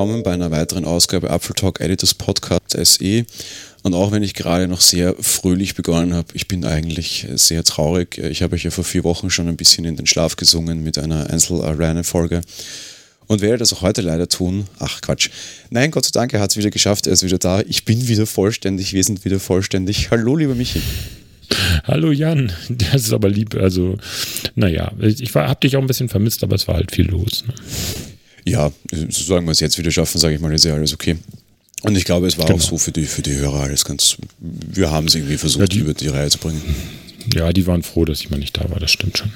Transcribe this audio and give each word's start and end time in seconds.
Willkommen 0.00 0.22
bei 0.22 0.32
einer 0.32 0.50
weiteren 0.50 0.86
Ausgabe 0.86 1.28
Apfel 1.28 1.54
Talk 1.54 1.78
Editors 1.78 2.14
Podcast 2.14 2.70
SE. 2.70 3.26
Und 3.82 3.92
auch 3.92 4.12
wenn 4.12 4.22
ich 4.22 4.32
gerade 4.32 4.66
noch 4.66 4.80
sehr 4.80 5.14
fröhlich 5.20 5.74
begonnen 5.74 6.14
habe, 6.14 6.28
ich 6.32 6.48
bin 6.48 6.64
eigentlich 6.64 7.26
sehr 7.34 7.64
traurig. 7.64 8.16
Ich 8.16 8.42
habe 8.42 8.54
euch 8.54 8.64
ja 8.64 8.70
vor 8.70 8.82
vier 8.82 9.04
Wochen 9.04 9.28
schon 9.28 9.46
ein 9.46 9.58
bisschen 9.58 9.84
in 9.84 9.96
den 9.96 10.06
Schlaf 10.06 10.36
gesungen 10.36 10.82
mit 10.82 10.96
einer 10.96 11.28
Einzel-Arena-Folge 11.28 12.40
und 13.26 13.42
werde 13.42 13.58
das 13.58 13.74
auch 13.74 13.82
heute 13.82 14.00
leider 14.00 14.26
tun. 14.26 14.64
Ach 14.78 15.02
Quatsch. 15.02 15.28
Nein, 15.68 15.90
Gott 15.90 16.06
sei 16.06 16.12
Dank, 16.14 16.32
er 16.32 16.40
hat 16.40 16.52
es 16.52 16.56
wieder 16.56 16.70
geschafft, 16.70 17.06
er 17.06 17.12
ist 17.12 17.22
wieder 17.22 17.36
da. 17.36 17.60
Ich 17.60 17.84
bin 17.84 18.08
wieder 18.08 18.24
vollständig, 18.24 18.94
wir 18.94 19.04
sind 19.04 19.26
wieder 19.26 19.38
vollständig. 19.38 20.10
Hallo, 20.10 20.34
lieber 20.34 20.54
Michi. 20.54 20.80
Hallo 21.84 22.10
Jan, 22.10 22.50
das 22.70 23.02
ist 23.02 23.12
aber 23.12 23.28
lieb. 23.28 23.54
Also, 23.54 23.98
naja, 24.54 24.92
ich 24.98 25.34
habe 25.34 25.60
dich 25.60 25.76
auch 25.76 25.82
ein 25.82 25.86
bisschen 25.86 26.08
vermisst, 26.08 26.42
aber 26.42 26.56
es 26.56 26.66
war 26.68 26.76
halt 26.76 26.90
viel 26.90 27.06
los. 27.06 27.44
Ne? 27.46 27.52
Ja, 28.44 28.72
solange 29.08 29.46
wir 29.46 29.52
es 29.52 29.60
jetzt 29.60 29.78
wieder 29.78 29.90
schaffen, 29.90 30.18
sage 30.18 30.34
ich 30.34 30.40
mal, 30.40 30.52
ist 30.52 30.64
ja 30.64 30.74
alles 30.74 30.94
okay. 30.94 31.16
Und 31.82 31.96
ich 31.96 32.04
glaube, 32.04 32.26
es 32.26 32.36
war 32.38 32.46
genau. 32.46 32.58
auch 32.58 32.62
so 32.62 32.76
für 32.76 32.92
die, 32.92 33.06
für 33.06 33.22
die 33.22 33.34
Hörer 33.34 33.60
alles 33.60 33.84
ganz. 33.84 34.16
Wir 34.38 34.90
haben 34.90 35.06
es 35.06 35.14
irgendwie 35.14 35.38
versucht, 35.38 35.60
ja, 35.60 35.66
die, 35.66 35.78
über 35.78 35.94
die 35.94 36.08
Reihe 36.08 36.28
zu 36.28 36.38
bringen. 36.38 36.62
Ja, 37.34 37.52
die 37.52 37.66
waren 37.66 37.82
froh, 37.82 38.04
dass 38.04 38.20
ich 38.20 38.30
mal 38.30 38.38
nicht 38.38 38.56
da 38.56 38.68
war, 38.70 38.80
das 38.80 38.90
stimmt 38.90 39.18
schon. 39.18 39.30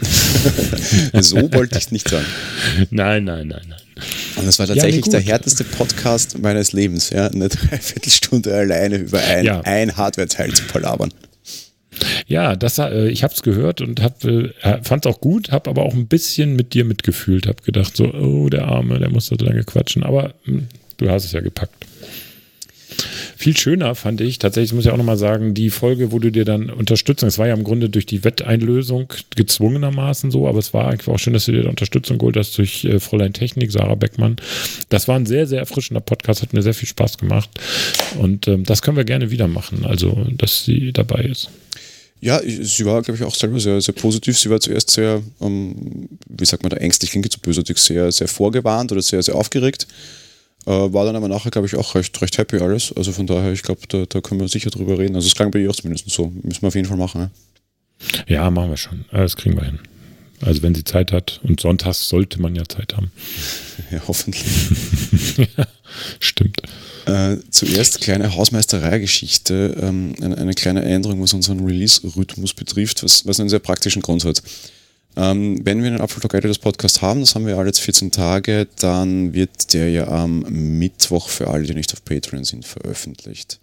so 1.23 1.37
wollte 1.53 1.79
ich 1.79 1.87
es 1.87 1.93
nicht 1.93 2.09
sagen. 2.09 2.27
Nein, 2.91 3.25
nein, 3.25 3.49
nein, 3.49 3.63
nein. 3.69 3.79
Und 4.37 4.47
das 4.47 4.59
war 4.59 4.67
tatsächlich 4.67 5.07
ja, 5.07 5.13
der 5.13 5.21
härteste 5.21 5.65
Podcast 5.65 6.39
meines 6.39 6.73
Lebens, 6.73 7.11
ja. 7.11 7.29
Eine 7.29 7.49
Dreiviertelstunde 7.49 8.53
alleine 8.55 8.97
über 8.97 9.21
ein, 9.21 9.45
ja. 9.45 9.61
ein 9.61 9.97
Hardware-Teil 9.97 10.53
zu 10.53 10.65
palabern. 10.65 11.13
Ja, 12.27 12.57
das, 12.57 12.79
äh, 12.79 13.09
ich 13.09 13.23
habe 13.23 13.35
es 13.35 13.43
gehört 13.43 13.81
und 13.81 14.01
äh, 14.01 14.83
fand 14.83 15.07
es 15.07 15.13
auch 15.13 15.21
gut, 15.21 15.53
habe 15.53 15.71
aber 15.71 15.83
auch 15.83 15.95
ein 15.95 16.07
bisschen 16.07 16.57
mit 16.57 16.75
dir 16.75 16.85
mitgefühlt, 16.85 17.47
habe 17.47 17.63
gedacht 17.63 17.97
so, 17.97 18.13
oh, 18.13 18.49
der 18.49 18.67
Arme, 18.67 18.99
der 18.99 19.11
muss 19.11 19.27
so 19.27 19.37
lange 19.37 19.65
quatschen, 19.65 20.03
aber 20.03 20.35
mh, 20.45 20.59
hm, 20.59 20.67
du 20.97 21.11
hast 21.11 21.25
es 21.25 21.33
ja 21.33 21.41
gepackt. 21.41 21.87
Viel 23.37 23.57
schöner 23.57 23.95
fand 23.95 24.21
ich, 24.21 24.39
tatsächlich 24.39 24.73
muss 24.73 24.87
ich 24.87 24.93
auch 24.93 24.97
nochmal 24.97 25.17
sagen, 25.17 25.55
die 25.55 25.71
Folge, 25.71 26.13
wo 26.13 26.19
du 26.19 26.31
dir 26.31 26.45
dann 26.45 26.71
Unterstützung, 26.71 27.29
es 27.29 27.39
war 27.39 27.49
ja 27.49 27.55
im 27.55 27.65
Grunde 27.65 27.91
durch 27.91 28.07
die 28.07 28.25
Wetteinlösung 28.25 29.13
gezwungenermaßen 29.35 30.31
so, 30.31 30.47
aber 30.49 30.59
es 30.59 30.73
war 30.73 30.89
eigentlich 30.89 31.09
auch 31.09 31.19
schön, 31.19 31.33
dass 31.33 31.47
du 31.47 31.53
dir 31.53 31.69
Unterstützung 31.69 32.19
geholt 32.19 32.37
hast 32.37 32.57
durch 32.57 32.85
äh, 32.85 33.01
Fräulein 33.01 33.33
Technik, 33.33 33.73
Sarah 33.73 33.97
Beckmann. 33.97 34.37
Das 34.89 35.09
war 35.09 35.17
ein 35.17 35.27
sehr, 35.27 35.47
sehr 35.47 35.59
erfrischender 35.59 36.01
Podcast, 36.01 36.43
hat 36.43 36.53
mir 36.53 36.63
sehr 36.63 36.75
viel 36.75 36.89
Spaß 36.89 37.19
gemacht 37.19 37.51
und 38.19 38.49
ähm, 38.49 38.65
das 38.65 38.83
können 38.83 38.97
wir 38.97 39.05
gerne 39.05 39.31
wieder 39.31 39.49
machen, 39.49 39.85
also 39.85 40.27
dass 40.37 40.65
sie 40.65 40.93
dabei 40.93 41.25
ist. 41.25 41.51
Ja, 42.25 42.41
sie 42.43 42.87
war, 42.87 43.03
glaube 43.03 43.19
ich, 43.19 43.23
auch 43.23 43.35
selber 43.35 43.61
sehr, 43.61 43.79
sehr 43.83 43.93
positiv. 43.93 44.39
Sie 44.39 44.49
war 44.49 44.59
zuerst 44.59 44.89
sehr, 44.89 45.23
ähm, 45.43 46.09
wie 46.27 46.47
sagt 46.47 46.63
man 46.63 46.71
da, 46.71 46.79
ängstlich, 46.79 47.11
klingt 47.11 47.31
zu 47.31 47.39
bösartig, 47.39 47.77
sehr, 47.77 48.11
sehr 48.13 48.29
vorgewarnt 48.29 48.91
oder 48.93 49.03
sehr, 49.03 49.23
sehr 49.23 49.35
aufgeregt. 49.35 49.87
Äh, 50.65 50.71
war 50.71 51.05
dann 51.05 51.17
aber 51.17 51.29
nachher, 51.29 51.51
glaube 51.51 51.67
ich, 51.67 51.77
auch 51.77 51.95
recht, 51.95 52.19
recht 52.23 52.39
happy 52.39 52.57
alles. 52.61 52.95
Also 52.97 53.13
von 53.13 53.27
daher, 53.27 53.53
ich 53.53 53.63
glaube, 53.63 53.83
da, 53.89 54.07
da 54.09 54.23
können 54.23 54.41
wir 54.41 54.49
sicher 54.49 54.71
drüber 54.71 54.99
reden. 54.99 55.15
Also 55.17 55.27
es 55.27 55.35
klang 55.35 55.51
bei 55.51 55.59
ihr 55.59 55.69
auch 55.69 55.77
zumindest 55.77 56.09
so. 56.09 56.33
Müssen 56.43 56.63
wir 56.63 56.69
auf 56.69 56.75
jeden 56.75 56.89
Fall 56.89 56.97
machen. 56.97 57.31
Ja, 58.27 58.37
ja 58.37 58.51
machen 58.51 58.71
wir 58.71 58.79
schon. 58.79 59.05
Das 59.13 59.37
kriegen 59.37 59.57
wir 59.57 59.65
hin. 59.65 59.79
Also 60.45 60.63
wenn 60.63 60.75
sie 60.75 60.85
Zeit 60.85 61.13
hat 61.13 61.41
und 61.43 61.61
sonntags 61.61 62.09
sollte 62.09 62.41
man 62.41 62.55
ja 62.55 62.65
Zeit 62.69 62.97
haben. 62.97 63.11
Ja, 63.91 64.01
hoffentlich. 64.07 64.45
ja, 65.37 65.67
stimmt. 66.21 66.63
Äh, 67.07 67.37
zuerst 67.51 68.01
kleine 68.01 68.35
Hausmeisterei-Geschichte, 68.35 69.77
ähm, 69.81 70.15
eine, 70.21 70.39
eine, 70.39 70.55
kleine 70.55 70.85
Änderung, 70.85 71.21
was 71.21 71.35
unseren 71.35 71.65
Release-Rhythmus 71.65 72.55
betrifft, 72.55 73.03
was, 73.03 73.27
was 73.27 73.41
einen 73.41 73.49
sehr 73.49 73.59
praktischen 73.59 74.01
Grund 74.01 74.25
hat. 74.25 74.43
Ähm, 75.17 75.61
wenn 75.65 75.83
wir 75.83 75.89
einen 75.89 76.01
Apfeltalk 76.01 76.43
das 76.43 76.59
Podcast 76.59 77.03
haben, 77.03 77.21
das 77.21 77.35
haben 77.35 77.47
wir 77.47 77.57
alle 77.57 77.67
jetzt 77.67 77.81
14 77.81 78.11
Tage, 78.11 78.69
dann 78.79 79.33
wird 79.35 79.75
der 79.75 79.91
ja 79.91 80.09
am 80.09 80.41
Mittwoch 80.79 81.29
für 81.29 81.49
alle, 81.49 81.65
die 81.65 81.75
nicht 81.75 81.93
auf 81.93 82.05
Patreon 82.05 82.45
sind, 82.45 82.65
veröffentlicht. 82.65 83.59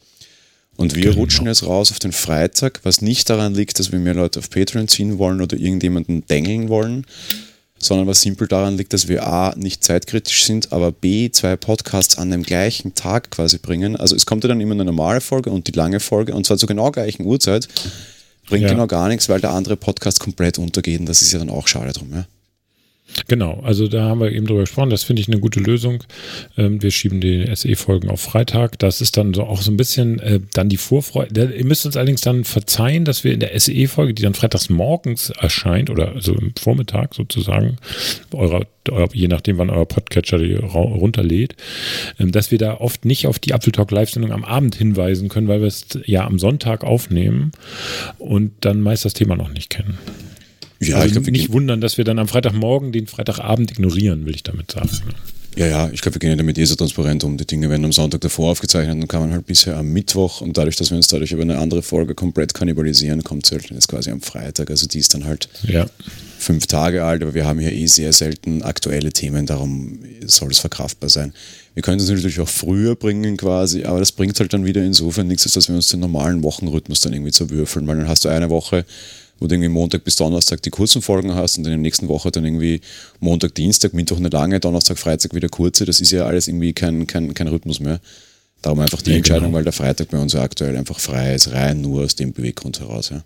Und 0.81 0.95
wir 0.95 1.03
genau. 1.03 1.17
rutschen 1.17 1.47
jetzt 1.47 1.63
raus 1.63 1.91
auf 1.91 1.99
den 1.99 2.11
Freitag, 2.11 2.79
was 2.83 3.01
nicht 3.01 3.29
daran 3.29 3.53
liegt, 3.53 3.79
dass 3.79 3.91
wir 3.91 3.99
mehr 3.99 4.13
Leute 4.13 4.39
auf 4.39 4.49
Patreon 4.49 4.87
ziehen 4.87 5.17
wollen 5.17 5.41
oder 5.41 5.57
irgendjemanden 5.57 6.25
dengeln 6.27 6.69
wollen, 6.69 7.05
sondern 7.77 8.07
was 8.07 8.21
simpel 8.21 8.47
daran 8.47 8.77
liegt, 8.77 8.93
dass 8.93 9.07
wir 9.07 9.25
A, 9.25 9.53
nicht 9.55 9.83
zeitkritisch 9.83 10.45
sind, 10.45 10.71
aber 10.71 10.91
B, 10.91 11.31
zwei 11.31 11.55
Podcasts 11.55 12.17
an 12.17 12.31
dem 12.31 12.43
gleichen 12.43 12.95
Tag 12.95 13.31
quasi 13.31 13.57
bringen. 13.57 13.95
Also 13.95 14.15
es 14.15 14.25
kommt 14.25 14.43
ja 14.43 14.47
dann 14.47 14.61
immer 14.61 14.73
eine 14.73 14.85
normale 14.85 15.21
Folge 15.21 15.51
und 15.51 15.67
die 15.67 15.71
lange 15.71 15.99
Folge 15.99 16.33
und 16.33 16.45
zwar 16.45 16.57
zur 16.57 16.67
genau 16.67 16.91
gleichen 16.91 17.25
Uhrzeit 17.25 17.67
bringt 18.47 18.63
ja. 18.63 18.69
genau 18.69 18.87
gar 18.87 19.07
nichts, 19.07 19.29
weil 19.29 19.39
der 19.39 19.51
andere 19.51 19.77
Podcast 19.77 20.19
komplett 20.19 20.57
untergeht 20.59 20.99
und 20.99 21.05
das 21.07 21.21
ist 21.21 21.31
ja 21.31 21.39
dann 21.39 21.49
auch 21.49 21.67
schade 21.67 21.93
drum, 21.93 22.09
ja. 22.13 22.25
Genau, 23.27 23.59
also 23.63 23.87
da 23.87 24.03
haben 24.03 24.21
wir 24.21 24.31
eben 24.31 24.45
drüber 24.45 24.61
gesprochen. 24.61 24.89
Das 24.89 25.03
finde 25.03 25.21
ich 25.21 25.27
eine 25.27 25.39
gute 25.39 25.59
Lösung. 25.59 26.03
Ähm, 26.57 26.81
wir 26.81 26.91
schieben 26.91 27.21
die 27.21 27.49
SE-Folgen 27.53 28.09
auf 28.09 28.21
Freitag. 28.21 28.79
Das 28.79 29.01
ist 29.01 29.17
dann 29.17 29.33
so 29.33 29.43
auch 29.43 29.61
so 29.61 29.71
ein 29.71 29.77
bisschen 29.77 30.19
äh, 30.19 30.39
dann 30.53 30.69
die 30.69 30.77
Vorfreude. 30.77 31.53
Ihr 31.53 31.65
müsst 31.65 31.85
uns 31.85 31.97
allerdings 31.97 32.21
dann 32.21 32.43
verzeihen, 32.43 33.05
dass 33.05 33.23
wir 33.23 33.33
in 33.33 33.39
der 33.39 33.57
SE-Folge, 33.59 34.13
die 34.13 34.23
dann 34.23 34.33
freitags 34.33 34.69
morgens 34.69 35.29
erscheint 35.29 35.89
oder 35.89 36.13
also 36.13 36.33
im 36.33 36.53
Vormittag 36.59 37.13
sozusagen, 37.13 37.77
eurer, 38.33 38.65
je 39.13 39.27
nachdem, 39.27 39.57
wann 39.57 39.69
euer 39.69 39.87
Podcatcher 39.87 40.39
die 40.39 40.55
runterlädt, 40.55 41.55
ähm, 42.19 42.31
dass 42.31 42.51
wir 42.51 42.57
da 42.57 42.75
oft 42.75 43.05
nicht 43.05 43.27
auf 43.27 43.39
die 43.39 43.53
Apfeltalk 43.53 43.91
Live-Sendung 43.91 44.31
am 44.31 44.45
Abend 44.45 44.75
hinweisen 44.75 45.29
können, 45.29 45.47
weil 45.47 45.61
wir 45.61 45.67
es 45.67 45.85
ja 46.05 46.25
am 46.25 46.39
Sonntag 46.39 46.83
aufnehmen 46.83 47.51
und 48.17 48.53
dann 48.61 48.81
meist 48.81 49.05
das 49.05 49.13
Thema 49.13 49.35
noch 49.35 49.49
nicht 49.49 49.69
kennen. 49.69 49.97
Ja, 50.81 50.95
also 50.95 51.07
ich 51.07 51.13
glaube, 51.13 51.31
nicht 51.31 51.51
wundern, 51.51 51.79
dass 51.79 51.97
wir 51.97 52.05
dann 52.05 52.17
am 52.17 52.27
Freitagmorgen 52.27 52.91
den 52.91 53.07
Freitagabend 53.07 53.71
ignorieren, 53.71 54.25
will 54.25 54.33
ich 54.33 54.43
damit 54.43 54.71
sagen. 54.71 54.89
Ja, 55.57 55.67
ja, 55.67 55.89
ich 55.91 56.01
glaube, 56.01 56.15
wir 56.15 56.19
gehen 56.19 56.29
ja 56.29 56.37
damit 56.37 56.57
eh 56.57 56.63
so 56.63 56.75
transparent 56.75 57.23
um. 57.25 57.37
Die 57.37 57.45
Dinge 57.45 57.69
werden 57.69 57.83
am 57.83 57.91
Sonntag 57.91 58.21
davor 58.21 58.51
aufgezeichnet 58.51 58.95
und 58.95 59.07
kann 59.07 59.19
man 59.19 59.31
halt 59.33 59.45
bisher 59.45 59.77
am 59.77 59.91
Mittwoch 59.91 60.39
und 60.39 60.57
dadurch, 60.57 60.77
dass 60.77 60.91
wir 60.91 60.97
uns 60.97 61.07
dadurch 61.07 61.33
über 61.33 61.41
eine 61.41 61.57
andere 61.57 61.81
Folge 61.81 62.15
komplett 62.15 62.53
kannibalisieren, 62.53 63.21
kommt 63.23 63.45
es 63.45 63.51
halt 63.51 63.69
jetzt 63.69 63.89
quasi 63.89 64.11
am 64.11 64.21
Freitag. 64.21 64.69
Also 64.69 64.87
die 64.87 64.99
ist 64.99 65.13
dann 65.13 65.25
halt 65.25 65.49
ja. 65.63 65.87
fünf 66.39 66.67
Tage 66.67 67.03
alt, 67.03 67.21
aber 67.21 67.33
wir 67.33 67.45
haben 67.45 67.59
hier 67.59 67.73
eh 67.73 67.85
sehr 67.87 68.13
selten 68.13 68.63
aktuelle 68.63 69.11
Themen, 69.11 69.45
darum 69.45 69.99
soll 70.25 70.51
es 70.51 70.59
verkraftbar 70.59 71.09
sein. 71.09 71.33
Wir 71.73 71.83
können 71.83 71.99
es 71.99 72.09
natürlich 72.09 72.39
auch 72.39 72.49
früher 72.49 72.95
bringen 72.95 73.35
quasi, 73.35 73.83
aber 73.83 73.99
das 73.99 74.13
bringt 74.13 74.39
halt 74.39 74.53
dann 74.53 74.65
wieder 74.65 74.81
insofern 74.83 75.27
nichts, 75.27 75.45
als 75.45 75.53
dass 75.53 75.67
wir 75.67 75.75
uns 75.75 75.89
den 75.89 75.99
normalen 75.99 76.43
Wochenrhythmus 76.43 77.01
dann 77.01 77.11
irgendwie 77.11 77.31
zerwürfeln, 77.31 77.85
weil 77.87 77.97
dann 77.97 78.07
hast 78.07 78.23
du 78.23 78.29
eine 78.29 78.49
Woche 78.49 78.85
wo 79.41 79.47
du 79.47 79.55
irgendwie 79.55 79.69
Montag 79.69 80.03
bis 80.03 80.15
Donnerstag 80.15 80.61
die 80.61 80.69
kurzen 80.69 81.01
Folgen 81.01 81.33
hast 81.33 81.57
und 81.57 81.65
in 81.65 81.71
der 81.71 81.77
nächsten 81.79 82.07
Woche 82.07 82.31
dann 82.31 82.45
irgendwie 82.45 82.79
Montag, 83.19 83.55
Dienstag, 83.55 83.93
Mittwoch 83.93 84.17
eine 84.17 84.29
lange, 84.29 84.59
Donnerstag, 84.59 84.99
Freitag 84.99 85.33
wieder 85.33 85.49
kurze. 85.49 85.83
Das 85.83 85.99
ist 85.99 86.11
ja 86.11 86.25
alles 86.25 86.47
irgendwie 86.47 86.73
kein, 86.73 87.07
kein, 87.07 87.33
kein 87.33 87.47
Rhythmus 87.47 87.79
mehr. 87.79 87.99
Darum 88.61 88.79
einfach 88.79 89.01
die 89.01 89.09
ja, 89.09 89.17
Entscheidung, 89.17 89.45
genau. 89.45 89.57
weil 89.57 89.63
der 89.63 89.73
Freitag 89.73 90.09
bei 90.09 90.19
uns 90.19 90.33
ja 90.33 90.43
aktuell 90.43 90.77
einfach 90.77 90.99
frei 90.99 91.33
ist, 91.33 91.51
rein 91.51 91.81
nur 91.81 92.03
aus 92.03 92.15
dem 92.15 92.31
Beweggrund 92.33 92.79
heraus. 92.79 93.09
Ja. 93.09 93.23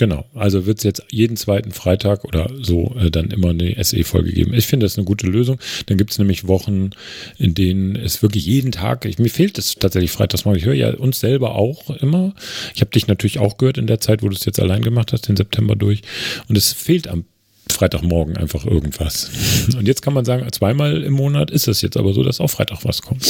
Genau, 0.00 0.24
also 0.32 0.64
wird 0.64 0.78
es 0.78 0.84
jetzt 0.84 1.04
jeden 1.10 1.36
zweiten 1.36 1.72
Freitag 1.72 2.24
oder 2.24 2.48
so 2.58 2.96
äh, 2.98 3.10
dann 3.10 3.30
immer 3.30 3.50
eine 3.50 3.76
SE-Folge 3.84 4.32
geben. 4.32 4.54
Ich 4.54 4.66
finde 4.66 4.86
das 4.86 4.96
eine 4.96 5.04
gute 5.04 5.26
Lösung. 5.26 5.58
Dann 5.84 5.98
gibt 5.98 6.10
es 6.10 6.18
nämlich 6.18 6.48
Wochen, 6.48 6.92
in 7.36 7.52
denen 7.52 7.96
es 7.96 8.22
wirklich 8.22 8.46
jeden 8.46 8.72
Tag, 8.72 9.04
ich, 9.04 9.18
mir 9.18 9.28
fehlt 9.28 9.58
es 9.58 9.74
tatsächlich 9.74 10.10
freitags 10.10 10.46
mal. 10.46 10.56
Ich 10.56 10.64
höre 10.64 10.72
ja 10.72 10.94
uns 10.94 11.20
selber 11.20 11.54
auch 11.54 11.90
immer. 11.90 12.34
Ich 12.74 12.80
habe 12.80 12.90
dich 12.90 13.08
natürlich 13.08 13.40
auch 13.40 13.58
gehört 13.58 13.76
in 13.76 13.86
der 13.86 14.00
Zeit, 14.00 14.22
wo 14.22 14.30
du 14.30 14.34
es 14.34 14.46
jetzt 14.46 14.58
allein 14.58 14.80
gemacht 14.80 15.12
hast, 15.12 15.28
den 15.28 15.36
September 15.36 15.76
durch. 15.76 16.00
Und 16.48 16.56
es 16.56 16.72
fehlt 16.72 17.06
am 17.06 17.26
Freitagmorgen 17.68 18.38
einfach 18.38 18.64
irgendwas. 18.64 19.30
Und 19.76 19.86
jetzt 19.86 20.00
kann 20.00 20.14
man 20.14 20.24
sagen, 20.24 20.50
zweimal 20.50 21.02
im 21.02 21.12
Monat 21.12 21.50
ist 21.50 21.68
es 21.68 21.82
jetzt 21.82 21.98
aber 21.98 22.14
so, 22.14 22.22
dass 22.22 22.40
auch 22.40 22.48
Freitag 22.48 22.86
was 22.86 23.02
kommt 23.02 23.22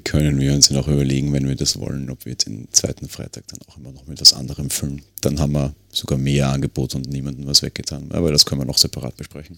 können 0.00 0.40
wir 0.40 0.52
uns 0.52 0.68
ja 0.68 0.76
noch 0.76 0.88
überlegen, 0.88 1.32
wenn 1.32 1.48
wir 1.48 1.56
das 1.56 1.78
wollen, 1.78 2.10
ob 2.10 2.24
wir 2.26 2.34
den 2.34 2.68
zweiten 2.72 3.08
Freitag 3.08 3.44
dann 3.48 3.60
auch 3.68 3.76
immer 3.76 3.92
noch 3.92 4.06
mit 4.06 4.20
was 4.20 4.32
anderem 4.32 4.70
füllen. 4.70 5.02
Dann 5.20 5.40
haben 5.40 5.52
wir 5.52 5.74
sogar 5.90 6.18
mehr 6.18 6.48
Angebot 6.48 6.94
und 6.94 7.08
niemandem 7.08 7.46
was 7.46 7.62
weggetan. 7.62 8.10
Aber 8.10 8.32
das 8.32 8.46
können 8.46 8.60
wir 8.60 8.66
noch 8.66 8.78
separat 8.78 9.16
besprechen. 9.16 9.56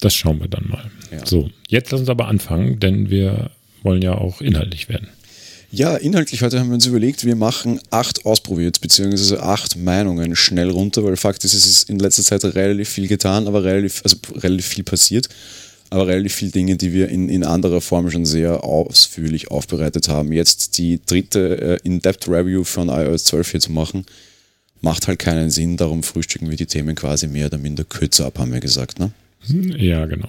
Das 0.00 0.14
schauen 0.14 0.40
wir 0.40 0.48
dann 0.48 0.68
mal. 0.68 0.90
Ja. 1.10 1.24
So, 1.26 1.50
jetzt 1.68 1.90
lass 1.90 2.00
uns 2.00 2.08
aber 2.08 2.28
anfangen, 2.28 2.80
denn 2.80 3.10
wir 3.10 3.50
wollen 3.82 4.02
ja 4.02 4.14
auch 4.14 4.40
inhaltlich 4.40 4.88
werden. 4.88 5.08
Ja, 5.72 5.96
inhaltlich 5.96 6.42
heute 6.42 6.58
haben 6.58 6.68
wir 6.68 6.74
uns 6.74 6.86
überlegt, 6.86 7.24
wir 7.24 7.36
machen 7.36 7.80
acht 7.90 8.26
ausprobiert, 8.26 8.80
beziehungsweise 8.80 9.40
acht 9.42 9.76
Meinungen 9.76 10.34
schnell 10.34 10.68
runter, 10.68 11.04
weil 11.04 11.16
Fakt 11.16 11.44
ist, 11.44 11.54
es 11.54 11.66
ist 11.66 11.88
in 11.88 12.00
letzter 12.00 12.24
Zeit 12.24 12.44
relativ 12.44 12.88
viel 12.88 13.06
getan, 13.06 13.46
aber 13.46 13.62
relativ, 13.62 14.00
also 14.02 14.16
relativ 14.34 14.66
viel 14.66 14.82
passiert 14.82 15.28
aber 15.90 16.06
relativ 16.06 16.34
viele 16.34 16.52
Dinge, 16.52 16.76
die 16.76 16.92
wir 16.92 17.08
in, 17.08 17.28
in 17.28 17.44
anderer 17.44 17.80
Form 17.80 18.10
schon 18.10 18.24
sehr 18.24 18.64
ausführlich 18.64 19.50
aufbereitet 19.50 20.08
haben. 20.08 20.32
Jetzt 20.32 20.78
die 20.78 21.00
dritte 21.04 21.60
äh, 21.60 21.86
In-Depth-Review 21.86 22.64
von 22.64 22.88
iOS 22.88 23.24
12 23.24 23.50
hier 23.50 23.60
zu 23.60 23.72
machen, 23.72 24.06
macht 24.80 25.08
halt 25.08 25.18
keinen 25.18 25.50
Sinn, 25.50 25.76
darum 25.76 26.02
frühstücken 26.02 26.48
wir 26.48 26.56
die 26.56 26.66
Themen 26.66 26.94
quasi 26.94 27.26
mehr 27.26 27.46
oder 27.46 27.58
minder 27.58 27.84
kürzer 27.84 28.26
ab, 28.26 28.38
haben 28.38 28.52
wir 28.52 28.60
gesagt, 28.60 28.98
ne? 28.98 29.10
Ja, 29.46 30.06
genau. 30.06 30.28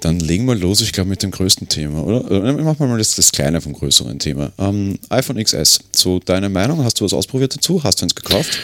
Dann 0.00 0.20
legen 0.20 0.44
wir 0.46 0.54
los, 0.54 0.80
ich 0.80 0.92
glaube, 0.92 1.10
mit 1.10 1.22
dem 1.22 1.32
größten 1.32 1.68
Thema, 1.68 2.04
oder? 2.04 2.52
Machen 2.52 2.78
wir 2.78 2.86
mal 2.86 2.98
das, 2.98 3.16
das 3.16 3.32
kleine 3.32 3.60
vom 3.60 3.72
größeren 3.72 4.18
Thema. 4.20 4.52
Ähm, 4.58 4.98
iPhone 5.08 5.42
XS. 5.42 5.80
So, 5.92 6.20
deine 6.20 6.48
Meinung, 6.48 6.84
hast 6.84 7.00
du 7.00 7.04
was 7.04 7.12
ausprobiert 7.12 7.56
dazu? 7.56 7.82
Hast 7.82 8.00
du 8.00 8.04
eins 8.04 8.14
gekauft? 8.14 8.60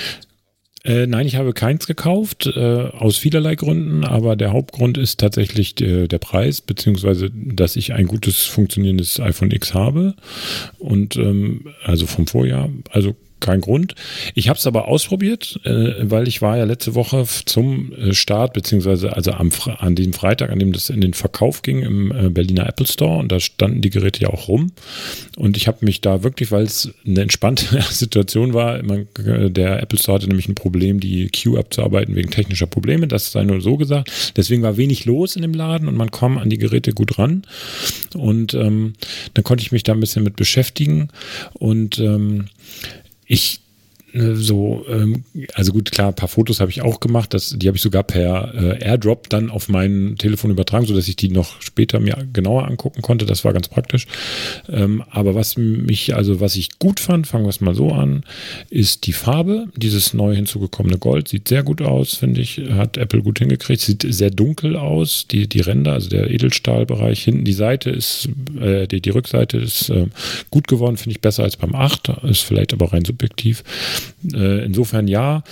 Äh, 0.84 1.06
nein, 1.06 1.26
ich 1.26 1.36
habe 1.36 1.54
keins 1.54 1.86
gekauft, 1.86 2.46
äh, 2.46 2.60
aus 2.60 3.16
vielerlei 3.16 3.54
Gründen, 3.54 4.04
aber 4.04 4.36
der 4.36 4.52
Hauptgrund 4.52 4.98
ist 4.98 5.18
tatsächlich 5.18 5.80
äh, 5.80 6.08
der 6.08 6.18
Preis, 6.18 6.60
beziehungsweise, 6.60 7.30
dass 7.32 7.76
ich 7.76 7.94
ein 7.94 8.06
gutes 8.06 8.42
funktionierendes 8.44 9.18
iPhone 9.18 9.50
X 9.50 9.72
habe. 9.72 10.14
Und 10.78 11.16
ähm, 11.16 11.68
also 11.84 12.06
vom 12.06 12.26
Vorjahr, 12.26 12.68
also 12.90 13.16
kein 13.44 13.60
Grund. 13.60 13.94
Ich 14.34 14.48
habe 14.48 14.58
es 14.58 14.66
aber 14.66 14.88
ausprobiert, 14.88 15.60
äh, 15.64 15.92
weil 16.00 16.26
ich 16.26 16.40
war 16.40 16.56
ja 16.56 16.64
letzte 16.64 16.94
Woche 16.94 17.24
zum 17.44 17.92
äh, 17.92 18.14
Start, 18.14 18.54
beziehungsweise 18.54 19.14
also 19.14 19.32
am, 19.32 19.50
an 19.78 19.94
dem 19.94 20.14
Freitag, 20.14 20.50
an 20.50 20.58
dem 20.58 20.72
das 20.72 20.88
in 20.88 21.02
den 21.02 21.12
Verkauf 21.12 21.60
ging 21.60 21.82
im 21.82 22.10
äh, 22.10 22.30
Berliner 22.30 22.66
Apple 22.66 22.86
Store 22.86 23.18
und 23.18 23.30
da 23.30 23.40
standen 23.40 23.82
die 23.82 23.90
Geräte 23.90 24.22
ja 24.22 24.30
auch 24.30 24.48
rum. 24.48 24.72
Und 25.36 25.58
ich 25.58 25.68
habe 25.68 25.84
mich 25.84 26.00
da 26.00 26.22
wirklich, 26.22 26.50
weil 26.52 26.64
es 26.64 26.92
eine 27.06 27.20
entspannte 27.20 27.82
Situation 27.90 28.54
war, 28.54 28.82
man, 28.82 29.08
äh, 29.24 29.50
der 29.50 29.82
Apple 29.82 29.98
Store 29.98 30.16
hatte 30.16 30.28
nämlich 30.28 30.48
ein 30.48 30.54
Problem, 30.54 30.98
die 30.98 31.28
Queue 31.28 31.58
abzuarbeiten 31.58 32.16
wegen 32.16 32.30
technischer 32.30 32.66
Probleme, 32.66 33.06
das 33.06 33.30
sei 33.30 33.44
nur 33.44 33.60
so 33.60 33.76
gesagt. 33.76 34.10
Deswegen 34.36 34.62
war 34.62 34.78
wenig 34.78 35.04
los 35.04 35.36
in 35.36 35.42
dem 35.42 35.52
Laden 35.52 35.86
und 35.86 35.96
man 35.96 36.10
kam 36.10 36.38
an 36.38 36.48
die 36.48 36.58
Geräte 36.58 36.92
gut 36.92 37.18
ran. 37.18 37.42
Und 38.14 38.54
ähm, 38.54 38.94
dann 39.34 39.44
konnte 39.44 39.62
ich 39.62 39.72
mich 39.72 39.82
da 39.82 39.92
ein 39.92 40.00
bisschen 40.00 40.24
mit 40.24 40.36
beschäftigen 40.36 41.08
und 41.52 41.98
ähm, 41.98 42.46
ich 43.26 43.60
so, 44.14 44.86
ähm, 44.88 45.24
also 45.54 45.72
gut, 45.72 45.90
klar, 45.90 46.08
ein 46.08 46.14
paar 46.14 46.28
Fotos 46.28 46.60
habe 46.60 46.70
ich 46.70 46.82
auch 46.82 47.00
gemacht, 47.00 47.34
das, 47.34 47.50
die 47.58 47.66
habe 47.66 47.76
ich 47.76 47.82
sogar 47.82 48.04
per 48.04 48.54
äh, 48.54 48.84
Airdrop 48.84 49.28
dann 49.28 49.50
auf 49.50 49.68
mein 49.68 50.14
Telefon 50.18 50.52
übertragen, 50.52 50.86
sodass 50.86 51.08
ich 51.08 51.16
die 51.16 51.30
noch 51.30 51.60
später 51.60 51.98
mir 51.98 52.24
genauer 52.32 52.68
angucken 52.68 53.02
konnte. 53.02 53.26
Das 53.26 53.44
war 53.44 53.52
ganz 53.52 53.68
praktisch. 53.68 54.06
Ähm, 54.68 55.02
aber 55.10 55.34
was 55.34 55.56
mich, 55.56 56.14
also 56.14 56.40
was 56.40 56.54
ich 56.54 56.78
gut 56.78 57.00
fand, 57.00 57.26
fangen 57.26 57.44
wir 57.44 57.50
es 57.50 57.60
mal 57.60 57.74
so 57.74 57.90
an, 57.90 58.22
ist 58.70 59.06
die 59.06 59.12
Farbe. 59.12 59.66
Dieses 59.76 60.14
neu 60.14 60.34
hinzugekommene 60.34 60.98
Gold 60.98 61.26
sieht 61.26 61.48
sehr 61.48 61.64
gut 61.64 61.82
aus, 61.82 62.14
finde 62.14 62.40
ich. 62.40 62.60
Hat 62.70 62.96
Apple 62.96 63.22
gut 63.22 63.40
hingekriegt. 63.40 63.80
Sieht 63.80 64.06
sehr 64.08 64.30
dunkel 64.30 64.76
aus. 64.76 65.26
Die, 65.26 65.48
die 65.48 65.60
Ränder, 65.60 65.94
also 65.94 66.08
der 66.08 66.30
Edelstahlbereich 66.30 67.24
hinten, 67.24 67.44
die 67.44 67.52
Seite 67.52 67.90
ist, 67.90 68.28
äh, 68.60 68.86
die, 68.86 69.00
die 69.00 69.10
Rückseite 69.10 69.58
ist 69.58 69.90
äh, 69.90 70.06
gut 70.50 70.68
geworden, 70.68 70.96
finde 70.96 71.16
ich 71.16 71.20
besser 71.20 71.42
als 71.42 71.56
beim 71.56 71.74
8. 71.74 72.10
Ist 72.22 72.42
vielleicht 72.42 72.72
aber 72.72 72.92
rein 72.92 73.04
subjektiv. 73.04 73.64
Äh, 74.32 74.64
insofern 74.64 75.08
ja. 75.08 75.42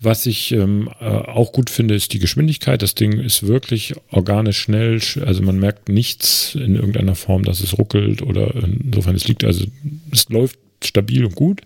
Was 0.00 0.26
ich 0.26 0.52
ähm, 0.52 0.90
äh, 1.00 1.04
auch 1.04 1.52
gut 1.52 1.70
finde, 1.70 1.94
ist 1.94 2.12
die 2.12 2.18
Geschwindigkeit. 2.18 2.82
Das 2.82 2.94
Ding 2.94 3.20
ist 3.20 3.46
wirklich 3.46 3.94
organisch 4.10 4.58
schnell. 4.58 5.00
Also 5.24 5.42
man 5.42 5.58
merkt 5.58 5.88
nichts 5.88 6.54
in 6.54 6.74
irgendeiner 6.74 7.14
Form, 7.14 7.44
dass 7.44 7.60
es 7.60 7.78
ruckelt 7.78 8.22
oder 8.22 8.54
insofern 8.54 9.14
es 9.14 9.28
liegt. 9.28 9.44
Also 9.44 9.66
es 10.12 10.28
läuft 10.28 10.58
stabil 10.84 11.24
und 11.24 11.34
gut. 11.34 11.60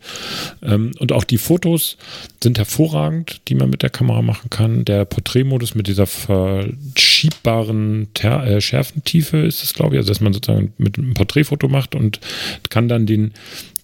Ähm, 0.62 0.92
und 0.98 1.12
auch 1.12 1.24
die 1.24 1.38
Fotos 1.38 1.96
sind 2.42 2.58
hervorragend, 2.58 3.40
die 3.48 3.54
man 3.54 3.70
mit 3.70 3.82
der 3.82 3.90
Kamera 3.90 4.22
machen 4.22 4.50
kann. 4.50 4.84
Der 4.84 5.04
Porträtmodus 5.04 5.74
mit 5.74 5.86
dieser 5.86 6.06
verschiebbaren 6.06 8.08
Ter 8.14 8.46
äh, 8.46 8.60
Schärfentiefe 8.60 9.38
ist 9.38 9.62
es, 9.62 9.74
glaube 9.74 9.94
ich, 9.94 9.98
also 9.98 10.08
dass 10.08 10.20
man 10.20 10.32
sozusagen 10.32 10.72
mit 10.78 10.98
einem 10.98 11.14
Porträtfoto 11.14 11.68
macht 11.68 11.94
und 11.94 12.20
kann 12.68 12.88
dann 12.88 13.06
den 13.06 13.32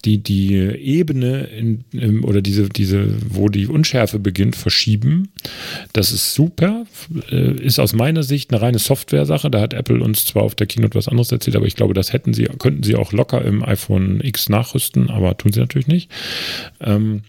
die, 0.05 0.17
die 0.19 0.53
Ebene 0.55 1.43
in, 1.45 2.23
oder 2.23 2.41
diese, 2.41 2.69
diese, 2.69 3.07
wo 3.27 3.49
die 3.49 3.67
Unschärfe 3.67 4.19
beginnt, 4.19 4.55
verschieben. 4.55 5.29
Das 5.93 6.11
ist 6.11 6.33
super. 6.33 6.85
Äh, 7.31 7.61
ist 7.61 7.79
aus 7.79 7.93
meiner 7.93 8.23
Sicht 8.23 8.51
eine 8.51 8.61
reine 8.61 8.79
Software-Sache. 8.79 9.51
Da 9.51 9.59
hat 9.61 9.73
Apple 9.73 10.01
uns 10.01 10.25
zwar 10.25 10.43
auf 10.43 10.55
der 10.55 10.67
Keynote 10.67 10.95
was 10.95 11.07
anderes 11.07 11.31
erzählt, 11.31 11.55
aber 11.55 11.65
ich 11.65 11.75
glaube, 11.75 11.93
das 11.93 12.13
hätten 12.13 12.33
sie, 12.33 12.45
könnten 12.45 12.83
sie 12.83 12.95
auch 12.95 13.11
locker 13.11 13.43
im 13.43 13.63
iPhone 13.63 14.21
X 14.23 14.49
nachrüsten, 14.49 15.09
aber 15.09 15.37
tun 15.37 15.51
sie 15.51 15.59
natürlich 15.59 15.87
nicht. 15.87 16.09
Ähm, 16.79 17.21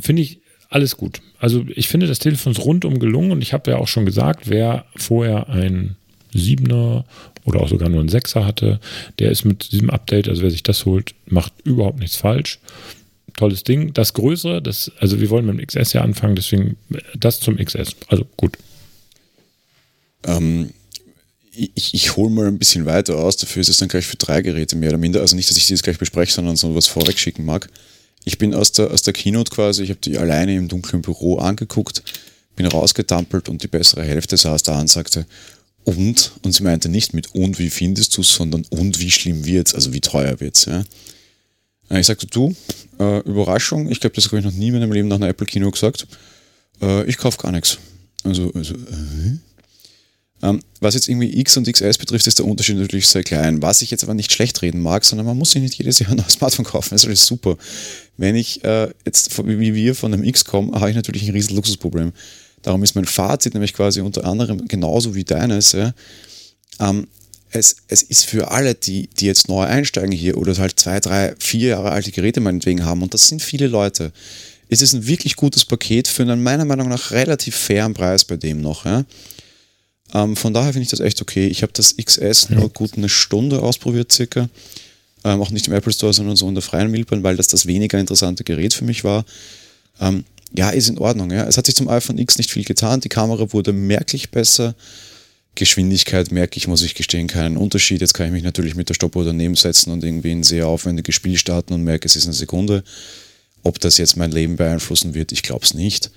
Finde 0.00 0.22
ich 0.22 0.40
alles 0.68 0.96
gut. 0.96 1.20
Also 1.38 1.64
ich 1.68 1.88
finde 1.88 2.06
das 2.06 2.18
Telefon 2.18 2.52
ist 2.52 2.64
rundum 2.64 2.98
gelungen 2.98 3.30
und 3.30 3.42
ich 3.42 3.52
habe 3.52 3.70
ja 3.70 3.78
auch 3.78 3.88
schon 3.88 4.04
gesagt, 4.04 4.48
wer 4.48 4.84
vorher 4.96 5.48
ein 5.48 5.96
7er 6.34 7.04
oder 7.46 7.60
auch 7.60 7.68
sogar 7.68 7.88
nur 7.88 8.02
ein 8.02 8.10
6er 8.10 8.44
hatte, 8.44 8.80
der 9.18 9.30
ist 9.30 9.44
mit 9.44 9.72
diesem 9.72 9.88
Update, 9.88 10.28
also 10.28 10.42
wer 10.42 10.50
sich 10.50 10.62
das 10.62 10.84
holt, 10.84 11.14
macht 11.26 11.52
überhaupt 11.64 12.00
nichts 12.00 12.16
falsch. 12.16 12.58
Tolles 13.36 13.64
Ding. 13.64 13.94
Das 13.94 14.12
Größere, 14.14 14.60
das, 14.60 14.90
also 14.98 15.20
wir 15.20 15.30
wollen 15.30 15.46
mit 15.46 15.58
dem 15.58 15.66
XS 15.66 15.92
ja 15.92 16.02
anfangen, 16.02 16.36
deswegen 16.36 16.76
das 17.14 17.40
zum 17.40 17.56
XS. 17.56 17.96
Also 18.08 18.26
gut. 18.36 18.58
Ähm, 20.24 20.70
ich, 21.52 21.94
ich 21.94 22.16
hole 22.16 22.30
mal 22.30 22.46
ein 22.46 22.58
bisschen 22.58 22.84
weiter 22.84 23.16
aus, 23.16 23.36
dafür 23.36 23.60
ist 23.60 23.68
es 23.68 23.78
dann 23.78 23.88
gleich 23.88 24.06
für 24.06 24.16
drei 24.16 24.42
Geräte 24.42 24.76
mehr 24.76 24.90
oder 24.90 24.98
minder. 24.98 25.20
Also 25.20 25.36
nicht, 25.36 25.48
dass 25.48 25.56
ich 25.56 25.68
das 25.68 25.82
gleich 25.82 25.98
bespreche, 25.98 26.32
sondern 26.32 26.56
so 26.56 26.74
was 26.74 26.86
vorweg 26.86 27.18
schicken 27.18 27.44
mag. 27.44 27.68
Ich 28.24 28.38
bin 28.38 28.54
aus 28.54 28.72
der, 28.72 28.90
aus 28.90 29.02
der 29.02 29.12
Keynote 29.12 29.52
quasi, 29.54 29.84
ich 29.84 29.90
habe 29.90 30.00
die 30.00 30.18
alleine 30.18 30.56
im 30.56 30.66
dunklen 30.66 31.00
Büro 31.00 31.38
angeguckt, 31.38 32.02
bin 32.56 32.66
rausgetampelt 32.66 33.48
und 33.48 33.62
die 33.62 33.68
bessere 33.68 34.02
Hälfte 34.02 34.36
saß 34.36 34.64
da 34.64 34.80
und 34.80 34.88
sagte, 34.88 35.26
und, 35.86 36.32
und 36.42 36.52
sie 36.52 36.64
meinte 36.64 36.88
nicht 36.88 37.14
mit 37.14 37.32
und 37.34 37.60
wie 37.60 37.70
findest 37.70 38.16
du 38.16 38.20
es, 38.20 38.34
sondern 38.34 38.64
und 38.70 38.98
wie 38.98 39.10
schlimm 39.10 39.44
wird's, 39.44 39.72
also 39.72 39.92
wie 39.92 40.00
teuer 40.00 40.40
wird's. 40.40 40.64
Ja. 40.64 40.82
Äh, 41.88 42.00
ich 42.00 42.06
sagte, 42.06 42.26
du, 42.26 42.54
äh, 42.98 43.20
Überraschung, 43.20 43.88
ich 43.88 44.00
glaube, 44.00 44.16
das 44.16 44.26
habe 44.26 44.38
ich 44.38 44.44
noch 44.44 44.52
nie 44.52 44.68
in 44.68 44.74
meinem 44.74 44.92
Leben 44.92 45.06
nach 45.06 45.16
einer 45.16 45.28
Apple 45.28 45.46
Kino 45.46 45.70
gesagt. 45.70 46.08
Äh, 46.82 47.04
ich 47.04 47.18
kaufe 47.18 47.38
gar 47.38 47.52
nichts. 47.52 47.78
Also, 48.24 48.50
also 48.52 48.74
äh, 48.74 49.38
ähm, 50.42 50.60
was 50.80 50.94
jetzt 50.94 51.08
irgendwie 51.08 51.38
X 51.38 51.56
und 51.56 51.70
XS 51.70 51.98
betrifft, 51.98 52.26
ist 52.26 52.40
der 52.40 52.46
Unterschied 52.46 52.76
natürlich 52.76 53.06
sehr 53.06 53.22
klein. 53.22 53.62
Was 53.62 53.80
ich 53.80 53.92
jetzt 53.92 54.02
aber 54.02 54.14
nicht 54.14 54.32
schlecht 54.32 54.60
reden 54.62 54.80
mag, 54.80 55.04
sondern 55.04 55.24
man 55.26 55.38
muss 55.38 55.52
sich 55.52 55.62
nicht 55.62 55.78
jedes 55.78 56.00
Jahr 56.00 56.10
ein 56.10 56.16
neues 56.16 56.32
Smartphone 56.32 56.64
kaufen. 56.66 56.88
Das 56.90 57.02
ist 57.02 57.06
alles 57.06 57.24
super. 57.24 57.56
Wenn 58.16 58.34
ich 58.34 58.64
äh, 58.64 58.90
jetzt, 59.04 59.38
wie 59.46 59.74
wir 59.74 59.94
von 59.94 60.12
einem 60.12 60.24
X 60.24 60.44
komme, 60.44 60.72
habe 60.72 60.90
ich 60.90 60.96
natürlich 60.96 61.22
ein 61.22 61.32
riesen 61.32 61.54
Luxusproblem. 61.54 62.12
Darum 62.66 62.82
ist 62.82 62.96
mein 62.96 63.04
Fazit 63.04 63.54
nämlich 63.54 63.74
quasi 63.74 64.00
unter 64.00 64.24
anderem 64.24 64.66
genauso 64.66 65.14
wie 65.14 65.22
deines. 65.22 65.70
Ja, 65.70 65.94
ähm, 66.80 67.06
es, 67.52 67.76
es 67.86 68.02
ist 68.02 68.24
für 68.26 68.50
alle, 68.50 68.74
die, 68.74 69.08
die 69.20 69.26
jetzt 69.26 69.48
neu 69.48 69.62
einsteigen 69.62 70.10
hier 70.10 70.36
oder 70.36 70.52
halt 70.58 70.80
zwei, 70.80 70.98
drei, 70.98 71.36
vier 71.38 71.68
Jahre 71.68 71.92
alte 71.92 72.10
Geräte 72.10 72.40
meinetwegen 72.40 72.84
haben, 72.84 73.04
und 73.04 73.14
das 73.14 73.28
sind 73.28 73.40
viele 73.40 73.68
Leute, 73.68 74.10
ist 74.68 74.82
es 74.82 74.94
ein 74.94 75.06
wirklich 75.06 75.36
gutes 75.36 75.64
Paket 75.64 76.08
für 76.08 76.22
einen 76.22 76.42
meiner 76.42 76.64
Meinung 76.64 76.88
nach 76.88 77.12
relativ 77.12 77.54
fairen 77.54 77.94
Preis 77.94 78.24
bei 78.24 78.36
dem 78.36 78.60
noch. 78.62 78.84
Ja. 78.84 79.04
Ähm, 80.12 80.34
von 80.34 80.52
daher 80.52 80.72
finde 80.72 80.82
ich 80.82 80.90
das 80.90 80.98
echt 80.98 81.22
okay. 81.22 81.46
Ich 81.46 81.62
habe 81.62 81.72
das 81.72 81.96
XS 81.96 82.48
ja. 82.50 82.56
nur 82.56 82.70
gut 82.70 82.94
eine 82.96 83.08
Stunde 83.08 83.62
ausprobiert 83.62 84.10
circa. 84.10 84.48
Ähm, 85.22 85.40
auch 85.40 85.50
nicht 85.50 85.68
im 85.68 85.72
Apple 85.72 85.92
Store, 85.92 86.12
sondern 86.12 86.34
so 86.34 86.48
in 86.48 86.56
der 86.56 86.62
freien 86.62 86.92
Wildbahn, 86.92 87.22
weil 87.22 87.36
das 87.36 87.46
das 87.46 87.66
weniger 87.66 88.00
interessante 88.00 88.42
Gerät 88.42 88.74
für 88.74 88.84
mich 88.84 89.04
war. 89.04 89.24
Ähm, 90.00 90.24
ja, 90.54 90.70
ist 90.70 90.88
in 90.88 90.98
Ordnung. 90.98 91.30
Ja. 91.30 91.46
Es 91.46 91.56
hat 91.56 91.66
sich 91.66 91.74
zum 91.74 91.88
iPhone 91.88 92.18
X 92.18 92.38
nicht 92.38 92.50
viel 92.50 92.64
getan. 92.64 93.00
Die 93.00 93.08
Kamera 93.08 93.52
wurde 93.52 93.72
merklich 93.72 94.30
besser. 94.30 94.74
Geschwindigkeit 95.54 96.30
merke 96.30 96.58
ich, 96.58 96.68
muss 96.68 96.82
ich 96.82 96.94
gestehen, 96.94 97.26
keinen 97.26 97.56
Unterschied. 97.56 98.00
Jetzt 98.00 98.14
kann 98.14 98.26
ich 98.26 98.32
mich 98.32 98.42
natürlich 98.42 98.74
mit 98.74 98.88
der 98.88 98.94
Stoppuhr 98.94 99.24
daneben 99.24 99.56
setzen 99.56 99.90
und 99.90 100.04
irgendwie 100.04 100.32
ein 100.32 100.42
sehr 100.42 100.68
aufwendiges 100.68 101.14
Spiel 101.14 101.38
starten 101.38 101.72
und 101.72 101.82
merke, 101.82 102.06
es 102.06 102.14
ist 102.14 102.26
eine 102.26 102.34
Sekunde. 102.34 102.84
Ob 103.62 103.80
das 103.80 103.96
jetzt 103.96 104.16
mein 104.16 104.30
Leben 104.30 104.56
beeinflussen 104.56 105.14
wird, 105.14 105.32
ich 105.32 105.42
glaube 105.42 105.64
es 105.64 105.74
nicht. 105.74 106.10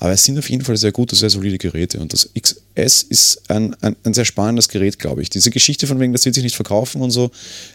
Aber 0.00 0.12
es 0.12 0.24
sind 0.24 0.38
auf 0.38 0.48
jeden 0.48 0.64
Fall 0.64 0.76
sehr 0.76 0.92
gute, 0.92 1.16
sehr 1.16 1.30
solide 1.30 1.58
Geräte. 1.58 1.98
Und 1.98 2.12
das 2.12 2.30
XS 2.38 3.02
ist 3.02 3.50
ein, 3.50 3.74
ein, 3.82 3.96
ein, 4.04 4.14
sehr 4.14 4.24
spannendes 4.24 4.68
Gerät, 4.68 4.98
glaube 4.98 5.22
ich. 5.22 5.30
Diese 5.30 5.50
Geschichte 5.50 5.88
von 5.88 5.98
wegen, 5.98 6.12
das 6.12 6.24
wird 6.24 6.36
sich 6.36 6.44
nicht 6.44 6.54
verkaufen 6.54 7.02
und 7.02 7.10
so, 7.10 7.30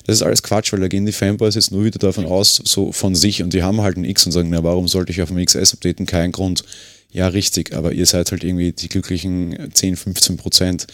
das 0.06 0.18
ist 0.18 0.22
alles 0.22 0.42
Quatsch, 0.42 0.72
weil 0.72 0.80
da 0.80 0.88
gehen 0.88 1.06
die 1.06 1.12
Fanboys 1.12 1.56
jetzt 1.56 1.72
nur 1.72 1.84
wieder 1.84 2.00
davon 2.00 2.26
aus, 2.26 2.62
so 2.64 2.94
von 2.94 3.14
sich. 3.14 3.44
Und 3.44 3.54
die 3.54 3.64
haben 3.64 3.82
halt 3.82 3.98
ein 3.98 4.06
X 4.06 4.26
und 4.26 4.32
sagen, 4.32 4.50
na, 4.50 4.64
warum 4.64 4.88
sollte 4.88 5.12
ich 5.12 5.22
auf 5.22 5.30
dem 5.30 5.44
XS 5.44 5.74
updaten? 5.74 6.06
Kein 6.06 6.32
Grund. 6.32 6.64
Ja, 7.12 7.28
richtig, 7.28 7.76
aber 7.76 7.92
ihr 7.92 8.06
seid 8.06 8.32
halt 8.32 8.44
irgendwie 8.44 8.72
die 8.72 8.90
glücklichen 8.90 9.70
10, 9.74 9.98
15 9.98 10.38
Prozent, 10.38 10.88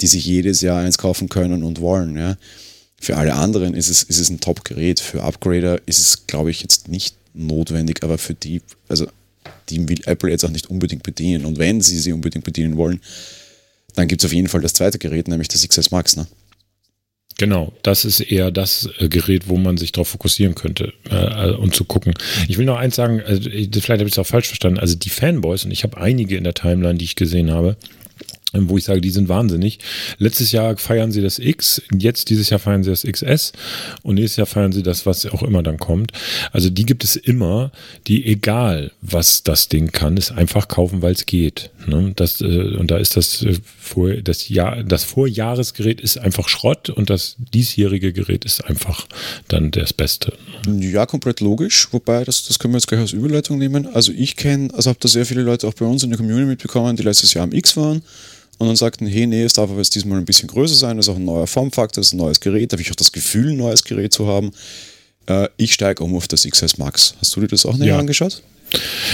die 0.00 0.06
sich 0.06 0.24
jedes 0.24 0.60
Jahr 0.60 0.80
eins 0.80 0.98
kaufen 0.98 1.28
können 1.30 1.62
und 1.62 1.80
wollen. 1.80 2.16
Ja. 2.16 2.36
Für 3.00 3.16
alle 3.16 3.34
anderen 3.34 3.74
ist 3.74 3.88
es, 3.88 4.02
ist 4.02 4.18
es 4.18 4.28
ein 4.28 4.40
Top-Gerät. 4.40 5.00
Für 5.00 5.22
Upgrader 5.22 5.80
ist 5.86 5.98
es, 5.98 6.26
glaube 6.26 6.50
ich, 6.50 6.60
jetzt 6.60 6.88
nicht 6.88 7.16
notwendig, 7.32 8.02
aber 8.02 8.18
für 8.18 8.34
die, 8.34 8.62
also 8.88 9.06
die 9.68 9.88
will 9.88 10.00
Apple 10.06 10.30
jetzt 10.30 10.44
auch 10.44 10.50
nicht 10.50 10.70
unbedingt 10.70 11.02
bedienen. 11.02 11.44
Und 11.44 11.58
wenn 11.58 11.80
sie 11.80 11.98
sie 11.98 12.12
unbedingt 12.12 12.44
bedienen 12.44 12.76
wollen, 12.76 13.00
dann 13.94 14.08
gibt 14.08 14.22
es 14.22 14.26
auf 14.26 14.32
jeden 14.32 14.48
Fall 14.48 14.60
das 14.60 14.72
zweite 14.72 14.98
Gerät, 14.98 15.28
nämlich 15.28 15.48
das 15.48 15.66
XS 15.66 15.90
Max. 15.90 16.16
Ne? 16.16 16.26
Genau, 17.38 17.72
das 17.82 18.04
ist 18.04 18.20
eher 18.20 18.50
das 18.50 18.88
äh, 18.98 19.08
Gerät, 19.08 19.48
wo 19.48 19.56
man 19.56 19.76
sich 19.76 19.92
darauf 19.92 20.08
fokussieren 20.08 20.54
könnte 20.54 20.92
äh, 21.10 21.50
und 21.50 21.74
zu 21.74 21.84
gucken. 21.84 22.14
Ich 22.48 22.58
will 22.58 22.66
noch 22.66 22.76
eins 22.76 22.94
sagen, 22.94 23.20
also, 23.24 23.42
vielleicht 23.48 23.88
habe 23.88 24.04
ich 24.04 24.12
es 24.12 24.18
auch 24.18 24.26
falsch 24.26 24.46
verstanden. 24.46 24.78
Also 24.78 24.94
die 24.94 25.10
Fanboys, 25.10 25.64
und 25.64 25.72
ich 25.72 25.82
habe 25.82 25.96
einige 25.98 26.36
in 26.36 26.44
der 26.44 26.54
Timeline, 26.54 26.98
die 26.98 27.04
ich 27.04 27.16
gesehen 27.16 27.50
habe, 27.50 27.76
wo 28.54 28.78
ich 28.78 28.84
sage, 28.84 29.00
die 29.00 29.10
sind 29.10 29.28
wahnsinnig. 29.28 29.78
Letztes 30.18 30.52
Jahr 30.52 30.76
feiern 30.76 31.12
sie 31.12 31.22
das 31.22 31.38
X, 31.38 31.82
jetzt 31.96 32.30
dieses 32.30 32.50
Jahr 32.50 32.60
feiern 32.60 32.84
sie 32.84 32.90
das 32.90 33.02
XS 33.02 33.52
und 34.02 34.16
nächstes 34.16 34.36
Jahr 34.36 34.46
feiern 34.46 34.72
sie 34.72 34.82
das, 34.82 35.06
was 35.06 35.26
auch 35.26 35.42
immer 35.42 35.62
dann 35.62 35.78
kommt. 35.78 36.12
Also 36.52 36.70
die 36.70 36.84
gibt 36.84 37.04
es 37.04 37.16
immer, 37.16 37.72
die 38.06 38.24
egal, 38.26 38.92
was 39.00 39.42
das 39.42 39.68
Ding 39.68 39.92
kann, 39.92 40.16
ist 40.16 40.32
einfach 40.32 40.68
kaufen, 40.68 41.02
weil 41.02 41.12
es 41.12 41.26
geht. 41.26 41.70
Ne? 41.86 42.12
Das, 42.16 42.40
äh, 42.40 42.76
und 42.76 42.90
da 42.90 42.98
ist 42.98 43.16
das, 43.16 43.42
äh, 43.42 43.54
vor, 43.78 44.14
das, 44.14 44.48
Jahr, 44.48 44.82
das 44.82 45.04
Vorjahresgerät 45.04 46.00
ist 46.00 46.18
einfach 46.18 46.48
Schrott 46.48 46.90
und 46.90 47.10
das 47.10 47.36
diesjährige 47.38 48.12
Gerät 48.12 48.44
ist 48.44 48.64
einfach 48.64 49.06
dann 49.48 49.70
das 49.70 49.92
Beste. 49.92 50.32
Ja, 50.66 51.06
komplett 51.06 51.40
logisch, 51.40 51.88
wobei 51.92 52.24
das, 52.24 52.44
das 52.44 52.58
können 52.58 52.74
wir 52.74 52.78
jetzt 52.78 52.88
gleich 52.88 53.00
als 53.00 53.12
Überleitung 53.12 53.58
nehmen. 53.58 53.86
Also 53.86 54.12
ich 54.12 54.36
kenne, 54.36 54.72
also 54.74 54.90
habe 54.90 54.98
da 55.00 55.08
sehr 55.08 55.26
viele 55.26 55.42
Leute 55.42 55.66
auch 55.66 55.74
bei 55.74 55.84
uns 55.84 56.02
in 56.02 56.10
der 56.10 56.18
Community 56.18 56.46
mitbekommen, 56.46 56.96
die 56.96 57.02
letztes 57.02 57.34
Jahr 57.34 57.44
am 57.44 57.52
X 57.52 57.76
waren 57.76 58.02
und 58.58 58.66
dann 58.66 58.76
sagten, 58.76 59.06
hey, 59.06 59.26
nee, 59.26 59.42
es 59.42 59.54
darf 59.54 59.70
aber 59.70 59.78
jetzt 59.78 59.94
diesmal 59.94 60.18
ein 60.18 60.24
bisschen 60.24 60.48
größer 60.48 60.74
sein, 60.74 60.96
das 60.96 61.06
ist 61.06 61.12
auch 61.12 61.18
ein 61.18 61.24
neuer 61.24 61.46
Formfaktor, 61.46 62.00
das 62.00 62.08
ist 62.08 62.14
ein 62.14 62.18
neues 62.18 62.40
Gerät, 62.40 62.72
da 62.72 62.74
habe 62.74 62.82
ich 62.82 62.90
auch 62.90 62.96
das 62.96 63.12
Gefühl, 63.12 63.50
ein 63.50 63.56
neues 63.56 63.84
Gerät 63.84 64.12
zu 64.12 64.26
haben. 64.26 64.52
Äh, 65.26 65.48
ich 65.56 65.74
steige 65.74 66.04
um 66.04 66.14
auf 66.16 66.28
das 66.28 66.46
XS 66.48 66.78
Max. 66.78 67.14
Hast 67.20 67.34
du 67.36 67.40
dir 67.40 67.48
das 67.48 67.66
auch 67.66 67.76
näher 67.76 67.88
ja. 67.88 67.98
angeschaut? 67.98 68.42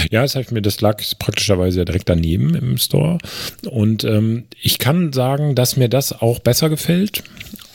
Ja, 0.09 0.21
das, 0.21 0.35
ich 0.35 0.51
mir, 0.51 0.61
das 0.61 0.81
lag 0.81 1.01
praktischerweise 1.19 1.79
ja 1.79 1.85
direkt 1.85 2.09
daneben 2.09 2.55
im 2.55 2.77
Store. 2.77 3.17
Und 3.69 4.03
ähm, 4.03 4.45
ich 4.61 4.79
kann 4.79 5.13
sagen, 5.13 5.55
dass 5.55 5.77
mir 5.77 5.89
das 5.89 6.13
auch 6.13 6.39
besser 6.39 6.69
gefällt. 6.69 7.23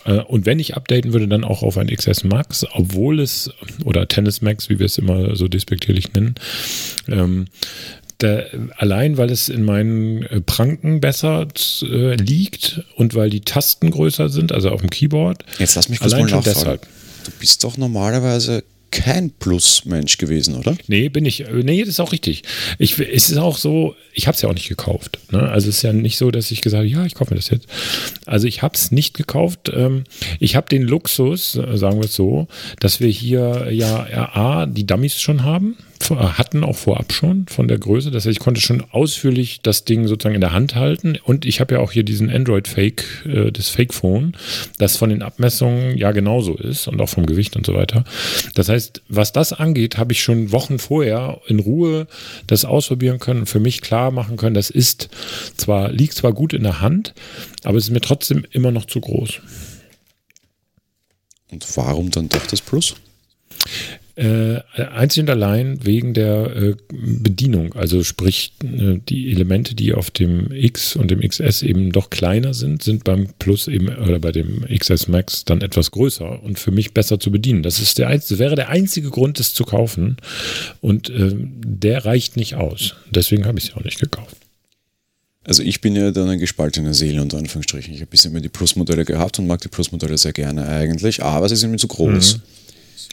Äh, 0.05 0.21
und 0.21 0.47
wenn 0.47 0.59
ich 0.59 0.77
updaten 0.77 1.13
würde, 1.13 1.29
dann 1.29 1.45
auch 1.45 1.63
auf 1.63 1.79
ein 1.79 1.89
XS 1.89 2.25
Max, 2.25 2.67
obwohl 2.73 3.21
es, 3.21 3.51
oder 3.85 4.09
Tennis 4.09 4.43
Max, 4.43 4.69
wie 4.69 4.79
wir 4.79 4.87
es 4.87 4.99
immer 4.99 5.37
so 5.37 5.49
despektierlich 5.49 6.13
nennen, 6.13 6.35
ähm, 7.09 7.47
da, 8.19 8.43
allein 8.77 9.19
weil 9.19 9.31
es 9.31 9.49
in 9.49 9.63
meinen 9.63 10.23
äh, 10.23 10.41
Pranken 10.41 11.01
besser 11.01 11.47
äh, 11.83 12.15
liegt 12.17 12.83
und 12.97 13.15
weil 13.15 13.31
die 13.31 13.41
Tasten 13.41 13.91
größer 13.91 14.29
sind, 14.29 14.53
also 14.53 14.71
auf 14.71 14.81
dem 14.81 14.91
Keyboard. 14.91 15.45
Jetzt 15.59 15.75
lass 15.75 15.89
mich 15.89 16.01
kurz 16.01 16.13
allein 16.13 16.27
mal 16.27 16.37
nachfragen. 16.37 16.59
Deshalb. 16.59 16.87
Du 17.25 17.31
bist 17.39 17.65
doch 17.65 17.77
normalerweise 17.77 18.63
kein 18.91 19.31
Plus-Mensch 19.31 20.17
gewesen, 20.17 20.55
oder? 20.55 20.77
Nee, 20.87 21.09
bin 21.09 21.27
ich. 21.27 21.45
Nee, 21.53 21.81
das 21.81 21.91
ist 21.91 22.01
auch 22.01 22.13
richtig. 22.13 22.45
Ich, 22.79 22.99
es 22.99 23.31
ist 23.31 23.37
auch 23.37 23.59
so, 23.59 23.95
ich 24.15 24.27
habe 24.27 24.37
es 24.37 24.43
ja 24.43 24.49
auch 24.49 24.55
nicht 24.55 24.69
gekauft. 24.69 25.19
Ne? 25.33 25.41
Also 25.41 25.69
es 25.69 25.79
ist 25.79 25.83
ja 25.83 25.93
nicht 25.93 26.17
so, 26.17 26.31
dass 26.31 26.51
ich 26.51 26.63
gesagt 26.63 26.79
habe, 26.79 26.89
ja, 26.89 27.05
ich 27.05 27.15
kaufe 27.15 27.35
mir 27.35 27.37
das 27.37 27.51
jetzt. 27.51 27.67
Also 28.25 28.47
ich 28.47 28.63
habe 28.63 28.75
es 28.75 28.93
nicht 28.93 29.15
gekauft. 29.15 29.71
Ähm, 29.75 30.05
ich 30.41 30.57
habe 30.57 30.69
den 30.69 30.83
Luxus, 30.83 31.57
äh, 31.57 31.77
sagen 31.77 31.99
wir 31.99 32.07
es 32.07 32.15
so, 32.15 32.47
dass 32.81 33.01
wir 33.01 33.09
hier 33.09 33.69
ja 33.71 34.35
A, 34.35 34.67
die 34.67 34.87
Dummies 34.87 35.21
schon 35.21 35.43
haben 35.43 35.77
hatten 36.11 36.65
auch 36.65 36.77
vorab 36.77 37.13
schon 37.13 37.47
von 37.49 37.69
der 37.69 37.79
Größe. 37.79 38.11
Das 38.11 38.25
heißt, 38.25 38.37
ich 38.37 38.43
konnte 38.43 38.61
schon 38.61 38.85
ausführlich 38.91 39.61
das 39.63 39.85
Ding 39.85 40.07
sozusagen 40.07 40.35
in 40.35 40.41
der 40.41 40.53
Hand 40.53 40.75
halten. 40.75 41.19
Und 41.23 41.45
ich 41.45 41.61
habe 41.61 41.75
ja 41.75 41.81
auch 41.81 41.93
hier 41.93 42.03
diesen 42.03 42.31
Android-Fake, 42.31 43.05
äh, 43.27 43.53
das 43.53 43.69
Fake-Phone, 43.69 44.37
das 44.79 44.97
von 44.97 45.11
den 45.11 45.23
Abmessungen 45.23 45.97
ja 45.97 46.13
genauso 46.13 46.55
ist 46.55 46.89
und 46.89 47.01
auch 47.01 47.09
vom 47.09 47.27
Gewicht 47.27 47.57
und 47.57 47.67
so 47.67 47.75
weiter. 47.75 48.05
Das 48.55 48.69
heißt, 48.69 49.03
was 49.09 49.33
das 49.33 49.53
angeht, 49.53 49.99
habe 49.99 50.13
ich 50.13 50.23
schon 50.23 50.53
Wochen 50.53 50.79
vorher 50.79 51.41
in 51.47 51.59
Ruhe 51.59 52.07
das 52.47 52.65
ausprobieren 52.65 53.19
können 53.19 53.41
und 53.41 53.47
für 53.47 53.61
mich 53.61 53.81
klar 53.81 54.11
machen 54.11 54.37
können, 54.37 54.55
das 54.55 54.71
ist 54.71 55.09
zwar, 55.57 55.91
liegt 55.91 56.15
zwar 56.15 56.33
gut 56.33 56.53
in 56.53 56.63
der 56.63 56.81
Hand, 56.81 57.15
aber 57.65 57.79
es 57.79 57.85
ist 57.85 57.91
mir 57.91 58.01
trotzdem 58.01 58.45
immer 58.51 58.71
noch 58.71 58.87
zu 58.87 59.01
groß. 59.01 59.41
Und 61.51 61.77
warum 61.77 62.11
dann 62.11 62.29
doch 62.29 62.47
das 62.47 62.61
Plus? 62.61 62.97
Äh, 64.17 64.63
einzig 64.79 65.25
und 65.25 65.29
allein 65.29 65.85
wegen 65.85 66.15
der 66.15 66.57
äh, 66.57 66.75
Bedienung. 66.91 67.75
Also 67.75 68.03
sprich, 68.03 68.53
äh, 68.65 68.99
die 69.07 69.31
Elemente, 69.31 69.75
die 69.75 69.93
auf 69.93 70.11
dem 70.11 70.51
X 70.53 70.97
und 70.97 71.11
dem 71.11 71.21
XS 71.21 71.63
eben 71.63 71.93
doch 71.93 72.09
kleiner 72.09 72.55
sind, 72.55 72.83
sind 72.83 73.05
beim 73.05 73.29
Plus 73.39 73.69
eben 73.69 73.89
oder 73.89 74.19
bei 74.19 74.33
dem 74.33 74.65
XS 74.75 75.09
Max 75.09 75.45
dann 75.45 75.61
etwas 75.61 75.91
größer 75.91 76.43
und 76.43 76.59
für 76.59 76.71
mich 76.71 76.95
besser 76.95 77.21
zu 77.21 77.31
bedienen. 77.31 77.63
Das 77.63 77.79
ist 77.79 77.99
der 77.99 78.09
einzige, 78.09 78.39
wäre 78.39 78.55
der 78.55 78.71
einzige 78.71 79.11
Grund, 79.11 79.39
es 79.39 79.53
zu 79.53 79.65
kaufen. 79.65 80.17
Und 80.81 81.11
äh, 81.11 81.35
der 81.37 82.07
reicht 82.07 82.39
nicht 82.39 82.55
aus. 82.55 82.95
Deswegen 83.11 83.45
habe 83.45 83.59
ich 83.59 83.69
es 83.69 83.75
auch 83.75 83.85
nicht 83.85 84.01
gekauft. 84.01 84.39
Also 85.45 85.63
ich 85.63 85.83
bin 85.83 85.95
ja 85.95 86.11
dann 86.11 86.25
eine 86.29 86.39
gespaltene 86.39 86.95
Seele 86.95 87.21
unter 87.21 87.37
Anführungsstrichen. 87.37 87.93
Ich 87.93 88.01
habe 88.01 88.11
bisher 88.11 88.31
immer 88.31 88.41
die 88.41 88.49
Plus-Modelle 88.49 89.05
gehabt 89.05 89.39
und 89.39 89.47
mag 89.47 89.61
die 89.61 89.69
Plus-Modelle 89.69 90.17
sehr 90.17 90.33
gerne 90.33 90.67
eigentlich, 90.67 91.23
aber 91.23 91.51
sie 91.51 91.57
sind 91.57 91.71
mir 91.71 91.77
zu 91.77 91.87
groß. 91.87 92.39
Mhm. 92.39 92.43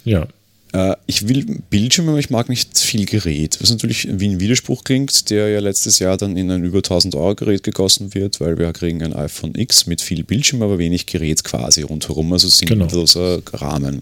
Ja. 0.05 0.27
Äh, 0.73 0.95
ich 1.05 1.27
will 1.27 1.61
Bildschirme, 1.69 2.11
aber 2.11 2.19
ich 2.19 2.29
mag 2.29 2.49
nicht 2.49 2.77
viel 2.77 3.05
Gerät. 3.05 3.59
Was 3.61 3.69
natürlich 3.69 4.07
wie 4.09 4.27
ein 4.27 4.39
Widerspruch 4.39 4.83
klingt, 4.83 5.29
der 5.29 5.49
ja 5.49 5.59
letztes 5.59 5.99
Jahr 5.99 6.17
dann 6.17 6.35
in 6.35 6.51
ein 6.51 6.63
über 6.63 6.79
1000 6.79 7.15
Euro 7.15 7.35
Gerät 7.35 7.63
gegossen 7.63 8.13
wird, 8.13 8.41
weil 8.41 8.57
wir 8.57 8.73
kriegen 8.73 9.01
ein 9.03 9.13
iPhone 9.13 9.55
X 9.55 9.85
mit 9.85 10.01
viel 10.01 10.23
Bildschirm, 10.23 10.61
aber 10.61 10.79
wenig 10.79 11.05
Gerät 11.05 11.43
quasi 11.43 11.83
rundherum, 11.83 12.33
also 12.33 12.49
sinnloser 12.49 13.41
genau. 13.41 13.57
Rahmen. 13.57 14.01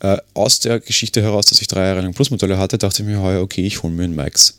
Äh, 0.00 0.16
aus 0.34 0.58
der 0.60 0.80
Geschichte 0.80 1.22
heraus, 1.22 1.46
dass 1.46 1.60
ich 1.60 1.68
drei 1.68 1.86
Jahre 1.86 2.00
lang 2.00 2.14
Plusmodelle 2.14 2.58
hatte, 2.58 2.78
dachte 2.78 3.02
ich 3.02 3.08
mir 3.08 3.20
heuer, 3.20 3.42
okay, 3.42 3.64
ich 3.64 3.82
hole 3.82 3.92
mir 3.92 4.04
einen 4.04 4.16
Max. 4.16 4.56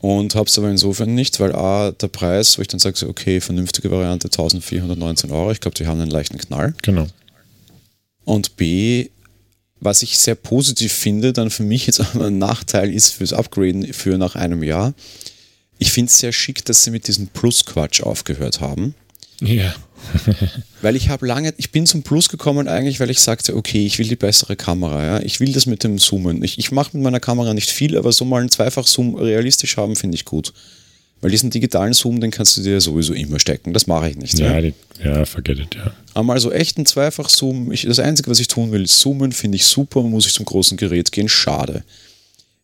Und 0.00 0.34
habe 0.36 0.48
es 0.48 0.56
aber 0.56 0.70
insofern 0.70 1.14
nicht, 1.14 1.40
weil 1.40 1.54
A, 1.54 1.90
der 1.90 2.08
Preis, 2.08 2.56
wo 2.56 2.62
ich 2.62 2.68
dann 2.68 2.78
sage, 2.78 3.08
okay, 3.08 3.40
vernünftige 3.40 3.90
Variante 3.90 4.28
1419 4.28 5.32
Euro, 5.32 5.50
ich 5.50 5.60
glaube, 5.60 5.74
die 5.74 5.86
haben 5.86 6.00
einen 6.00 6.10
leichten 6.10 6.38
Knall. 6.38 6.74
Genau. 6.82 7.08
Und 8.24 8.56
B, 8.56 9.08
was 9.80 10.02
ich 10.02 10.18
sehr 10.18 10.34
positiv 10.34 10.92
finde, 10.92 11.32
dann 11.32 11.50
für 11.50 11.62
mich 11.62 11.86
jetzt 11.86 12.00
aber 12.00 12.26
ein 12.26 12.38
Nachteil 12.38 12.92
ist 12.92 13.10
fürs 13.10 13.32
Upgraden 13.32 13.92
für 13.92 14.18
nach 14.18 14.34
einem 14.34 14.62
Jahr. 14.62 14.94
Ich 15.78 15.92
finde 15.92 16.10
es 16.10 16.18
sehr 16.18 16.32
schick, 16.32 16.64
dass 16.64 16.84
sie 16.84 16.90
mit 16.90 17.06
diesem 17.06 17.28
Plus-Quatsch 17.28 18.02
aufgehört 18.02 18.60
haben. 18.60 18.94
Ja. 19.40 19.74
weil 20.82 20.96
ich 20.96 21.08
habe 21.08 21.26
lange, 21.26 21.52
ich 21.58 21.72
bin 21.72 21.86
zum 21.86 22.02
Plus 22.02 22.28
gekommen 22.28 22.68
eigentlich, 22.68 23.00
weil 23.00 23.10
ich 23.10 23.20
sagte, 23.20 23.56
okay, 23.56 23.84
ich 23.84 23.98
will 23.98 24.08
die 24.08 24.16
bessere 24.16 24.56
Kamera, 24.56 25.04
ja. 25.04 25.20
Ich 25.20 25.40
will 25.40 25.52
das 25.52 25.66
mit 25.66 25.84
dem 25.84 25.98
Zoomen. 25.98 26.42
Ich, 26.42 26.58
ich 26.58 26.70
mache 26.70 26.96
mit 26.96 27.02
meiner 27.02 27.20
Kamera 27.20 27.52
nicht 27.52 27.70
viel, 27.70 27.98
aber 27.98 28.12
so 28.12 28.24
mal 28.24 28.40
einen 28.40 28.50
Zweifach-Zoom 28.50 29.16
realistisch 29.16 29.76
haben, 29.76 29.96
finde 29.96 30.14
ich 30.14 30.24
gut. 30.24 30.54
Weil 31.20 31.30
diesen 31.30 31.50
digitalen 31.50 31.94
Zoom, 31.94 32.20
den 32.20 32.30
kannst 32.30 32.56
du 32.56 32.62
dir 32.62 32.80
sowieso 32.80 33.14
immer 33.14 33.38
stecken. 33.38 33.72
Das 33.72 33.86
mache 33.86 34.10
ich 34.10 34.16
nicht. 34.16 34.38
Ja, 34.38 34.58
ja, 34.58 34.72
ja 35.02 35.24
forget 35.24 35.58
it, 35.58 35.74
ja. 35.74 35.92
Einmal 36.14 36.38
so 36.40 36.52
echten 36.52 36.84
Zweifach-Zoom. 36.84 37.72
das 37.72 37.98
Einzige, 37.98 38.30
was 38.30 38.38
ich 38.38 38.48
tun 38.48 38.70
will, 38.70 38.84
ist 38.84 39.00
zoomen, 39.00 39.32
finde 39.32 39.56
ich 39.56 39.64
super. 39.64 40.02
Muss 40.02 40.26
ich 40.26 40.34
zum 40.34 40.44
großen 40.44 40.76
Gerät 40.76 41.12
gehen? 41.12 41.28
Schade. 41.28 41.84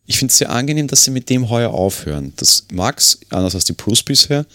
Ich 0.05 0.17
finde 0.17 0.31
es 0.31 0.37
sehr 0.37 0.51
angenehm, 0.51 0.87
dass 0.87 1.03
sie 1.03 1.11
mit 1.11 1.29
dem 1.29 1.49
heuer 1.49 1.71
aufhören. 1.71 2.33
Das 2.35 2.65
Max, 2.71 3.19
anders 3.29 3.55
als 3.55 3.65
die 3.65 3.73
Plus 3.73 4.03
bisher, 4.03 4.45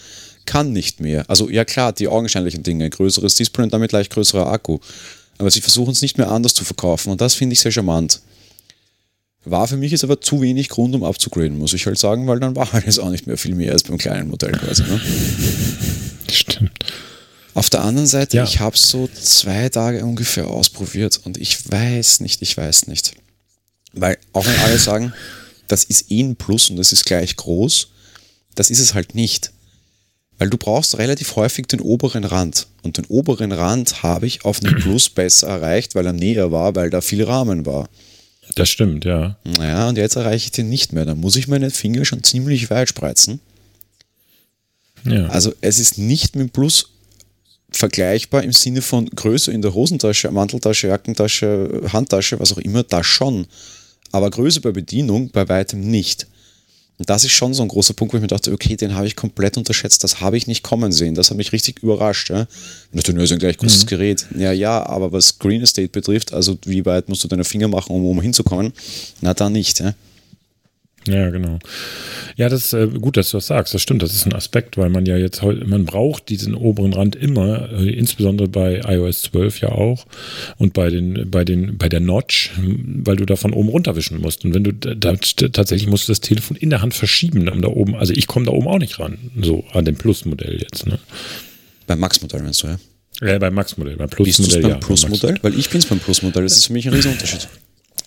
kann 0.45 0.71
nicht 0.71 0.99
mehr. 0.99 1.25
Also 1.29 1.49
ja 1.49 1.65
klar, 1.65 1.91
die 1.93 2.07
augenscheinlichen 2.07 2.63
Dinge, 2.63 2.89
größeres 2.89 3.35
Display 3.35 3.63
und 3.63 3.73
damit 3.73 3.89
gleich 3.89 4.09
größerer 4.09 4.47
Akku. 4.47 4.79
Aber 5.37 5.51
sie 5.51 5.61
versuchen 5.61 5.91
es 5.91 6.01
nicht 6.01 6.17
mehr 6.17 6.31
anders 6.31 6.53
zu 6.53 6.65
verkaufen 6.65 7.11
und 7.11 7.21
das 7.21 7.35
finde 7.35 7.53
ich 7.53 7.59
sehr 7.61 7.71
charmant. 7.71 8.21
War 9.45 9.67
für 9.67 9.77
mich 9.77 9.91
jetzt 9.91 10.03
aber 10.03 10.19
zu 10.19 10.41
wenig 10.41 10.69
Grund, 10.69 10.93
um 10.95 11.03
abzugraden, 11.03 11.57
muss 11.57 11.73
ich 11.73 11.85
halt 11.85 11.97
sagen, 11.97 12.27
weil 12.27 12.39
dann 12.39 12.55
war 12.55 12.73
halt 12.73 12.85
jetzt 12.85 12.99
auch 12.99 13.09
nicht 13.09 13.25
mehr 13.25 13.37
viel 13.37 13.55
mehr 13.55 13.71
als 13.71 13.83
beim 13.83 13.97
kleinen 13.97 14.29
Modell 14.29 14.51
quasi. 14.51 14.83
Ne? 14.83 14.99
Stimmt. 16.31 16.71
Auf 17.53 17.69
der 17.69 17.81
anderen 17.81 18.07
Seite, 18.07 18.37
ja. 18.37 18.43
ich 18.43 18.59
habe 18.59 18.75
es 18.75 18.89
so 18.89 19.07
zwei 19.07 19.69
Tage 19.69 20.05
ungefähr 20.05 20.47
ausprobiert 20.47 21.19
und 21.23 21.37
ich 21.37 21.71
weiß 21.71 22.19
nicht, 22.19 22.41
ich 22.41 22.55
weiß 22.55 22.87
nicht. 22.87 23.13
Weil 23.93 24.17
auch 24.33 24.45
wenn 24.45 24.59
alle 24.59 24.77
sagen, 24.77 25.13
das 25.67 25.83
ist 25.83 26.11
eh 26.11 26.21
ein 26.21 26.35
Plus 26.35 26.69
und 26.69 26.75
das 26.75 26.93
ist 26.93 27.05
gleich 27.05 27.35
groß, 27.35 27.89
das 28.55 28.69
ist 28.69 28.79
es 28.79 28.93
halt 28.93 29.15
nicht. 29.15 29.51
Weil 30.37 30.49
du 30.49 30.57
brauchst 30.57 30.97
relativ 30.97 31.35
häufig 31.35 31.67
den 31.67 31.81
oberen 31.81 32.23
Rand. 32.23 32.67
Und 32.81 32.97
den 32.97 33.05
oberen 33.05 33.51
Rand 33.51 34.03
habe 34.03 34.25
ich 34.25 34.45
auf 34.45 34.63
einem 34.63 34.75
Plus 34.81 35.09
besser 35.09 35.47
erreicht, 35.47 35.95
weil 35.95 36.05
er 36.05 36.13
näher 36.13 36.51
war, 36.51 36.75
weil 36.75 36.89
da 36.89 37.01
viel 37.01 37.23
Rahmen 37.23 37.65
war. 37.65 37.89
Das 38.55 38.69
stimmt, 38.69 39.05
ja. 39.05 39.37
Ja, 39.59 39.87
und 39.87 39.97
jetzt 39.97 40.15
erreiche 40.15 40.45
ich 40.45 40.51
den 40.51 40.69
nicht 40.69 40.93
mehr. 40.93 41.05
Da 41.05 41.15
muss 41.15 41.35
ich 41.35 41.47
meine 41.47 41.69
Finger 41.69 42.05
schon 42.05 42.23
ziemlich 42.23 42.69
weit 42.69 42.89
spreizen. 42.89 43.39
Ja. 45.05 45.27
Also 45.27 45.53
es 45.61 45.79
ist 45.79 45.97
nicht 45.97 46.35
mit 46.35 46.51
Plus 46.53 46.89
vergleichbar 47.71 48.43
im 48.43 48.51
Sinne 48.51 48.81
von 48.81 49.09
Größe 49.09 49.51
in 49.51 49.61
der 49.61 49.73
Hosentasche, 49.73 50.31
Manteltasche, 50.31 50.87
Jackentasche, 50.87 51.83
Handtasche, 51.93 52.39
was 52.39 52.51
auch 52.51 52.57
immer, 52.57 52.83
das 52.83 53.05
schon. 53.05 53.45
Aber 54.11 54.29
Größe 54.29 54.61
bei 54.61 54.71
Bedienung 54.71 55.29
bei 55.29 55.47
weitem 55.47 55.81
nicht. 55.81 56.27
Und 56.99 57.09
das 57.09 57.23
ist 57.23 57.31
schon 57.31 57.53
so 57.53 57.63
ein 57.63 57.69
großer 57.69 57.93
Punkt, 57.93 58.13
wo 58.13 58.17
ich 58.17 58.21
mir 58.21 58.27
dachte, 58.27 58.51
okay, 58.51 58.75
den 58.75 58.93
habe 58.93 59.07
ich 59.07 59.15
komplett 59.15 59.55
unterschätzt, 59.55 60.03
das 60.03 60.19
habe 60.19 60.35
ich 60.35 60.47
nicht 60.47 60.63
kommen 60.63 60.91
sehen. 60.91 61.15
Das 61.15 61.29
hat 61.29 61.37
mich 61.37 61.53
richtig 61.53 61.81
überrascht. 61.81 62.29
Ja? 62.29 62.45
Natürlich 62.91 63.23
ist 63.23 63.31
ein 63.31 63.39
gleich 63.39 63.57
großes 63.57 63.85
mhm. 63.85 63.87
Gerät. 63.87 64.25
Ja, 64.37 64.51
ja, 64.51 64.85
aber 64.85 65.13
was 65.13 65.29
Screen 65.29 65.61
Estate 65.61 65.87
betrifft, 65.87 66.33
also 66.33 66.57
wie 66.65 66.85
weit 66.85 67.07
musst 67.07 67.23
du 67.23 67.29
deine 67.29 67.45
Finger 67.45 67.69
machen, 67.69 67.95
um, 67.95 68.05
um 68.05 68.21
hinzukommen, 68.21 68.73
na 69.21 69.33
da 69.33 69.49
nicht. 69.49 69.79
Ja? 69.79 69.93
Ja, 71.07 71.29
genau. 71.29 71.59
Ja, 72.35 72.49
das 72.49 72.65
ist 72.65 72.73
äh, 72.73 72.87
gut, 72.87 73.17
dass 73.17 73.31
du 73.31 73.37
das 73.37 73.47
sagst. 73.47 73.73
Das 73.73 73.81
stimmt, 73.81 74.01
das 74.01 74.13
ist 74.13 74.25
ein 74.25 74.33
Aspekt, 74.33 74.77
weil 74.77 74.89
man 74.89 75.05
ja 75.05 75.17
jetzt 75.17 75.41
heute, 75.41 75.65
man 75.65 75.85
braucht 75.85 76.29
diesen 76.29 76.55
oberen 76.55 76.93
Rand 76.93 77.15
immer, 77.15 77.71
äh, 77.71 77.89
insbesondere 77.89 78.47
bei 78.47 78.81
iOS 78.85 79.23
12 79.23 79.61
ja 79.61 79.69
auch 79.69 80.05
und 80.57 80.73
bei 80.73 80.89
den, 80.89 81.29
bei 81.29 81.45
den, 81.45 81.77
bei 81.77 81.89
der 81.89 81.99
Notch, 81.99 82.51
weil 82.57 83.15
du 83.15 83.25
da 83.25 83.35
von 83.35 83.53
oben 83.53 83.69
runterwischen 83.69 84.19
musst. 84.19 84.43
Und 84.45 84.53
wenn 84.53 84.63
du 84.63 84.73
da, 84.73 85.15
tatsächlich 85.15 85.89
musst 85.89 86.07
du 86.07 86.11
das 86.11 86.21
Telefon 86.21 86.57
in 86.57 86.69
der 86.69 86.81
Hand 86.81 86.93
verschieben, 86.93 87.47
um 87.47 87.61
da 87.61 87.69
oben, 87.69 87.95
also 87.95 88.13
ich 88.13 88.27
komme 88.27 88.45
da 88.45 88.51
oben 88.51 88.67
auch 88.67 88.79
nicht 88.79 88.99
ran, 88.99 89.17
so 89.41 89.63
an 89.73 89.85
dem 89.85 89.95
Plus-Modell 89.95 90.61
jetzt. 90.61 90.85
Ne? 90.85 90.99
Beim 91.87 91.99
Max-Modell 91.99 92.41
meinst 92.41 92.63
du, 92.63 92.67
ja? 92.67 92.77
Ja, 93.21 93.39
beim 93.39 93.53
Max-Modell, 93.53 93.97
beim 93.97 94.09
Plus-Modell. 94.09 94.45
Bist 94.45 94.55
du 94.55 94.61
beim 94.61 94.71
ja, 94.71 94.77
Plus-Modell? 94.77 95.39
Weil 95.41 95.57
ich 95.57 95.69
bin 95.69 95.79
es 95.79 95.85
beim 95.85 95.99
Plus-Modell, 95.99 96.43
das 96.43 96.57
ist 96.57 96.67
für 96.67 96.73
mich 96.73 96.87
ein 96.87 96.93
Riesenunterschied. 96.93 97.47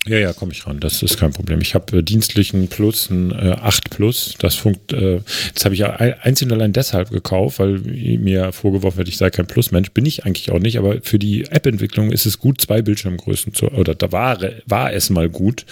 Ja, 0.06 0.18
ja, 0.18 0.32
komme 0.32 0.50
ich 0.50 0.66
ran. 0.66 0.80
Das 0.80 1.00
ist 1.02 1.16
kein 1.16 1.32
Problem. 1.32 1.60
Ich 1.60 1.74
habe 1.76 1.98
äh, 1.98 2.02
dienstlichen 2.02 2.66
Plus, 2.66 3.08
ein 3.08 3.30
äh, 3.30 3.56
8 3.60 3.90
Plus. 3.90 4.34
Das 4.38 4.56
funkt, 4.56 4.92
äh, 4.92 5.20
das 5.54 5.64
habe 5.64 5.74
ich 5.74 5.80
ja 5.80 5.90
einzig 5.90 6.46
und 6.46 6.52
allein 6.52 6.72
deshalb 6.72 7.10
gekauft, 7.10 7.60
weil 7.60 7.78
mir 7.78 8.50
vorgeworfen 8.50 8.98
wird, 8.98 9.08
ich 9.08 9.16
sei 9.16 9.30
kein 9.30 9.46
Plus-Mensch. 9.46 9.92
Bin 9.92 10.04
ich 10.04 10.24
eigentlich 10.24 10.50
auch 10.50 10.58
nicht, 10.58 10.76
aber 10.78 11.00
für 11.02 11.20
die 11.20 11.44
App-Entwicklung 11.44 12.10
ist 12.10 12.26
es 12.26 12.40
gut, 12.40 12.60
zwei 12.60 12.82
Bildschirmgrößen 12.82 13.54
zu, 13.54 13.68
oder 13.68 13.94
da 13.94 14.10
war, 14.10 14.40
war 14.66 14.92
es 14.92 15.08
mal 15.08 15.28
gut, 15.28 15.66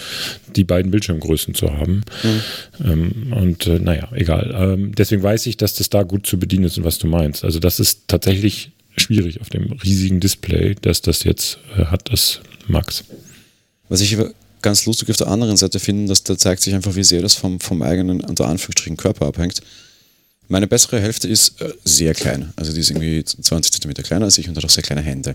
die 0.54 0.64
beiden 0.64 0.92
Bildschirmgrößen 0.92 1.54
zu 1.54 1.72
haben. 1.72 2.02
Mhm. 2.22 2.42
Ähm, 2.84 3.32
und 3.32 3.66
äh, 3.66 3.80
naja, 3.80 4.10
egal. 4.14 4.54
Ähm, 4.56 4.92
deswegen 4.94 5.24
weiß 5.24 5.46
ich, 5.46 5.56
dass 5.56 5.74
das 5.74 5.90
da 5.90 6.04
gut 6.04 6.24
zu 6.24 6.38
bedienen 6.38 6.64
ist 6.64 6.78
und 6.78 6.84
was 6.84 6.98
du 6.98 7.08
meinst. 7.08 7.42
Also 7.42 7.58
das 7.58 7.80
ist 7.80 8.02
tatsächlich 8.06 8.70
schwierig 8.96 9.40
auf 9.40 9.48
dem 9.48 9.72
riesigen 9.72 10.20
Display, 10.20 10.76
dass 10.80 11.02
das 11.02 11.24
jetzt 11.24 11.58
äh, 11.76 11.86
hat, 11.86 12.12
das 12.12 12.40
Max. 12.68 13.04
Was 13.90 14.00
ich 14.00 14.16
ganz 14.62 14.86
lustig 14.86 15.10
auf 15.10 15.16
der 15.16 15.28
anderen 15.28 15.56
Seite 15.56 15.80
finde, 15.80 16.08
dass 16.08 16.22
da 16.22 16.38
zeigt 16.38 16.62
sich 16.62 16.74
einfach, 16.74 16.94
wie 16.94 17.04
sehr 17.04 17.22
das 17.22 17.34
vom, 17.34 17.60
vom 17.60 17.82
eigenen, 17.82 18.20
unter 18.20 18.46
Anführungsstrichen, 18.46 18.96
Körper 18.96 19.26
abhängt. 19.26 19.60
Meine 20.48 20.66
bessere 20.66 21.00
Hälfte 21.00 21.28
ist 21.28 21.60
äh, 21.60 21.72
sehr 21.84 22.14
klein. 22.14 22.52
Also 22.56 22.72
die 22.72 22.80
ist 22.80 22.90
irgendwie 22.90 23.24
20 23.24 23.72
cm 23.72 23.94
kleiner 23.94 24.26
als 24.26 24.38
ich 24.38 24.48
und 24.48 24.56
hat 24.56 24.64
auch 24.64 24.70
sehr 24.70 24.82
kleine 24.82 25.02
Hände. 25.02 25.34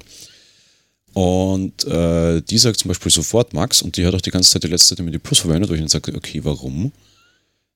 Und 1.13 1.85
äh, 1.85 2.41
die 2.41 2.57
sagt 2.57 2.79
zum 2.79 2.89
Beispiel 2.89 3.12
sofort 3.12 3.53
Max 3.53 3.81
und 3.81 3.97
die 3.97 4.05
hat 4.05 4.13
auch 4.13 4.21
die 4.21 4.31
ganze 4.31 4.51
Zeit 4.51 4.63
die 4.63 4.67
letzte 4.67 4.89
Zeit 4.89 5.00
immer 5.00 5.12
die 5.12 5.19
Plus 5.19 5.39
verwendet, 5.39 5.69
wo 5.69 5.74
ich 5.74 5.79
dann 5.79 5.89
sage, 5.89 6.13
okay, 6.15 6.41
warum? 6.43 6.91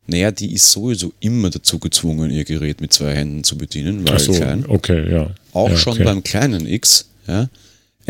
Naja, 0.07 0.31
die 0.31 0.53
ist 0.53 0.71
sowieso 0.71 1.13
immer 1.19 1.49
dazu 1.49 1.77
gezwungen, 1.77 2.31
ihr 2.31 2.43
Gerät 2.43 2.81
mit 2.81 2.91
zwei 2.91 3.13
Händen 3.13 3.43
zu 3.43 3.57
bedienen, 3.57 4.07
weil 4.07 4.19
so, 4.19 4.33
klein. 4.33 4.65
Okay, 4.65 5.11
ja. 5.11 5.31
Auch 5.53 5.69
ja, 5.69 5.77
schon 5.77 5.93
okay. 5.93 6.03
beim 6.03 6.23
kleinen 6.23 6.65
X, 6.65 7.09
ja, 7.27 7.47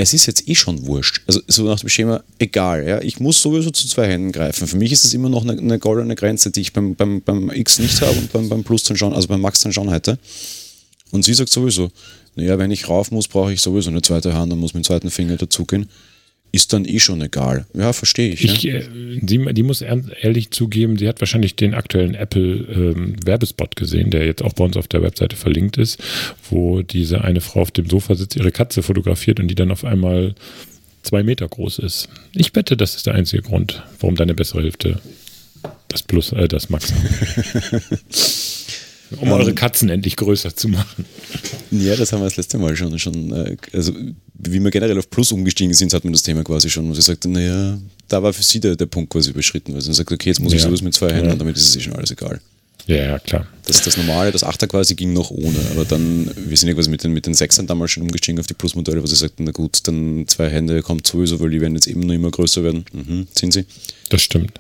es 0.02 0.14
ist 0.14 0.28
jetzt 0.28 0.48
eh 0.48 0.56
schon 0.56 0.86
wurscht. 0.86 1.22
Also 1.28 1.42
so 1.48 1.64
nach 1.64 1.80
dem 1.80 1.90
Schema, 1.90 2.24
egal, 2.38 2.88
ja, 2.88 3.02
ich 3.02 3.20
muss 3.20 3.42
sowieso 3.42 3.70
zu 3.70 3.88
zwei 3.88 4.08
Händen 4.08 4.32
greifen. 4.32 4.68
Für 4.68 4.78
mich 4.78 4.92
ist 4.92 5.04
das 5.04 5.14
immer 5.14 5.30
noch 5.30 5.44
eine, 5.44 5.58
eine 5.58 5.78
goldene 5.78 6.16
Grenze, 6.16 6.52
die 6.52 6.62
ich 6.62 6.74
beim, 6.74 6.96
beim, 6.96 7.22
beim 7.22 7.52
X 7.52 7.80
nicht 7.80 8.02
habe 8.02 8.18
und 8.18 8.32
beim, 8.32 8.48
beim 8.48 8.64
Plus 8.64 8.84
dann 8.84 8.98
schon, 8.98 9.14
also 9.14 9.28
beim 9.28 9.42
Max 9.42 9.60
dann 9.60 9.74
schon 9.74 9.90
hätte. 9.90 10.18
Und 11.12 11.24
sie 11.24 11.34
sagt 11.34 11.50
sowieso, 11.50 11.92
naja, 12.36 12.58
wenn 12.58 12.72
ich 12.72 12.88
rauf 12.88 13.12
muss, 13.12 13.28
brauche 13.28 13.52
ich 13.52 13.62
sowieso 13.62 13.90
eine 13.90 14.02
zweite 14.02 14.34
Hand 14.34 14.54
und 14.54 14.60
muss 14.60 14.74
mit 14.74 14.84
dem 14.84 14.88
zweiten 14.88 15.10
Finger 15.10 15.36
dazugehen 15.36 15.90
ist 16.52 16.74
dann 16.74 16.86
eh 16.86 17.00
schon 17.00 17.22
egal. 17.22 17.66
Ja, 17.74 17.94
verstehe 17.94 18.32
ich. 18.32 18.44
ich 18.44 18.64
ja. 18.64 18.80
die, 18.80 19.36
äh, 19.38 19.54
die, 19.54 19.64
muss 19.64 19.82
ehrlich 19.82 20.52
zugeben, 20.52 20.98
sie 20.98 21.08
hat 21.08 21.22
wahrscheinlich 21.22 21.56
den 21.56 21.74
aktuellen 21.74 22.16
Apple-Werbespot 22.16 23.70
ähm, 23.70 23.76
gesehen, 23.76 24.10
der 24.10 24.26
jetzt 24.26 24.42
auch 24.42 24.54
bei 24.54 24.64
uns 24.66 24.78
auf 24.78 24.88
der 24.88 25.04
Webseite 25.04 25.36
verlinkt 25.36 25.78
ist, 25.78 26.02
wo 26.50 26.82
diese 26.82 27.24
eine 27.24 27.42
Frau 27.42 27.62
auf 27.62 27.72
dem 27.72 27.90
Sofa 27.90 28.16
sitzt, 28.16 28.36
ihre 28.36 28.52
Katze 28.52 28.82
fotografiert 28.82 29.40
und 29.40 29.48
die 29.48 29.56
dann 29.56 29.72
auf 29.72 29.86
einmal 29.86 30.36
zwei 31.04 31.24
Meter 31.24 31.48
groß 31.48 31.80
ist. 31.80 32.10
Ich 32.34 32.56
wette, 32.56 32.76
das 32.76 32.96
ist 32.96 33.06
der 33.06 33.16
einzige 33.16 33.42
Grund, 33.42 33.84
warum 34.00 34.16
deine 34.16 34.34
bessere 34.34 34.62
Hälfte 34.64 35.00
das 35.88 36.04
Plus, 36.04 36.32
äh, 36.32 36.48
das 36.48 36.70
Max 36.70 36.94
um 39.18 39.32
eure 39.32 39.54
Katzen 39.54 39.90
endlich 39.90 40.16
größer 40.16 40.56
zu 40.56 40.70
machen. 40.70 41.06
Ja, 41.72 41.96
das 41.96 42.14
haben 42.14 42.22
wir 42.22 42.26
das 42.26 42.38
letzte 42.38 42.58
Mal 42.58 42.76
schon. 42.76 42.98
schon 43.00 43.32
äh, 43.32 43.58
also, 43.74 43.94
wie 44.40 44.60
wir 44.60 44.72
generell 44.72 44.98
auf 44.98 45.10
Plus 45.10 45.32
umgestiegen 45.32 45.74
sind, 45.74 45.94
hat 45.94 46.04
man 46.04 46.14
das 46.14 46.24
Thema 46.24 46.44
quasi 46.44 46.70
schon. 46.70 46.88
Und 46.88 46.96
sie 46.96 47.02
sagte, 47.02 47.30
naja, 47.30 47.78
da 48.08 48.24
war 48.24 48.34
für 48.34 48.44
sie 48.44 48.60
der, 48.60 48.76
der 48.76 48.86
Punkt 48.86 49.12
quasi 49.12 49.32
überschritten, 49.32 49.74
weil 49.74 49.82
sie 49.82 49.94
sagt, 49.94 50.12
okay, 50.12 50.30
jetzt 50.30 50.40
muss 50.40 50.54
ich 50.54 50.62
sowas 50.62 50.82
mit 50.82 50.94
zwei 50.94 51.12
Händen, 51.14 51.30
ja. 51.30 51.36
damit 51.36 51.58
ist 51.58 51.70
es 51.70 51.76
eh 51.76 51.82
schon 51.82 51.94
alles 51.94 52.12
egal. 52.12 52.40
Ja, 52.88 52.96
ja, 52.96 53.20
klar. 53.20 53.46
Das, 53.68 53.84
das 53.84 53.98
normale, 53.98 54.32
das 54.32 54.44
Achter 54.44 54.68
quasi 54.68 54.96
ging 54.96 55.14
noch 55.14 55.30
ohne, 55.30 55.60
aber 55.72 55.86
dann, 55.86 56.32
wir 56.36 56.58
sind 56.58 56.70
ja 56.70 56.74
quasi 56.74 56.90
mit 56.90 57.04
den, 57.04 57.14
mit 57.14 57.28
den 57.28 57.36
Sechsern 57.36 57.68
damals 57.68 57.92
schon 57.92 58.02
umgestiegen 58.02 58.40
auf 58.40 58.48
die 58.48 58.56
Plus-Modelle, 58.56 59.04
wo 59.04 59.06
sie 59.06 59.16
sagten, 59.16 59.44
na 59.44 59.52
gut, 59.52 59.80
dann 59.84 60.26
zwei 60.28 60.50
Hände 60.50 60.82
kommt 60.82 61.06
sowieso, 61.06 61.40
weil 61.40 61.52
die 61.52 61.62
werden 61.62 61.76
jetzt 61.76 61.88
eben 61.88 62.00
nur 62.00 62.16
immer 62.16 62.32
größer 62.32 62.64
werden. 62.64 62.86
Mhm, 62.92 63.28
sind 63.32 63.54
sie. 63.54 63.66
Das 64.10 64.24
stimmt. 64.24 64.60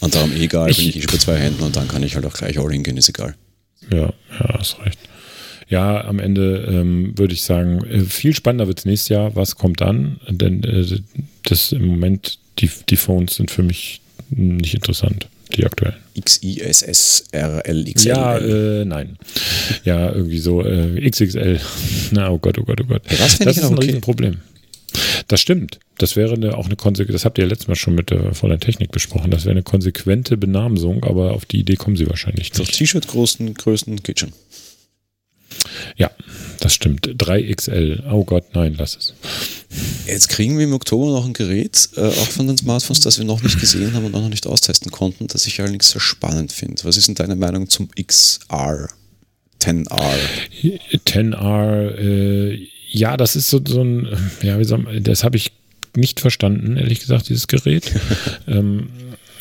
Und 0.00 0.14
darum 0.14 0.32
egal, 0.32 0.70
ich, 0.70 0.78
bin 0.78 0.88
ich 0.88 0.96
eh 0.96 1.00
schon 1.02 1.12
bei 1.12 1.18
zwei 1.18 1.36
Händen 1.36 1.62
und 1.62 1.76
dann 1.76 1.86
kann 1.86 2.02
ich 2.02 2.16
halt 2.16 2.26
auch 2.26 2.32
gleich 2.32 2.58
all 2.58 2.72
hingehen, 2.72 2.96
ist 2.96 3.08
egal. 3.08 3.36
Ja, 3.90 4.12
ja, 4.40 4.58
hast 4.58 4.78
recht. 4.80 4.98
Ja, 5.70 6.04
am 6.04 6.18
Ende 6.18 6.66
ähm, 6.68 7.16
würde 7.16 7.32
ich 7.32 7.42
sagen, 7.42 7.84
äh, 7.86 8.00
viel 8.00 8.34
spannender 8.34 8.66
wird 8.66 8.80
es 8.80 8.84
nächstes 8.84 9.08
Jahr. 9.08 9.36
Was 9.36 9.54
kommt 9.54 9.80
dann? 9.80 10.20
Denn 10.28 10.64
äh, 10.64 10.84
das 11.44 11.70
im 11.72 11.86
Moment, 11.86 12.38
die, 12.58 12.68
die 12.88 12.96
Phones 12.96 13.36
sind 13.36 13.52
für 13.52 13.62
mich 13.62 14.00
nicht 14.30 14.74
interessant, 14.74 15.28
die 15.56 15.64
aktuellen. 15.64 15.94
XISSRLXL. 16.20 18.08
Ja, 18.08 18.36
äh, 18.38 18.84
nein. 18.84 19.16
Ja, 19.84 20.12
irgendwie 20.12 20.40
so 20.40 20.64
äh, 20.64 21.08
XXL. 21.08 21.60
Na, 22.10 22.30
oh 22.30 22.38
Gott, 22.38 22.58
oh 22.58 22.64
Gott, 22.64 22.80
oh 22.82 22.86
Gott. 22.86 23.02
Ja, 23.08 23.18
das, 23.18 23.38
das 23.38 23.56
ist 23.56 23.64
ein 23.64 23.74
okay. 23.74 23.86
Riesenproblem. 23.86 24.38
Das 25.28 25.40
stimmt. 25.40 25.78
Das 25.98 26.16
wäre 26.16 26.34
eine, 26.34 26.56
auch 26.56 26.66
eine 26.66 26.76
Konsequenz, 26.76 27.14
das 27.14 27.24
habt 27.24 27.38
ihr 27.38 27.44
ja 27.44 27.48
letztes 27.50 27.68
Mal 27.68 27.76
schon 27.76 27.94
mit 27.94 28.10
der 28.10 28.34
Fräulein 28.34 28.58
Technik 28.58 28.90
besprochen, 28.90 29.30
das 29.30 29.44
wäre 29.44 29.52
eine 29.52 29.62
konsequente 29.62 30.36
Benamsung, 30.36 31.04
aber 31.04 31.34
auf 31.34 31.44
die 31.44 31.60
Idee 31.60 31.76
kommen 31.76 31.96
sie 31.96 32.08
wahrscheinlich 32.08 32.52
nicht. 32.52 32.72
T-Shirt-Größen 32.72 33.54
Größen 33.54 34.02
geht 34.02 34.20
schon. 34.20 34.32
Ja, 35.96 36.10
das 36.60 36.74
stimmt. 36.74 37.06
3XL. 37.06 38.10
Oh 38.10 38.24
Gott, 38.24 38.44
nein, 38.54 38.74
lass 38.78 38.96
es. 38.96 39.14
Jetzt 40.06 40.28
kriegen 40.28 40.58
wir 40.58 40.64
im 40.64 40.72
Oktober 40.72 41.12
noch 41.12 41.24
ein 41.24 41.32
Gerät, 41.32 41.88
äh, 41.96 42.06
auch 42.06 42.28
von 42.28 42.46
den 42.46 42.58
Smartphones, 42.58 43.00
das 43.00 43.18
wir 43.18 43.24
noch 43.24 43.42
nicht 43.42 43.60
gesehen 43.60 43.92
haben 43.94 44.04
und 44.04 44.14
auch 44.14 44.22
noch 44.22 44.28
nicht 44.28 44.46
austesten 44.46 44.90
konnten, 44.90 45.26
das 45.28 45.46
ich 45.46 45.60
allerdings 45.60 45.90
sehr 45.90 46.00
spannend 46.00 46.52
finde. 46.52 46.82
Was 46.84 46.96
ist 46.96 47.08
denn 47.08 47.14
deine 47.14 47.36
Meinung 47.36 47.68
zum 47.68 47.88
XR? 47.90 48.88
10R? 49.60 50.14
10R, 51.06 51.94
äh, 51.98 52.68
ja, 52.90 53.16
das 53.16 53.36
ist 53.36 53.50
so, 53.50 53.60
so 53.64 53.82
ein, 53.82 54.08
ja, 54.42 54.58
wie 54.58 54.64
man, 54.76 55.02
das 55.04 55.22
habe 55.22 55.36
ich 55.36 55.52
nicht 55.96 56.20
verstanden, 56.20 56.76
ehrlich 56.76 57.00
gesagt, 57.00 57.28
dieses 57.28 57.46
Gerät. 57.46 57.92
ähm, 58.46 58.88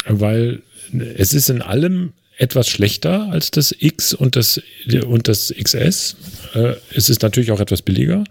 weil 0.07 0.61
es 0.93 1.33
ist 1.33 1.49
in 1.49 1.61
allem 1.61 2.13
etwas 2.39 2.69
schlechter 2.69 3.29
als 3.31 3.51
das 3.51 3.75
X 3.77 4.13
und 4.13 4.35
das, 4.37 4.61
und 5.05 5.27
das 5.27 5.53
XS. 5.61 6.15
Äh, 6.53 6.75
es 6.93 7.09
ist 7.09 7.21
natürlich 7.21 7.51
auch 7.51 7.59
etwas 7.59 7.81
billiger. 7.81 8.23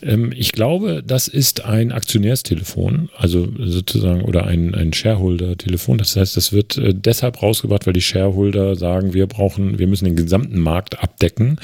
Ähm, 0.00 0.32
ich 0.34 0.52
glaube, 0.52 1.02
das 1.04 1.26
ist 1.26 1.64
ein 1.64 1.90
Aktionärstelefon, 1.90 3.10
also 3.16 3.48
sozusagen, 3.58 4.22
oder 4.22 4.46
ein, 4.46 4.76
ein 4.76 4.92
Shareholder-Telefon. 4.92 5.98
Das 5.98 6.14
heißt, 6.14 6.36
das 6.36 6.52
wird 6.52 6.78
äh, 6.78 6.94
deshalb 6.94 7.42
rausgebracht, 7.42 7.86
weil 7.86 7.92
die 7.94 8.00
Shareholder 8.00 8.76
sagen, 8.76 9.12
wir 9.12 9.26
brauchen, 9.26 9.80
wir 9.80 9.88
müssen 9.88 10.04
den 10.04 10.16
gesamten 10.16 10.60
Markt 10.60 11.02
abdecken. 11.02 11.58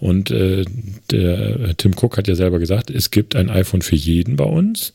Und 0.00 0.30
äh, 0.30 0.66
der 1.10 1.76
Tim 1.78 1.92
Cook 1.98 2.18
hat 2.18 2.28
ja 2.28 2.34
selber 2.34 2.58
gesagt, 2.58 2.90
es 2.90 3.10
gibt 3.10 3.34
ein 3.34 3.48
iPhone 3.48 3.80
für 3.80 3.96
jeden 3.96 4.36
bei 4.36 4.44
uns. 4.44 4.92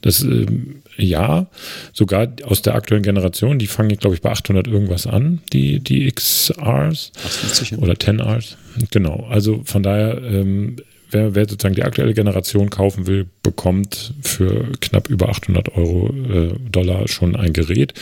Das 0.00 0.22
ähm, 0.22 0.82
ja, 0.96 1.46
sogar 1.92 2.28
aus 2.44 2.62
der 2.62 2.74
aktuellen 2.74 3.02
Generation, 3.02 3.58
die 3.58 3.66
fangen, 3.66 3.96
glaube 3.96 4.16
ich, 4.16 4.22
bei 4.22 4.30
800 4.30 4.66
irgendwas 4.66 5.06
an, 5.06 5.40
die, 5.52 5.80
die 5.80 6.10
XRs 6.10 7.12
850, 7.16 7.78
oder 7.78 7.94
10Rs. 7.94 8.56
Genau, 8.90 9.26
also 9.28 9.62
von 9.64 9.82
daher, 9.82 10.22
ähm, 10.22 10.76
wer, 11.10 11.34
wer, 11.34 11.48
sozusagen 11.48 11.74
die 11.74 11.84
aktuelle 11.84 12.14
Generation 12.14 12.70
kaufen 12.70 13.06
will, 13.06 13.26
bekommt 13.42 14.14
für 14.22 14.72
knapp 14.80 15.08
über 15.08 15.28
800 15.28 15.76
Euro 15.76 16.08
äh, 16.08 16.54
Dollar 16.70 17.08
schon 17.08 17.36
ein 17.36 17.52
Gerät. 17.52 17.94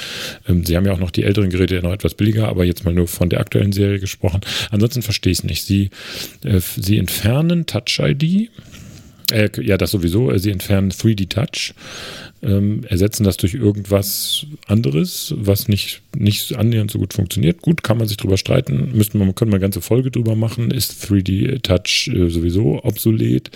Ähm, 0.49 0.65
sie 0.65 0.77
haben 0.77 0.87
ja 0.87 0.93
auch 0.93 0.99
noch 0.99 1.11
die 1.11 1.25
älteren 1.25 1.51
Geräte 1.51 1.81
noch 1.83 1.93
etwas 1.93 2.15
billiger, 2.15 2.49
aber 2.49 2.65
jetzt 2.65 2.85
mal 2.85 2.95
nur 2.95 3.09
von 3.09 3.29
der 3.29 3.41
aktuellen 3.41 3.73
Serie 3.73 4.01
gesprochen. 4.01 4.41
Ansonsten 4.71 5.03
verstehe 5.03 5.33
ich 5.33 5.39
es 5.39 5.45
nicht. 5.45 5.65
Sie, 5.65 5.91
äh, 6.45 6.61
sie 6.61 6.99
entfernen 6.99 7.67
Touch 7.67 8.01
ID. 8.01 8.51
Äh, 9.31 9.51
ja, 9.61 9.77
das 9.77 9.91
sowieso. 9.91 10.37
Sie 10.39 10.51
entfernen 10.51 10.91
3D 10.91 11.29
Touch 11.29 11.75
ähm, 12.43 12.85
ersetzen 12.85 13.25
das 13.25 13.37
durch 13.37 13.55
irgendwas 13.55 14.47
anderes, 14.67 15.35
was 15.37 15.69
nicht, 15.69 16.03
nicht 16.17 16.55
annähernd 16.57 16.91
so 16.91 16.99
gut 16.99 17.15
funktioniert. 17.15 17.63
Gut, 17.63 17.83
kann 17.83 17.99
man 17.99 18.09
sich 18.09 18.17
drüber 18.17 18.37
streiten, 18.37 18.91
müssten 18.95 19.19
wir, 19.19 19.33
können 19.33 19.53
wir 19.53 19.57
eine 19.57 19.63
ganze 19.63 19.81
Folge 19.81 20.11
drüber 20.11 20.35
machen, 20.35 20.71
ist 20.71 21.05
3D 21.05 21.63
Touch 21.63 22.11
äh, 22.13 22.29
sowieso 22.29 22.85
obsolet. 22.85 23.51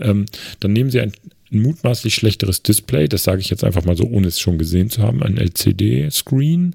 Ähm, 0.00 0.26
dann 0.60 0.72
nehmen 0.72 0.90
Sie 0.90 1.00
ein, 1.00 1.12
ein 1.52 1.62
mutmaßlich 1.62 2.14
schlechteres 2.14 2.62
Display, 2.62 3.08
das 3.08 3.22
sage 3.22 3.40
ich 3.40 3.50
jetzt 3.50 3.64
einfach 3.64 3.84
mal 3.84 3.96
so, 3.96 4.04
ohne 4.04 4.26
es 4.26 4.40
schon 4.40 4.58
gesehen 4.58 4.90
zu 4.90 5.02
haben, 5.02 5.22
ein 5.22 5.36
LCD-Screen, 5.36 6.74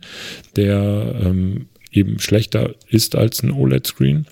der 0.55 1.21
ähm, 1.21 1.65
eben 1.91 2.19
schlechter 2.19 2.75
ist 2.87 3.15
als 3.15 3.43
ein 3.43 3.51
OLED-Screen. 3.51 4.25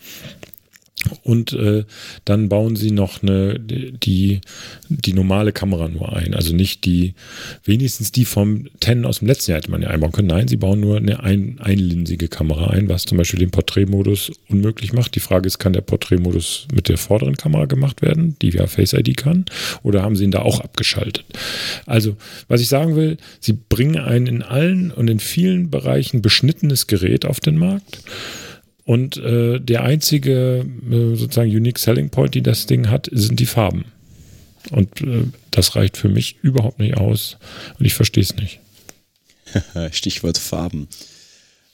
Und 1.23 1.53
äh, 1.53 1.85
dann 2.25 2.49
bauen 2.49 2.75
sie 2.75 2.91
noch 2.91 3.23
eine, 3.23 3.57
die, 3.59 4.41
die 4.89 5.13
normale 5.13 5.53
Kamera 5.53 5.88
nur 5.88 6.13
ein. 6.13 6.33
Also 6.33 6.53
nicht 6.53 6.83
die, 6.85 7.13
wenigstens 7.63 8.12
die 8.12 8.25
vom 8.25 8.67
10 8.81 9.05
aus 9.05 9.19
dem 9.19 9.29
letzten 9.29 9.51
Jahr 9.51 9.59
hätte 9.59 9.71
man 9.71 9.81
ja 9.81 9.89
einbauen 9.89 10.12
können. 10.12 10.27
Nein, 10.27 10.49
sie 10.49 10.57
bauen 10.57 10.81
nur 10.81 10.97
eine 10.97 11.23
ein, 11.23 11.57
einlinsige 11.59 12.27
Kamera 12.27 12.71
ein, 12.71 12.89
was 12.89 13.05
zum 13.05 13.17
Beispiel 13.17 13.39
den 13.39 13.51
Porträtmodus 13.51 14.31
unmöglich 14.49 14.91
macht. 14.91 15.15
Die 15.15 15.21
Frage 15.21 15.47
ist, 15.47 15.57
kann 15.57 15.73
der 15.73 15.81
Porträtmodus 15.81 16.67
mit 16.73 16.89
der 16.89 16.97
vorderen 16.97 17.38
Kamera 17.38 17.65
gemacht 17.65 18.01
werden, 18.01 18.35
die 18.41 18.49
ja 18.49 18.67
Face 18.67 18.93
ID 18.93 19.15
kann, 19.15 19.45
oder 19.83 20.01
haben 20.01 20.17
sie 20.17 20.25
ihn 20.25 20.31
da 20.31 20.41
auch 20.41 20.59
abgeschaltet? 20.59 21.25
Also, 21.85 22.17
was 22.49 22.59
ich 22.62 22.67
sagen 22.67 22.95
will, 22.95 23.17
sie 23.39 23.53
bringen 23.53 23.97
ein 23.97 24.27
in 24.27 24.43
allen 24.43 24.91
und 24.91 25.09
in 25.09 25.19
vielen 25.19 25.69
Bereichen 25.69 26.21
beschnittenes 26.21 26.88
Gerät 26.88 27.25
auf 27.25 27.39
den 27.39 27.57
Markt 27.57 27.99
und 28.89 29.17
äh, 29.17 29.60
der 29.60 29.84
einzige 29.84 30.65
äh, 30.89 31.15
sozusagen 31.15 31.52
Unique 31.52 31.78
Selling 31.78 32.10
Point, 32.10 32.34
die 32.34 32.41
das 32.41 32.65
Ding 32.65 32.89
hat, 32.89 33.08
sind 33.12 33.39
die 33.39 33.45
Farben. 33.45 33.86
Und 34.71 35.02
äh, 35.02 35.25
das 35.52 35.75
reicht 35.75 35.95
für 35.95 36.10
mich 36.10 36.38
überhaupt 36.41 36.80
nicht 36.80 36.97
aus 36.97 37.38
und 37.78 37.86
ich 37.86 37.93
verstehe 37.93 38.23
es 38.23 38.36
nicht. 38.36 38.62
Stichwort 39.91 40.39
Farben. 40.39 40.88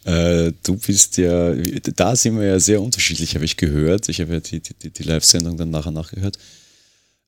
Äh, 0.04 0.52
du 0.64 0.76
bist 0.76 1.16
ja, 1.16 1.54
da 1.96 2.18
sind 2.18 2.38
wir 2.38 2.48
ja 2.48 2.60
sehr 2.60 2.82
unterschiedlich, 2.82 3.36
habe 3.36 3.46
ich 3.46 3.56
gehört. 3.56 4.10
Ich 4.10 4.20
habe 4.20 4.34
ja 4.34 4.40
die, 4.42 4.60
die, 4.60 4.90
die 4.90 5.04
Live-Sendung 5.04 5.56
dann 5.56 5.70
nachher 5.70 5.92
nachgehört. 5.92 6.38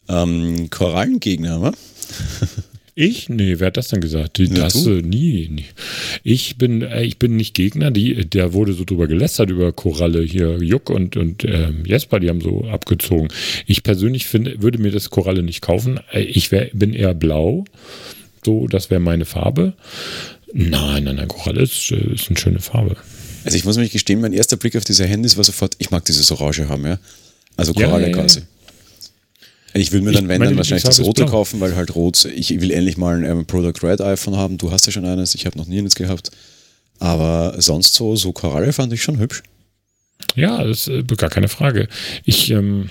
Ähm, 0.10 0.69
Korallengegner, 0.69 1.62
wa? 1.62 1.71
Ich? 2.99 3.29
Nee, 3.29 3.60
wer 3.60 3.67
hat 3.67 3.77
das 3.77 3.89
denn 3.89 4.01
gesagt? 4.01 4.39
Die, 4.39 4.49
das 4.49 4.88
äh, 4.88 5.03
nie, 5.03 5.49
nie. 5.49 5.65
Ich 6.23 6.57
bin, 6.57 6.81
äh, 6.81 7.03
ich 7.03 7.19
bin 7.19 7.36
nicht 7.36 7.53
Gegner. 7.53 7.91
Die, 7.91 8.27
der 8.27 8.53
wurde 8.53 8.73
so 8.73 8.86
drüber 8.86 9.05
gelästert 9.07 9.51
über 9.51 9.71
Koralle 9.71 10.23
hier. 10.23 10.57
Juck 10.63 10.89
und, 10.89 11.15
und 11.15 11.43
äh, 11.43 11.69
Jesper, 11.86 12.19
die 12.19 12.27
haben 12.27 12.41
so 12.41 12.65
abgezogen. 12.65 13.27
Ich 13.67 13.83
persönlich 13.83 14.25
finde, 14.25 14.63
würde 14.63 14.79
mir 14.79 14.89
das 14.89 15.12
Koralle 15.12 15.43
nicht 15.43 15.62
kaufen. 15.62 15.99
Äh, 16.12 16.21
ich 16.21 16.51
wär, 16.51 16.71
bin 16.73 16.95
eher 16.95 17.13
blau. 17.13 17.65
So, 18.43 18.67
das 18.67 18.89
wäre 18.89 18.99
meine 18.99 19.25
Farbe. 19.25 19.73
Nein, 20.51 21.03
nein, 21.03 21.17
nein, 21.17 21.27
Koralle 21.27 21.62
ist, 21.62 21.91
ist 21.91 22.29
eine 22.29 22.39
schöne 22.39 22.60
Farbe. 22.60 22.97
Also 23.45 23.55
ich 23.57 23.63
muss 23.63 23.77
mich 23.77 23.91
gestehen, 23.91 24.21
mein 24.21 24.33
erster 24.33 24.57
Blick 24.57 24.75
auf 24.75 24.86
diese 24.86 25.05
Handys 25.05 25.38
war 25.38 25.43
sofort, 25.43 25.75
ich 25.77 25.91
mag 25.91 26.03
dieses 26.05 26.31
Orange 26.31 26.67
haben, 26.67 26.83
ja. 26.83 26.97
Also 27.57 27.75
Koralle 27.75 28.10
ja, 28.10 28.17
ja, 28.17 28.25
ja. 28.25 28.41
Ich 29.73 29.91
will 29.91 30.01
mir 30.01 30.12
dann, 30.12 30.27
wenn, 30.27 30.41
dann 30.41 30.58
wahrscheinlich 30.58 30.84
das 30.84 30.99
rote 30.99 31.25
kaufen, 31.25 31.60
weil 31.60 31.75
halt 31.75 31.93
rot, 31.95 32.25
ich 32.25 32.49
will 32.60 32.71
endlich 32.71 32.97
mal 32.97 33.23
ein 33.23 33.45
Product 33.45 33.84
Red 33.84 34.01
iPhone 34.01 34.36
haben. 34.36 34.58
Du 34.58 34.71
hast 34.71 34.86
ja 34.86 34.91
schon 34.91 35.06
eines, 35.06 35.36
ich 35.36 35.45
habe 35.45 35.58
noch 35.58 35.67
nie 35.67 35.80
eines 35.80 35.95
gehabt. 35.95 36.32
Aber 36.99 37.56
sonst 37.60 37.93
so, 37.93 38.15
so 38.15 38.32
Koralle 38.32 38.73
fand 38.73 38.91
ich 38.93 39.03
schon 39.03 39.19
hübsch. 39.19 39.43
Ja, 40.36 40.63
das 40.63 40.88
ist 40.88 41.12
äh, 41.12 41.15
gar 41.15 41.30
keine 41.30 41.47
Frage. 41.47 41.88
Ich, 42.23 42.49
ähm, 42.49 42.89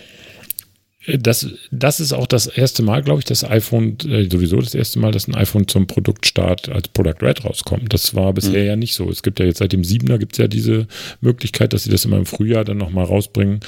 das, 1.06 1.46
das 1.70 2.00
ist 2.00 2.12
auch 2.12 2.26
das 2.26 2.46
erste 2.46 2.82
Mal, 2.82 3.02
glaube 3.02 3.20
ich, 3.20 3.24
das 3.24 3.44
iPhone, 3.44 3.96
äh, 4.08 4.28
sowieso 4.30 4.60
das 4.60 4.74
erste 4.74 4.98
Mal, 4.98 5.12
dass 5.12 5.28
ein 5.28 5.34
iPhone 5.34 5.68
zum 5.68 5.86
Produktstart 5.86 6.68
als 6.68 6.88
Product 6.88 7.22
Red 7.22 7.44
rauskommt. 7.44 7.92
Das 7.92 8.14
war 8.14 8.32
bisher 8.32 8.62
mhm. 8.62 8.68
ja 8.68 8.76
nicht 8.76 8.94
so. 8.94 9.08
Es 9.10 9.22
gibt 9.22 9.38
ja 9.38 9.46
jetzt 9.46 9.58
seit 9.58 9.72
dem 9.72 9.82
7er 9.82 10.18
gibt 10.18 10.32
es 10.32 10.38
ja 10.38 10.48
diese 10.48 10.86
Möglichkeit, 11.20 11.72
dass 11.72 11.84
sie 11.84 11.90
das 11.90 12.04
immer 12.04 12.16
im 12.16 12.26
Frühjahr 12.26 12.64
dann 12.64 12.78
nochmal 12.78 13.04
rausbringen. 13.04 13.60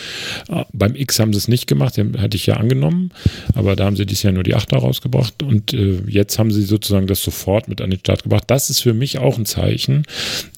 Äh, 0.48 0.64
beim 0.72 0.94
X 0.96 1.18
haben 1.18 1.32
sie 1.32 1.38
es 1.38 1.48
nicht 1.48 1.66
gemacht, 1.66 1.96
den 1.96 2.20
hatte 2.20 2.36
ich 2.36 2.46
ja 2.46 2.56
angenommen, 2.56 3.10
aber 3.54 3.76
da 3.76 3.84
haben 3.84 3.96
sie 3.96 4.06
dieses 4.06 4.24
Jahr 4.24 4.32
nur 4.32 4.42
die 4.42 4.56
8er 4.56 4.78
rausgebracht 4.78 5.42
und 5.42 5.72
äh, 5.72 6.02
jetzt 6.08 6.38
haben 6.38 6.50
sie 6.50 6.62
sozusagen 6.62 7.06
das 7.06 7.22
sofort 7.22 7.68
mit 7.68 7.80
an 7.80 7.90
den 7.90 8.00
Start 8.00 8.24
gebracht. 8.24 8.44
Das 8.48 8.70
ist 8.70 8.80
für 8.80 8.94
mich 8.94 9.18
auch 9.18 9.38
ein 9.38 9.46
Zeichen. 9.46 10.04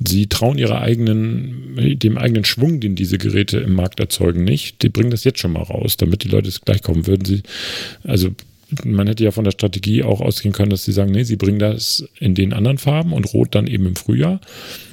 Sie 0.07 0.29
trauen 0.29 0.57
ihre 0.57 0.81
eigenen, 0.81 1.99
dem 1.99 2.17
eigenen 2.17 2.45
Schwung, 2.45 2.81
den 2.81 2.95
diese 2.95 3.19
Geräte 3.19 3.59
im 3.59 3.75
Markt 3.75 4.01
erzeugen, 4.01 4.45
nicht. 4.45 4.83
Die 4.83 4.89
bringen 4.89 5.11
das 5.11 5.25
jetzt 5.25 5.41
schon 5.41 5.53
mal 5.53 5.63
raus, 5.63 5.97
damit 5.97 6.25
die 6.25 6.29
Leute 6.29 6.49
es 6.49 6.61
gleich 6.71 6.83
kommen. 6.83 7.07
Würden 7.07 7.25
Sie, 7.25 7.43
also 8.05 8.31
man 8.85 9.07
hätte 9.07 9.25
ja 9.25 9.31
von 9.31 9.45
der 9.45 9.51
Strategie 9.51 10.03
auch 10.03 10.21
ausgehen 10.21 10.53
können, 10.53 10.71
dass 10.71 10.85
sie 10.85 10.93
sagen, 10.93 11.11
nee, 11.11 11.25
sie 11.25 11.37
bringen 11.37 11.59
das 11.59 12.05
in 12.19 12.35
den 12.35 12.53
anderen 12.53 12.79
Farben 12.79 13.13
und 13.13 13.33
Rot 13.33 13.55
dann 13.55 13.67
eben 13.67 13.87
im 13.87 13.97
Frühjahr. 13.97 14.41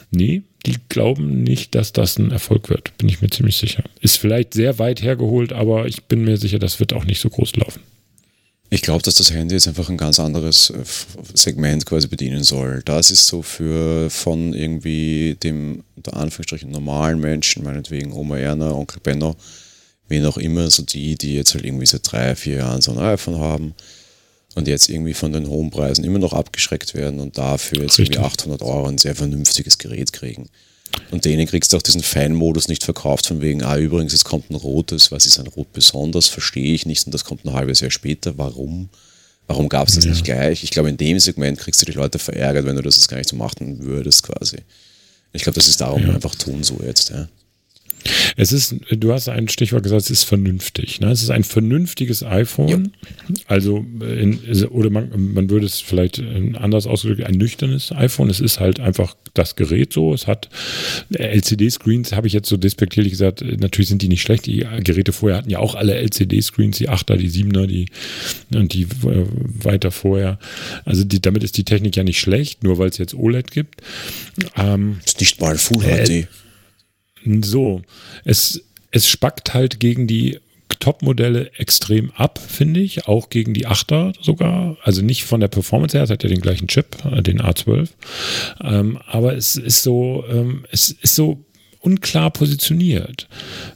Nee, 0.09 0.43
die 0.65 0.77
glauben 0.89 1.43
nicht, 1.43 1.75
dass 1.75 1.93
das 1.93 2.17
ein 2.17 2.31
Erfolg 2.31 2.69
wird, 2.69 2.97
bin 2.97 3.09
ich 3.09 3.21
mir 3.21 3.29
ziemlich 3.29 3.57
sicher. 3.57 3.83
Ist 4.01 4.17
vielleicht 4.17 4.53
sehr 4.53 4.79
weit 4.79 5.01
hergeholt, 5.01 5.53
aber 5.53 5.85
ich 5.85 6.05
bin 6.05 6.23
mir 6.23 6.37
sicher, 6.37 6.59
das 6.59 6.79
wird 6.79 6.93
auch 6.93 7.05
nicht 7.05 7.21
so 7.21 7.29
groß 7.29 7.55
laufen. 7.57 7.81
Ich 8.69 8.81
glaube, 8.81 9.01
dass 9.01 9.15
das 9.15 9.31
Handy 9.31 9.55
jetzt 9.55 9.67
einfach 9.67 9.89
ein 9.89 9.95
ganz 9.95 10.19
anderes 10.19 10.71
äh, 10.71 10.83
Segment 11.33 11.85
quasi 11.85 12.07
bedienen 12.07 12.43
soll. 12.43 12.81
Das 12.83 13.11
ist 13.11 13.27
so 13.27 13.41
für 13.41 14.09
von 14.09 14.53
irgendwie 14.53 15.37
dem 15.41 15.83
unter 15.95 16.17
Anführungsstrichen 16.17 16.69
normalen 16.69 17.19
Menschen, 17.21 17.63
meinetwegen 17.63 18.11
Oma 18.11 18.37
Erna, 18.37 18.71
Onkel 18.71 18.99
Benno, 19.01 19.37
wen 20.07 20.25
auch 20.25 20.37
immer, 20.37 20.69
so 20.69 20.83
die, 20.83 21.15
die 21.17 21.35
jetzt 21.35 21.53
halt 21.53 21.65
irgendwie 21.65 21.85
seit 21.85 22.09
drei, 22.11 22.35
vier 22.35 22.57
Jahren 22.57 22.81
so 22.81 22.91
ein 22.91 22.99
iPhone 22.99 23.39
haben 23.39 23.73
und 24.55 24.67
jetzt 24.67 24.89
irgendwie 24.89 25.13
von 25.13 25.33
den 25.33 25.47
hohen 25.47 25.69
Preisen 25.69 26.03
immer 26.03 26.19
noch 26.19 26.33
abgeschreckt 26.33 26.93
werden 26.95 27.19
und 27.19 27.37
dafür 27.37 27.81
jetzt 27.81 27.99
Richtig. 27.99 28.15
irgendwie 28.15 28.27
800 28.27 28.61
Euro 28.61 28.87
ein 28.87 28.97
sehr 28.97 29.15
vernünftiges 29.15 29.77
Gerät 29.77 30.13
kriegen. 30.13 30.49
Und 31.11 31.25
denen 31.25 31.47
kriegst 31.47 31.73
du 31.73 31.77
auch 31.77 31.81
diesen 31.81 32.01
Fan-Modus 32.01 32.67
nicht 32.67 32.83
verkauft, 32.83 33.27
von 33.27 33.41
wegen, 33.41 33.63
ah, 33.63 33.77
übrigens, 33.77 34.13
es 34.13 34.23
kommt 34.23 34.49
ein 34.49 34.55
rotes, 34.55 35.11
was 35.11 35.25
ist 35.25 35.39
ein 35.39 35.47
rot 35.47 35.71
besonders, 35.73 36.27
verstehe 36.27 36.73
ich 36.73 36.85
nicht 36.85 37.05
und 37.05 37.13
das 37.13 37.23
kommt 37.23 37.45
ein 37.45 37.53
halbes 37.53 37.81
Jahr 37.81 37.91
später, 37.91 38.37
warum? 38.37 38.89
Warum 39.47 39.69
gab 39.69 39.87
es 39.87 39.95
das 39.95 40.05
ja. 40.05 40.11
nicht 40.11 40.25
gleich? 40.25 40.63
Ich 40.63 40.71
glaube, 40.71 40.89
in 40.89 40.97
dem 40.97 41.19
Segment 41.19 41.57
kriegst 41.57 41.81
du 41.81 41.85
die 41.85 41.93
Leute 41.93 42.19
verärgert, 42.19 42.65
wenn 42.65 42.75
du 42.75 42.81
das 42.81 42.95
jetzt 42.95 43.07
gar 43.07 43.17
nicht 43.17 43.29
so 43.29 43.35
machen 43.35 43.79
würdest, 43.83 44.23
quasi. 44.23 44.57
Ich 45.31 45.43
glaube, 45.43 45.55
das 45.55 45.67
ist 45.67 45.79
darum 45.79 46.05
ja. 46.05 46.13
einfach 46.13 46.35
tun 46.35 46.63
so 46.63 46.79
jetzt, 46.85 47.11
ja. 47.11 47.27
Es 48.35 48.51
ist, 48.51 48.75
du 48.89 49.13
hast 49.13 49.29
ein 49.29 49.47
Stichwort 49.47 49.83
gesagt, 49.83 50.01
es 50.01 50.09
ist 50.09 50.23
vernünftig. 50.23 50.99
Ne? 50.99 51.11
Es 51.11 51.21
ist 51.21 51.29
ein 51.29 51.43
vernünftiges 51.43 52.23
iPhone. 52.23 52.91
Jo. 53.27 53.33
Also, 53.47 53.85
in, 54.01 54.39
oder 54.69 54.89
man, 54.89 55.33
man 55.33 55.49
würde 55.49 55.65
es 55.65 55.79
vielleicht 55.79 56.21
anders 56.55 56.87
ausgedrückt, 56.87 57.23
ein 57.23 57.35
nüchternes 57.35 57.91
iPhone. 57.91 58.29
Es 58.29 58.39
ist 58.39 58.59
halt 58.59 58.79
einfach 58.79 59.15
das 59.33 59.55
Gerät 59.55 59.93
so. 59.93 60.13
Es 60.13 60.27
hat 60.27 60.49
LCD-Screens, 61.11 62.13
habe 62.13 62.27
ich 62.27 62.33
jetzt 62.33 62.49
so 62.49 62.57
despektierlich 62.57 63.11
gesagt. 63.11 63.41
Natürlich 63.41 63.89
sind 63.89 64.01
die 64.01 64.07
nicht 64.07 64.21
schlecht. 64.21 64.45
Die 64.45 64.65
Geräte 64.83 65.13
vorher 65.13 65.37
hatten 65.37 65.49
ja 65.49 65.59
auch 65.59 65.75
alle 65.75 65.95
LCD-Screens, 65.95 66.77
die 66.77 66.89
8er, 66.89 67.17
die 67.17 67.29
7er, 67.29 67.67
die, 67.67 67.85
und 68.53 68.73
die 68.73 68.83
äh, 68.83 69.25
weiter 69.63 69.91
vorher. 69.91 70.39
Also, 70.85 71.03
die, 71.03 71.21
damit 71.21 71.43
ist 71.43 71.57
die 71.57 71.63
Technik 71.63 71.95
ja 71.95 72.03
nicht 72.03 72.19
schlecht, 72.19 72.63
nur 72.63 72.77
weil 72.77 72.89
es 72.89 72.97
jetzt 72.97 73.13
OLED 73.13 73.51
gibt. 73.51 73.81
Ähm, 74.55 74.99
ist 75.05 75.19
nicht 75.19 75.39
mal 75.39 75.57
Full 75.57 75.83
HD. 75.83 76.09
Äh, 76.09 76.27
so, 77.25 77.81
es, 78.23 78.63
es 78.91 79.07
spackt 79.07 79.53
halt 79.53 79.79
gegen 79.79 80.07
die 80.07 80.39
Top-Modelle 80.79 81.51
extrem 81.57 82.11
ab, 82.11 82.39
finde 82.39 82.81
ich, 82.81 83.07
auch 83.07 83.29
gegen 83.29 83.53
die 83.53 83.67
8er 83.67 84.13
sogar. 84.21 84.77
Also 84.83 85.01
nicht 85.01 85.23
von 85.23 85.39
der 85.39 85.47
Performance 85.47 85.97
her, 85.97 86.03
es 86.03 86.09
hat 86.09 86.23
ja 86.23 86.29
den 86.29 86.41
gleichen 86.41 86.67
Chip, 86.67 86.97
äh, 87.05 87.21
den 87.21 87.41
A12. 87.41 87.89
Ähm, 88.61 88.99
aber 89.07 89.35
es 89.35 89.55
ist 89.55 89.83
so, 89.83 90.23
ähm, 90.29 90.65
es 90.71 90.89
ist 90.89 91.15
so 91.15 91.43
unklar 91.81 92.31
positioniert. 92.31 93.27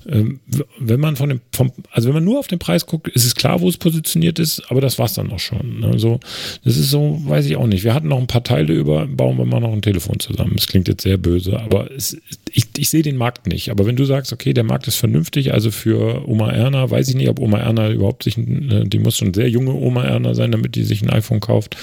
Ähm, 0.07 0.39
wenn 0.79 0.99
man 0.99 1.15
von 1.15 1.29
dem, 1.29 1.41
vom, 1.51 1.71
also 1.91 2.07
wenn 2.07 2.15
man 2.15 2.23
nur 2.23 2.39
auf 2.39 2.47
den 2.47 2.59
Preis 2.59 2.85
guckt, 2.85 3.07
ist 3.09 3.25
es 3.25 3.35
klar, 3.35 3.61
wo 3.61 3.69
es 3.69 3.77
positioniert 3.77 4.39
ist, 4.39 4.63
aber 4.69 4.81
das 4.81 4.99
war 4.99 5.05
es 5.05 5.13
dann 5.13 5.31
auch 5.31 5.39
schon. 5.39 5.83
Also 5.83 6.19
das 6.63 6.77
ist 6.77 6.89
so, 6.89 7.21
weiß 7.25 7.45
ich 7.45 7.55
auch 7.55 7.67
nicht. 7.67 7.83
Wir 7.83 7.93
hatten 7.93 8.07
noch 8.07 8.19
ein 8.19 8.27
paar 8.27 8.43
Teile 8.43 8.73
über, 8.73 9.07
bauen 9.07 9.37
wir 9.37 9.45
mal 9.45 9.59
noch 9.59 9.71
ein 9.71 9.81
Telefon 9.81 10.19
zusammen. 10.19 10.53
Das 10.55 10.67
klingt 10.67 10.87
jetzt 10.87 11.03
sehr 11.03 11.17
böse, 11.17 11.59
aber 11.59 11.91
es, 11.91 12.17
ich, 12.51 12.65
ich 12.77 12.89
sehe 12.89 13.03
den 13.03 13.17
Markt 13.17 13.47
nicht. 13.47 13.69
Aber 13.69 13.85
wenn 13.85 13.95
du 13.95 14.05
sagst, 14.05 14.33
okay, 14.33 14.53
der 14.53 14.63
Markt 14.63 14.87
ist 14.87 14.97
vernünftig, 14.97 15.53
also 15.53 15.71
für 15.71 16.27
Oma 16.27 16.51
Erna, 16.51 16.89
weiß 16.89 17.07
ich 17.09 17.15
nicht, 17.15 17.29
ob 17.29 17.39
Oma 17.39 17.59
Erna 17.59 17.89
überhaupt 17.89 18.23
sich, 18.23 18.37
äh, 18.37 18.83
die 18.85 18.99
muss 18.99 19.17
schon 19.17 19.33
sehr 19.33 19.49
junge 19.49 19.73
Oma 19.73 20.03
Erna 20.03 20.33
sein, 20.33 20.51
damit 20.51 20.75
die 20.75 20.83
sich 20.83 21.01
ein 21.01 21.09
iPhone 21.09 21.39
kauft. 21.39 21.77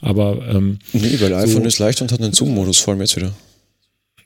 Aber 0.00 0.46
ähm, 0.48 0.78
nee, 0.92 1.18
weil 1.20 1.34
iPhone 1.34 1.62
so, 1.62 1.68
ist 1.68 1.78
leicht 1.78 2.02
und 2.02 2.12
hat 2.12 2.20
einen 2.20 2.32
Zoom-Modus, 2.32 2.78
vor 2.78 2.92
allem 2.92 3.00
jetzt 3.00 3.16
wieder. 3.16 3.32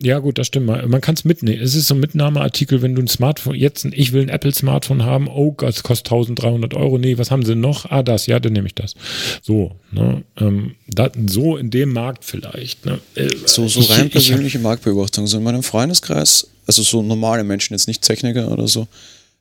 Ja, 0.02 0.18
gut, 0.18 0.36
das 0.38 0.48
stimmt. 0.48 0.66
Man 0.66 1.00
kann 1.00 1.14
es 1.14 1.24
mitnehmen. 1.24 1.62
Es 1.62 1.74
ist 1.74 1.86
so 1.86 1.94
ein 1.94 2.00
Mitnahmeartikel, 2.00 2.82
wenn 2.82 2.94
du 2.94 3.02
ein 3.02 3.08
Smartphone, 3.08 3.54
jetzt, 3.54 3.86
ich 3.86 4.12
will 4.12 4.22
ein 4.22 4.28
Apple-Smartphone 4.28 5.04
haben, 5.04 5.28
oh 5.28 5.52
Gott, 5.52 5.70
es 5.70 5.82
kostet 5.82 6.12
1300 6.12 6.74
Euro. 6.74 6.98
Nee, 6.98 7.16
was 7.16 7.30
haben 7.30 7.44
sie 7.44 7.54
noch? 7.54 7.86
Ah, 7.90 8.02
das, 8.02 8.26
ja, 8.26 8.38
dann 8.38 8.52
nehme 8.52 8.66
ich 8.66 8.74
das. 8.74 8.94
So, 9.42 9.76
ne, 9.92 10.22
ähm, 10.38 10.74
dat, 10.86 11.14
so 11.28 11.56
in 11.56 11.70
dem 11.70 11.92
Markt 11.92 12.24
vielleicht. 12.24 12.84
Ne. 12.84 12.98
Äh, 13.14 13.28
so, 13.46 13.68
so 13.68 13.80
rein 13.80 14.06
ich, 14.06 14.12
persönliche 14.12 14.58
ich, 14.58 14.62
Marktbeobachtung. 14.62 15.26
So 15.26 15.38
in 15.38 15.44
meinem 15.44 15.62
Freundeskreis, 15.62 16.48
also 16.66 16.82
so 16.82 17.02
normale 17.02 17.44
Menschen, 17.44 17.72
jetzt 17.72 17.88
nicht 17.88 18.02
Techniker 18.02 18.52
oder 18.52 18.68
so, 18.68 18.88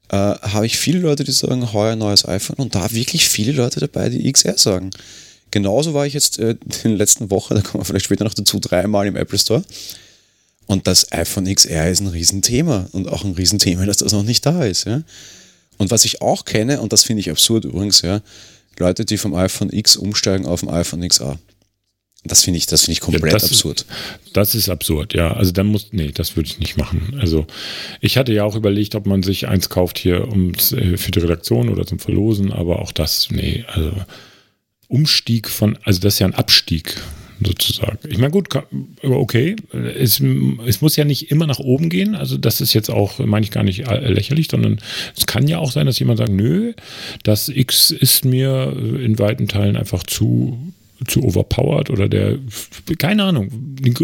äh, 0.10 0.16
habe 0.16 0.66
ich 0.66 0.78
viele 0.78 1.00
Leute, 1.00 1.24
die 1.26 1.32
sagen, 1.32 1.74
heuer 1.74 1.96
neues 1.96 2.26
iPhone 2.28 2.58
und 2.58 2.76
da 2.76 2.92
wirklich 2.92 3.28
viele 3.28 3.52
Leute 3.52 3.82
dabei, 3.82 4.10
die 4.10 4.32
XR 4.32 4.58
sagen. 4.58 4.92
Genauso 5.52 5.94
war 5.94 6.06
ich 6.06 6.14
jetzt 6.14 6.40
äh, 6.40 6.52
in 6.84 6.92
der 6.92 6.98
letzten 6.98 7.30
Woche, 7.30 7.56
da 7.56 7.62
kommen 7.62 7.82
wir 7.82 7.86
vielleicht 7.86 8.06
später 8.06 8.24
noch 8.24 8.34
dazu, 8.34 8.60
dreimal 8.60 9.08
im 9.08 9.16
Apple 9.16 9.40
Store. 9.40 9.64
Und 10.68 10.88
das 10.88 11.12
iPhone 11.12 11.54
XR 11.54 11.90
ist 11.90 12.00
ein 12.00 12.08
Riesenthema 12.08 12.88
und 12.92 13.08
auch 13.08 13.24
ein 13.24 13.34
Riesenthema, 13.34 13.86
dass 13.86 13.98
das 13.98 14.14
noch 14.14 14.24
nicht 14.24 14.46
da 14.46 14.66
ist. 14.66 14.86
Ja? 14.86 15.04
Und 15.78 15.92
was 15.92 16.06
ich 16.06 16.22
auch 16.22 16.46
kenne, 16.46 16.82
und 16.82 16.94
das 16.94 17.04
finde 17.04 17.20
ich 17.20 17.30
absurd 17.30 17.66
übrigens, 17.66 18.02
ja, 18.02 18.22
Leute, 18.78 19.06
die 19.06 19.18
vom 19.18 19.36
iPhone 19.36 19.72
X 19.72 19.96
umsteigen 19.96 20.46
auf 20.46 20.62
dem 20.62 20.70
iPhone 20.70 21.08
XA. 21.08 21.38
Das 22.24 22.44
finde 22.44 22.58
ich, 22.58 22.66
das 22.66 22.82
finde 22.82 22.94
ich 22.94 23.02
komplett 23.02 23.26
ja, 23.26 23.38
das 23.38 23.44
absurd. 23.46 23.82
Ist, 23.82 23.88
das 24.34 24.56
ist 24.56 24.70
absurd, 24.70 25.14
ja. 25.14 25.34
Also 25.34 25.52
dann 25.52 25.68
muss, 25.68 25.90
nee, 25.92 26.12
das 26.12 26.36
würde 26.36 26.50
ich 26.50 26.58
nicht 26.58 26.76
machen. 26.76 27.16
Also 27.20 27.46
ich 28.02 28.18
hatte 28.18 28.34
ja 28.34 28.44
auch 28.44 28.56
überlegt, 28.56 28.96
ob 28.96 29.06
man 29.06 29.22
sich 29.22 29.48
eins 29.48 29.70
kauft 29.70 30.00
hier 30.00 30.28
ums, 30.28 30.72
äh, 30.72 30.98
für 30.98 31.12
die 31.12 31.20
Redaktion 31.20 31.70
oder 31.70 31.86
zum 31.86 32.00
Verlosen, 32.00 32.52
aber 32.52 32.80
auch 32.80 32.92
das, 32.92 33.30
nee, 33.30 33.64
also 33.68 33.94
Umstieg 34.88 35.48
von, 35.48 35.78
also 35.84 36.00
das 36.00 36.16
ist 36.16 36.20
ja 36.20 36.28
ein 36.28 36.34
Abstieg 36.34 37.00
sozusagen. 37.44 37.98
Ich 38.08 38.18
meine, 38.18 38.32
gut, 38.32 38.48
okay, 39.02 39.56
es, 39.74 40.22
es, 40.66 40.82
muss 40.82 40.96
ja 40.96 41.06
nicht 41.06 41.32
immer 41.32 41.48
nach 41.48 41.60
oben 41.60 41.90
gehen. 41.90 42.16
Also 42.16 42.38
das 42.38 42.62
ist 42.62 42.74
jetzt 42.74 42.90
auch, 42.90 43.20
meine 43.20 43.44
ich 43.44 43.52
gar 43.52 43.64
nicht 43.64 43.88
äh, 43.88 44.10
lächerlich, 44.10 44.48
sondern 44.50 44.80
es 45.18 45.26
kann 45.26 45.48
ja 45.48 45.60
auch 45.60 45.72
sein, 45.72 45.86
dass 45.86 46.00
jemand 46.00 46.20
sagt, 46.20 46.32
nö, 46.32 46.74
das 47.24 47.50
X 47.50 47.92
ist 47.92 48.26
mir 48.26 48.76
in 49.02 49.20
weiten 49.20 49.48
Teilen 49.48 49.76
einfach 49.76 50.04
zu 50.04 50.58
zu 51.08 51.24
overpowered 51.24 51.90
oder 51.90 52.08
der, 52.08 52.40
keine 52.98 53.24
Ahnung. 53.24 53.52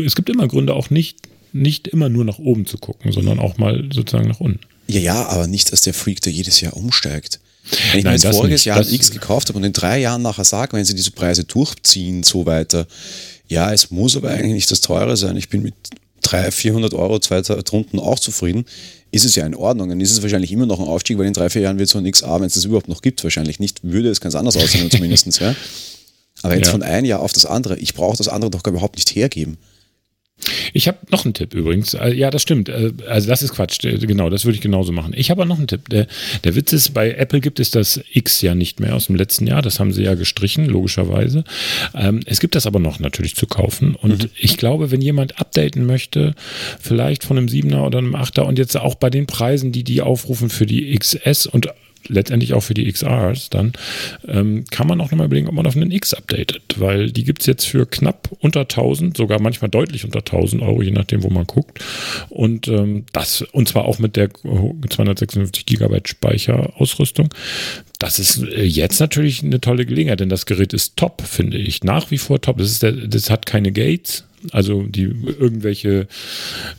Es 0.05 0.15
gibt 0.15 0.29
immer 0.29 0.47
Gründe, 0.47 0.73
auch 0.73 0.89
nicht, 0.89 1.17
nicht 1.53 1.87
immer 1.87 2.09
nur 2.09 2.25
nach 2.25 2.37
oben 2.37 2.65
zu 2.65 2.77
gucken, 2.77 3.11
sondern 3.11 3.39
auch 3.39 3.57
mal 3.57 3.87
sozusagen 3.93 4.27
nach 4.27 4.39
unten. 4.39 4.59
Ja, 4.87 4.99
ja, 4.99 5.25
aber 5.27 5.47
nicht 5.47 5.71
als 5.71 5.81
der 5.81 5.93
Freak, 5.93 6.21
der 6.21 6.33
jedes 6.33 6.59
Jahr 6.59 6.75
umsteigt. 6.75 7.39
Wenn 7.91 7.99
ich 7.99 8.03
Nein, 8.05 8.19
mir 8.21 8.33
voriges 8.33 8.61
nicht. 8.61 8.65
Jahr 8.65 8.79
das 8.79 8.91
X 8.91 9.11
gekauft 9.11 9.49
habe 9.49 9.57
und 9.57 9.63
in 9.63 9.73
drei 9.73 9.99
Jahren 9.99 10.21
nachher 10.21 10.43
sage, 10.43 10.73
wenn 10.73 10.85
sie 10.85 10.95
diese 10.95 11.11
Preise 11.11 11.43
durchziehen, 11.43 12.23
so 12.23 12.45
weiter, 12.45 12.87
ja, 13.47 13.71
es 13.71 13.91
muss 13.91 14.15
aber 14.15 14.29
eigentlich 14.29 14.53
nicht 14.53 14.71
das 14.71 14.81
teure 14.81 15.15
sein. 15.17 15.37
Ich 15.37 15.49
bin 15.49 15.61
mit 15.61 15.73
300, 16.21 16.53
400 16.53 16.93
Euro 16.93 17.19
zwei 17.19 17.39
Runden 17.39 17.99
auch 17.99 18.19
zufrieden. 18.19 18.65
Ist 19.11 19.25
es 19.25 19.35
ja 19.35 19.45
in 19.45 19.55
Ordnung. 19.55 19.89
Dann 19.89 19.99
ist 19.99 20.11
es 20.11 20.21
wahrscheinlich 20.21 20.51
immer 20.51 20.65
noch 20.65 20.79
ein 20.79 20.87
Aufstieg, 20.87 21.17
weil 21.17 21.25
in 21.25 21.33
drei, 21.33 21.49
vier 21.49 21.63
Jahren 21.63 21.77
wird 21.77 21.89
so 21.89 21.97
ein 21.97 22.09
XA, 22.09 22.39
wenn 22.39 22.47
es 22.47 22.53
das 22.53 22.65
überhaupt 22.65 22.87
noch 22.87 23.01
gibt, 23.01 23.23
wahrscheinlich 23.23 23.59
nicht, 23.59 23.79
würde 23.83 24.09
es 24.09 24.21
ganz 24.21 24.35
anders 24.35 24.55
aussehen 24.55 24.89
zumindest. 24.89 25.39
Ja. 25.39 25.55
Aber 26.43 26.55
jetzt 26.55 26.67
ja. 26.67 26.71
von 26.71 26.83
einem 26.83 27.05
Jahr 27.05 27.19
auf 27.19 27.33
das 27.33 27.45
andere, 27.45 27.77
ich 27.77 27.93
brauche 27.93 28.17
das 28.17 28.27
andere 28.27 28.51
doch 28.51 28.65
überhaupt 28.65 28.95
nicht 28.95 29.13
hergeben. 29.15 29.57
Ich 30.73 30.87
habe 30.87 30.97
noch 31.09 31.25
einen 31.25 31.33
Tipp 31.33 31.53
übrigens. 31.53 31.93
Äh, 31.93 32.13
ja, 32.13 32.29
das 32.29 32.41
stimmt. 32.41 32.69
Äh, 32.69 32.91
also 33.07 33.27
das 33.27 33.43
ist 33.43 33.53
Quatsch. 33.53 33.79
Genau, 33.81 34.29
das 34.29 34.45
würde 34.45 34.55
ich 34.55 34.61
genauso 34.61 34.91
machen. 34.91 35.13
Ich 35.15 35.31
habe 35.31 35.45
noch 35.45 35.57
einen 35.57 35.67
Tipp. 35.67 35.89
Der, 35.89 36.07
der 36.43 36.55
Witz 36.55 36.73
ist, 36.73 36.93
bei 36.93 37.11
Apple 37.11 37.41
gibt 37.41 37.59
es 37.59 37.71
das 37.71 38.01
X 38.11 38.41
ja 38.41 38.55
nicht 38.55 38.79
mehr 38.79 38.95
aus 38.95 39.07
dem 39.07 39.15
letzten 39.15 39.47
Jahr. 39.47 39.61
Das 39.61 39.79
haben 39.79 39.93
sie 39.93 40.03
ja 40.03 40.15
gestrichen, 40.15 40.65
logischerweise. 40.65 41.43
Ähm, 41.93 42.21
es 42.25 42.39
gibt 42.39 42.55
das 42.55 42.65
aber 42.65 42.79
noch 42.79 42.99
natürlich 42.99 43.35
zu 43.35 43.47
kaufen. 43.47 43.95
Und 43.95 44.23
mhm. 44.23 44.29
ich 44.37 44.57
glaube, 44.57 44.91
wenn 44.91 45.01
jemand 45.01 45.39
updaten 45.39 45.85
möchte, 45.85 46.35
vielleicht 46.79 47.23
von 47.23 47.37
einem 47.37 47.47
7er 47.47 47.85
oder 47.85 47.99
einem 47.99 48.15
8er 48.15 48.41
und 48.41 48.57
jetzt 48.57 48.77
auch 48.77 48.95
bei 48.95 49.09
den 49.09 49.27
Preisen, 49.27 49.71
die 49.71 49.83
die 49.83 50.01
aufrufen 50.01 50.49
für 50.49 50.65
die 50.65 50.97
XS 50.97 51.45
und 51.45 51.67
letztendlich 52.07 52.53
auch 52.53 52.61
für 52.61 52.73
die 52.73 52.91
XRs 52.91 53.49
dann, 53.49 53.73
ähm, 54.27 54.65
kann 54.71 54.87
man 54.87 54.99
auch 55.01 55.11
nochmal 55.11 55.27
überlegen, 55.27 55.47
ob 55.47 55.55
man 55.55 55.67
auf 55.67 55.75
einen 55.75 55.91
X 55.91 56.13
updatet, 56.13 56.79
weil 56.79 57.11
die 57.11 57.23
gibt 57.23 57.41
es 57.41 57.47
jetzt 57.47 57.65
für 57.65 57.85
knapp 57.85 58.29
unter 58.39 58.61
1000, 58.61 59.15
sogar 59.15 59.41
manchmal 59.41 59.69
deutlich 59.69 60.05
unter 60.05 60.19
1000 60.19 60.61
Euro, 60.61 60.81
je 60.81 60.91
nachdem, 60.91 61.23
wo 61.23 61.29
man 61.29 61.45
guckt. 61.45 61.79
Und 62.29 62.67
ähm, 62.67 63.05
das, 63.13 63.41
und 63.41 63.67
zwar 63.67 63.85
auch 63.85 63.99
mit 63.99 64.15
der 64.15 64.29
256 64.31 65.65
Gigabyte 65.65 66.07
Speicherausrüstung. 66.09 67.29
Das 67.99 68.19
ist 68.19 68.43
äh, 68.43 68.63
jetzt 68.63 68.99
natürlich 68.99 69.43
eine 69.43 69.61
tolle 69.61 69.85
Gelegenheit, 69.85 70.19
denn 70.19 70.29
das 70.29 70.45
Gerät 70.45 70.73
ist 70.73 70.97
top, 70.97 71.21
finde 71.21 71.57
ich. 71.57 71.83
Nach 71.83 72.11
wie 72.11 72.17
vor 72.17 72.41
top. 72.41 72.57
Das, 72.57 72.71
ist 72.71 72.83
der, 72.83 72.91
das 72.93 73.29
hat 73.29 73.45
keine 73.45 73.71
Gates, 73.71 74.25
also 74.51 74.83
die 74.83 75.03
irgendwelche 75.03 76.07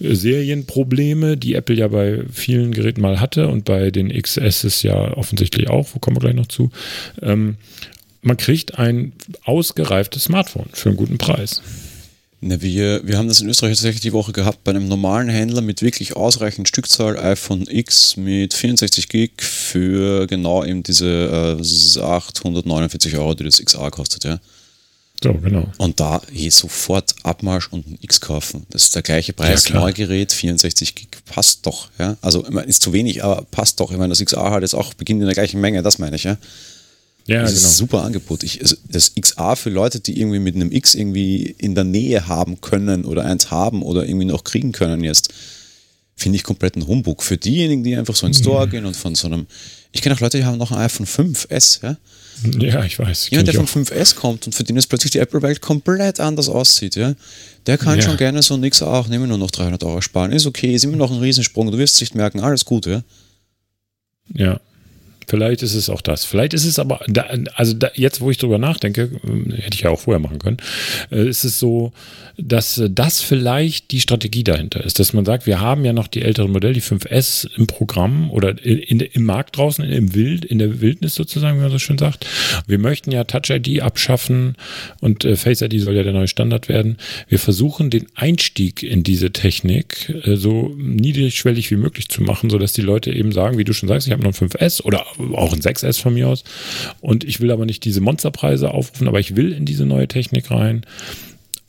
äh, 0.01 0.15
Serienprobleme, 0.15 1.37
die 1.37 1.55
Apple 1.55 1.77
ja 1.77 1.89
bei 1.89 2.25
vielen 2.33 2.73
Geräten 2.73 3.01
mal 3.01 3.21
hatte 3.21 3.49
und 3.49 3.65
bei 3.65 3.91
den 3.91 4.11
XS 4.11 4.83
ja 4.83 5.17
offensichtlich 5.17 5.69
auch, 5.69 5.89
wo 5.95 5.99
kommen 5.99 6.17
wir 6.17 6.21
gleich 6.21 6.35
noch 6.35 6.47
zu. 6.47 6.71
Ähm, 7.21 7.57
man 8.23 8.37
kriegt 8.37 8.79
ein 8.79 9.13
ausgereiftes 9.45 10.25
Smartphone 10.25 10.69
für 10.73 10.91
einen 10.91 10.99
guten 10.99 11.19
Preis. 11.19 11.63
Na, 12.45 12.61
wir, 12.61 13.07
wir 13.07 13.19
haben 13.19 13.29
das 13.29 13.41
in 13.41 13.49
Österreich 13.49 13.75
tatsächlich 13.75 14.01
die 14.01 14.13
Woche 14.13 14.33
gehabt 14.33 14.65
bei 14.65 14.73
einem 14.73 14.89
normalen 14.89 15.29
Händler 15.29 15.61
mit 15.61 15.81
wirklich 15.81 16.17
ausreichend 16.17 16.67
Stückzahl 16.67 17.17
iPhone 17.17 17.67
X 17.69 18.17
mit 18.17 18.53
64 18.53 19.09
Gig 19.09 19.31
für 19.39 20.27
genau 20.27 20.65
eben 20.65 20.83
diese 20.83 21.57
äh, 21.61 22.01
849 22.01 23.17
Euro, 23.17 23.35
die 23.35 23.45
das 23.45 23.65
XA 23.65 23.91
kostet, 23.91 24.25
ja. 24.25 24.41
So, 25.23 25.35
genau. 25.35 25.71
Und 25.79 26.01
da 26.01 26.21
eh 26.35 26.51
sofort 26.51 27.15
Abmarsch 27.23 27.69
und 27.71 27.87
ein 27.87 27.99
X 28.01 28.21
kaufen. 28.21 28.67
Das 28.71 28.85
ist 28.85 28.95
der 28.95 29.03
gleiche 29.03 29.33
Preis, 29.33 29.69
ja, 29.69 29.77
Neugerät, 29.77 30.33
64 30.33 30.95
Gig, 30.95 31.09
passt 31.27 31.65
doch, 31.67 31.89
ja. 31.99 32.17
Also, 32.21 32.43
ist 32.43 32.83
zu 32.83 32.93
wenig, 32.93 33.23
aber 33.23 33.43
passt 33.51 33.79
doch. 33.81 33.93
Ich 33.93 33.99
meine, 33.99 34.11
das 34.11 34.25
XA 34.25 34.51
hat 34.51 34.63
jetzt 34.63 34.75
auch 34.75 34.95
beginnt 34.95 35.21
in 35.21 35.27
der 35.27 35.35
gleichen 35.35 35.61
Menge, 35.61 35.83
das 35.83 35.99
meine 35.99 36.17
ich, 36.17 36.25
ja. 36.25 36.37
Ja, 37.27 37.43
das 37.43 37.51
genau. 37.51 37.61
ist 37.61 37.67
ein 37.67 37.77
super 37.77 38.03
Angebot. 38.03 38.43
Ich, 38.43 38.61
also 38.61 38.77
das 38.89 39.13
XA 39.15 39.55
für 39.55 39.71
Leute, 39.71 40.01
die 40.01 40.19
irgendwie 40.19 40.41
mit 40.41 40.57
einem 40.57 40.73
X 40.73 40.95
irgendwie 40.95 41.55
in 41.59 41.75
der 41.75 41.85
Nähe 41.85 42.27
haben 42.27 42.61
können 42.61 43.05
oder 43.05 43.25
eins 43.25 43.51
haben 43.51 43.83
oder 43.83 44.07
irgendwie 44.07 44.27
noch 44.27 44.43
kriegen 44.43 44.73
können 44.73 45.05
jetzt, 45.05 45.33
finde 46.23 46.37
ich 46.37 46.45
komplett 46.45 46.77
ein 46.77 46.87
Humbug. 46.87 47.23
Für 47.23 47.37
diejenigen, 47.37 47.85
die 47.85 47.97
einfach 47.97 48.15
so 48.15 48.27
in 48.27 48.33
den 48.33 48.41
Store 48.41 48.67
mhm. 48.67 48.71
gehen 48.71 48.87
und 48.87 48.97
von 48.97 49.15
so 49.15 49.27
einem, 49.27 49.47
ich 49.93 50.01
kenne 50.03 50.15
auch 50.15 50.21
Leute, 50.21 50.39
die 50.39 50.45
haben 50.45 50.59
noch 50.59 50.73
ein 50.73 50.79
iPhone 50.79 51.07
5S, 51.07 51.83
ja. 51.83 51.97
Ja, 52.59 52.85
ich 52.85 52.99
weiß. 52.99 53.31
Jemand, 53.31 53.49
der 53.49 53.55
von 53.55 53.67
5S 53.67 54.17
kommt 54.17 54.47
und 54.47 54.55
für 54.55 54.65
den 54.65 54.75
jetzt 54.77 54.89
plötzlich 54.89 55.13
die 55.13 55.19
Apple-Welt 55.19 55.61
komplett 55.61 56.19
anders 56.19 56.49
aussieht, 56.49 56.97
ja, 56.97 57.15
der 57.67 57.79
kann 57.79 57.99
ja. 57.99 58.03
schon 58.03 58.17
gerne 58.17 58.43
so 58.43 58.57
nix 58.57 58.83
auch 58.83 59.07
nehmen 59.07 59.29
nur 59.29 59.39
noch 59.39 59.51
300 59.51 59.85
Euro 59.85 60.01
sparen. 60.01 60.33
Ist 60.33 60.47
okay, 60.47 60.75
ist 60.75 60.85
immer 60.85 60.97
noch 60.97 61.13
ein 61.13 61.19
Riesensprung, 61.19 61.71
du 61.71 61.79
wirst 61.79 61.97
es 61.97 62.01
nicht 62.01 62.15
merken, 62.15 62.41
alles 62.41 62.65
gut, 62.65 62.87
ja. 62.87 63.03
Ja, 64.35 64.61
Vielleicht 65.29 65.63
ist 65.63 65.75
es 65.75 65.89
auch 65.89 66.01
das. 66.01 66.25
Vielleicht 66.25 66.55
ist 66.55 66.65
es 66.65 66.79
aber, 66.79 67.01
da, 67.07 67.27
also 67.55 67.75
da, 67.75 67.91
jetzt, 67.95 68.21
wo 68.21 68.31
ich 68.31 68.39
drüber 68.39 68.59
nachdenke, 68.59 69.11
hätte 69.57 69.75
ich 69.75 69.83
ja 69.83 69.91
auch 69.91 70.01
vorher 70.01 70.21
machen 70.21 70.39
können, 70.39 70.59
äh, 71.11 71.29
ist 71.29 71.45
es 71.45 71.59
so, 71.59 71.93
dass 72.37 72.79
äh, 72.79 72.91
das 72.91 73.21
vielleicht 73.21 73.91
die 73.91 74.01
Strategie 74.01 74.45
dahinter 74.45 74.83
ist, 74.85 74.99
dass 74.99 75.13
man 75.13 75.25
sagt, 75.25 75.47
wir 75.47 75.61
haben 75.61 75.85
ja 75.85 75.93
noch 75.93 76.07
die 76.07 76.23
älteren 76.23 76.51
Modelle, 76.51 76.75
die 76.75 76.83
5S 76.83 77.49
im 77.57 77.67
Programm 77.67 78.31
oder 78.31 78.63
in, 78.65 78.79
in, 78.79 79.01
im 79.01 79.25
Markt 79.25 79.57
draußen, 79.57 79.85
im 79.85 80.15
Wild, 80.15 80.45
in 80.45 80.59
der 80.59 80.81
Wildnis 80.81 81.15
sozusagen, 81.15 81.59
wie 81.59 81.63
man 81.63 81.71
so 81.71 81.79
schön 81.79 81.99
sagt. 81.99 82.27
Wir 82.67 82.79
möchten 82.79 83.11
ja 83.11 83.25
Touch 83.25 83.51
ID 83.51 83.83
abschaffen 83.83 84.57
und 85.01 85.25
äh, 85.25 85.37
Face 85.37 85.63
ID 85.63 85.81
soll 85.81 85.95
ja 85.95 86.03
der 86.03 86.13
neue 86.13 86.29
Standard 86.29 86.69
werden. 86.69 86.97
Wir 87.29 87.39
versuchen 87.39 87.91
den 87.91 88.07
Einstieg 88.15 88.83
in 88.83 89.03
diese 89.03 89.33
Technik 89.33 90.13
so 90.25 90.75
niedrigschwellig 90.77 91.71
wie 91.71 91.77
möglich 91.77 92.09
zu 92.09 92.23
machen, 92.23 92.51
sodass 92.51 92.73
die 92.73 92.83
Leute 92.83 93.13
eben 93.13 93.33
sagen, 93.33 93.59
wie 93.59 93.65
du 93.65 93.73
schon 93.73 93.89
sagst, 93.89 94.07
ich 94.07 94.13
habe 94.13 94.23
noch 94.23 94.41
ein 94.41 94.49
5S 94.49 94.83
oder 94.83 95.05
auch 95.35 95.53
ein 95.53 95.61
6S 95.61 96.01
von 96.01 96.15
mir 96.15 96.29
aus. 96.29 96.45
Und 97.01 97.25
ich 97.25 97.41
will 97.41 97.51
aber 97.51 97.67
nicht 97.67 97.85
diese 97.85 98.01
Monsterpreise 98.01 98.71
aufrufen, 98.71 99.09
aber 99.09 99.21
ich 99.21 99.37
will 99.37 99.53
in 99.53 99.65
diese 99.65 99.87
neue 99.87 100.09
Technik 100.09 100.51
rein. 100.51 100.85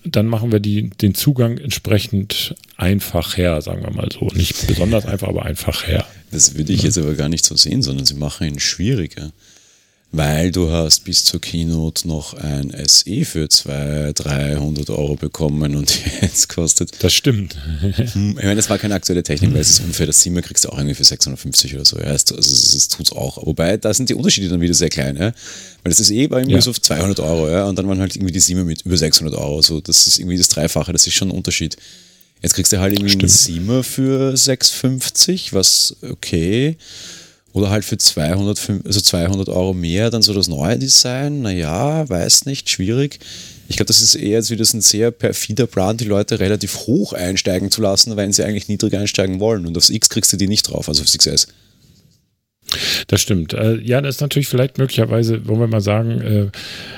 Dann 0.05 0.27
machen 0.27 0.51
wir 0.51 0.59
die, 0.59 0.89
den 0.89 1.15
Zugang 1.15 1.57
entsprechend 1.57 2.55
einfach 2.75 3.37
her, 3.37 3.61
sagen 3.61 3.83
wir 3.83 3.91
mal 3.91 4.09
so. 4.11 4.27
Nicht 4.35 4.67
besonders 4.67 5.05
einfach, 5.05 5.29
aber 5.29 5.45
einfach 5.45 5.87
her. 5.87 6.05
Das 6.31 6.55
würde 6.55 6.73
ich 6.73 6.83
jetzt 6.83 6.97
aber 6.97 7.13
gar 7.13 7.29
nicht 7.29 7.45
so 7.45 7.55
sehen, 7.55 7.81
sondern 7.81 8.05
sie 8.05 8.15
machen 8.15 8.47
ihn 8.47 8.59
schwieriger 8.59 9.31
weil 10.13 10.51
du 10.51 10.69
hast 10.69 11.05
bis 11.05 11.25
zur 11.25 11.41
Keynote 11.41 12.07
noch 12.07 12.35
ein 12.35 12.71
SE 12.87 13.25
für 13.25 13.49
200, 13.49 14.23
300 14.23 14.89
Euro 14.91 15.15
bekommen 15.15 15.75
und 15.75 15.99
jetzt 16.21 16.49
kostet... 16.49 17.03
Das 17.03 17.13
stimmt. 17.13 17.57
Hm, 17.81 18.35
ich 18.37 18.43
meine, 18.43 18.55
das 18.55 18.69
war 18.69 18.77
keine 18.77 18.93
aktuelle 18.93 19.23
Technik, 19.23 19.51
weil 19.53 19.61
es 19.61 19.71
ist 19.71 19.79
unfair. 19.79 20.05
Das 20.05 20.19
Zimmer 20.19 20.43
kriegst 20.43 20.65
du 20.65 20.69
auch 20.69 20.77
irgendwie 20.77 20.93
für 20.93 21.03
650 21.03 21.73
oder 21.73 21.85
so. 21.85 21.97
Ja, 21.97 22.05
also 22.05 22.35
es, 22.37 22.87
tut 22.89 23.07
es 23.07 23.11
auch. 23.11 23.43
Wobei, 23.43 23.77
da 23.77 23.91
sind 23.91 24.07
die 24.07 24.13
Unterschiede 24.13 24.49
dann 24.49 24.61
wieder 24.61 24.75
sehr 24.75 24.89
klein. 24.89 25.17
Ja? 25.17 25.33
Weil 25.81 25.89
das 25.89 25.99
ist 25.99 26.11
eh 26.11 26.27
bei 26.27 26.41
irgendwie 26.41 26.55
ja. 26.55 26.61
so 26.61 26.71
200 26.71 27.19
Euro 27.19 27.49
ja? 27.49 27.65
und 27.65 27.79
dann 27.79 27.87
waren 27.87 27.99
halt 27.99 28.15
irgendwie 28.15 28.33
die 28.33 28.39
Siemer 28.39 28.63
mit 28.65 28.83
über 28.83 28.95
600 28.95 29.33
Euro. 29.33 29.63
So, 29.63 29.81
das 29.81 30.05
ist 30.05 30.19
irgendwie 30.19 30.37
das 30.37 30.47
Dreifache, 30.47 30.93
das 30.93 31.07
ist 31.07 31.15
schon 31.15 31.29
ein 31.29 31.35
Unterschied. 31.35 31.75
Jetzt 32.43 32.53
kriegst 32.53 32.71
du 32.71 32.79
halt 32.79 32.93
irgendwie 32.93 33.09
Stimmt. 33.09 33.23
einen 33.23 33.31
Siemer 33.31 33.83
für 33.83 34.37
650, 34.37 35.53
was 35.53 35.95
okay 36.07 36.77
oder 37.53 37.69
halt 37.69 37.85
für 37.85 37.97
200, 37.97 38.85
also 38.85 38.99
200 38.99 39.47
Euro 39.49 39.73
mehr 39.73 40.09
dann 40.09 40.23
so 40.23 40.33
das 40.33 40.47
neue 40.47 40.77
Design. 40.77 41.41
Naja, 41.43 42.07
weiß 42.09 42.45
nicht, 42.45 42.69
schwierig. 42.69 43.19
Ich 43.69 43.77
glaube, 43.77 43.87
das 43.87 44.01
ist 44.01 44.15
eher 44.15 44.39
jetzt 44.39 44.49
wieder 44.49 44.65
ein 44.73 44.81
sehr 44.81 45.11
perfider 45.11 45.67
Brand, 45.67 46.01
die 46.01 46.05
Leute 46.05 46.39
relativ 46.39 46.75
hoch 46.87 47.13
einsteigen 47.13 47.71
zu 47.71 47.81
lassen, 47.81 48.15
weil 48.17 48.33
sie 48.33 48.43
eigentlich 48.43 48.67
niedrig 48.67 48.95
einsteigen 48.95 49.39
wollen. 49.39 49.65
Und 49.65 49.77
aufs 49.77 49.89
X 49.89 50.09
kriegst 50.09 50.33
du 50.33 50.37
die 50.37 50.47
nicht 50.47 50.63
drauf, 50.63 50.89
also 50.89 51.03
aufs 51.03 51.17
XS. 51.17 51.47
Das 53.07 53.21
stimmt. 53.21 53.53
Äh, 53.53 53.75
ja, 53.77 54.01
das 54.01 54.15
ist 54.15 54.21
natürlich 54.21 54.47
vielleicht 54.47 54.77
möglicherweise, 54.79 55.47
wollen 55.47 55.59
wir 55.59 55.67
mal 55.67 55.81
sagen, 55.81 56.21
äh, 56.21 56.47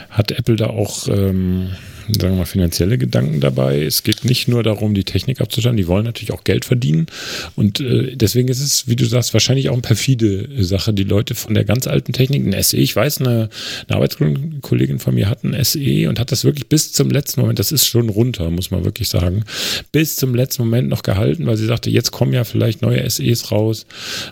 hat 0.09 0.31
Apple 0.31 0.55
da 0.55 0.67
auch. 0.67 1.07
Ähm 1.07 1.69
sagen 2.07 2.33
wir 2.33 2.39
mal, 2.39 2.45
finanzielle 2.45 2.97
Gedanken 2.97 3.39
dabei. 3.39 3.83
Es 3.83 4.03
geht 4.03 4.25
nicht 4.25 4.47
nur 4.47 4.63
darum, 4.63 4.93
die 4.93 5.03
Technik 5.03 5.41
abzuschalten, 5.41 5.77
die 5.77 5.87
wollen 5.87 6.05
natürlich 6.05 6.31
auch 6.31 6.43
Geld 6.43 6.65
verdienen. 6.65 7.07
Und 7.55 7.79
äh, 7.79 8.15
deswegen 8.15 8.47
ist 8.47 8.61
es, 8.61 8.87
wie 8.87 8.95
du 8.95 9.05
sagst, 9.05 9.33
wahrscheinlich 9.33 9.69
auch 9.69 9.73
eine 9.73 9.81
perfide 9.81 10.47
Sache, 10.63 10.93
die 10.93 11.03
Leute 11.03 11.35
von 11.35 11.53
der 11.53 11.65
ganz 11.65 11.87
alten 11.87 12.13
Technik, 12.13 12.45
ein 12.45 12.63
SE, 12.63 12.77
ich 12.77 12.95
weiß, 12.95 13.21
eine, 13.21 13.49
eine 13.87 13.95
Arbeitskollegin 13.95 14.99
von 14.99 15.15
mir 15.15 15.29
hat 15.29 15.43
ein 15.43 15.61
SE 15.63 16.09
und 16.09 16.19
hat 16.19 16.31
das 16.31 16.43
wirklich 16.43 16.67
bis 16.67 16.91
zum 16.93 17.09
letzten 17.09 17.41
Moment, 17.41 17.59
das 17.59 17.71
ist 17.71 17.87
schon 17.87 18.09
runter, 18.09 18.49
muss 18.49 18.71
man 18.71 18.85
wirklich 18.85 19.09
sagen, 19.09 19.43
bis 19.91 20.15
zum 20.15 20.35
letzten 20.35 20.63
Moment 20.63 20.89
noch 20.89 21.03
gehalten, 21.03 21.45
weil 21.45 21.57
sie 21.57 21.65
sagte, 21.65 21.89
jetzt 21.89 22.11
kommen 22.11 22.33
ja 22.33 22.43
vielleicht 22.43 22.81
neue 22.81 23.09
SEs 23.09 23.51
raus. 23.51 23.85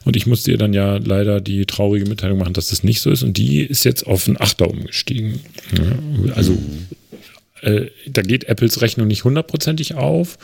Und 0.06 0.16
ich 0.16 0.28
musste 0.28 0.52
ihr 0.52 0.58
dann 0.58 0.74
ja 0.74 0.98
leider 0.98 1.42
die 1.42 1.66
traurige 1.66 2.08
Mitteilung 2.08 2.38
machen, 2.38 2.54
dass 2.54 2.68
das 2.68 2.84
nicht 2.84 3.02
so 3.02 3.12
ist. 3.12 3.24
Und 3.24 3.38
die 3.38 3.62
ist 3.62 3.84
jetzt 3.86 4.06
auf 4.06 4.28
einen 4.28 4.40
Achter 4.40 4.70
umgestiegen. 4.70 5.40
Ja, 5.78 6.34
also 6.36 6.58
äh, 7.64 7.90
da 8.08 8.22
geht 8.22 8.46
Apples 8.46 8.82
Rechnung 8.82 9.08
nicht 9.08 9.24
hundertprozentig 9.24 9.96
auf, 9.96 10.38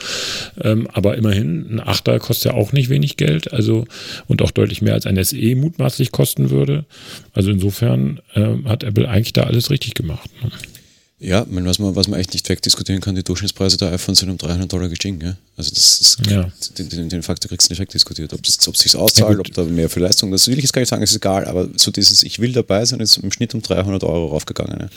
ähm, 0.61 0.87
aber 0.91 1.17
immerhin, 1.17 1.75
ein 1.75 1.79
Achter 1.79 2.19
kostet 2.19 2.51
ja 2.51 2.57
auch 2.57 2.71
nicht 2.71 2.89
wenig 2.89 3.17
Geld, 3.17 3.51
also 3.53 3.85
und 4.27 4.41
auch 4.41 4.51
deutlich 4.51 4.81
mehr 4.81 4.93
als 4.93 5.05
ein 5.05 5.21
SE 5.23 5.55
mutmaßlich 5.55 6.11
kosten 6.11 6.49
würde. 6.49 6.85
Also 7.33 7.51
insofern 7.51 8.21
äh, 8.33 8.55
hat 8.65 8.83
Apple 8.83 9.07
eigentlich 9.07 9.33
da 9.33 9.43
alles 9.43 9.69
richtig 9.69 9.93
gemacht. 9.93 10.29
Ne? 10.43 10.51
Ja, 11.19 11.45
was, 11.49 11.79
man, 11.79 11.95
was 11.95 12.07
man 12.07 12.19
echt 12.19 12.33
nicht 12.33 12.47
wegdiskutieren 12.47 13.01
kann, 13.01 13.15
die 13.15 13.23
Durchschnittspreise 13.23 13.77
der 13.77 13.91
iPhones 13.91 14.19
sind 14.19 14.29
um 14.29 14.37
300 14.37 14.71
Dollar 14.71 14.87
gestiegen. 14.87 15.19
Ja? 15.21 15.35
Also 15.59 15.71
das 15.71 15.99
ist, 15.99 16.25
ja. 16.31 16.49
den, 16.77 17.09
den, 17.09 17.21
Faktor 17.21 17.49
kriegst 17.49 17.67
du 17.67 17.73
nicht 17.73 17.81
wegdiskutiert. 17.81 18.31
Ob 18.31 18.39
es 18.45 18.53
sich 18.79 18.95
auszahlt, 18.95 19.33
ja, 19.33 19.39
ob 19.39 19.53
da 19.53 19.63
mehr 19.65 19.89
für 19.89 19.99
Leistung, 19.99 20.31
das 20.31 20.47
will 20.47 20.57
ich 20.57 20.63
jetzt 20.63 20.71
gar 20.71 20.79
nicht 20.79 20.87
sagen, 20.87 21.03
ist 21.03 21.13
egal, 21.13 21.43
aber 21.43 21.67
so 21.75 21.91
dieses 21.91 22.23
Ich 22.23 22.39
will 22.39 22.53
dabei 22.53 22.85
sein, 22.85 23.01
ist 23.01 23.17
im 23.17 23.29
Schnitt 23.29 23.53
um 23.53 23.61
300 23.61 24.05
Euro 24.05 24.27
raufgegangen. 24.27 24.79
Ja? 24.79 24.89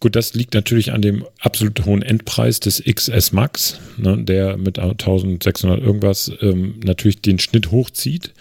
Gut, 0.00 0.16
das 0.16 0.34
liegt 0.34 0.54
natürlich 0.54 0.90
an 0.90 1.00
dem 1.00 1.24
absolut 1.38 1.86
hohen 1.86 2.02
Endpreis 2.02 2.58
des 2.58 2.82
XS 2.82 3.30
Max, 3.30 3.78
ne, 3.98 4.18
der 4.18 4.56
mit 4.56 4.80
1600 4.80 5.80
irgendwas 5.80 6.32
ähm, 6.40 6.80
natürlich 6.82 7.20
den 7.20 7.38
Schnitt 7.38 7.70
hochzieht. 7.70 8.32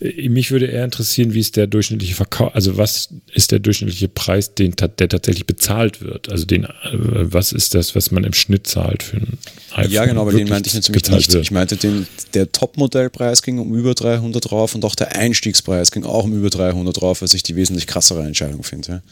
Äh, 0.00 0.28
mich 0.30 0.50
würde 0.50 0.66
eher 0.66 0.84
interessieren, 0.84 1.32
wie 1.32 1.38
ist 1.38 1.54
der 1.54 1.68
durchschnittliche 1.68 2.16
Verkauf, 2.16 2.56
also 2.56 2.76
was 2.76 3.10
ist 3.32 3.52
der 3.52 3.60
durchschnittliche 3.60 4.08
Preis, 4.08 4.56
den, 4.56 4.74
der 4.98 5.08
tatsächlich 5.08 5.46
bezahlt 5.46 6.00
wird, 6.00 6.28
also 6.28 6.44
den 6.44 6.64
äh, 6.64 6.68
was 6.92 7.52
ist 7.52 7.76
das, 7.76 7.94
was 7.94 8.10
man 8.10 8.24
im 8.24 8.32
Schnitt 8.32 8.66
zahlt 8.66 9.04
für 9.04 9.18
ein 9.18 9.38
iPhone? 9.74 9.92
Ja, 9.92 10.06
genau, 10.06 10.22
aber 10.22 10.32
den 10.32 10.48
meinte 10.48 10.68
ich 10.68 10.74
natürlich 10.74 11.03
nicht. 11.10 11.32
Wird. 11.32 11.42
Ich 11.42 11.50
meinte, 11.50 11.76
den, 11.76 12.06
der 12.34 12.50
Top-Modellpreis 12.52 13.42
ging 13.42 13.58
um 13.58 13.74
über 13.74 13.94
300 13.94 14.50
drauf 14.50 14.74
und 14.74 14.84
auch 14.84 14.94
der 14.94 15.16
Einstiegspreis 15.16 15.90
ging 15.90 16.04
auch 16.04 16.24
um 16.24 16.36
über 16.36 16.50
300 16.50 17.00
drauf, 17.00 17.22
was 17.22 17.34
ich 17.34 17.42
die 17.42 17.56
wesentlich 17.56 17.86
krassere 17.86 18.22
Entscheidung 18.24 18.62
finde. 18.62 18.88
Ja. 18.88 19.02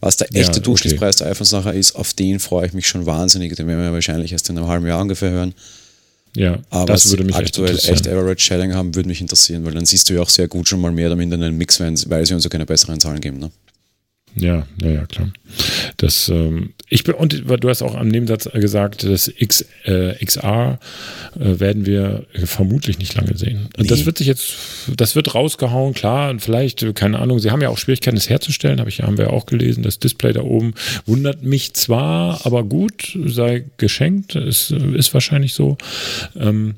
Was 0.00 0.16
der 0.16 0.34
echte 0.34 0.56
ja, 0.56 0.62
Durchschnittspreis 0.62 1.16
okay. 1.16 1.24
der 1.24 1.32
iPhones 1.32 1.52
nachher 1.52 1.72
ist, 1.72 1.96
auf 1.96 2.12
den 2.12 2.38
freue 2.38 2.66
ich 2.66 2.72
mich 2.72 2.86
schon 2.86 3.06
wahnsinnig. 3.06 3.54
Den 3.56 3.66
werden 3.66 3.82
wir 3.82 3.92
wahrscheinlich 3.92 4.32
erst 4.32 4.50
in 4.50 4.58
einem 4.58 4.68
halben 4.68 4.86
Jahr 4.86 5.00
ungefähr 5.00 5.30
hören. 5.30 5.54
Ja, 6.36 6.58
aber 6.70 6.86
das 6.92 7.08
würde 7.10 7.24
mich 7.24 7.36
aktuell 7.36 7.76
echt, 7.76 7.88
echt 7.88 8.08
Average 8.08 8.44
Selling 8.44 8.74
haben, 8.74 8.94
würde 8.94 9.08
mich 9.08 9.20
interessieren, 9.20 9.64
weil 9.64 9.72
dann 9.72 9.86
siehst 9.86 10.10
du 10.10 10.14
ja 10.14 10.20
auch 10.20 10.28
sehr 10.28 10.48
gut 10.48 10.68
schon 10.68 10.80
mal 10.80 10.90
mehr 10.90 11.08
damit 11.08 11.32
in 11.32 11.42
einen 11.42 11.56
Mix, 11.56 11.78
weil 11.80 12.26
sie 12.26 12.34
uns 12.34 12.42
ja 12.42 12.50
keine 12.50 12.66
besseren 12.66 12.98
Zahlen 12.98 13.20
geben. 13.20 13.38
Ne? 13.38 13.50
Ja, 14.36 14.66
ja, 14.82 14.90
ja, 14.90 15.06
klar. 15.06 15.32
Das, 15.96 16.28
ähm, 16.28 16.72
ich 16.88 17.04
bin, 17.04 17.14
und 17.14 17.44
du 17.48 17.68
hast 17.68 17.82
auch 17.82 17.94
am 17.94 18.08
Nebensatz 18.08 18.50
gesagt, 18.52 19.04
das 19.04 19.28
X, 19.28 19.64
äh, 19.84 20.14
XR 20.24 20.78
äh, 21.38 21.60
werden 21.60 21.86
wir 21.86 22.26
vermutlich 22.44 22.98
nicht 22.98 23.14
lange 23.14 23.36
sehen. 23.36 23.68
Nee. 23.76 23.86
Das 23.86 24.06
wird 24.06 24.18
sich 24.18 24.26
jetzt, 24.26 24.54
das 24.96 25.14
wird 25.14 25.34
rausgehauen, 25.34 25.94
klar, 25.94 26.30
und 26.30 26.40
vielleicht, 26.40 26.94
keine 26.94 27.20
Ahnung, 27.20 27.38
sie 27.38 27.50
haben 27.50 27.62
ja 27.62 27.68
auch 27.68 27.78
Schwierigkeiten, 27.78 28.16
es 28.16 28.28
herzustellen, 28.28 28.80
habe 28.80 28.90
ich, 28.90 29.02
haben 29.02 29.18
wir 29.18 29.26
ja 29.26 29.30
auch 29.30 29.46
gelesen. 29.46 29.82
Das 29.82 29.98
Display 29.98 30.32
da 30.32 30.42
oben 30.42 30.74
wundert 31.06 31.42
mich 31.42 31.74
zwar, 31.74 32.44
aber 32.44 32.64
gut, 32.64 33.16
sei 33.26 33.64
geschenkt, 33.76 34.34
ist, 34.34 34.70
ist 34.70 35.14
wahrscheinlich 35.14 35.54
so. 35.54 35.78
Ähm, 36.36 36.74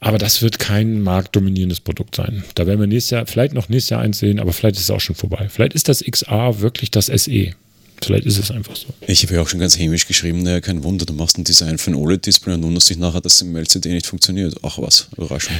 aber 0.00 0.18
das 0.18 0.42
wird 0.42 0.58
kein 0.58 1.02
marktdominierendes 1.02 1.80
Produkt 1.80 2.16
sein. 2.16 2.42
Da 2.54 2.66
werden 2.66 2.80
wir 2.80 2.86
nächstes 2.86 3.10
Jahr, 3.10 3.26
vielleicht 3.26 3.52
noch 3.52 3.68
nächstes 3.68 3.90
Jahr 3.90 4.00
eins 4.00 4.18
sehen, 4.18 4.40
aber 4.40 4.52
vielleicht 4.52 4.76
ist 4.76 4.84
es 4.84 4.90
auch 4.90 5.00
schon 5.00 5.14
vorbei. 5.14 5.48
Vielleicht 5.50 5.74
ist 5.74 5.88
das 5.88 6.02
XA 6.02 6.60
wirklich 6.60 6.90
das 6.90 7.06
SE. 7.06 7.52
Vielleicht 8.02 8.24
ist 8.24 8.38
es 8.38 8.50
einfach 8.50 8.76
so. 8.76 8.86
Ich 9.06 9.22
habe 9.22 9.34
ja 9.34 9.42
auch 9.42 9.48
schon 9.48 9.60
ganz 9.60 9.78
hämisch 9.78 10.06
geschrieben, 10.06 10.42
naja, 10.42 10.60
kein 10.60 10.84
Wunder, 10.84 11.04
du 11.04 11.12
machst 11.12 11.36
ein 11.36 11.44
Design 11.44 11.76
für 11.76 11.90
ein 11.90 11.94
OLED-Display 11.94 12.54
und 12.54 12.62
wunderst 12.62 12.88
dich 12.88 12.96
nachher, 12.96 13.20
dass 13.20 13.34
es 13.34 13.42
im 13.42 13.54
LCD 13.54 13.90
nicht 13.92 14.06
funktioniert. 14.06 14.56
Ach 14.62 14.78
was, 14.78 15.08
Überraschung. 15.16 15.54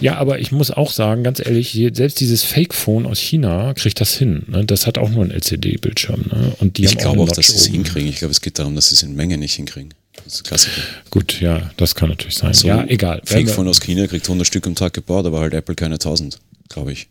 Ja, 0.00 0.16
aber 0.16 0.38
ich 0.38 0.52
muss 0.52 0.70
auch 0.70 0.92
sagen, 0.92 1.22
ganz 1.22 1.40
ehrlich, 1.40 1.72
selbst 1.94 2.20
dieses 2.20 2.42
Fake-Phone 2.42 3.06
aus 3.06 3.18
China 3.18 3.72
kriegt 3.72 4.00
das 4.00 4.14
hin. 4.14 4.44
Ne? 4.48 4.66
Das 4.66 4.86
hat 4.86 4.98
auch 4.98 5.08
nur 5.08 5.22
einen 5.22 5.30
LCD-Bildschirm. 5.30 6.26
Ne? 6.30 6.70
ich 6.76 6.98
glaube 6.98 7.20
auch, 7.22 7.28
dass 7.28 7.46
sie 7.46 7.56
es 7.56 7.66
hinkriegen. 7.66 8.10
Ich 8.10 8.16
glaube, 8.16 8.32
es 8.32 8.42
geht 8.42 8.58
darum, 8.58 8.74
dass 8.74 8.90
sie 8.90 8.94
es 8.96 9.02
in 9.02 9.16
Menge 9.16 9.38
nicht 9.38 9.54
hinkriegen. 9.54 9.94
Das 10.26 10.34
ist 10.34 10.44
Klassiker. 10.44 10.82
Gut, 11.10 11.40
ja, 11.40 11.70
das 11.76 11.94
kann 11.94 12.08
natürlich 12.08 12.34
sein. 12.34 12.52
So 12.52 12.66
ja, 12.66 12.84
egal. 12.84 13.22
Fake 13.24 13.48
von 13.48 13.68
aus 13.68 13.80
China 13.80 14.08
kriegt 14.08 14.26
100 14.26 14.44
Stück 14.44 14.66
am 14.66 14.74
Tag 14.74 14.92
gebaut, 14.92 15.24
aber 15.24 15.38
halt 15.38 15.54
Apple 15.54 15.76
keine 15.76 15.94
1000, 15.94 16.38
glaube 16.68 16.90
ich. 16.90 17.06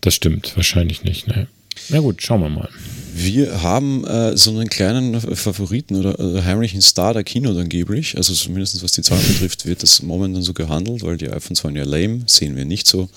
Das 0.00 0.14
stimmt, 0.14 0.56
wahrscheinlich 0.56 1.04
nicht. 1.04 1.28
Ne. 1.28 1.46
Na 1.90 2.00
gut, 2.00 2.20
schauen 2.22 2.42
wir 2.42 2.48
mal. 2.48 2.68
Wir 3.14 3.62
haben 3.62 4.04
äh, 4.04 4.36
so 4.36 4.50
einen 4.50 4.68
kleinen 4.68 5.20
Favoriten 5.20 5.94
oder 5.94 6.18
äh, 6.18 6.42
heimlichen 6.42 6.82
Star 6.82 7.14
der 7.14 7.22
Kino 7.22 7.50
angeblich. 7.56 8.16
Also 8.16 8.34
zumindest 8.34 8.82
was 8.82 8.92
die 8.92 9.02
Zahlen 9.02 9.24
betrifft, 9.26 9.64
wird 9.66 9.84
das 9.84 10.02
momentan 10.02 10.42
so 10.42 10.52
gehandelt, 10.52 11.04
weil 11.04 11.16
die 11.18 11.30
iPhones 11.30 11.62
waren 11.62 11.76
ja 11.76 11.84
lame, 11.84 12.22
sehen 12.26 12.56
wir 12.56 12.64
nicht 12.64 12.88
so. 12.88 13.08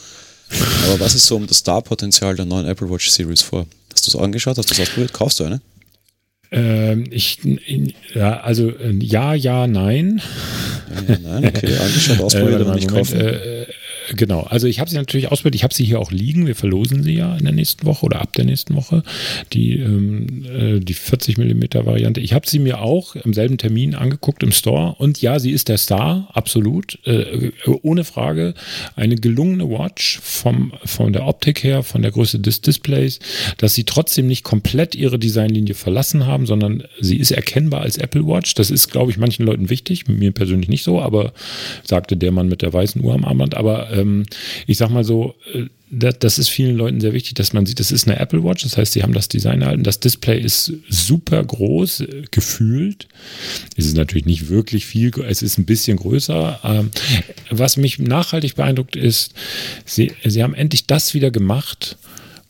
Aber 0.86 1.00
was 1.00 1.15
ist 1.15 1.26
so 1.26 1.38
um 1.38 1.48
das 1.48 1.58
Star-Potenzial 1.58 2.36
der 2.36 2.46
neuen 2.46 2.67
Apple 2.67 2.88
Watch 2.88 3.10
Series 3.10 3.41
vor? 3.41 3.65
Hast 3.91 4.06
du 4.06 4.12
es 4.12 4.24
angeschaut? 4.24 4.58
Hast 4.60 4.69
du 4.69 4.74
es 4.74 4.80
ausprobiert? 4.80 5.12
Kaufst 5.12 5.39
du 5.39 5.46
eine? 5.46 5.62
Ähm, 6.56 7.06
ich, 7.10 7.39
ja, 8.13 8.42
also 8.42 8.70
äh, 8.70 8.94
ja, 9.00 9.34
ja, 9.34 9.66
nein. 9.66 10.22
Ja, 11.08 11.18
nein, 11.18 11.46
okay, 11.46 11.76
angeschaut, 11.78 12.20
ausprobiert, 12.22 12.60
äh, 12.60 12.63
aber 12.63 12.76
nicht 12.76 12.89
kaufen. 12.89 13.20
Äh, 13.20 13.66
Genau, 14.10 14.42
also 14.42 14.68
ich 14.68 14.80
habe 14.80 14.89
sie 14.89 14.98
natürlich 14.98 15.32
ausprobiert, 15.32 15.56
ich 15.56 15.63
habe 15.63 15.74
sie 15.74 15.86
hier 15.86 16.00
auch 16.00 16.12
liegen, 16.12 16.46
wir 16.48 16.56
verlosen 16.56 17.04
sie 17.04 17.13
ja 17.13 17.36
in 17.36 17.46
der 17.46 17.54
nächsten 17.54 17.86
Woche 17.86 18.06
oder 18.06 18.22
ab 18.22 18.34
der 18.34 18.46
nächsten 18.46 18.76
Woche, 18.76 19.04
die, 19.54 19.78
ähm, 19.78 20.46
äh, 20.46 20.80
die 20.80 20.94
40 20.94 21.38
mm 21.38 21.63
Variante. 21.86 22.20
Ich 22.20 22.34
habe 22.34 22.48
sie 22.48 22.60
mir 22.60 22.82
auch 22.82 23.16
im 23.16 23.34
selben 23.34 23.58
Termin 23.58 23.96
angeguckt 23.96 24.44
im 24.44 24.52
Store 24.52 24.96
und 24.98 25.22
ja, 25.22 25.39
sie 25.39 25.52
ist 25.52 25.70
der 25.70 25.78
Star, 25.78 26.30
absolut, 26.34 27.00
äh, 27.06 27.52
ohne 27.82 28.04
Frage. 28.04 28.54
Eine 28.96 29.16
gelungene 29.16 29.70
Watch 29.70 30.20
vom, 30.22 30.74
von 30.84 31.13
der 31.13 31.28
Optik 31.28 31.63
her, 31.63 31.84
von 31.84 32.02
der 32.02 32.12
Größe 32.12 32.39
des 32.39 32.62
Displays, 32.62 33.20
dass 33.58 33.74
sie 33.74 33.84
trotzdem 33.84 34.28
nicht 34.28 34.44
komplett 34.44 34.96
ihre 34.96 35.20
Designlinie 35.20 35.76
verlassen 35.76 36.26
haben, 36.26 36.46
sondern 36.46 36.84
sie 37.00 37.18
ist 37.18 37.32
erkennbar 37.32 37.82
als 37.82 37.98
Apple 37.98 38.26
Watch. 38.28 38.54
Das 38.56 38.72
ist, 38.72 38.89
glaube 38.89 39.12
ich, 39.12 39.18
manchen 39.18 39.46
Leuten 39.46 39.70
wichtig, 39.70 40.08
mir 40.08 40.32
persönlich 40.32 40.70
nicht 40.70 40.84
so, 40.84 41.02
aber 41.02 41.34
sagte 41.84 42.18
der 42.18 42.32
Mann 42.32 42.50
mit 42.50 42.62
der 42.62 42.74
weißen 42.74 43.02
Uhr 43.04 43.13
am 43.13 43.26
Armband, 43.26 43.56
aber 43.56 43.92
ähm, 43.93 44.25
ich 44.67 44.77
sag 44.77 44.89
mal 44.89 45.03
so, 45.03 45.36
äh, 45.53 45.65
das, 45.95 46.17
das, 46.19 46.39
ist 46.39 46.49
vielen 46.49 46.75
Leuten 46.75 46.99
sehr 46.99 47.13
wichtig, 47.13 47.36
dass 47.36 47.53
man 47.53 47.65
sieht, 47.65 47.79
das 47.79 47.91
ist 47.91 48.08
eine 48.08 48.19
Apple 48.19 48.43
Watch, 48.43 48.63
das 48.63 48.77
heißt, 48.77 48.93
sie 48.93 49.03
haben 49.03 49.13
das 49.13 49.27
Design 49.27 49.62
erhalten. 49.62 49.84
Das 49.84 49.99
Display 49.99 50.39
ist 50.39 50.73
super 50.89 51.43
groß, 51.43 52.01
äh, 52.01 52.23
gefühlt. 52.32 53.08
Es 53.77 53.86
ist 53.86 53.95
natürlich 53.95 54.25
nicht 54.25 54.49
wirklich 54.49 54.86
viel, 54.86 55.12
es 55.27 55.41
ist 55.41 55.58
ein 55.58 55.65
bisschen 55.65 55.97
größer. 55.97 56.60
Ähm, 56.63 56.91
was 57.51 57.77
mich 57.77 57.99
nachhaltig 57.99 58.56
beeindruckt 58.56 58.95
ist, 58.95 59.34
sie, 59.86 60.12
sie 60.25 60.43
haben 60.43 60.56
endlich 60.56 60.88
das 60.88 61.13
wieder 61.13 61.32
gemacht, 61.32 61.97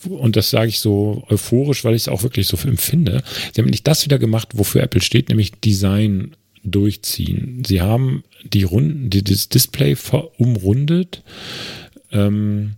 und 0.06 0.36
das 0.36 0.50
sage 0.50 0.68
ich 0.68 0.80
so 0.80 1.24
euphorisch, 1.30 1.86
weil 1.86 1.96
ich 1.96 2.04
es 2.04 2.08
auch 2.10 2.24
wirklich 2.24 2.48
so 2.48 2.58
empfinde. 2.58 3.24
Sie 3.54 3.62
haben 3.62 3.70
nicht 3.70 3.88
das 3.88 4.04
wieder 4.04 4.20
gemacht, 4.20 4.50
wofür 4.54 4.84
Apple 4.84 5.02
steht, 5.02 5.30
nämlich 5.30 5.52
Design 5.64 6.36
durchziehen. 6.64 7.64
Sie 7.66 7.82
haben 7.82 8.24
die 8.44 8.64
Runden, 8.64 9.10
die, 9.10 9.24
das 9.24 9.50
Display 9.50 9.96
umrundet. 10.38 11.24
Ähm, 12.12 12.74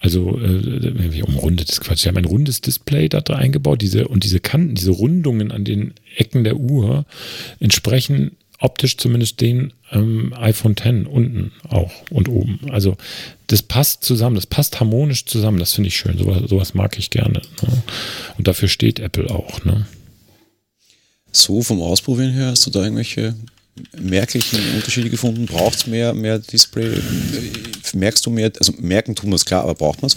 also 0.00 0.38
äh, 0.38 1.22
umrundet 1.22 1.68
ist 1.68 1.82
Quatsch. 1.82 2.00
Sie 2.00 2.08
haben 2.08 2.16
ein 2.16 2.24
rundes 2.24 2.62
Display 2.62 3.08
da 3.08 3.20
eingebaut, 3.20 3.82
diese 3.82 4.08
und 4.08 4.24
diese 4.24 4.40
Kanten, 4.40 4.74
diese 4.74 4.92
Rundungen 4.92 5.52
an 5.52 5.64
den 5.64 5.92
Ecken 6.16 6.44
der 6.44 6.56
Uhr 6.56 7.04
entsprechen 7.58 8.32
optisch 8.60 8.98
zumindest 8.98 9.40
den 9.40 9.72
ähm, 9.90 10.34
iPhone 10.36 10.72
X 10.72 10.86
unten 11.08 11.52
auch 11.68 11.90
und 12.10 12.28
oben. 12.28 12.60
Also 12.70 12.96
das 13.46 13.62
passt 13.62 14.04
zusammen, 14.04 14.36
das 14.36 14.46
passt 14.46 14.80
harmonisch 14.80 15.24
zusammen. 15.24 15.58
Das 15.58 15.72
finde 15.72 15.88
ich 15.88 15.96
schön. 15.96 16.18
Sowas, 16.18 16.42
sowas 16.48 16.74
mag 16.74 16.98
ich 16.98 17.10
gerne. 17.10 17.40
Ne? 17.62 17.82
Und 18.38 18.46
dafür 18.46 18.68
steht 18.68 19.00
Apple 19.00 19.30
auch. 19.30 19.64
Ne? 19.64 19.86
So 21.32 21.62
vom 21.62 21.80
Ausprobieren 21.80 22.32
her, 22.32 22.48
hast 22.48 22.66
du 22.66 22.70
da 22.70 22.82
irgendwelche 22.82 23.34
merklichen 23.98 24.58
Unterschiede 24.74 25.10
gefunden? 25.10 25.46
Braucht 25.46 25.76
es 25.76 25.86
mehr, 25.86 26.12
mehr 26.12 26.38
Display? 26.38 27.00
Merkst 27.92 28.26
du 28.26 28.30
mehr? 28.30 28.50
Also 28.58 28.72
merken 28.78 29.14
tun 29.14 29.30
wir 29.30 29.36
es 29.36 29.44
klar, 29.44 29.62
aber 29.62 29.74
braucht 29.74 30.02
man 30.02 30.10
es? 30.10 30.16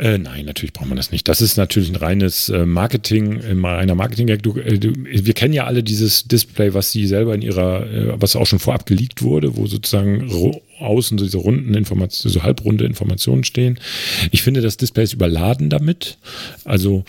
Äh, 0.00 0.16
nein, 0.16 0.46
natürlich 0.46 0.72
braucht 0.72 0.88
man 0.88 0.96
das 0.96 1.12
nicht. 1.12 1.28
Das 1.28 1.42
ist 1.42 1.58
natürlich 1.58 1.90
ein 1.90 1.96
reines 1.96 2.48
äh, 2.48 2.64
Marketing, 2.64 3.38
äh, 3.40 3.52
reiner 3.52 3.94
marketing 3.94 4.28
äh, 4.28 4.40
wir 4.40 5.34
kennen 5.34 5.52
ja 5.52 5.66
alle 5.66 5.82
dieses 5.82 6.24
Display, 6.24 6.72
was 6.72 6.90
sie 6.90 7.06
selber 7.06 7.34
in 7.34 7.42
ihrer, 7.42 7.86
äh, 7.86 8.20
was 8.20 8.34
auch 8.34 8.46
schon 8.46 8.60
vorab 8.60 8.86
geleakt 8.86 9.20
wurde, 9.20 9.58
wo 9.58 9.66
sozusagen 9.66 10.30
außen 10.78 11.18
diese 11.18 11.36
runden 11.36 11.74
Informationen, 11.74 12.32
so 12.32 12.42
halbrunde 12.42 12.86
Informationen 12.86 13.44
stehen. 13.44 13.78
Ich 14.30 14.42
finde, 14.42 14.62
das 14.62 14.78
Display 14.78 15.04
ist 15.04 15.12
überladen 15.12 15.68
damit. 15.68 16.16
Also 16.64 17.04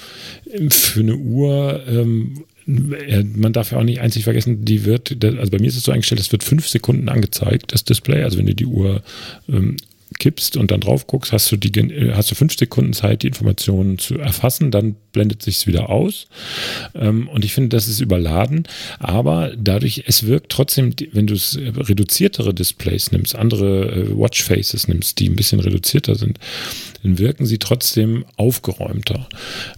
für 0.69 0.99
eine 0.99 1.15
Uhr 1.15 1.81
ähm, 1.87 2.43
man 2.65 3.53
darf 3.53 3.71
ja 3.71 3.79
auch 3.79 3.83
nicht 3.83 4.01
einzig 4.01 4.23
vergessen, 4.23 4.63
die 4.63 4.85
wird, 4.85 5.23
also 5.25 5.51
bei 5.51 5.59
mir 5.59 5.67
ist 5.67 5.77
es 5.77 5.83
so 5.83 5.91
eingestellt, 5.91 6.21
es 6.21 6.31
wird 6.31 6.43
fünf 6.43 6.67
Sekunden 6.67 7.09
angezeigt, 7.09 7.73
das 7.73 7.83
Display. 7.83 8.23
Also 8.23 8.37
wenn 8.37 8.45
du 8.45 8.53
die 8.53 8.67
Uhr 8.67 9.01
ähm, 9.49 9.77
kippst 10.21 10.55
und 10.55 10.69
dann 10.69 10.81
drauf 10.81 11.07
guckst, 11.07 11.31
hast 11.33 11.51
du 11.51 11.57
die, 11.57 11.77
äh, 11.79 12.13
hast 12.13 12.29
du 12.29 12.35
fünf 12.35 12.55
Sekunden 12.55 12.93
Zeit, 12.93 13.23
die 13.23 13.27
Informationen 13.27 13.97
zu 13.97 14.19
erfassen, 14.19 14.69
dann 14.69 14.95
blendet 15.13 15.41
sich 15.41 15.65
wieder 15.65 15.89
aus. 15.89 16.27
Ähm, 16.93 17.27
und 17.27 17.43
ich 17.43 17.53
finde, 17.53 17.69
das 17.69 17.87
ist 17.87 18.01
überladen. 18.01 18.67
Aber 18.99 19.51
dadurch, 19.57 20.03
es 20.05 20.27
wirkt 20.27 20.51
trotzdem, 20.51 20.93
wenn 21.11 21.25
du 21.25 21.33
es 21.33 21.55
äh, 21.55 21.71
reduziertere 21.75 22.53
Displays 22.53 23.11
nimmst, 23.11 23.35
andere 23.35 23.91
äh, 23.91 24.15
Watchfaces 24.15 24.87
nimmst, 24.87 25.19
die 25.19 25.27
ein 25.27 25.35
bisschen 25.35 25.59
reduzierter 25.59 26.13
sind, 26.13 26.37
dann 27.01 27.17
wirken 27.17 27.47
sie 27.47 27.57
trotzdem 27.57 28.23
aufgeräumter. 28.37 29.27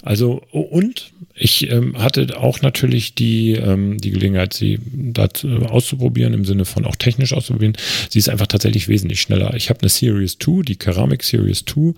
Also, 0.01 0.41
und 0.51 1.13
ich 1.35 1.69
ähm, 1.69 1.97
hatte 1.97 2.37
auch 2.37 2.61
natürlich 2.61 3.15
die, 3.15 3.53
ähm, 3.53 3.97
die 3.99 4.11
Gelegenheit, 4.11 4.53
sie 4.53 4.79
das 4.93 5.43
äh, 5.43 5.65
auszuprobieren, 5.65 6.33
im 6.33 6.45
Sinne 6.45 6.65
von 6.65 6.85
auch 6.85 6.95
technisch 6.95 7.33
auszuprobieren. 7.33 7.75
Sie 8.09 8.19
ist 8.19 8.29
einfach 8.29 8.47
tatsächlich 8.47 8.87
wesentlich 8.87 9.21
schneller. 9.21 9.55
Ich 9.55 9.69
habe 9.69 9.81
eine 9.81 9.89
Series 9.89 10.37
2, 10.39 10.61
die 10.63 10.75
Keramik 10.75 11.23
Series 11.23 11.65
2, 11.65 11.93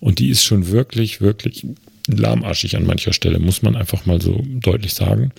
und 0.00 0.18
die 0.18 0.28
ist 0.28 0.44
schon 0.44 0.68
wirklich, 0.68 1.20
wirklich 1.20 1.66
lahmarschig 2.06 2.76
an 2.76 2.86
mancher 2.86 3.12
Stelle, 3.12 3.40
muss 3.40 3.62
man 3.62 3.74
einfach 3.74 4.06
mal 4.06 4.22
so 4.22 4.44
deutlich 4.46 4.94
sagen. 4.94 5.32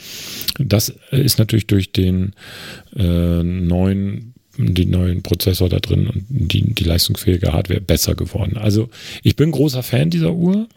Das 0.59 0.93
ist 1.11 1.39
natürlich 1.39 1.67
durch 1.67 1.93
den 1.93 2.33
äh, 2.95 3.43
neuen 3.43 4.33
den 4.59 4.89
neuen 4.89 5.21
Prozessor 5.21 5.69
da 5.69 5.77
drin 5.77 6.07
und 6.07 6.25
die, 6.29 6.73
die 6.73 6.83
leistungsfähige 6.83 7.53
Hardware 7.53 7.79
besser 7.79 8.15
geworden. 8.15 8.57
Also 8.57 8.89
ich 9.21 9.35
bin 9.35 9.51
großer 9.51 9.83
Fan 9.83 10.09
dieser 10.09 10.33
Uhr. 10.33 10.67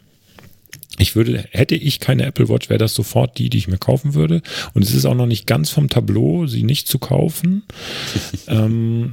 Ich 1.00 1.16
würde, 1.16 1.44
hätte 1.50 1.74
ich 1.74 1.98
keine 1.98 2.26
Apple 2.26 2.48
Watch, 2.48 2.68
wäre 2.68 2.78
das 2.78 2.94
sofort 2.94 3.38
die, 3.38 3.48
die 3.48 3.58
ich 3.58 3.68
mir 3.68 3.78
kaufen 3.78 4.14
würde. 4.14 4.42
Und 4.74 4.82
es 4.82 4.94
ist 4.94 5.06
auch 5.06 5.14
noch 5.14 5.26
nicht 5.26 5.46
ganz 5.46 5.70
vom 5.70 5.88
Tableau, 5.88 6.46
sie 6.46 6.62
nicht 6.62 6.88
zu 6.88 6.98
kaufen. 6.98 7.62
ähm, 8.48 9.12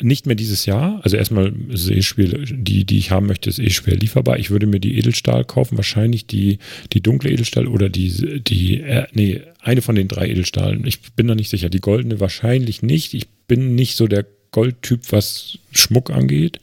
nicht 0.00 0.26
mehr 0.26 0.34
dieses 0.34 0.66
Jahr. 0.66 1.00
Also 1.02 1.16
erstmal 1.16 1.52
ist 1.68 1.90
eh 1.90 2.02
schwer, 2.02 2.28
die, 2.50 2.84
die 2.84 2.98
ich 2.98 3.10
haben 3.10 3.26
möchte, 3.26 3.50
ist 3.50 3.58
eh 3.58 3.70
schwer 3.70 3.96
lieferbar. 3.96 4.38
Ich 4.38 4.50
würde 4.50 4.66
mir 4.66 4.80
die 4.80 4.98
Edelstahl 4.98 5.44
kaufen, 5.44 5.76
wahrscheinlich 5.76 6.26
die, 6.26 6.58
die 6.92 7.02
dunkle 7.02 7.30
Edelstahl 7.30 7.66
oder 7.66 7.88
die, 7.88 8.42
die, 8.42 8.80
äh, 8.80 9.06
nee, 9.12 9.42
eine 9.60 9.82
von 9.82 9.94
den 9.94 10.08
drei 10.08 10.28
Edelstahlen. 10.28 10.86
Ich 10.86 11.00
bin 11.12 11.26
da 11.26 11.34
nicht 11.34 11.50
sicher. 11.50 11.68
Die 11.68 11.80
goldene 11.80 12.18
wahrscheinlich 12.20 12.82
nicht. 12.82 13.14
Ich 13.14 13.28
bin 13.46 13.74
nicht 13.74 13.96
so 13.96 14.06
der 14.06 14.24
Goldtyp, 14.52 15.00
was 15.10 15.58
Schmuck 15.72 16.10
angeht. 16.10 16.60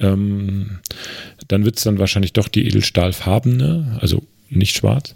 Ähm, 0.00 0.78
dann 1.48 1.64
wird 1.64 1.78
es 1.78 1.84
dann 1.84 1.98
wahrscheinlich 1.98 2.32
doch 2.32 2.48
die 2.48 2.66
edelstahlfarbene, 2.66 3.98
also 4.00 4.22
nicht 4.50 4.76
schwarz. 4.76 5.14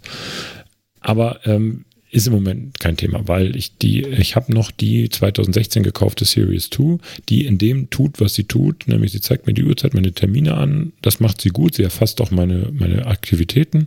Aber 1.00 1.40
ähm, 1.44 1.84
ist 2.12 2.26
im 2.26 2.34
Moment 2.34 2.78
kein 2.78 2.98
Thema, 2.98 3.26
weil 3.26 3.56
ich 3.56 3.78
die, 3.78 4.02
ich 4.02 4.36
habe 4.36 4.52
noch 4.52 4.70
die 4.70 5.08
2016 5.08 5.82
gekaufte 5.82 6.26
Series 6.26 6.68
2, 6.68 6.98
die 7.30 7.46
in 7.46 7.56
dem 7.56 7.88
tut, 7.88 8.20
was 8.20 8.34
sie 8.34 8.44
tut, 8.44 8.86
nämlich 8.86 9.12
sie 9.12 9.22
zeigt 9.22 9.46
mir 9.46 9.54
die 9.54 9.64
Uhrzeit, 9.64 9.94
meine 9.94 10.12
Termine 10.12 10.54
an, 10.54 10.92
das 11.00 11.20
macht 11.20 11.40
sie 11.40 11.48
gut, 11.48 11.74
sie 11.74 11.82
erfasst 11.82 12.20
auch 12.20 12.30
meine, 12.30 12.68
meine 12.70 13.06
Aktivitäten, 13.06 13.86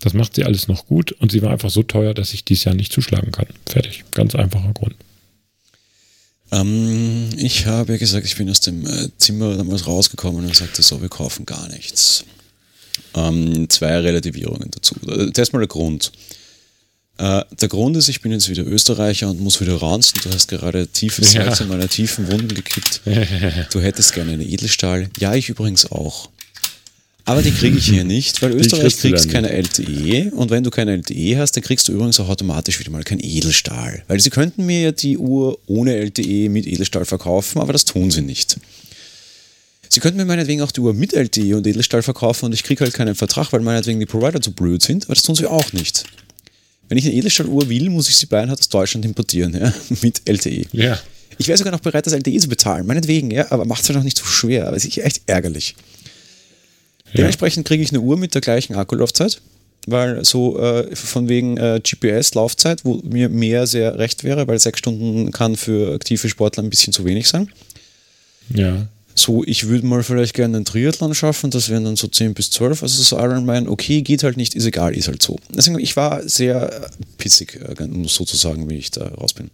das 0.00 0.14
macht 0.14 0.36
sie 0.36 0.44
alles 0.44 0.68
noch 0.68 0.86
gut 0.86 1.10
und 1.12 1.32
sie 1.32 1.42
war 1.42 1.50
einfach 1.50 1.70
so 1.70 1.82
teuer, 1.82 2.14
dass 2.14 2.32
ich 2.32 2.44
dies 2.44 2.62
Jahr 2.62 2.76
nicht 2.76 2.92
zuschlagen 2.92 3.32
kann. 3.32 3.46
Fertig. 3.66 4.04
Ganz 4.14 4.36
einfacher 4.36 4.72
Grund. 4.72 4.94
Ähm, 6.54 7.30
ich 7.36 7.66
habe 7.66 7.98
gesagt, 7.98 8.24
ich 8.24 8.36
bin 8.36 8.48
aus 8.48 8.60
dem 8.60 8.86
äh, 8.86 9.08
Zimmer 9.18 9.56
damals 9.56 9.86
rausgekommen 9.86 10.44
und 10.44 10.54
sagte 10.54 10.82
so, 10.82 11.02
wir 11.02 11.08
kaufen 11.08 11.46
gar 11.46 11.68
nichts. 11.68 12.24
Ähm, 13.14 13.68
zwei 13.68 13.98
Relativierungen 13.98 14.70
dazu. 14.70 14.94
Das 15.04 15.48
ist 15.48 15.52
mal 15.52 15.58
der 15.60 15.68
Grund. 15.68 16.12
Äh, 17.18 17.44
der 17.60 17.68
Grund 17.68 17.96
ist, 17.96 18.08
ich 18.08 18.20
bin 18.22 18.32
jetzt 18.32 18.48
wieder 18.48 18.66
Österreicher 18.66 19.30
und 19.30 19.40
muss 19.40 19.60
wieder 19.60 19.80
ranzen. 19.80 20.20
Du 20.22 20.30
hast 20.30 20.48
gerade 20.48 20.86
tiefe 20.86 21.24
Salz 21.24 21.58
ja. 21.58 21.64
in 21.64 21.70
meiner 21.70 21.88
tiefen 21.88 22.30
Wunden 22.30 22.54
gekippt. 22.54 23.02
Du 23.72 23.80
hättest 23.80 24.14
gerne 24.14 24.32
eine 24.32 24.44
Edelstahl. 24.44 25.08
Ja, 25.18 25.34
ich 25.34 25.48
übrigens 25.48 25.90
auch. 25.90 26.28
Aber 27.26 27.40
die 27.40 27.52
kriege 27.52 27.78
ich 27.78 27.86
hier 27.86 28.04
nicht, 28.04 28.42
weil 28.42 28.52
Österreich 28.52 28.98
kriegst 28.98 29.30
keine 29.30 29.48
LTE 29.50 30.30
und 30.32 30.50
wenn 30.50 30.62
du 30.62 30.70
keine 30.70 30.92
LTE 30.92 31.38
hast, 31.38 31.52
dann 31.52 31.64
kriegst 31.64 31.88
du 31.88 31.92
übrigens 31.92 32.20
auch 32.20 32.28
automatisch 32.28 32.78
wieder 32.78 32.90
mal 32.90 33.02
kein 33.02 33.18
Edelstahl. 33.18 34.02
Weil 34.08 34.20
sie 34.20 34.28
könnten 34.28 34.66
mir 34.66 34.80
ja 34.80 34.92
die 34.92 35.16
Uhr 35.16 35.58
ohne 35.66 35.96
LTE 35.96 36.50
mit 36.50 36.66
Edelstahl 36.66 37.06
verkaufen, 37.06 37.62
aber 37.62 37.72
das 37.72 37.86
tun 37.86 38.10
sie 38.10 38.20
nicht. 38.20 38.58
Sie 39.88 40.00
könnten 40.00 40.18
mir 40.18 40.26
meinetwegen 40.26 40.60
auch 40.60 40.72
die 40.72 40.80
Uhr 40.80 40.92
mit 40.92 41.14
LTE 41.14 41.56
und 41.56 41.66
Edelstahl 41.66 42.02
verkaufen 42.02 42.46
und 42.46 42.52
ich 42.52 42.62
kriege 42.62 42.84
halt 42.84 42.92
keinen 42.92 43.14
Vertrag, 43.14 43.52
weil 43.52 43.60
meinetwegen 43.60 44.00
die 44.00 44.06
Provider 44.06 44.42
zu 44.42 44.52
blöd 44.52 44.82
sind, 44.82 45.04
aber 45.04 45.14
das 45.14 45.22
tun 45.22 45.34
sie 45.34 45.46
auch 45.46 45.72
nicht. 45.72 46.04
Wenn 46.90 46.98
ich 46.98 47.06
eine 47.06 47.14
Edelstahluhr 47.14 47.68
will, 47.70 47.88
muss 47.88 48.10
ich 48.10 48.16
sie 48.16 48.26
beinhart 48.26 48.60
aus 48.60 48.68
Deutschland 48.68 49.06
importieren, 49.06 49.54
ja, 49.54 49.72
mit 50.02 50.28
LTE. 50.28 50.66
Ja. 50.72 50.98
Ich 51.38 51.48
wäre 51.48 51.56
sogar 51.56 51.72
noch 51.72 51.80
bereit, 51.80 52.06
das 52.06 52.12
LTE 52.12 52.38
zu 52.38 52.48
bezahlen, 52.48 52.86
meinetwegen, 52.86 53.30
ja, 53.30 53.50
aber 53.50 53.64
macht 53.64 53.82
es 53.82 53.88
halt 53.88 53.98
auch 53.98 54.04
nicht 54.04 54.18
so 54.18 54.26
schwer, 54.26 54.66
aber 54.68 54.76
es 54.76 54.84
ist 54.84 54.98
echt 54.98 55.22
ärgerlich. 55.26 55.74
Dementsprechend 57.16 57.66
kriege 57.66 57.82
ich 57.82 57.90
eine 57.90 58.00
Uhr 58.00 58.16
mit 58.16 58.34
der 58.34 58.40
gleichen 58.40 58.74
Akkulaufzeit, 58.74 59.40
weil 59.86 60.24
so 60.24 60.58
äh, 60.58 60.94
von 60.96 61.28
wegen 61.28 61.56
äh, 61.56 61.80
GPS-Laufzeit, 61.82 62.84
wo 62.84 63.00
mir 63.04 63.28
mehr 63.28 63.66
sehr 63.66 63.98
recht 63.98 64.24
wäre, 64.24 64.46
weil 64.48 64.58
sechs 64.58 64.78
Stunden 64.78 65.30
kann 65.30 65.56
für 65.56 65.94
aktive 65.94 66.28
Sportler 66.28 66.62
ein 66.62 66.70
bisschen 66.70 66.92
zu 66.92 67.04
wenig 67.04 67.28
sein. 67.28 67.48
Ja. 68.50 68.88
So, 69.16 69.44
ich 69.44 69.68
würde 69.68 69.86
mal 69.86 70.02
vielleicht 70.02 70.34
gerne 70.34 70.56
einen 70.56 70.64
Triathlon 70.64 71.14
schaffen, 71.14 71.50
das 71.50 71.68
wären 71.68 71.84
dann 71.84 71.94
so 71.94 72.08
10 72.08 72.34
bis 72.34 72.50
12, 72.50 72.82
also 72.82 73.00
so 73.00 73.16
Ironman, 73.16 73.68
okay, 73.68 74.02
geht 74.02 74.24
halt 74.24 74.36
nicht, 74.36 74.56
ist 74.56 74.66
egal, 74.66 74.96
ist 74.96 75.06
halt 75.06 75.22
so. 75.22 75.38
Deswegen, 75.50 75.78
ich 75.78 75.94
war 75.94 76.28
sehr 76.28 76.90
pissig, 77.16 77.54
äh, 77.54 77.74
sozusagen, 78.08 78.68
wie 78.68 78.74
ich 78.74 78.90
da 78.90 79.06
raus 79.06 79.32
bin. 79.32 79.50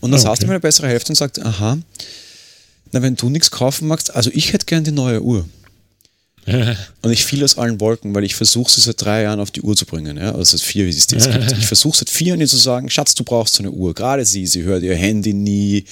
Und 0.00 0.12
dann 0.12 0.20
oh, 0.20 0.22
okay. 0.22 0.38
saß 0.38 0.46
meine 0.46 0.60
bessere 0.60 0.88
Hälfte 0.88 1.12
und 1.12 1.16
sagt, 1.16 1.44
aha, 1.44 1.78
na, 2.92 3.02
wenn 3.02 3.16
du 3.16 3.28
nichts 3.28 3.50
kaufen 3.50 3.88
magst, 3.88 4.14
also 4.14 4.30
ich 4.32 4.54
hätte 4.54 4.64
gern 4.64 4.84
die 4.84 4.92
neue 4.92 5.20
Uhr. 5.22 5.46
und 7.02 7.10
ich 7.10 7.24
fiel 7.24 7.42
aus 7.42 7.58
allen 7.58 7.80
Wolken, 7.80 8.14
weil 8.14 8.22
ich 8.24 8.36
versuche 8.36 8.70
sie 8.70 8.80
seit 8.80 9.02
drei 9.02 9.22
Jahren 9.22 9.40
auf 9.40 9.50
die 9.50 9.62
Uhr 9.62 9.74
zu 9.74 9.84
bringen. 9.84 10.16
Ja? 10.16 10.32
Also 10.32 10.56
seit 10.56 10.60
vier, 10.60 10.86
wie 10.86 10.90
es 10.90 10.96
jetzt 11.10 11.30
gibt. 11.30 11.52
Ich 11.58 11.66
versuche 11.66 11.96
seit 11.96 12.10
vier 12.10 12.28
Jahren 12.28 12.40
ihr 12.40 12.46
zu 12.46 12.56
sagen, 12.56 12.88
Schatz, 12.88 13.14
du 13.14 13.24
brauchst 13.24 13.54
so 13.54 13.62
eine 13.62 13.72
Uhr. 13.72 13.94
Gerade 13.94 14.24
sie, 14.24 14.46
sie 14.46 14.62
hört 14.62 14.82
ihr 14.82 14.94
Handy 14.94 15.32
nie. 15.32 15.84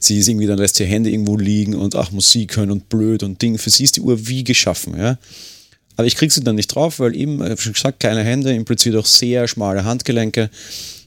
Sie 0.00 0.18
ist 0.18 0.28
irgendwie, 0.28 0.46
dann 0.46 0.58
lässt 0.58 0.78
ihr 0.80 0.86
Handy 0.86 1.10
irgendwo 1.10 1.36
liegen 1.36 1.74
und 1.74 1.94
ach, 1.94 2.10
Musik 2.10 2.56
hören 2.56 2.70
und 2.70 2.88
blöd 2.88 3.22
und 3.22 3.40
Ding. 3.40 3.56
Für 3.56 3.70
sie 3.70 3.84
ist 3.84 3.96
die 3.96 4.02
Uhr 4.02 4.26
wie 4.26 4.44
geschaffen. 4.44 4.98
Ja? 4.98 5.18
Aber 5.96 6.06
ich 6.06 6.16
kriege 6.16 6.32
sie 6.32 6.42
dann 6.42 6.56
nicht 6.56 6.68
drauf, 6.68 6.98
weil 6.98 7.16
eben, 7.16 7.42
ich 7.42 7.50
habe 7.50 7.60
schon 7.60 7.72
gesagt, 7.72 8.00
kleine 8.00 8.22
Hände 8.22 8.52
impliziert 8.52 8.96
auch 8.96 9.06
sehr 9.06 9.48
schmale 9.48 9.84
Handgelenke. 9.84 10.50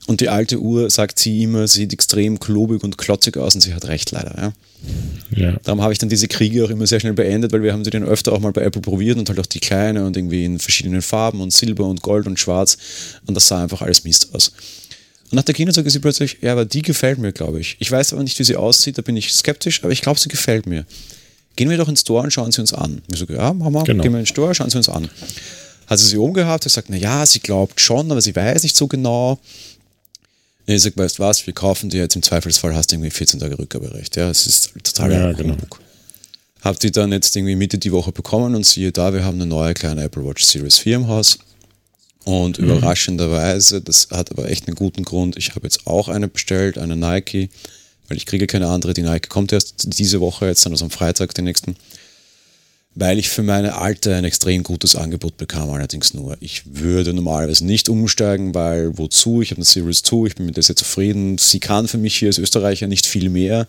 Und 0.08 0.22
die 0.22 0.30
alte 0.30 0.60
Uhr, 0.60 0.90
sagt 0.90 1.20
sie 1.20 1.44
immer, 1.44 1.68
sieht 1.68 1.92
extrem 1.92 2.40
klobig 2.40 2.84
und 2.84 2.98
klotzig 2.98 3.38
aus 3.38 3.56
und 3.56 3.62
sie 3.62 3.74
hat 3.74 3.88
recht 3.88 4.12
leider. 4.12 4.36
Ja. 4.38 4.54
Ja. 5.36 5.58
Darum 5.64 5.82
habe 5.82 5.92
ich 5.92 6.00
dann 6.00 6.10
diese 6.10 6.28
Kriege 6.28 6.64
auch 6.64 6.70
immer 6.70 6.88
sehr 6.88 7.00
schnell 7.00 7.14
beendet, 7.14 7.52
weil 7.52 7.62
wir 7.62 7.74
haben 7.74 7.84
sie 7.84 7.92
dann 7.92 8.04
öfter 8.04 8.32
auch 8.34 8.40
mal 8.40 8.52
bei 8.52 8.62
Apple 8.62 8.82
probiert 8.82 9.18
und 9.18 9.28
halt 9.30 9.40
auch 9.40 9.46
die 9.46 9.60
kleine 9.60 10.06
und 10.06 10.16
irgendwie 10.16 10.46
in 10.46 10.60
verschiedenen 10.60 11.02
Farben 11.02 11.42
und 11.42 11.52
Silber 11.52 11.86
und 11.86 12.02
Gold 12.02 12.28
und 12.28 12.40
Schwarz 12.40 12.78
und 13.26 13.36
das 13.36 13.48
sah 13.48 13.62
einfach 13.62 13.82
alles 13.82 14.04
Mist 14.04 14.34
aus. 14.34 14.54
Und 15.30 15.34
nach 15.36 15.44
der 15.44 15.54
Kino 15.54 15.72
sagte 15.72 15.90
sie 15.90 16.00
plötzlich, 16.00 16.38
ja, 16.42 16.54
aber 16.54 16.64
die 16.64 16.82
gefällt 16.82 17.20
mir, 17.20 17.34
glaube 17.34 17.60
ich. 17.60 17.76
Ich 17.80 17.92
weiß 17.92 18.14
aber 18.14 18.24
nicht, 18.24 18.40
wie 18.40 18.44
sie 18.44 18.56
aussieht, 18.56 18.98
da 18.98 19.02
bin 19.02 19.18
ich 19.18 19.34
skeptisch, 19.34 19.84
aber 19.84 19.92
ich 19.92 20.02
glaube, 20.02 20.20
sie 20.20 20.30
gefällt 20.30 20.66
mir. 20.66 20.86
Gehen 21.58 21.70
wir 21.70 21.78
doch 21.78 21.90
ins 21.90 22.02
Store 22.02 22.24
und 22.24 22.32
schauen 22.32 22.52
sie 22.52 22.62
uns 22.62 22.74
an. 22.74 23.02
Ich 23.12 23.20
so, 23.20 23.26
ja, 23.26 23.52
machen 23.52 23.74
wir, 23.74 23.84
genau. 23.84 24.04
gehen 24.04 24.14
wir 24.14 24.20
ins 24.20 24.30
Store, 24.30 24.56
schauen 24.56 24.70
sie 24.70 24.78
uns 24.78 24.88
an. 24.88 25.10
Hat 25.88 26.00
sie 26.00 26.06
sie 26.06 26.18
oben 26.18 26.34
gehabt, 26.34 26.64
hat 26.64 26.64
gesagt, 26.64 26.90
na 26.90 26.96
ja, 26.96 27.26
sie 27.26 27.40
glaubt 27.40 27.82
schon, 27.82 28.10
aber 28.12 28.22
sie 28.22 28.36
weiß 28.36 28.64
nicht 28.64 28.76
so 28.76 28.88
genau. 28.88 29.40
Ich 30.70 30.82
sag, 30.82 30.98
weißt 30.98 31.20
was, 31.20 31.48
wir 31.48 31.54
kaufen 31.54 31.90
dir 31.90 32.02
jetzt 32.02 32.18
im 32.18 32.22
Zweifelsfall, 32.22 32.76
hast 32.76 32.92
du 32.92 32.96
irgendwie 32.96 33.10
14 33.10 33.40
Tage 33.40 33.58
Rückgaberecht. 33.58 34.18
Ja, 34.18 34.30
es 34.30 34.46
ist 34.46 34.74
total 34.84 35.12
ja, 35.14 35.32
genau. 35.32 35.56
Habt 36.62 36.84
ihr 36.84 36.92
dann 36.92 37.14
jetzt 37.14 37.34
irgendwie 37.38 37.56
Mitte 37.56 37.78
die 37.78 37.94
Woche 37.94 38.12
bekommen 38.12 38.54
und 38.54 38.66
siehe 38.66 38.92
da, 38.92 39.14
wir 39.14 39.24
haben 39.24 39.36
eine 39.36 39.46
neue 39.46 39.74
kleine 39.74 40.04
Apple 40.04 40.26
Watch 40.26 40.44
Series 40.44 40.78
4 40.80 40.98
im 40.98 41.08
Haus. 41.08 41.40
Und 42.26 42.60
mhm. 42.60 42.66
überraschenderweise, 42.66 43.80
das 43.80 44.10
hat 44.12 44.32
aber 44.32 44.50
echt 44.50 44.68
einen 44.68 44.76
guten 44.76 45.04
Grund, 45.04 45.38
ich 45.38 45.52
habe 45.52 45.62
jetzt 45.64 45.88
auch 45.88 46.10
eine 46.10 46.28
bestellt, 46.28 46.78
eine 46.78 46.98
Nike, 46.98 47.50
weil 48.10 48.18
ich 48.18 48.26
kriege 48.26 48.46
keine 48.46 48.68
andere. 48.68 48.94
Die 48.94 49.04
Nike 49.04 49.30
kommt 49.30 49.54
erst 49.54 49.98
diese 49.98 50.20
Woche, 50.20 50.48
jetzt 50.48 50.66
dann 50.66 50.74
also 50.74 50.84
am 50.84 50.92
Freitag, 50.92 51.34
den 51.34 51.46
nächsten 51.46 51.78
weil 53.00 53.20
ich 53.20 53.30
für 53.30 53.44
meine 53.44 53.76
Alte 53.76 54.16
ein 54.16 54.26
extrem 54.26 54.64
gutes 54.64 54.96
Angebot 54.96 55.38
bekam, 55.38 55.70
allerdings 55.70 56.16
nur. 56.16 56.36
Ich 56.40 56.64
würde 56.66 57.14
normalerweise 57.14 57.64
nicht 57.64 57.90
umsteigen, 57.90 58.56
weil 58.56 58.98
wozu? 58.98 59.44
Ich 59.44 59.52
habe 59.52 59.60
eine 59.60 59.66
Series 59.66 60.02
2, 60.02 60.26
ich 60.26 60.36
bin 60.36 60.48
mit 60.48 60.56
der 60.56 60.64
sehr 60.64 60.76
zufrieden. 60.76 61.38
Sie 61.38 61.60
kann 61.60 61.88
für 61.88 62.00
mich 62.00 62.18
hier 62.18 62.30
als 62.30 62.40
Österreicher 62.40 62.88
nicht 62.88 63.06
viel 63.06 63.30
mehr, 63.30 63.68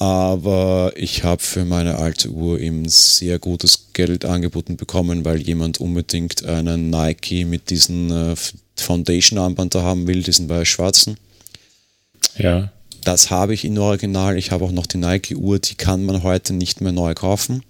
aber 0.00 0.92
ich 0.96 1.22
habe 1.22 1.40
für 1.40 1.64
meine 1.64 1.98
alte 1.98 2.30
Uhr 2.30 2.58
eben 2.58 2.88
sehr 2.88 3.38
gutes 3.38 3.90
Geld 3.92 4.24
angeboten 4.24 4.76
bekommen, 4.76 5.24
weil 5.24 5.40
jemand 5.40 5.80
unbedingt 5.80 6.44
einen 6.44 6.90
Nike 6.90 7.44
mit 7.44 7.70
diesem 7.70 8.10
äh, 8.10 8.34
Foundation-Armband 8.74 9.76
da 9.76 9.82
haben 9.82 10.08
will, 10.08 10.24
diesen 10.24 10.48
weiß-schwarzen. 10.48 11.18
Ja. 12.36 12.72
Das 13.04 13.30
habe 13.30 13.54
ich 13.54 13.64
in 13.64 13.78
Original. 13.78 14.36
Ich 14.36 14.50
habe 14.50 14.64
auch 14.64 14.72
noch 14.72 14.86
die 14.86 14.98
Nike-Uhr, 14.98 15.60
die 15.60 15.76
kann 15.76 16.04
man 16.04 16.24
heute 16.24 16.52
nicht 16.52 16.80
mehr 16.80 16.92
neu 16.92 17.14
kaufen. 17.14 17.62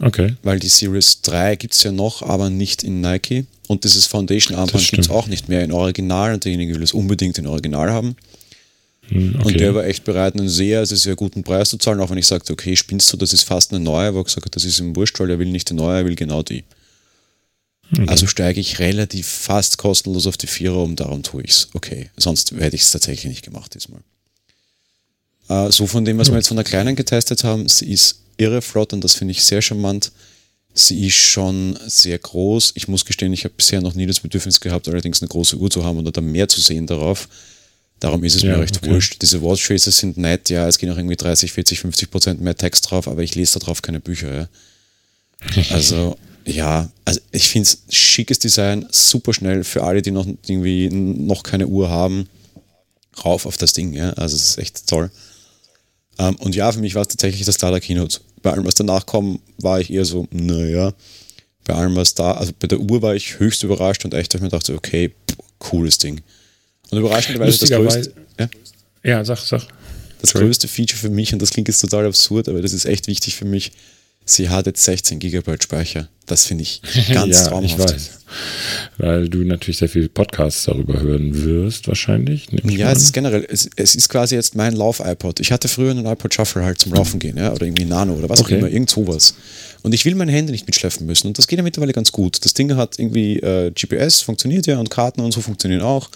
Okay. 0.00 0.34
Weil 0.42 0.58
die 0.58 0.68
Series 0.68 1.20
3 1.22 1.56
gibt 1.56 1.74
es 1.74 1.82
ja 1.82 1.92
noch, 1.92 2.22
aber 2.22 2.50
nicht 2.50 2.82
in 2.82 3.00
Nike. 3.00 3.46
Und 3.68 3.84
dieses 3.84 4.06
Foundation-Armband 4.06 4.88
gibt 4.88 5.02
es 5.02 5.10
auch 5.10 5.26
nicht 5.26 5.48
mehr 5.48 5.62
in 5.62 5.72
Original 5.72 6.34
und 6.34 6.44
derjenige 6.44 6.74
will 6.74 6.82
es 6.82 6.92
unbedingt 6.92 7.38
in 7.38 7.46
Original 7.46 7.90
haben. 7.90 8.16
Hm, 9.08 9.36
okay. 9.36 9.46
Und 9.46 9.60
der 9.60 9.74
war 9.74 9.84
echt 9.84 10.04
bereit, 10.04 10.34
einen 10.34 10.48
sehr, 10.48 10.86
sehr, 10.86 10.96
sehr 10.96 11.16
guten 11.16 11.42
Preis 11.42 11.70
zu 11.70 11.76
zahlen, 11.76 12.00
auch 12.00 12.10
wenn 12.10 12.18
ich 12.18 12.26
sagte, 12.26 12.52
okay, 12.52 12.76
spinnst 12.76 13.12
du, 13.12 13.16
das 13.16 13.32
ist 13.32 13.42
fast 13.42 13.72
eine 13.72 13.80
neue, 13.80 14.08
aber 14.08 14.20
er 14.20 14.24
gesagt, 14.24 14.54
das 14.54 14.64
ist 14.64 14.78
ihm 14.78 14.96
wurscht, 14.96 15.18
weil 15.20 15.30
er 15.30 15.38
will 15.38 15.50
nicht 15.50 15.70
die 15.70 15.74
neue, 15.74 15.98
er 15.98 16.06
will 16.06 16.14
genau 16.14 16.42
die. 16.42 16.64
Okay. 17.92 18.06
Also 18.08 18.26
steige 18.26 18.60
ich 18.60 18.78
relativ 18.78 19.26
fast 19.26 19.76
kostenlos 19.76 20.26
auf 20.26 20.38
die 20.38 20.46
Vierer 20.46 20.78
um, 20.78 20.96
darum 20.96 21.22
tue 21.22 21.42
ich 21.42 21.50
es. 21.50 21.68
Okay, 21.74 22.10
sonst 22.16 22.52
hätte 22.52 22.76
ich 22.76 22.82
es 22.82 22.90
tatsächlich 22.90 23.26
nicht 23.26 23.44
gemacht 23.44 23.74
diesmal. 23.74 24.00
Äh, 25.48 25.70
so 25.70 25.86
von 25.86 26.04
dem, 26.04 26.16
was 26.16 26.30
wir 26.30 26.36
jetzt 26.36 26.48
von 26.48 26.56
der 26.56 26.64
Kleinen 26.64 26.96
getestet 26.96 27.44
haben, 27.44 27.68
sie 27.68 27.92
ist 27.92 28.21
irre 28.36 28.62
flott 28.62 28.92
und 28.92 29.02
das 29.02 29.14
finde 29.14 29.32
ich 29.32 29.44
sehr 29.44 29.62
charmant. 29.62 30.12
Sie 30.74 31.06
ist 31.06 31.16
schon 31.16 31.78
sehr 31.86 32.18
groß. 32.18 32.72
Ich 32.76 32.88
muss 32.88 33.04
gestehen, 33.04 33.32
ich 33.32 33.44
habe 33.44 33.54
bisher 33.56 33.80
noch 33.80 33.94
nie 33.94 34.06
das 34.06 34.20
Bedürfnis 34.20 34.60
gehabt, 34.60 34.88
allerdings 34.88 35.20
eine 35.20 35.28
große 35.28 35.56
Uhr 35.56 35.70
zu 35.70 35.84
haben 35.84 35.98
oder 35.98 36.12
da 36.12 36.20
mehr 36.20 36.48
zu 36.48 36.60
sehen 36.60 36.86
darauf. 36.86 37.28
Darum 38.00 38.24
ist 38.24 38.34
es 38.34 38.42
ja, 38.42 38.56
mir 38.56 38.62
recht 38.62 38.78
okay. 38.78 38.90
wurscht. 38.90 39.20
Diese 39.22 39.42
Watchfaces 39.42 39.98
sind 39.98 40.16
nett, 40.16 40.50
ja, 40.50 40.66
es 40.66 40.78
gehen 40.78 40.90
auch 40.90 40.96
irgendwie 40.96 41.16
30, 41.16 41.52
40, 41.52 41.80
50 41.80 42.10
Prozent 42.10 42.40
mehr 42.40 42.56
Text 42.56 42.90
drauf, 42.90 43.06
aber 43.06 43.22
ich 43.22 43.34
lese 43.34 43.58
da 43.58 43.66
drauf 43.66 43.82
keine 43.82 44.00
Bücher. 44.00 44.34
Ja. 44.34 44.48
Also, 45.70 46.16
ja, 46.44 46.88
also 47.04 47.20
ich 47.32 47.48
finde 47.48 47.68
es 47.68 47.82
schickes 47.94 48.38
Design, 48.38 48.86
super 48.90 49.34
schnell 49.34 49.64
für 49.64 49.82
alle, 49.82 50.02
die 50.02 50.10
noch 50.12 50.26
irgendwie 50.26 50.88
noch 50.88 51.42
keine 51.42 51.66
Uhr 51.66 51.90
haben. 51.90 52.28
Rauf 53.24 53.44
auf 53.44 53.56
das 53.56 53.72
Ding, 53.72 53.92
ja. 53.92 54.10
Also 54.14 54.36
es 54.36 54.50
ist 54.50 54.58
echt 54.58 54.86
toll. 54.86 55.10
Ähm, 56.22 56.36
und 56.36 56.54
ja, 56.54 56.70
für 56.70 56.80
mich 56.80 56.94
war 56.94 57.02
es 57.02 57.08
tatsächlich 57.08 57.44
das 57.44 57.56
Star 57.56 57.78
Keynote. 57.80 58.20
Bei 58.42 58.52
allem, 58.52 58.64
was 58.64 58.74
danach 58.74 59.06
kam, 59.06 59.40
war 59.58 59.80
ich 59.80 59.92
eher 59.92 60.04
so, 60.04 60.28
naja. 60.30 60.94
Bei 61.64 61.74
allem, 61.74 61.96
was 61.96 62.14
da, 62.14 62.32
also 62.32 62.52
bei 62.58 62.68
der 62.68 62.80
Uhr 62.80 63.02
war 63.02 63.14
ich 63.14 63.38
höchst 63.38 63.62
überrascht 63.62 64.04
und 64.04 64.14
echt, 64.14 64.34
ich 64.34 64.40
mir 64.40 64.48
dachte, 64.48 64.74
okay, 64.74 65.10
pff, 65.28 65.36
cooles 65.58 65.98
Ding. 65.98 66.20
Und 66.90 66.98
überraschenderweise 66.98 67.58
das 67.58 67.70
größte. 67.70 68.12
Ja? 68.38 68.48
ja, 69.04 69.24
sag, 69.24 69.38
sag. 69.38 69.62
Das 70.20 70.32
größte 70.34 70.68
Feature 70.68 70.98
für 70.98 71.10
mich, 71.10 71.32
und 71.32 71.42
das 71.42 71.50
klingt 71.50 71.68
jetzt 71.68 71.80
total 71.80 72.06
absurd, 72.06 72.48
aber 72.48 72.62
das 72.62 72.72
ist 72.72 72.84
echt 72.84 73.08
wichtig 73.08 73.34
für 73.34 73.44
mich, 73.44 73.72
sie 74.24 74.48
hat 74.48 74.66
jetzt 74.66 74.84
16 74.84 75.18
GB 75.18 75.56
Speicher. 75.60 76.08
Das 76.26 76.46
finde 76.46 76.62
ich 76.62 76.82
ganz 77.12 77.36
ja, 77.36 77.48
traumhaft. 77.48 77.72
Ich 77.72 77.78
weiß. 77.78 78.10
Weil 78.98 79.28
du 79.28 79.38
natürlich 79.38 79.78
sehr 79.78 79.88
viele 79.88 80.08
Podcasts 80.08 80.64
darüber 80.64 81.00
hören 81.00 81.44
wirst, 81.44 81.88
wahrscheinlich. 81.88 82.48
Ja, 82.64 82.92
es 82.92 83.02
ist 83.02 83.12
generell, 83.12 83.46
es, 83.48 83.68
es, 83.76 83.94
ist 83.94 84.08
quasi 84.10 84.34
jetzt 84.34 84.54
mein 84.54 84.74
Lauf-iPod. 84.74 85.40
Ich 85.40 85.50
hatte 85.50 85.68
früher 85.68 85.92
einen 85.92 86.04
iPod 86.04 86.34
Shuffle 86.34 86.62
halt 86.62 86.78
zum 86.78 86.92
Laufen 86.92 87.18
gehen, 87.18 87.38
ja, 87.38 87.52
oder 87.52 87.64
irgendwie 87.64 87.86
Nano 87.86 88.14
oder 88.14 88.28
was 88.28 88.40
okay. 88.40 88.54
auch 88.54 88.58
immer, 88.58 88.68
irgend 88.68 88.90
sowas. 88.90 89.34
Und 89.82 89.94
ich 89.94 90.04
will 90.04 90.14
meine 90.14 90.30
Hände 90.30 90.52
nicht 90.52 90.66
mitschleppen 90.66 91.06
müssen. 91.06 91.28
Und 91.28 91.38
das 91.38 91.46
geht 91.46 91.56
ja 91.56 91.62
mittlerweile 91.62 91.92
ganz 91.92 92.12
gut. 92.12 92.44
Das 92.44 92.52
Ding 92.52 92.76
hat 92.76 92.98
irgendwie 92.98 93.38
äh, 93.38 93.70
GPS, 93.70 94.20
funktioniert 94.20 94.66
ja, 94.66 94.78
und 94.78 94.90
Karten 94.90 95.22
und 95.22 95.32
so 95.32 95.40
funktionieren 95.40 95.82
auch. 95.82 96.10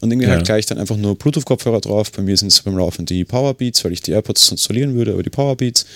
Und 0.00 0.10
irgendwie 0.10 0.26
halt 0.26 0.34
ja. 0.34 0.38
halt 0.38 0.46
gleich 0.46 0.66
dann 0.66 0.78
einfach 0.78 0.96
nur 0.96 1.16
Bluetooth-Kopfhörer 1.16 1.80
drauf. 1.80 2.12
Bei 2.12 2.22
mir 2.22 2.36
sind 2.36 2.48
es 2.48 2.60
beim 2.60 2.76
Laufen 2.76 3.06
die 3.06 3.24
Powerbeats, 3.24 3.84
weil 3.84 3.92
ich 3.92 4.02
die 4.02 4.12
AirPods 4.12 4.50
installieren 4.50 4.94
würde, 4.94 5.12
aber 5.12 5.22
die 5.22 5.30
Powerbeats 5.30 5.86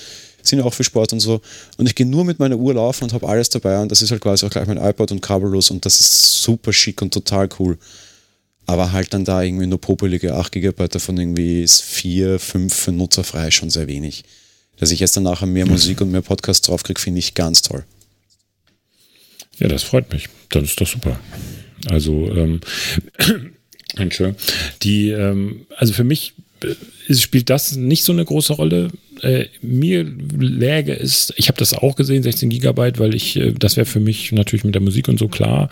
sind 0.43 0.59
ja 0.59 0.65
auch 0.65 0.75
für 0.75 0.85
Sport 0.85 1.13
und 1.13 1.21
so. 1.21 1.41
Und 1.77 1.87
ich 1.87 1.95
gehe 1.95 2.07
nur 2.07 2.25
mit 2.25 2.39
meiner 2.39 2.57
Uhr 2.57 2.75
laufen 2.75 3.05
und 3.05 3.13
habe 3.13 3.29
alles 3.29 3.49
dabei 3.49 3.81
und 3.81 3.91
das 3.91 4.03
ist 4.03 4.11
halt 4.11 4.21
quasi 4.21 4.47
auch 4.47 4.51
gleich 4.51 4.67
mein 4.67 4.79
iPod 4.79 5.13
und 5.13 5.21
kabellos 5.21 5.71
und 5.71 5.85
das 5.85 6.01
ist 6.01 6.43
super 6.43 6.73
schick 6.73 7.03
und 7.03 7.13
total 7.13 7.49
cool. 7.59 7.79
Aber 8.67 8.93
halt 8.93 9.13
dann 9.13 9.25
da 9.25 9.43
irgendwie 9.43 9.67
nur 9.67 9.81
popelige 9.81 10.35
8 10.35 10.53
GB 10.53 10.89
davon 10.89 11.19
irgendwie 11.19 11.63
ist 11.63 11.83
4, 11.83 12.39
5 12.39 12.75
für 12.75 12.93
nutzerfrei 12.93 13.51
schon 13.51 13.71
sehr 13.71 13.89
wenig. 13.89 14.25
Dass 14.77 14.91
ich 14.91 15.01
jetzt 15.01 15.17
dann 15.17 15.25
nachher 15.25 15.47
mehr 15.47 15.67
Musik 15.67 16.01
und 16.01 16.11
mehr 16.11 16.23
Podcasts 16.23 16.67
draufkriege, 16.67 17.01
finde 17.01 17.19
ich 17.19 17.35
ganz 17.35 17.63
toll. 17.63 17.85
Ja, 19.59 19.69
das 19.69 19.83
freut 19.83 20.13
mich. 20.13 20.29
Das 20.49 20.65
ist 20.65 20.81
doch 20.81 20.87
super. 20.87 21.21
Also, 21.87 22.29
ähm, 22.35 22.61
Entschuldigung. 23.97 24.41
Die, 24.83 25.11
ähm, 25.11 25.67
also 25.77 25.93
für 25.93 26.05
mich 26.05 26.35
spielt 27.11 27.51
das 27.51 27.77
nicht 27.77 28.05
so 28.05 28.13
eine 28.13 28.25
große 28.25 28.55
Rolle. 28.55 28.91
Äh, 29.21 29.47
mir 29.61 30.05
läge 30.39 30.99
es, 30.99 31.33
ich 31.37 31.49
habe 31.49 31.59
das 31.59 31.75
auch 31.75 31.97
gesehen, 31.97 32.23
16 32.23 32.51
Gigabyte, 32.51 32.99
weil 32.99 33.15
ich, 33.15 33.37
äh, 33.37 33.53
das 33.53 33.77
wäre 33.77 33.87
für 33.87 34.01
mich 34.01 34.33
natürlich 34.33 34.65
mit 34.65 34.75
der 34.75 34.83
Musik 34.83 35.09
und 35.09 35.19
so 35.19 35.29
klar 35.29 35.69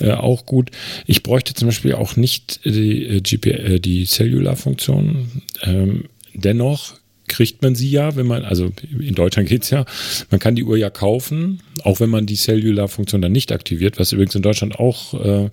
äh, 0.00 0.12
auch 0.12 0.46
gut. 0.46 0.70
Ich 1.06 1.22
bräuchte 1.22 1.54
zum 1.54 1.68
Beispiel 1.68 1.94
auch 1.94 2.16
nicht 2.16 2.60
die, 2.64 3.04
äh, 3.06 3.20
GP, 3.20 3.80
die 3.80 4.04
Cellular-Funktion. 4.04 5.42
Ähm, 5.62 6.04
dennoch 6.34 6.94
kriegt 7.30 7.62
man 7.62 7.76
sie 7.76 7.90
ja, 7.90 8.16
wenn 8.16 8.26
man, 8.26 8.44
also 8.44 8.72
in 8.98 9.14
Deutschland 9.14 9.48
geht 9.48 9.62
es 9.62 9.70
ja, 9.70 9.84
man 10.30 10.40
kann 10.40 10.56
die 10.56 10.64
Uhr 10.64 10.76
ja 10.76 10.90
kaufen, 10.90 11.62
auch 11.84 12.00
wenn 12.00 12.10
man 12.10 12.26
die 12.26 12.34
Cellular-Funktion 12.34 13.22
dann 13.22 13.32
nicht 13.32 13.52
aktiviert, 13.52 13.98
was 13.98 14.12
übrigens 14.12 14.34
in 14.34 14.42
Deutschland 14.42 14.78
auch 14.78 15.14
äh, 15.14 15.48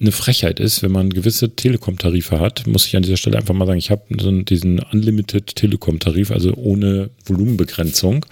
eine 0.00 0.12
Frechheit 0.12 0.60
ist, 0.60 0.82
wenn 0.82 0.92
man 0.92 1.10
gewisse 1.10 1.54
Telekom-Tarife 1.54 2.40
hat, 2.40 2.66
muss 2.66 2.86
ich 2.86 2.96
an 2.96 3.02
dieser 3.02 3.16
Stelle 3.16 3.38
einfach 3.38 3.54
mal 3.54 3.66
sagen, 3.66 3.78
ich 3.78 3.90
habe 3.90 4.02
so 4.18 4.30
diesen 4.42 4.80
Unlimited 4.80 5.54
Telekom-Tarif, 5.54 6.30
also 6.30 6.52
ohne 6.54 7.10
Volumenbegrenzung. 7.24 8.26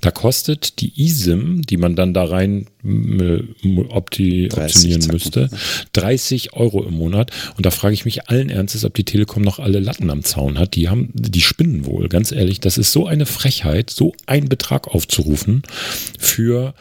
Da 0.00 0.10
kostet 0.10 0.80
die 0.80 0.92
eSIM, 0.96 1.62
die 1.62 1.76
man 1.76 1.96
dann 1.96 2.14
da 2.14 2.24
rein 2.24 2.66
opti 3.88 4.48
optionieren 4.52 5.06
müsste, 5.10 5.48
30 5.92 6.52
Euro 6.54 6.84
im 6.84 6.94
Monat. 6.94 7.30
Und 7.56 7.64
da 7.66 7.70
frage 7.70 7.94
ich 7.94 8.04
mich 8.04 8.28
allen 8.28 8.50
Ernstes, 8.50 8.84
ob 8.84 8.94
die 8.94 9.04
Telekom 9.04 9.42
noch 9.42 9.58
alle 9.58 9.80
Latten 9.80 10.10
am 10.10 10.22
Zaun 10.22 10.58
hat. 10.58 10.74
Die 10.74 10.88
haben, 10.88 11.10
die 11.14 11.40
spinnen 11.40 11.86
wohl, 11.86 12.08
ganz 12.08 12.32
ehrlich. 12.32 12.60
Das 12.60 12.78
ist 12.78 12.92
so 12.92 13.06
eine 13.06 13.26
Frechheit, 13.26 13.90
so 13.90 14.14
einen 14.26 14.48
Betrag 14.48 14.88
aufzurufen 14.88 15.62
für, 16.18 16.74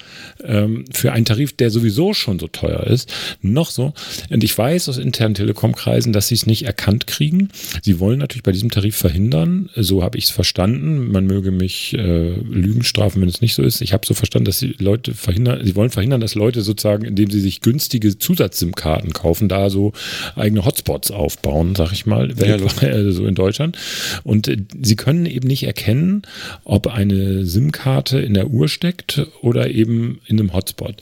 ähm, 0.44 0.86
für 0.92 1.14
einen 1.14 1.26
Tarif, 1.26 1.54
der 1.54 1.70
sowieso 1.70 2.14
schon 2.14 2.40
so 2.40 2.48
teuer 2.48 2.84
ist. 2.84 3.12
Noch 3.42 3.72
so. 3.72 3.94
Und 4.30 4.44
ich 4.44 4.58
weiß 4.58 4.90
aus 4.90 4.98
internen 4.98 5.36
Telekom-Kreisen, 5.36 6.14
dass 6.14 6.28
sie 6.28 6.36
es 6.36 6.46
nicht 6.46 6.64
erkannt 6.64 7.08
kriegen. 7.08 7.50
Sie 7.82 8.00
wollen 8.00 8.20
natürlich 8.20 8.44
bei 8.44 8.52
diesem 8.52 8.72
Tarif 8.72 8.96
verhindern, 8.96 9.70
so 9.76 10.04
habe 10.04 10.18
ich 10.18 10.26
es 10.26 10.30
verstanden. 10.30 11.12
Man 11.12 11.26
möge 11.26 11.52
mich 11.52 11.94
äh, 11.94 12.34
Lügen 12.34 12.84
strafen, 12.84 13.22
wenn 13.22 13.30
es 13.30 13.42
nicht 13.42 13.56
so 13.56 13.64
ist. 13.64 13.82
Ich 13.82 13.94
habe 13.94 14.06
so 14.06 14.14
verstanden, 14.14 14.46
dass 14.46 14.60
sie 14.60 14.76
Leute 14.80 15.14
verhindern, 15.14 15.62
sie 15.64 15.76
wollen 15.76 15.90
verhindern, 15.94 16.22
dass 16.22 16.36
Leute 16.36 16.62
sozusagen, 16.62 17.06
indem 17.06 17.30
sie 17.30 17.40
sich 17.40 17.62
günstige 17.62 18.18
Zusatz-SIM-Karten 18.18 19.14
kaufen, 19.14 19.48
da 19.48 19.70
so 19.70 19.94
eigene 20.36 20.66
Hotspots 20.66 21.12
aufbauen, 21.12 21.76
sag 21.76 21.92
ich 21.92 22.06
mal, 22.06 22.34
ja, 22.38 22.58
also 22.82 23.12
so 23.12 23.26
in 23.26 23.36
Deutschland. 23.36 23.78
Und 24.24 24.48
äh, 24.48 24.58
sie 24.82 24.96
können 24.96 25.26
eben 25.26 25.48
nicht 25.48 25.64
erkennen, 25.64 26.24
ob 26.64 26.88
eine 26.88 27.46
SIM-Karte 27.46 28.20
in 28.20 28.34
der 28.34 28.50
Uhr 28.50 28.68
steckt 28.68 29.26
oder 29.42 29.70
eben 29.70 30.20
in 30.28 30.40
einem 30.40 30.54
Hotspot. 30.54 30.98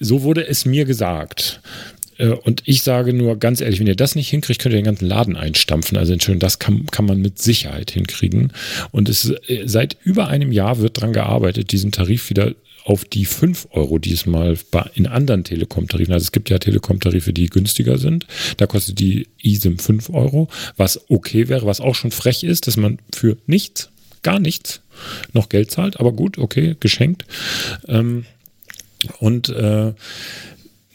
So 0.00 0.22
wurde 0.22 0.46
es 0.46 0.64
mir 0.64 0.84
gesagt. 0.84 1.60
Äh, 2.18 2.28
und 2.28 2.62
ich 2.66 2.82
sage 2.82 3.14
nur 3.14 3.38
ganz 3.38 3.60
ehrlich, 3.60 3.80
wenn 3.80 3.86
ihr 3.86 3.96
das 3.96 4.14
nicht 4.14 4.28
hinkriegt, 4.28 4.60
könnt 4.60 4.74
ihr 4.74 4.80
den 4.80 4.84
ganzen 4.84 5.06
Laden 5.06 5.36
einstampfen. 5.36 5.96
Also 5.96 6.12
Entschuldigung, 6.12 6.40
das 6.40 6.58
kann, 6.58 6.86
kann 6.86 7.06
man 7.06 7.20
mit 7.20 7.38
Sicherheit 7.38 7.90
hinkriegen. 7.90 8.52
Und 8.90 9.08
es 9.08 9.30
äh, 9.48 9.62
seit 9.66 9.96
über 10.04 10.28
einem 10.28 10.52
Jahr 10.52 10.78
wird 10.78 10.98
daran 10.98 11.12
gearbeitet, 11.12 11.72
diesen 11.72 11.92
Tarif 11.92 12.28
wieder 12.30 12.54
auf 12.88 13.04
die 13.04 13.26
5 13.26 13.68
Euro 13.72 13.98
diesmal 13.98 14.56
in 14.94 15.06
anderen 15.06 15.44
Telekom-Tarifen. 15.44 16.14
Also 16.14 16.24
es 16.24 16.32
gibt 16.32 16.48
ja 16.48 16.58
Telekom-Tarife, 16.58 17.34
die 17.34 17.50
günstiger 17.50 17.98
sind. 17.98 18.26
Da 18.56 18.66
kostet 18.66 18.98
die 18.98 19.28
eSIM 19.42 19.78
5 19.78 20.08
Euro, 20.08 20.48
was 20.78 21.10
okay 21.10 21.48
wäre, 21.48 21.66
was 21.66 21.82
auch 21.82 21.94
schon 21.94 22.10
frech 22.10 22.44
ist, 22.44 22.66
dass 22.66 22.78
man 22.78 22.98
für 23.14 23.36
nichts, 23.46 23.90
gar 24.22 24.40
nichts 24.40 24.80
noch 25.34 25.50
Geld 25.50 25.70
zahlt. 25.70 26.00
Aber 26.00 26.12
gut, 26.12 26.38
okay, 26.38 26.76
geschenkt. 26.80 27.26
Ähm, 27.88 28.24
und 29.18 29.50
äh, 29.50 29.92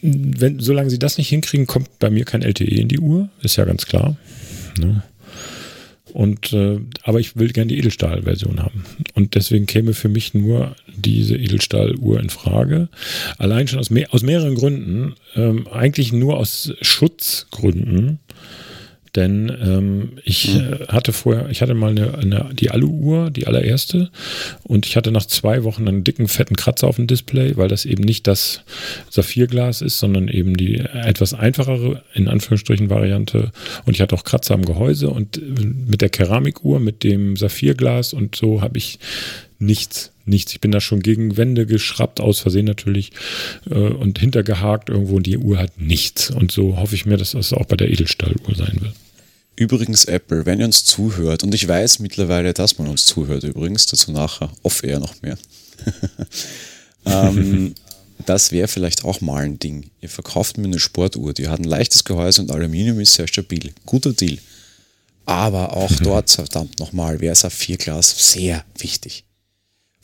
wenn, 0.02 0.58
solange 0.58 0.90
sie 0.90 0.98
das 0.98 1.16
nicht 1.16 1.28
hinkriegen, 1.28 1.68
kommt 1.68 2.00
bei 2.00 2.10
mir 2.10 2.24
kein 2.24 2.42
LTE 2.42 2.64
in 2.64 2.88
die 2.88 2.98
Uhr, 2.98 3.28
ist 3.40 3.54
ja 3.54 3.64
ganz 3.64 3.86
klar. 3.86 4.16
Ne? 4.80 5.04
Und 6.14 6.52
äh, 6.52 6.78
aber 7.02 7.18
ich 7.18 7.34
will 7.34 7.50
gerne 7.52 7.66
die 7.66 7.78
Edelstahl-Version 7.78 8.62
haben. 8.62 8.84
Und 9.14 9.34
deswegen 9.34 9.66
käme 9.66 9.94
für 9.94 10.08
mich 10.08 10.32
nur 10.32 10.76
diese 10.96 11.36
Edelstahl-Uhr 11.36 12.20
in 12.20 12.30
Frage. 12.30 12.88
Allein 13.36 13.66
schon 13.66 13.80
aus, 13.80 13.90
mehr, 13.90 14.06
aus 14.14 14.22
mehreren 14.22 14.54
Gründen. 14.54 15.16
Ähm, 15.34 15.66
eigentlich 15.66 16.12
nur 16.12 16.38
aus 16.38 16.72
Schutzgründen. 16.82 18.20
Denn 19.16 19.52
ähm, 19.62 20.12
ich 20.24 20.54
mhm. 20.54 20.88
hatte 20.88 21.12
vorher, 21.12 21.48
ich 21.48 21.62
hatte 21.62 21.74
mal 21.74 21.90
eine, 21.90 22.18
eine, 22.18 22.50
die 22.52 22.70
Alu-Uhr, 22.70 23.30
die 23.30 23.46
allererste, 23.46 24.10
und 24.64 24.86
ich 24.86 24.96
hatte 24.96 25.12
nach 25.12 25.26
zwei 25.26 25.62
Wochen 25.62 25.86
einen 25.86 26.02
dicken, 26.02 26.26
fetten 26.26 26.56
Kratzer 26.56 26.88
auf 26.88 26.96
dem 26.96 27.06
Display, 27.06 27.56
weil 27.56 27.68
das 27.68 27.84
eben 27.84 28.02
nicht 28.02 28.26
das 28.26 28.62
Saphirglas 29.10 29.82
ist, 29.82 29.98
sondern 29.98 30.28
eben 30.28 30.56
die 30.56 30.78
etwas 30.78 31.32
einfachere, 31.32 32.02
in 32.14 32.28
Anführungsstrichen, 32.28 32.90
Variante. 32.90 33.52
Und 33.84 33.94
ich 33.94 34.00
hatte 34.00 34.16
auch 34.16 34.24
Kratzer 34.24 34.54
am 34.54 34.64
Gehäuse 34.64 35.10
und 35.10 35.40
mit 35.88 36.00
der 36.00 36.08
Keramikuhr, 36.08 36.80
mit 36.80 37.04
dem 37.04 37.36
Saphirglas 37.36 38.12
und 38.12 38.34
so 38.34 38.62
habe 38.62 38.78
ich 38.78 38.98
nichts, 39.58 40.12
nichts. 40.24 40.52
Ich 40.52 40.60
bin 40.60 40.72
da 40.72 40.80
schon 40.80 41.00
gegen 41.00 41.36
Wände 41.36 41.66
geschraubt, 41.66 42.20
aus 42.20 42.40
Versehen 42.40 42.66
natürlich, 42.66 43.12
äh, 43.70 43.74
und 43.74 44.18
hintergehakt 44.18 44.88
irgendwo 44.88 45.16
und 45.16 45.26
die 45.26 45.38
Uhr 45.38 45.58
hat 45.58 45.80
nichts. 45.80 46.30
Und 46.30 46.50
so 46.50 46.78
hoffe 46.78 46.94
ich 46.94 47.06
mir, 47.06 47.16
dass 47.16 47.32
das 47.32 47.52
auch 47.52 47.66
bei 47.66 47.76
der 47.76 47.90
Edelstahluhr 47.90 48.54
sein 48.54 48.78
wird. 48.80 48.94
Übrigens, 49.56 50.04
Apple, 50.06 50.46
wenn 50.46 50.60
ihr 50.60 50.66
uns 50.66 50.84
zuhört, 50.84 51.44
und 51.44 51.54
ich 51.54 51.66
weiß 51.66 52.00
mittlerweile, 52.00 52.52
dass 52.52 52.78
man 52.78 52.88
uns 52.88 53.06
zuhört 53.06 53.44
übrigens, 53.44 53.86
dazu 53.86 54.10
nachher, 54.10 54.50
off-air 54.62 54.98
noch 54.98 55.20
mehr. 55.22 55.38
ähm, 57.06 57.74
das 58.26 58.52
wäre 58.52 58.68
vielleicht 58.68 59.04
auch 59.04 59.20
mal 59.20 59.44
ein 59.44 59.58
Ding. 59.58 59.90
Ihr 60.00 60.08
verkauft 60.08 60.58
mir 60.58 60.64
eine 60.64 60.80
Sportuhr, 60.80 61.32
die 61.32 61.48
hat 61.48 61.60
ein 61.60 61.64
leichtes 61.64 62.04
Gehäuse 62.04 62.42
und 62.42 62.50
Aluminium 62.50 63.00
ist 63.00 63.14
sehr 63.14 63.28
stabil. 63.28 63.72
Guter 63.86 64.12
Deal. 64.12 64.38
Aber 65.26 65.76
auch 65.76 65.92
dort, 66.02 66.30
verdammt 66.30 66.78
nochmal, 66.80 67.20
wäre 67.20 67.34
Saphirglas 67.34 68.32
sehr 68.32 68.64
wichtig 68.78 69.24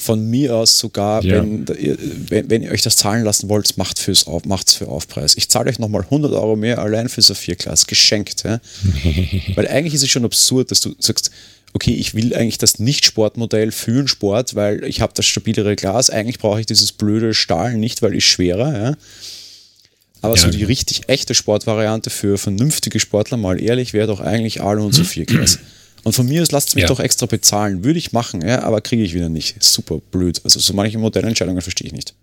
von 0.01 0.25
mir 0.29 0.57
aus 0.57 0.79
sogar, 0.79 1.23
ja. 1.23 1.37
wenn, 1.37 1.67
wenn, 1.69 2.49
wenn, 2.49 2.63
ihr 2.63 2.71
euch 2.71 2.83
das 2.83 2.97
zahlen 2.97 3.23
lassen 3.23 3.49
wollt, 3.49 3.77
macht 3.77 4.09
es 4.09 4.27
macht's 4.47 4.75
für 4.75 4.89
Aufpreis. 4.89 5.37
Ich 5.37 5.51
zahle 5.51 5.69
euch 5.69 5.79
nochmal 5.79 6.03
100 6.03 6.33
Euro 6.33 6.57
mehr 6.57 6.79
allein 6.79 7.09
für 7.09 7.21
Saphir 7.21 7.55
Class, 7.55 7.87
geschenkt. 7.87 8.45
Ja? 8.45 8.61
Weil 9.55 9.69
eigentlich 9.69 9.95
ist 9.95 10.03
es 10.03 10.11
schon 10.11 10.25
absurd, 10.25 10.71
dass 10.71 10.81
du 10.81 10.95
sagst, 10.99 11.31
okay, 11.75 11.93
ich 11.93 12.15
will 12.15 12.35
eigentlich 12.35 12.59
das 12.59 12.79
Nicht-Sportmodell 12.79 13.73
für 13.73 13.93
den 13.93 14.09
Sport, 14.09 14.57
weil 14.57 14.83
ich 14.85 15.01
habe 15.01 15.13
das 15.15 15.27
stabilere 15.27 15.77
Glas. 15.77 16.11
Eigentlich 16.11 16.41
brauche 16.41 16.59
ich 16.59 16.67
dieses 16.67 16.91
blöde 16.91 17.33
Stahl 17.33 17.75
nicht, 17.75 18.03
weil 18.03 18.15
ich 18.15 18.27
schwerer. 18.27 18.77
Ja? 18.77 18.97
Aber 20.23 20.35
ja, 20.35 20.43
so 20.43 20.51
die 20.51 20.65
richtig 20.65 21.09
echte 21.09 21.35
Sportvariante 21.35 22.11
für 22.11 22.39
vernünftige 22.39 22.99
Sportler, 22.99 23.37
mal 23.37 23.63
ehrlich, 23.63 23.93
wäre 23.93 24.09
doch 24.09 24.21
eigentlich 24.21 24.63
Alu 24.63 24.85
und 24.85 24.93
Sophia 24.95 25.25
Glas. 25.25 25.59
Und 26.05 26.15
von 26.15 26.27
mir 26.27 26.43
aus 26.43 26.51
lasst 26.51 26.71
es 26.71 26.75
mich 26.75 26.83
ja. 26.83 26.89
doch 26.89 27.01
extra 27.01 27.27
bezahlen. 27.27 27.85
Würde 27.85 27.99
ich 27.99 28.13
machen, 28.13 28.47
ja, 28.47 28.63
aber 28.63 28.81
kriege 28.81 29.03
ich 29.03 29.15
wieder 29.15 29.29
nicht. 29.29 29.63
Super 29.63 30.01
blöd. 30.11 30.41
Also 30.45 30.61
so 30.61 30.73
manche 30.73 30.99
Modellentscheidungen 30.99 31.63
verstehe 31.63 31.89
ich 31.89 31.93
nicht. 31.93 32.15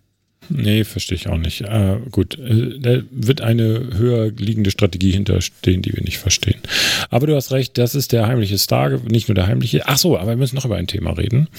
Nee, 0.49 0.85
verstehe 0.85 1.17
ich 1.17 1.27
auch 1.27 1.37
nicht. 1.37 1.61
Äh, 1.61 1.97
gut, 2.11 2.37
äh, 2.39 2.79
da 2.79 3.01
wird 3.11 3.41
eine 3.41 3.89
höher 3.97 4.31
liegende 4.31 4.71
Strategie 4.71 5.11
hinterstehen, 5.11 5.81
die 5.81 5.93
wir 5.93 6.03
nicht 6.03 6.19
verstehen. 6.19 6.61
Aber 7.09 7.27
du 7.27 7.35
hast 7.35 7.51
recht, 7.51 7.77
das 7.77 7.95
ist 7.95 8.13
der 8.13 8.27
heimliche 8.27 8.57
Star, 8.57 9.01
nicht 9.09 9.27
nur 9.27 9.35
der 9.35 9.47
heimliche. 9.47 9.83
Ach 9.87 9.97
so, 9.97 10.17
aber 10.17 10.31
wir 10.31 10.37
müssen 10.37 10.55
noch 10.55 10.63
über 10.65 10.77
ein 10.77 10.87
Thema 10.87 11.11
reden. 11.11 11.49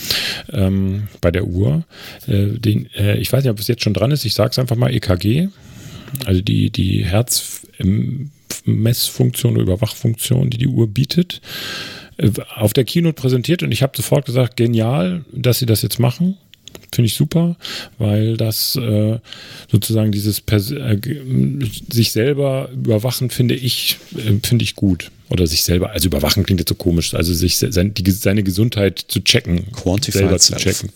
Ähm, 0.53 1.09
bei 1.21 1.31
der 1.31 1.47
Uhr. 1.47 1.85
Äh, 2.27 2.59
den, 2.59 2.89
äh, 2.95 3.19
ich 3.19 3.31
weiß 3.33 3.45
nicht, 3.45 3.51
ob 3.51 3.59
es 3.59 3.69
jetzt 3.69 3.83
schon 3.83 3.95
dran 3.95 4.11
ist. 4.11 4.25
Ich 4.25 4.33
sage 4.35 4.51
es 4.53 4.59
einfach 4.59 4.77
mal 4.77 4.95
EKG. 4.95 5.49
Also 6.25 6.41
die, 6.41 6.71
die 6.71 7.05
Herzmessfunktion 7.05 9.53
oder 9.55 9.65
Überwachfunktion, 9.65 10.49
die 10.49 10.57
die 10.57 10.69
Uhr 10.69 10.89
bietet 10.89 11.43
auf 12.55 12.73
der 12.73 12.85
Keynote 12.85 13.15
präsentiert 13.15 13.63
und 13.63 13.73
ich 13.73 13.83
habe 13.83 13.97
sofort 13.97 14.27
gesagt, 14.27 14.57
genial, 14.57 15.25
dass 15.33 15.59
sie 15.59 15.67
das 15.67 15.83
jetzt 15.83 15.99
machen. 15.99 16.37
Finde 16.93 17.07
ich 17.07 17.15
super, 17.15 17.57
weil 17.99 18.37
das 18.37 18.77
äh, 18.77 19.19
sozusagen 19.71 20.11
dieses 20.11 20.41
Pers 20.41 20.71
äh, 20.71 20.99
sich 21.91 22.13
selber 22.13 22.71
überwachen 22.73 23.31
finde 23.31 23.55
ich 23.55 23.99
äh, 24.17 24.35
finde 24.43 24.65
ich 24.65 24.75
gut. 24.75 25.11
Oder 25.31 25.47
sich 25.47 25.63
selber 25.63 25.91
also 25.91 26.09
überwachen 26.09 26.45
klingt 26.45 26.61
jetzt 26.61 26.71
so 26.71 26.75
komisch 26.75 27.15
also 27.15 27.35
sich 27.35 27.59
sein, 27.59 27.93
die, 27.95 28.11
seine 28.11 28.43
Gesundheit 28.43 29.05
zu 29.09 29.21
checken 29.21 29.67
selber 30.11 30.39
zu 30.39 30.57
checken 30.57 30.91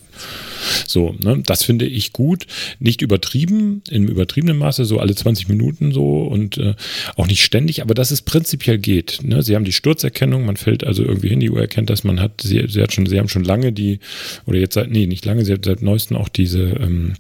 so, 0.87 1.15
ne, 1.23 1.43
das 1.45 1.65
finde 1.65 1.87
ich 1.87 2.13
gut. 2.13 2.47
Nicht 2.79 3.03
übertrieben, 3.03 3.83
im 3.91 4.09
übertriebenen 4.09 4.59
Maße, 4.59 4.85
so 4.85 4.99
alle 4.99 5.15
20 5.15 5.49
Minuten 5.49 5.93
so 5.93 6.23
und 6.23 6.59
äh, 6.59 6.75
auch 7.17 7.27
nicht 7.27 7.43
ständig, 7.43 7.83
aber 7.83 7.95
dass 7.95 8.11
es 8.11 8.23
prinzipiell 8.23 8.79
geht. 8.79 9.21
Ne? 9.23 9.43
Sie 9.43 9.55
haben 9.55 9.65
die 9.65 9.73
Sturzerkennung, 9.73 10.47
man 10.47 10.57
fällt 10.57 10.85
also 10.85 11.03
irgendwie 11.03 11.29
hin, 11.29 11.41
die 11.41 11.51
Uhr 11.51 11.61
erkennt 11.61 11.91
das, 11.91 12.05
man 12.05 12.21
hat, 12.21 12.41
sie, 12.43 12.65
sie 12.69 12.83
hat 12.83 12.93
schon, 12.93 13.07
sie 13.07 13.19
haben 13.19 13.29
schon 13.29 13.45
lange 13.45 13.73
die, 13.73 14.01
oder 14.47 14.59
jetzt 14.59 14.75
seit, 14.75 14.91
nee, 14.91 15.07
nicht 15.07 15.25
lange, 15.25 15.45
sie 15.45 15.53
hat 15.53 15.65
seit 15.65 15.83
neuestem 15.83 16.17
auch 16.17 16.29
diese, 16.29 16.63
ähm, 16.63 17.15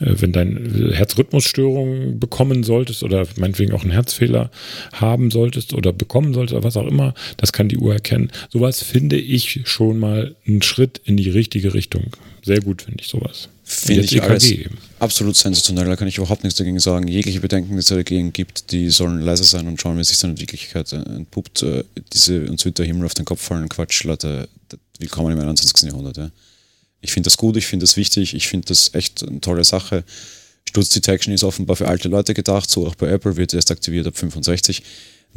äh, 0.00 0.14
wenn 0.18 0.32
dein 0.32 0.92
Herzrhythmusstörung 0.92 2.18
bekommen 2.18 2.62
solltest 2.62 3.02
oder 3.02 3.26
meinetwegen 3.36 3.72
auch 3.72 3.82
einen 3.82 3.92
Herzfehler 3.92 4.50
haben 4.92 5.30
solltest 5.30 5.74
oder 5.74 5.92
bekommen 5.92 6.34
solltest 6.34 6.54
oder 6.54 6.64
was 6.64 6.76
auch 6.76 6.86
immer, 6.86 7.14
das 7.36 7.52
kann 7.52 7.68
die 7.68 7.78
Uhr 7.78 7.92
erkennen. 7.92 8.30
Sowas 8.50 8.82
finde 8.82 9.16
ich 9.16 9.60
schon 9.64 9.98
mal 9.98 10.34
einen 10.46 10.62
Schritt 10.62 11.00
in 11.04 11.16
die 11.16 11.30
richtige 11.30 11.74
Richtung. 11.74 12.04
Sehr 12.48 12.62
gut 12.62 12.80
finde 12.80 13.02
ich 13.02 13.08
sowas. 13.08 13.50
Finde 13.62 14.00
ich 14.04 14.22
alles 14.22 14.54
absolut 14.98 15.36
sensationell, 15.36 15.84
da 15.84 15.96
kann 15.96 16.08
ich 16.08 16.16
überhaupt 16.16 16.44
nichts 16.44 16.56
dagegen 16.56 16.80
sagen. 16.80 17.06
Jegliche 17.06 17.40
Bedenken, 17.40 17.72
die 17.72 17.80
es 17.80 17.88
dagegen 17.88 18.32
gibt, 18.32 18.72
die 18.72 18.88
sollen 18.88 19.20
leiser 19.20 19.44
sein 19.44 19.68
und 19.68 19.78
schauen, 19.78 19.98
wie 19.98 20.04
sich 20.04 20.16
dann 20.16 20.30
in 20.30 20.40
Wirklichkeit 20.40 20.90
entpuppt. 20.94 21.62
Äh, 21.62 21.84
diese 22.14 22.48
uns 22.48 22.64
wird 22.64 22.78
der 22.78 22.86
Himmel 22.86 23.04
auf 23.04 23.12
den 23.12 23.26
Kopf 23.26 23.42
fallen, 23.42 23.68
Quatsch, 23.68 24.02
Leute, 24.04 24.48
willkommen 24.98 25.32
im 25.32 25.40
21. 25.40 25.90
Jahrhundert. 25.90 26.16
Ja. 26.16 26.30
Ich 27.02 27.12
finde 27.12 27.26
das 27.26 27.36
gut, 27.36 27.58
ich 27.58 27.66
finde 27.66 27.84
das 27.84 27.98
wichtig, 27.98 28.32
ich 28.32 28.48
finde 28.48 28.68
das 28.68 28.94
echt 28.94 29.22
eine 29.28 29.42
tolle 29.42 29.64
Sache. 29.64 30.02
Sturzdetection 30.66 31.34
ist 31.34 31.44
offenbar 31.44 31.76
für 31.76 31.86
alte 31.86 32.08
Leute 32.08 32.32
gedacht, 32.32 32.70
so 32.70 32.86
auch 32.86 32.94
bei 32.94 33.08
Apple 33.08 33.36
wird 33.36 33.52
erst 33.52 33.70
aktiviert 33.70 34.06
ab 34.06 34.16
65. 34.16 34.82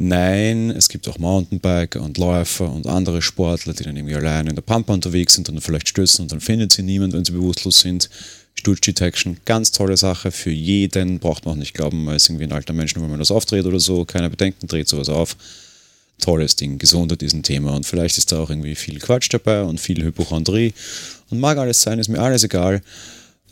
Nein, 0.04 0.70
es 0.72 0.88
gibt 0.88 1.06
auch 1.06 1.18
Mountainbiker 1.18 2.02
und 2.02 2.18
Läufer 2.18 2.68
und 2.68 2.88
andere 2.88 3.22
Sportler, 3.22 3.72
die 3.72 3.84
dann 3.84 3.96
irgendwie 3.96 4.16
allein 4.16 4.48
in 4.48 4.56
der 4.56 4.62
Pampa 4.62 4.92
unterwegs 4.92 5.34
sind 5.34 5.48
und 5.48 5.54
dann 5.54 5.62
vielleicht 5.62 5.86
stößen 5.86 6.24
und 6.24 6.32
dann 6.32 6.40
findet 6.40 6.72
sie 6.72 6.82
niemand, 6.82 7.12
wenn 7.12 7.24
sie 7.24 7.30
bewusstlos 7.30 7.78
sind. 7.78 8.10
Sturz 8.56 8.80
Detection, 8.80 9.36
ganz 9.44 9.70
tolle 9.70 9.96
Sache 9.96 10.32
für 10.32 10.50
jeden, 10.50 11.20
braucht 11.20 11.44
man 11.44 11.54
auch 11.54 11.58
nicht 11.58 11.74
glauben, 11.74 12.02
man 12.02 12.16
ist 12.16 12.28
irgendwie 12.28 12.46
ein 12.46 12.52
alter 12.52 12.72
Mensch, 12.72 12.96
wenn 12.96 13.08
man 13.08 13.20
das 13.20 13.30
aufdreht 13.30 13.64
oder 13.64 13.78
so, 13.78 14.04
keine 14.04 14.28
Bedenken, 14.28 14.66
dreht 14.66 14.88
sowas 14.88 15.08
auf. 15.08 15.36
Tolles 16.20 16.56
Ding, 16.56 16.78
gesunder 16.78 17.14
diesen 17.14 17.44
Thema 17.44 17.76
und 17.76 17.86
vielleicht 17.86 18.18
ist 18.18 18.32
da 18.32 18.40
auch 18.40 18.50
irgendwie 18.50 18.74
viel 18.74 18.98
Quatsch 18.98 19.32
dabei 19.32 19.62
und 19.62 19.80
viel 19.80 20.02
Hypochondrie 20.02 20.74
und 21.30 21.38
mag 21.38 21.58
alles 21.58 21.80
sein, 21.80 22.00
ist 22.00 22.08
mir 22.08 22.18
alles 22.20 22.42
egal, 22.42 22.82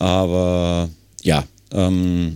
aber 0.01 0.91
ja, 1.23 1.47
ähm, 1.71 2.35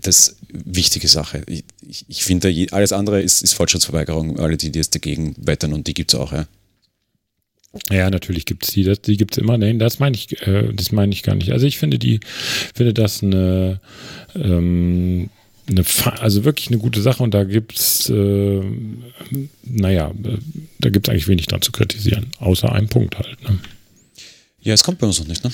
das 0.00 0.36
wichtige 0.50 1.08
Sache. 1.08 1.42
Ich, 1.46 1.64
ich, 1.86 2.04
ich 2.08 2.24
finde, 2.24 2.52
alles 2.70 2.92
andere 2.92 3.20
ist, 3.20 3.42
ist 3.42 3.54
Fortschrittsverweigerung, 3.54 4.38
alle, 4.38 4.56
die, 4.56 4.70
die 4.70 4.78
jetzt 4.78 4.94
dagegen 4.94 5.34
wettern 5.38 5.72
und 5.72 5.86
die 5.86 5.94
gibt 5.94 6.12
es 6.12 6.18
auch, 6.18 6.32
ja. 6.32 6.46
Ja, 7.90 8.08
natürlich 8.08 8.46
gibt 8.46 8.64
es 8.64 8.72
die, 8.72 8.82
das, 8.82 9.02
die 9.02 9.16
gibt 9.16 9.36
es 9.36 9.38
immer. 9.38 9.58
Nein, 9.58 9.78
das 9.78 9.98
meine 9.98 10.16
ich, 10.16 10.40
äh, 10.46 10.72
das 10.72 10.90
meine 10.90 11.12
ich 11.12 11.22
gar 11.22 11.34
nicht. 11.34 11.52
Also 11.52 11.66
ich 11.66 11.78
finde 11.78 11.98
die, 11.98 12.20
finde 12.74 12.94
das 12.94 13.22
eine, 13.22 13.80
ähm, 14.34 15.28
eine, 15.68 15.84
also 16.18 16.44
wirklich 16.44 16.68
eine 16.68 16.78
gute 16.78 17.02
Sache 17.02 17.22
und 17.22 17.34
da 17.34 17.44
gibt 17.44 17.78
es, 17.78 18.08
äh, 18.08 18.62
naja, 19.64 20.10
äh, 20.24 20.38
da 20.78 20.88
gibt 20.88 21.08
es 21.08 21.12
eigentlich 21.12 21.28
wenig 21.28 21.46
dran 21.46 21.60
zu 21.60 21.72
kritisieren, 21.72 22.28
außer 22.38 22.72
einem 22.72 22.88
Punkt 22.88 23.18
halt. 23.18 23.42
Ne? 23.42 23.58
Ja, 24.62 24.72
es 24.72 24.82
kommt 24.82 24.98
bei 24.98 25.06
uns 25.06 25.18
noch 25.20 25.28
nicht, 25.28 25.44
ne? 25.44 25.50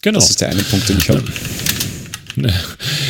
genau. 0.00 0.20
Das 0.20 0.30
ist 0.30 0.40
der 0.40 0.50
eine 0.50 0.62
Punkt, 0.62 0.88
den 0.88 0.98
ich 0.98 1.08
habe. 1.08 1.24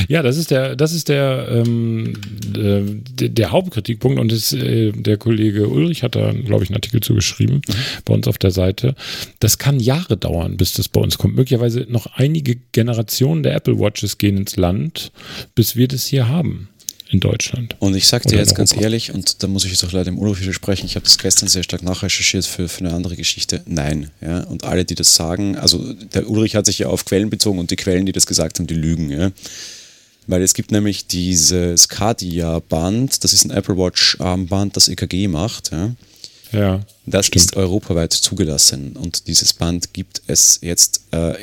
Ja, 0.09 0.23
das 0.23 0.37
ist 0.37 0.51
der, 0.51 0.77
das 0.77 0.93
ist 0.93 1.09
der, 1.09 1.49
ähm, 1.51 2.15
der, 2.47 3.29
der, 3.29 3.53
Hauptkritikpunkt 3.53 4.21
und 4.21 4.31
das, 4.31 4.53
äh, 4.53 4.93
der 4.93 5.17
Kollege 5.17 5.69
Ulrich 5.69 6.03
hat 6.03 6.15
da, 6.15 6.33
glaube 6.33 6.65
ich, 6.65 6.71
einen 6.71 6.77
Artikel 6.77 7.01
zugeschrieben 7.01 7.63
mhm. 7.67 7.75
bei 8.05 8.15
uns 8.15 8.29
auf 8.29 8.39
der 8.39 8.51
Seite. 8.51 8.95
Das 9.41 9.59
kann 9.59 9.81
Jahre 9.81 10.17
dauern, 10.17 10.57
bis 10.57 10.75
das 10.75 10.89
bei 10.89 11.01
uns 11.01 11.17
kommt. 11.17 11.37
Möglicherweise 11.37 11.87
noch 11.89 12.07
einige 12.15 12.57
Generationen 12.73 13.43
der 13.43 13.55
Apple 13.55 13.79
Watches 13.79 14.19
gehen 14.19 14.37
ins 14.37 14.57
Land, 14.57 15.13
bis 15.55 15.77
wir 15.77 15.89
das 15.89 16.07
hier 16.07 16.29
haben 16.29 16.69
in 17.15 17.21
Deutschland. 17.21 17.77
Und 17.79 17.95
ich 17.95 18.09
sage 18.09 18.29
dir 18.29 18.39
jetzt 18.39 18.57
ganz 18.57 18.77
ehrlich, 18.77 19.15
und 19.15 19.43
da 19.43 19.47
muss 19.47 19.65
ich 19.65 19.71
jetzt 19.71 19.85
auch 19.85 19.93
leider 19.93 20.09
im 20.09 20.19
Urlaub 20.19 20.37
sprechen, 20.37 20.87
ich 20.87 20.97
habe 20.97 21.05
das 21.05 21.17
gestern 21.17 21.49
sehr 21.49 21.63
stark 21.63 21.83
nachrecherchiert 21.83 22.45
für, 22.45 22.69
für 22.69 22.81
eine 22.81 22.93
andere 22.93 23.15
Geschichte. 23.15 23.63
Nein. 23.67 24.11
Ja? 24.21 24.43
Und 24.43 24.65
alle, 24.65 24.85
die 24.85 24.97
das 24.97 25.15
sagen, 25.15 25.57
also 25.57 25.93
der 25.93 26.29
Ulrich 26.29 26.57
hat 26.57 26.67
sich 26.67 26.81
ja 26.81 26.89
auf 26.89 27.05
Quellen 27.05 27.31
bezogen 27.31 27.61
und 27.61 27.71
die 27.71 27.77
Quellen, 27.77 28.05
die 28.05 28.13
das 28.13 28.27
gesagt 28.27 28.59
haben, 28.59 28.67
die 28.67 28.75
lügen. 28.75 29.11
Ja? 29.11 29.31
Weil 30.27 30.43
es 30.43 30.55
gibt 30.55 30.73
nämlich 30.73 31.07
dieses 31.07 31.89
Cardia-Band, 31.89 33.23
das 33.23 33.33
ist 33.33 33.45
ein 33.45 33.53
Apple 33.53 33.77
Watch-Armband, 33.77 34.77
das 34.77 34.89
EKG 34.89 35.29
macht. 35.29 35.71
Ja? 35.71 35.93
Ja, 36.53 36.81
das 37.07 37.27
stimmt. 37.27 37.45
ist 37.45 37.57
europaweit 37.57 38.13
zugelassen 38.13 38.97
und 38.97 39.27
dieses 39.27 39.53
Band 39.53 39.93
gibt 39.93 40.23
es 40.27 40.61
jetzt 40.63 41.03
äh, 41.11 41.35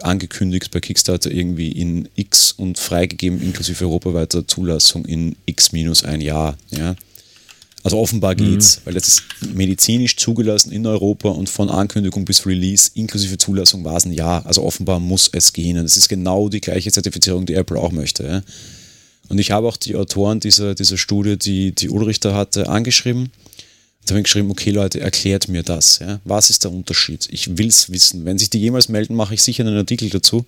angekündigt 0.00 0.70
bei 0.70 0.80
Kickstarter 0.80 1.30
irgendwie 1.30 1.72
in 1.72 2.08
X 2.14 2.52
und 2.52 2.78
freigegeben 2.78 3.42
inklusive 3.42 3.84
europaweiter 3.84 4.46
Zulassung 4.46 5.04
in 5.04 5.36
X 5.46 5.72
minus 5.72 6.04
ein 6.04 6.20
Jahr. 6.20 6.56
Ja? 6.70 6.94
Also 7.82 7.98
offenbar 7.98 8.34
geht's, 8.34 8.78
mhm. 8.78 8.80
weil 8.84 8.94
das 8.94 9.08
ist 9.08 9.22
medizinisch 9.54 10.16
zugelassen 10.16 10.70
in 10.70 10.86
Europa 10.86 11.30
und 11.30 11.48
von 11.48 11.70
Ankündigung 11.70 12.24
bis 12.24 12.46
Release 12.46 12.90
inklusive 12.94 13.38
Zulassung 13.38 13.84
war 13.84 13.96
es 13.96 14.04
ein 14.04 14.12
Jahr. 14.12 14.44
Also 14.46 14.62
offenbar 14.62 15.00
muss 15.00 15.30
es 15.32 15.52
gehen. 15.52 15.78
Und 15.78 15.84
das 15.84 15.96
ist 15.96 16.08
genau 16.08 16.48
die 16.50 16.60
gleiche 16.60 16.92
Zertifizierung, 16.92 17.46
die 17.46 17.54
Apple 17.54 17.78
auch 17.78 17.90
möchte. 17.90 18.24
Ja? 18.24 18.42
Und 19.28 19.38
ich 19.38 19.50
habe 19.50 19.66
auch 19.66 19.78
die 19.78 19.96
Autoren 19.96 20.40
dieser, 20.40 20.74
dieser 20.74 20.98
Studie, 20.98 21.38
die, 21.38 21.72
die 21.74 21.88
Ulrich 21.88 22.20
da 22.20 22.34
hatte, 22.34 22.68
angeschrieben 22.68 23.30
Jetzt 24.10 24.14
habe 24.14 24.20
ich 24.22 24.24
geschrieben, 24.24 24.50
okay 24.50 24.70
Leute, 24.72 24.98
erklärt 24.98 25.46
mir 25.46 25.62
das. 25.62 26.00
Ja? 26.00 26.18
Was 26.24 26.50
ist 26.50 26.64
der 26.64 26.72
Unterschied? 26.72 27.28
Ich 27.30 27.56
will 27.56 27.68
es 27.68 27.92
wissen. 27.92 28.24
Wenn 28.24 28.38
sich 28.38 28.50
die 28.50 28.58
jemals 28.58 28.88
melden, 28.88 29.14
mache 29.14 29.34
ich 29.34 29.40
sicher 29.40 29.64
einen 29.64 29.76
Artikel 29.76 30.10
dazu. 30.10 30.44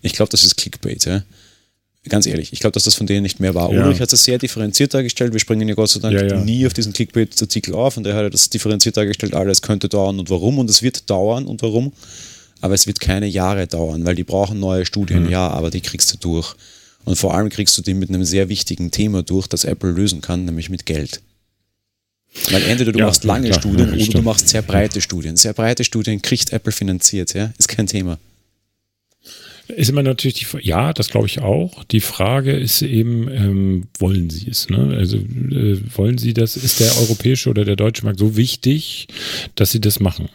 Ich 0.00 0.14
glaube, 0.14 0.30
das 0.30 0.42
ist 0.42 0.56
Clickbait. 0.56 1.04
Ja? 1.04 1.22
Ganz 2.08 2.24
ehrlich, 2.24 2.54
ich 2.54 2.60
glaube, 2.60 2.72
dass 2.72 2.84
das 2.84 2.94
von 2.94 3.06
denen 3.06 3.22
nicht 3.22 3.40
mehr 3.40 3.54
war. 3.54 3.70
Ja. 3.70 3.84
Ulrich 3.84 4.00
hat 4.00 4.10
es 4.10 4.24
sehr 4.24 4.38
differenziert 4.38 4.94
dargestellt. 4.94 5.34
Wir 5.34 5.40
springen 5.40 5.68
ja 5.68 5.74
Gott 5.74 5.90
sei 5.90 6.00
Dank 6.00 6.18
ja. 6.18 6.42
nie 6.42 6.66
auf 6.66 6.72
diesen 6.72 6.94
Clickbait-Artikel 6.94 7.74
auf 7.74 7.98
und 7.98 8.06
er 8.06 8.14
hat 8.14 8.32
das 8.32 8.48
differenziert 8.48 8.96
dargestellt, 8.96 9.34
alles 9.34 9.60
könnte 9.60 9.90
dauern 9.90 10.18
und 10.18 10.30
warum 10.30 10.58
und 10.58 10.70
es 10.70 10.82
wird 10.82 11.10
dauern 11.10 11.44
und 11.44 11.60
warum. 11.60 11.92
Aber 12.62 12.72
es 12.72 12.86
wird 12.86 13.00
keine 13.00 13.26
Jahre 13.26 13.66
dauern, 13.66 14.06
weil 14.06 14.14
die 14.14 14.24
brauchen 14.24 14.60
neue 14.60 14.86
Studien, 14.86 15.24
mhm. 15.24 15.30
ja, 15.30 15.46
aber 15.48 15.70
die 15.70 15.82
kriegst 15.82 16.10
du 16.14 16.16
durch. 16.16 16.54
Und 17.04 17.16
vor 17.16 17.34
allem 17.34 17.50
kriegst 17.50 17.76
du 17.76 17.82
die 17.82 17.92
mit 17.92 18.08
einem 18.08 18.24
sehr 18.24 18.48
wichtigen 18.48 18.90
Thema 18.90 19.22
durch, 19.22 19.46
das 19.46 19.64
Apple 19.64 19.90
lösen 19.90 20.22
kann, 20.22 20.46
nämlich 20.46 20.70
mit 20.70 20.86
Geld. 20.86 21.20
Weil 22.50 22.62
entweder 22.64 22.92
du 22.92 22.98
ja, 22.98 23.06
machst 23.06 23.24
lange 23.24 23.48
klar, 23.48 23.60
Studien 23.60 23.98
ja, 23.98 24.06
oder 24.06 24.18
du 24.18 24.22
machst 24.22 24.48
sehr 24.48 24.62
breite 24.62 25.00
Studien. 25.00 25.36
Sehr 25.36 25.52
breite 25.52 25.84
Studien 25.84 26.20
kriegt 26.20 26.52
Apple 26.52 26.72
finanziert, 26.72 27.34
ja, 27.34 27.52
ist 27.58 27.68
kein 27.68 27.86
Thema. 27.86 28.18
Ist 29.68 29.88
immer 29.88 30.02
natürlich 30.02 30.34
die 30.34 30.58
ja, 30.60 30.92
das 30.92 31.08
glaube 31.08 31.26
ich 31.26 31.38
auch. 31.38 31.84
Die 31.84 32.00
Frage 32.00 32.52
ist 32.52 32.82
eben, 32.82 33.28
ähm, 33.30 33.84
wollen 33.98 34.28
Sie 34.28 34.50
es? 34.50 34.68
Ne? 34.68 34.94
Also 34.98 35.16
äh, 35.16 35.80
wollen 35.96 36.18
Sie 36.18 36.34
das? 36.34 36.56
Ist 36.56 36.80
der 36.80 36.94
europäische 36.98 37.48
oder 37.48 37.64
der 37.64 37.76
deutsche 37.76 38.04
Markt 38.04 38.18
so 38.18 38.36
wichtig, 38.36 39.08
dass 39.54 39.72
Sie 39.72 39.80
das 39.80 40.00
machen? 40.00 40.28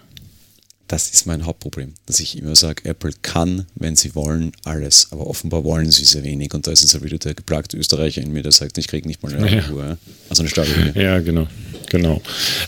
Das 0.87 1.11
ist 1.11 1.27
mein 1.27 1.45
Hauptproblem, 1.45 1.93
dass 2.07 2.19
ich 2.19 2.39
immer 2.39 2.55
sage, 2.55 2.85
Apple 2.85 3.11
kann, 3.21 3.67
wenn 3.75 3.95
sie 3.95 4.15
wollen, 4.15 4.51
alles. 4.63 5.09
Aber 5.11 5.27
offenbar 5.27 5.63
wollen 5.63 5.91
sie 5.91 6.03
sehr 6.03 6.23
wenig. 6.23 6.55
Und 6.55 6.65
da 6.65 6.71
ist 6.71 6.83
es 6.83 6.93
ja 6.93 7.03
wieder 7.03 7.19
der 7.19 7.35
geplagte 7.35 7.77
Österreicher 7.77 8.23
in 8.23 8.33
mir, 8.33 8.41
der 8.41 8.51
sagt, 8.51 8.75
ich 8.79 8.87
kriege 8.87 9.07
nicht 9.07 9.21
mal 9.21 9.31
eine 9.31 9.55
ja. 9.55 9.67
Ruhe. 9.67 9.99
Also 10.29 10.41
eine 10.41 10.49
Stahlruhe. 10.49 10.91
Ja, 10.95 11.19
genau. 11.19 11.47
Genau. 11.89 12.21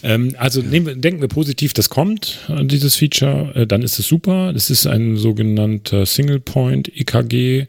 Ähm, 0.03 0.35
also 0.37 0.61
nehmen, 0.61 0.99
denken 1.01 1.21
wir 1.21 1.27
positiv, 1.27 1.73
das 1.73 1.89
kommt, 1.89 2.39
äh, 2.49 2.65
dieses 2.65 2.95
Feature, 2.95 3.55
äh, 3.55 3.67
dann 3.67 3.83
ist 3.83 3.99
es 3.99 4.07
super. 4.07 4.51
Das 4.53 4.69
ist 4.69 4.87
ein 4.87 5.15
sogenannter 5.15 6.05
Single 6.05 6.39
Point 6.39 6.89
EKG. 6.95 7.59
Äh, 7.59 7.67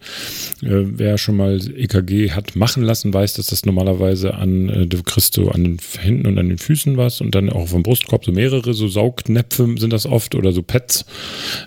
wer 0.61 1.19
schon 1.19 1.37
mal 1.37 1.61
EKG 1.77 2.31
hat 2.31 2.57
machen 2.57 2.83
lassen, 2.83 3.13
weiß, 3.13 3.35
dass 3.35 3.47
das 3.47 3.65
normalerweise 3.67 4.35
an, 4.35 4.69
äh, 4.69 4.87
du 4.87 5.03
kriegst 5.03 5.35
so 5.35 5.51
an 5.51 5.65
den 5.65 5.79
Händen 5.99 6.27
und 6.27 6.39
an 6.39 6.49
den 6.49 6.59
Füßen 6.59 6.97
was 6.97 7.21
und 7.21 7.35
dann 7.35 7.51
auch 7.51 7.69
vom 7.69 7.83
Brustkorb 7.83 8.25
so 8.25 8.33
mehrere, 8.33 8.75
so 8.75 8.89
Saugnäpfe 8.89 9.75
sind 9.79 9.93
das 9.93 10.07
oft 10.07 10.35
oder 10.35 10.53
so 10.53 10.63
Pads. 10.63 11.05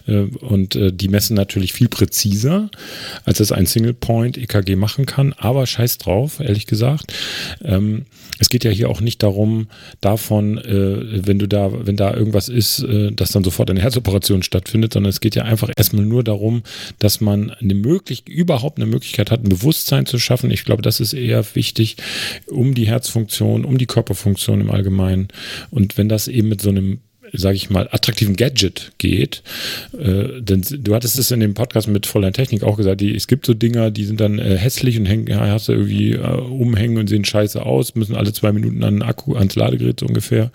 Äh, 0.08 0.22
und 0.42 0.76
äh, 0.76 0.92
die 0.92 1.10
messen 1.10 1.36
natürlich 1.36 1.74
viel 1.74 1.90
präziser, 1.90 2.70
als 3.24 3.38
das 3.38 3.52
ein 3.52 3.68
Single 3.68 3.94
Point 3.94 4.38
EKG 4.38 4.76
machen 4.76 5.06
kann. 5.06 5.34
Aber 5.34 5.68
scheiß 5.68 6.00
drauf, 6.00 6.40
ehrlich 6.40 6.66
gesagt. 6.66 7.14
Ähm, 7.64 8.06
es 8.40 8.50
geht 8.50 8.64
ja 8.64 8.72
hier 8.72 8.90
auch 8.90 9.02
nicht 9.02 9.24
darum, 9.24 9.68
davon, 10.02 10.58
äh, 10.58 11.26
wenn 11.28 11.40
du 11.40 11.48
da, 11.48 11.86
wenn 11.86 11.96
da 11.96 12.14
irgendwas 12.14 12.50
ist, 12.50 12.84
äh, 12.84 13.12
dass 13.12 13.32
dann 13.32 13.44
sofort 13.44 13.70
eine 13.70 13.82
Herzoperation 13.82 14.44
stattfindet, 14.44 14.94
sondern 14.94 15.10
es 15.10 15.20
geht 15.20 15.36
ja 15.36 15.44
einfach 15.44 15.70
erstmal 15.76 16.06
nur 16.06 16.24
darum, 16.24 16.64
dass 17.00 17.22
man 17.22 17.52
eine 17.52 17.76
möglich, 17.76 18.28
überhaupt 18.28 18.78
eine 18.78 18.86
Möglichkeit 18.86 19.32
hat, 19.32 19.44
ein 19.44 19.50
Bewusstsein 19.50 20.06
zu 20.06 20.20
schaffen. 20.20 20.52
Ich 20.52 20.66
glaube, 20.66 20.82
das 20.82 21.00
ist 21.00 21.14
eher 21.14 21.44
wichtig, 21.56 21.98
um 22.48 22.74
die 22.74 22.88
Herzfunktion, 22.88 23.66
um 23.66 23.78
die 23.78 23.88
Körperfunktion 23.88 24.62
im 24.62 24.72
Allgemeinen. 24.72 25.28
Und 25.72 25.98
wenn 25.98 26.10
das 26.10 26.28
eben 26.28 26.50
mit 26.50 26.62
so 26.62 26.70
einem 26.70 27.00
sage 27.34 27.56
ich 27.56 27.70
mal, 27.70 27.88
attraktiven 27.92 28.36
Gadget 28.36 28.92
geht. 28.98 29.44
Äh, 29.98 30.42
denn 30.42 30.64
du 30.80 30.96
hattest 30.96 31.18
es 31.18 31.32
in 31.32 31.40
dem 31.40 31.54
Podcast 31.54 31.88
mit 31.88 32.06
Voller 32.06 32.32
Technik 32.32 32.64
auch 32.64 32.78
gesagt, 32.78 33.02
die, 33.02 33.16
es 33.16 33.28
gibt 33.28 33.46
so 33.46 33.54
Dinger, 33.54 33.92
die 33.92 34.06
sind 34.06 34.20
dann 34.20 34.40
äh, 34.40 34.58
hässlich 34.58 34.98
und 34.98 35.06
hängen, 35.06 35.34
hast 35.40 35.68
du 35.68 35.74
irgendwie 35.74 36.14
äh, 36.14 36.20
umhängen 36.20 36.98
und 36.98 37.08
sehen 37.08 37.26
scheiße 37.26 37.62
aus, 37.66 37.96
müssen 37.96 38.16
alle 38.16 38.34
zwei 38.34 38.52
Minuten 38.52 38.84
an 38.84 38.96
den 38.96 39.02
Akku, 39.04 39.36
ans 39.36 39.56
Ladegerät 39.56 40.00
so 40.00 40.06
ungefähr. 40.06 40.52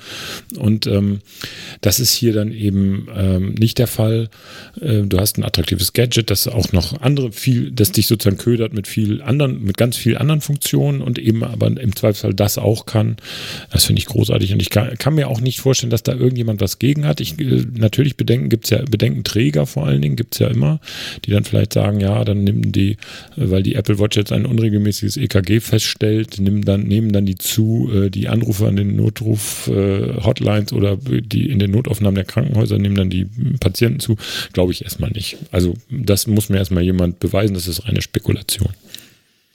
Und 0.56 0.86
ähm, 0.86 1.20
das 1.80 2.00
ist 2.00 2.12
hier 2.12 2.32
dann 2.32 2.52
eben 2.52 3.08
ähm, 3.14 3.54
nicht 3.54 3.78
der 3.78 3.86
Fall. 3.86 4.28
Äh, 4.80 5.02
du 5.02 5.18
hast 5.18 5.38
ein 5.38 5.44
attraktives 5.44 5.92
Gadget, 5.92 6.30
das 6.30 6.48
auch 6.48 6.72
noch 6.72 7.00
andere 7.00 7.32
viel, 7.32 7.70
das 7.70 7.92
dich 7.92 8.06
sozusagen 8.06 8.38
ködert 8.38 8.72
mit 8.72 8.86
viel 8.86 9.22
anderen, 9.22 9.62
mit 9.62 9.76
ganz 9.76 9.96
vielen 9.96 10.16
anderen 10.16 10.40
Funktionen 10.40 11.02
und 11.02 11.18
eben 11.18 11.44
aber 11.44 11.66
im 11.66 11.96
Zweifelsfall 11.96 12.34
das 12.34 12.58
auch 12.58 12.86
kann. 12.86 13.16
Das 13.72 13.84
finde 13.84 14.00
ich 14.00 14.06
großartig 14.06 14.52
und 14.52 14.60
ich 14.60 14.70
kann, 14.70 14.96
kann 14.98 15.14
mir 15.14 15.28
auch 15.28 15.40
nicht 15.40 15.60
vorstellen, 15.60 15.90
dass 15.90 16.02
da 16.02 16.12
irgendjemand 16.12 16.59
was 16.60 16.70
was 16.70 16.78
gegen 16.78 17.06
hat. 17.06 17.20
Ich, 17.20 17.38
äh, 17.38 17.64
natürlich 17.74 18.16
Bedenken 18.16 18.48
gibt 18.48 18.64
es 18.64 18.70
ja, 18.70 18.82
Bedenkenträger 18.82 19.66
vor 19.66 19.86
allen 19.86 20.00
Dingen 20.00 20.16
gibt 20.16 20.34
es 20.34 20.38
ja 20.38 20.48
immer, 20.48 20.80
die 21.24 21.30
dann 21.30 21.44
vielleicht 21.44 21.72
sagen, 21.72 22.00
ja, 22.00 22.24
dann 22.24 22.44
nehmen 22.44 22.72
die, 22.72 22.92
äh, 22.92 22.96
weil 23.36 23.62
die 23.62 23.74
Apple 23.74 23.98
Watch 23.98 24.16
jetzt 24.16 24.32
ein 24.32 24.46
unregelmäßiges 24.46 25.16
EKG 25.16 25.60
feststellt, 25.60 26.38
nehmen 26.38 26.64
dann, 26.64 26.82
nehmen 26.84 27.12
dann 27.12 27.26
die 27.26 27.36
zu, 27.36 27.90
äh, 27.92 28.10
die 28.10 28.28
Anrufe 28.28 28.66
an 28.66 28.76
den 28.76 28.96
Notruf-Hotlines 28.96 30.72
oder 30.72 30.96
die 30.96 31.50
in 31.50 31.58
den 31.58 31.72
Notaufnahmen 31.72 32.14
der 32.14 32.24
Krankenhäuser 32.24 32.78
nehmen 32.78 32.94
dann 32.94 33.10
die 33.10 33.26
Patienten 33.58 34.00
zu. 34.00 34.16
Glaube 34.52 34.72
ich 34.72 34.82
erstmal 34.82 35.10
nicht. 35.10 35.38
Also 35.50 35.74
das 35.90 36.26
muss 36.26 36.48
mir 36.48 36.58
erstmal 36.58 36.82
jemand 36.82 37.20
beweisen, 37.20 37.54
das 37.54 37.66
ist 37.66 37.86
reine 37.86 38.02
Spekulation 38.02 38.70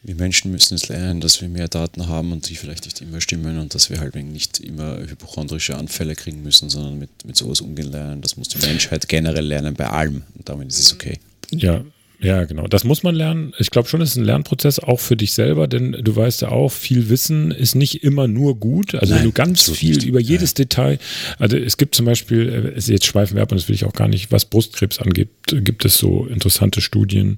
wir 0.06 0.16
Menschen 0.16 0.52
müssen 0.52 0.76
es 0.76 0.88
lernen, 0.88 1.20
dass 1.20 1.42
wir 1.42 1.50
mehr 1.50 1.68
Daten 1.68 2.08
haben 2.08 2.32
und 2.32 2.48
die 2.50 2.56
vielleicht 2.56 2.86
nicht 2.86 3.02
immer 3.02 3.22
stimmen 3.22 3.58
und 3.58 3.74
dass 3.74 3.90
wir 3.90 4.00
halt 4.00 4.16
nicht 4.16 4.60
immer 4.60 5.00
hypochondrische 5.00 5.76
Anfälle 5.76 6.16
kriegen 6.16 6.44
müssen, 6.44 6.70
sondern 6.70 7.00
mit, 7.00 7.10
mit 7.26 7.36
sowas 7.36 7.60
umgehen 7.62 7.92
lernen. 7.92 8.22
Das 8.22 8.38
muss 8.38 8.50
die 8.50 8.60
Menschheit 8.60 9.10
generell 9.10 9.46
lernen 9.46 9.74
bei 9.74 9.90
allem 9.90 10.24
und 10.36 10.48
damit 10.48 10.68
ist 10.68 10.80
es 10.80 10.94
okay. 10.94 11.18
Ja, 11.52 11.84
ja, 12.20 12.46
genau. 12.46 12.68
Das 12.68 12.84
muss 12.84 13.04
man 13.04 13.14
lernen. 13.14 13.54
Ich 13.58 13.72
glaube 13.72 13.90
schon, 13.90 14.02
es 14.02 14.12
ist 14.12 14.16
ein 14.16 14.26
Lernprozess 14.26 14.80
auch 14.80 15.00
für 15.00 15.16
dich 15.16 15.34
selber, 15.34 15.68
denn 15.68 15.92
du 15.92 16.16
weißt 16.16 16.44
ja 16.44 16.50
auch, 16.50 16.72
viel 16.72 17.10
Wissen 17.10 17.52
ist 17.52 17.76
nicht 17.76 18.04
immer 18.04 18.28
nur 18.28 18.56
gut. 18.56 18.96
Also 18.96 19.14
Nein, 19.14 19.24
wenn 19.24 19.30
du 19.30 19.34
ganz 19.34 19.70
viel 19.70 19.96
nicht. 19.96 20.08
über 20.08 20.20
jedes 20.20 20.52
ja. 20.52 20.64
Detail, 20.64 21.00
also 21.40 21.58
es 21.58 21.78
gibt 21.78 21.96
zum 21.96 22.06
Beispiel, 22.06 22.74
äh, 22.76 22.80
jetzt 22.80 23.06
schweifen 23.06 23.36
wir 23.36 23.44
ab 23.44 23.52
und 23.52 23.60
das 23.60 23.68
will 23.68 23.76
ich 23.76 23.86
auch 23.86 23.94
gar 23.94 24.08
nicht, 24.08 24.32
was 24.32 24.46
Brustkrebs 24.46 25.00
angeht, 25.00 25.30
gibt 25.48 25.84
es 25.84 25.98
so 25.98 26.26
interessante 26.26 26.82
Studien. 26.82 27.36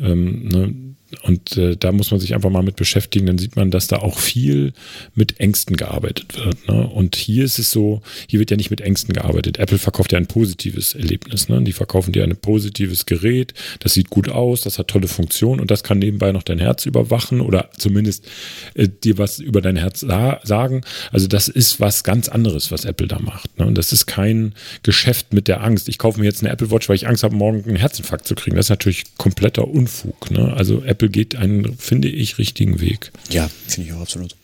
Ähm, 0.00 0.48
ne, 0.48 0.74
und 1.22 1.56
äh, 1.56 1.76
da 1.76 1.92
muss 1.92 2.10
man 2.10 2.18
sich 2.18 2.34
einfach 2.34 2.50
mal 2.50 2.62
mit 2.62 2.76
beschäftigen, 2.76 3.26
dann 3.26 3.38
sieht 3.38 3.54
man, 3.54 3.70
dass 3.70 3.86
da 3.86 3.98
auch 3.98 4.18
viel 4.18 4.72
mit 5.14 5.38
Ängsten 5.38 5.76
gearbeitet 5.76 6.36
wird. 6.36 6.68
Ne? 6.68 6.86
Und 6.88 7.14
hier 7.14 7.44
ist 7.44 7.60
es 7.60 7.70
so, 7.70 8.02
hier 8.28 8.40
wird 8.40 8.50
ja 8.50 8.56
nicht 8.56 8.70
mit 8.70 8.80
Ängsten 8.80 9.14
gearbeitet. 9.14 9.58
Apple 9.58 9.78
verkauft 9.78 10.12
ja 10.12 10.18
ein 10.18 10.26
positives 10.26 10.94
Erlebnis. 10.94 11.48
Ne? 11.48 11.62
Die 11.62 11.72
verkaufen 11.72 12.10
dir 12.12 12.24
ein 12.24 12.36
positives 12.36 13.06
Gerät, 13.06 13.54
das 13.78 13.94
sieht 13.94 14.10
gut 14.10 14.28
aus, 14.28 14.62
das 14.62 14.78
hat 14.78 14.88
tolle 14.88 15.06
Funktionen 15.06 15.60
und 15.60 15.70
das 15.70 15.84
kann 15.84 16.00
nebenbei 16.00 16.32
noch 16.32 16.42
dein 16.42 16.58
Herz 16.58 16.86
überwachen 16.86 17.40
oder 17.40 17.70
zumindest 17.76 18.26
äh, 18.74 18.88
dir 18.88 19.16
was 19.18 19.38
über 19.38 19.60
dein 19.60 19.76
Herz 19.76 20.00
sa 20.00 20.40
sagen. 20.42 20.82
Also 21.12 21.28
das 21.28 21.46
ist 21.46 21.78
was 21.78 22.02
ganz 22.02 22.28
anderes, 22.28 22.72
was 22.72 22.84
Apple 22.84 23.06
da 23.06 23.20
macht. 23.20 23.58
Ne? 23.60 23.66
Und 23.66 23.78
das 23.78 23.92
ist 23.92 24.06
kein 24.06 24.54
Geschäft 24.82 25.32
mit 25.32 25.46
der 25.46 25.62
Angst. 25.62 25.88
Ich 25.88 25.98
kaufe 25.98 26.18
mir 26.18 26.26
jetzt 26.26 26.42
eine 26.42 26.52
Apple 26.52 26.72
Watch, 26.72 26.88
weil 26.88 26.96
ich 26.96 27.06
Angst 27.06 27.22
habe, 27.22 27.36
morgen 27.36 27.62
einen 27.64 27.76
Herzinfarkt 27.76 28.26
zu 28.26 28.34
kriegen. 28.34 28.56
Das 28.56 28.66
ist 28.66 28.70
natürlich 28.70 29.04
kompletter 29.16 29.68
Unfug. 29.68 30.30
Ne? 30.32 30.52
Also 30.52 30.82
Apple 30.82 30.95
Apple 30.96 31.10
geht 31.10 31.36
einen, 31.36 31.76
finde 31.76 32.08
ich, 32.08 32.38
richtigen 32.38 32.80
Weg. 32.80 33.12
Ja, 33.28 33.50
finde 33.68 33.90
ich 33.90 33.94
auch 33.94 34.00
absolut. 34.00 34.34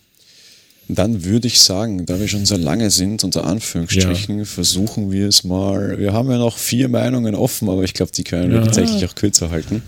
Dann 0.87 1.25
würde 1.25 1.49
ich 1.49 1.61
sagen, 1.61 2.05
da 2.05 2.21
wir 2.21 2.29
schon 2.29 2.45
so 2.45 2.57
lange 2.57 2.91
sind, 2.91 3.25
unter 3.25 3.45
Anführungsstrichen, 3.45 4.41
ja. 4.41 4.45
versuchen 4.45 5.11
wir 5.11 5.29
es 5.29 5.45
mal. 5.45 5.99
Wir 5.99 6.13
haben 6.13 6.31
ja 6.31 6.37
noch 6.37 6.59
vier 6.59 6.91
Meinungen 6.91 7.35
offen, 7.35 7.71
aber 7.71 7.85
ich 7.85 7.95
glaube, 7.95 8.13
die 8.13 8.25
können 8.25 8.53
ja. 8.53 8.59
wir 8.59 8.65
tatsächlich 8.65 9.07
auch 9.07 9.15
kürzer 9.15 9.49
halten. 9.49 9.83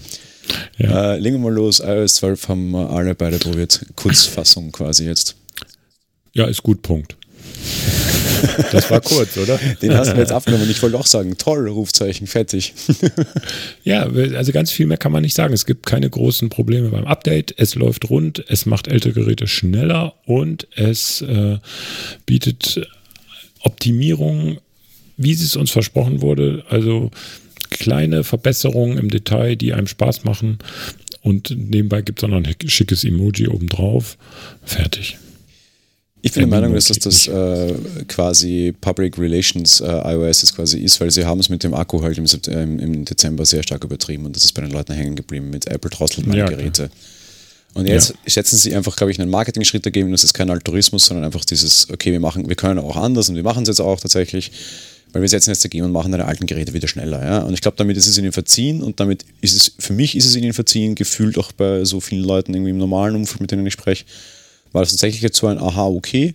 Ja. 0.79 1.15
Äh, 1.15 1.19
legen 1.19 1.37
wir 1.37 1.51
mal 1.51 1.55
los. 1.55 1.81
iOS 1.81 2.15
12 2.15 2.49
haben 2.49 2.71
wir 2.71 2.89
alle 2.89 3.15
beide 3.15 3.39
probiert. 3.39 3.85
Kurzfassung 3.95 4.73
quasi 4.73 5.05
jetzt. 5.05 5.37
Ja, 6.33 6.47
ist 6.47 6.63
gut, 6.63 6.81
Punkt. 6.81 7.17
Das 8.73 8.91
war 8.91 9.01
kurz, 9.01 9.37
oder? 9.37 9.59
Den 9.81 9.95
hast 9.95 10.13
du 10.13 10.17
jetzt 10.19 10.33
abgenommen. 10.33 10.69
Ich 10.71 10.83
wollte 10.83 10.99
auch 10.99 11.07
sagen, 11.07 11.37
toll, 11.39 11.69
Rufzeichen, 11.69 12.27
fertig. 12.27 12.75
Ja, 13.85 14.09
also 14.09 14.53
ganz 14.53 14.71
viel 14.71 14.87
mehr 14.87 14.97
kann 14.97 15.13
man 15.13 15.23
nicht 15.23 15.35
sagen. 15.35 15.53
Es 15.53 15.67
gibt 15.67 15.85
keine 15.85 16.09
großen 16.09 16.49
Probleme 16.49 16.89
beim 16.89 17.05
Update. 17.05 17.55
Es 17.59 17.75
läuft 17.75 18.09
rund, 18.09 18.43
es 18.49 18.65
macht 18.65 18.89
ältere 18.89 19.13
Geräte 19.13 19.47
schneller 19.47 20.15
und 20.25 20.67
es 20.75 21.21
äh, 21.21 21.59
bietet 22.25 22.89
Optimierung, 23.61 24.59
wie 25.17 25.33
es 25.33 25.57
uns 25.57 25.71
versprochen 25.71 26.23
wurde. 26.23 26.65
Also 26.71 27.11
kleine 27.71 28.25
Verbesserungen 28.25 28.97
im 28.97 29.11
Detail, 29.11 29.57
die 29.57 29.75
einem 29.75 29.87
Spaß 29.87 30.25
machen. 30.25 30.59
Und 31.21 31.55
nebenbei 31.57 32.03
gibt 32.03 32.21
es 32.21 32.25
auch 32.25 32.29
noch 32.29 32.39
ein 32.39 32.55
schickes 32.67 33.05
Emoji 33.05 33.49
obendrauf. 33.49 34.17
Fertig. 34.65 35.19
Ich 36.25 36.33
bin 36.33 36.49
der 36.49 36.59
Meinung, 36.59 36.75
dass 36.75 36.87
das 36.87 37.01
das 37.01 37.29
äh, 37.29 37.75
quasi 38.09 38.75
Public 38.81 39.19
Relations 39.19 39.81
äh, 39.81 40.15
iOS 40.15 40.43
ist 40.43 40.57
quasi 40.57 40.79
ist, 40.79 40.99
weil 40.99 41.11
sie 41.11 41.27
haben 41.27 41.39
es 41.39 41.51
mit 41.51 41.63
dem 41.63 41.75
Akku 41.75 42.03
halt 42.03 42.17
im, 42.17 42.79
im, 42.79 43.05
Dezember 43.05 43.45
sehr 43.45 43.63
stark 43.63 43.85
übertrieben 43.85 44.25
und 44.25 44.35
das 44.35 44.47
ist 44.47 44.53
bei 44.53 44.63
den 44.63 44.71
Leuten 44.71 44.95
hängen 44.95 45.17
geblieben 45.17 45.51
mit 45.51 45.67
Apple 45.67 45.91
drosselt 45.91 46.27
meine 46.27 46.39
ja, 46.39 46.47
Geräte. 46.47 46.91
Und 47.75 47.89
jetzt 47.89 48.11
ja. 48.11 48.31
schätzen 48.31 48.57
sie 48.57 48.75
einfach, 48.75 48.97
glaube 48.97 49.13
ich, 49.13 49.21
einen 49.21 49.31
Marketing-Schritt 49.31 49.85
dagegen. 49.85 50.11
Das 50.13 50.25
ist 50.25 50.33
kein 50.33 50.49
Altruismus, 50.49 51.05
sondern 51.05 51.27
einfach 51.27 51.45
dieses, 51.45 51.91
okay, 51.91 52.11
wir 52.11 52.21
machen, 52.21 52.49
wir 52.49 52.57
können 52.57 52.79
auch 52.79 52.97
anders 52.97 53.29
und 53.29 53.35
wir 53.35 53.43
machen 53.43 53.65
es 53.65 53.69
jetzt 53.69 53.81
auch 53.81 54.01
tatsächlich, 54.01 54.51
weil 55.13 55.21
wir 55.21 55.29
setzen 55.29 55.51
jetzt 55.51 55.63
dagegen 55.63 55.85
und 55.85 55.93
machen 55.93 56.11
deine 56.11 56.25
alten 56.25 56.47
Geräte 56.47 56.73
wieder 56.73 56.89
schneller. 56.89 57.23
Ja? 57.23 57.39
Und 57.41 57.53
ich 57.53 57.61
glaube, 57.61 57.77
damit 57.77 57.99
ist 57.99 58.07
es 58.07 58.17
ihnen 58.17 58.33
verziehen 58.33 58.83
und 58.83 58.99
damit 58.99 59.27
ist 59.43 59.55
es, 59.55 59.73
für 59.79 59.93
mich 59.93 60.17
ist 60.17 60.25
es 60.25 60.37
ihnen 60.37 60.55
verziehen, 60.55 60.95
gefühlt 60.95 61.37
auch 61.37 61.53
bei 61.53 61.85
so 61.85 62.01
vielen 62.01 62.25
Leuten 62.25 62.55
irgendwie 62.55 62.71
im 62.71 62.79
normalen 62.79 63.15
Umfeld, 63.15 63.43
mit 63.43 63.51
denen 63.51 63.67
ich 63.67 63.75
spreche, 63.75 64.07
war 64.75 64.83
das 64.83 64.91
tatsächlich 64.91 65.23
jetzt 65.23 65.39
so 65.39 65.47
ein 65.47 65.59
Aha, 65.59 65.87
okay, 65.87 66.35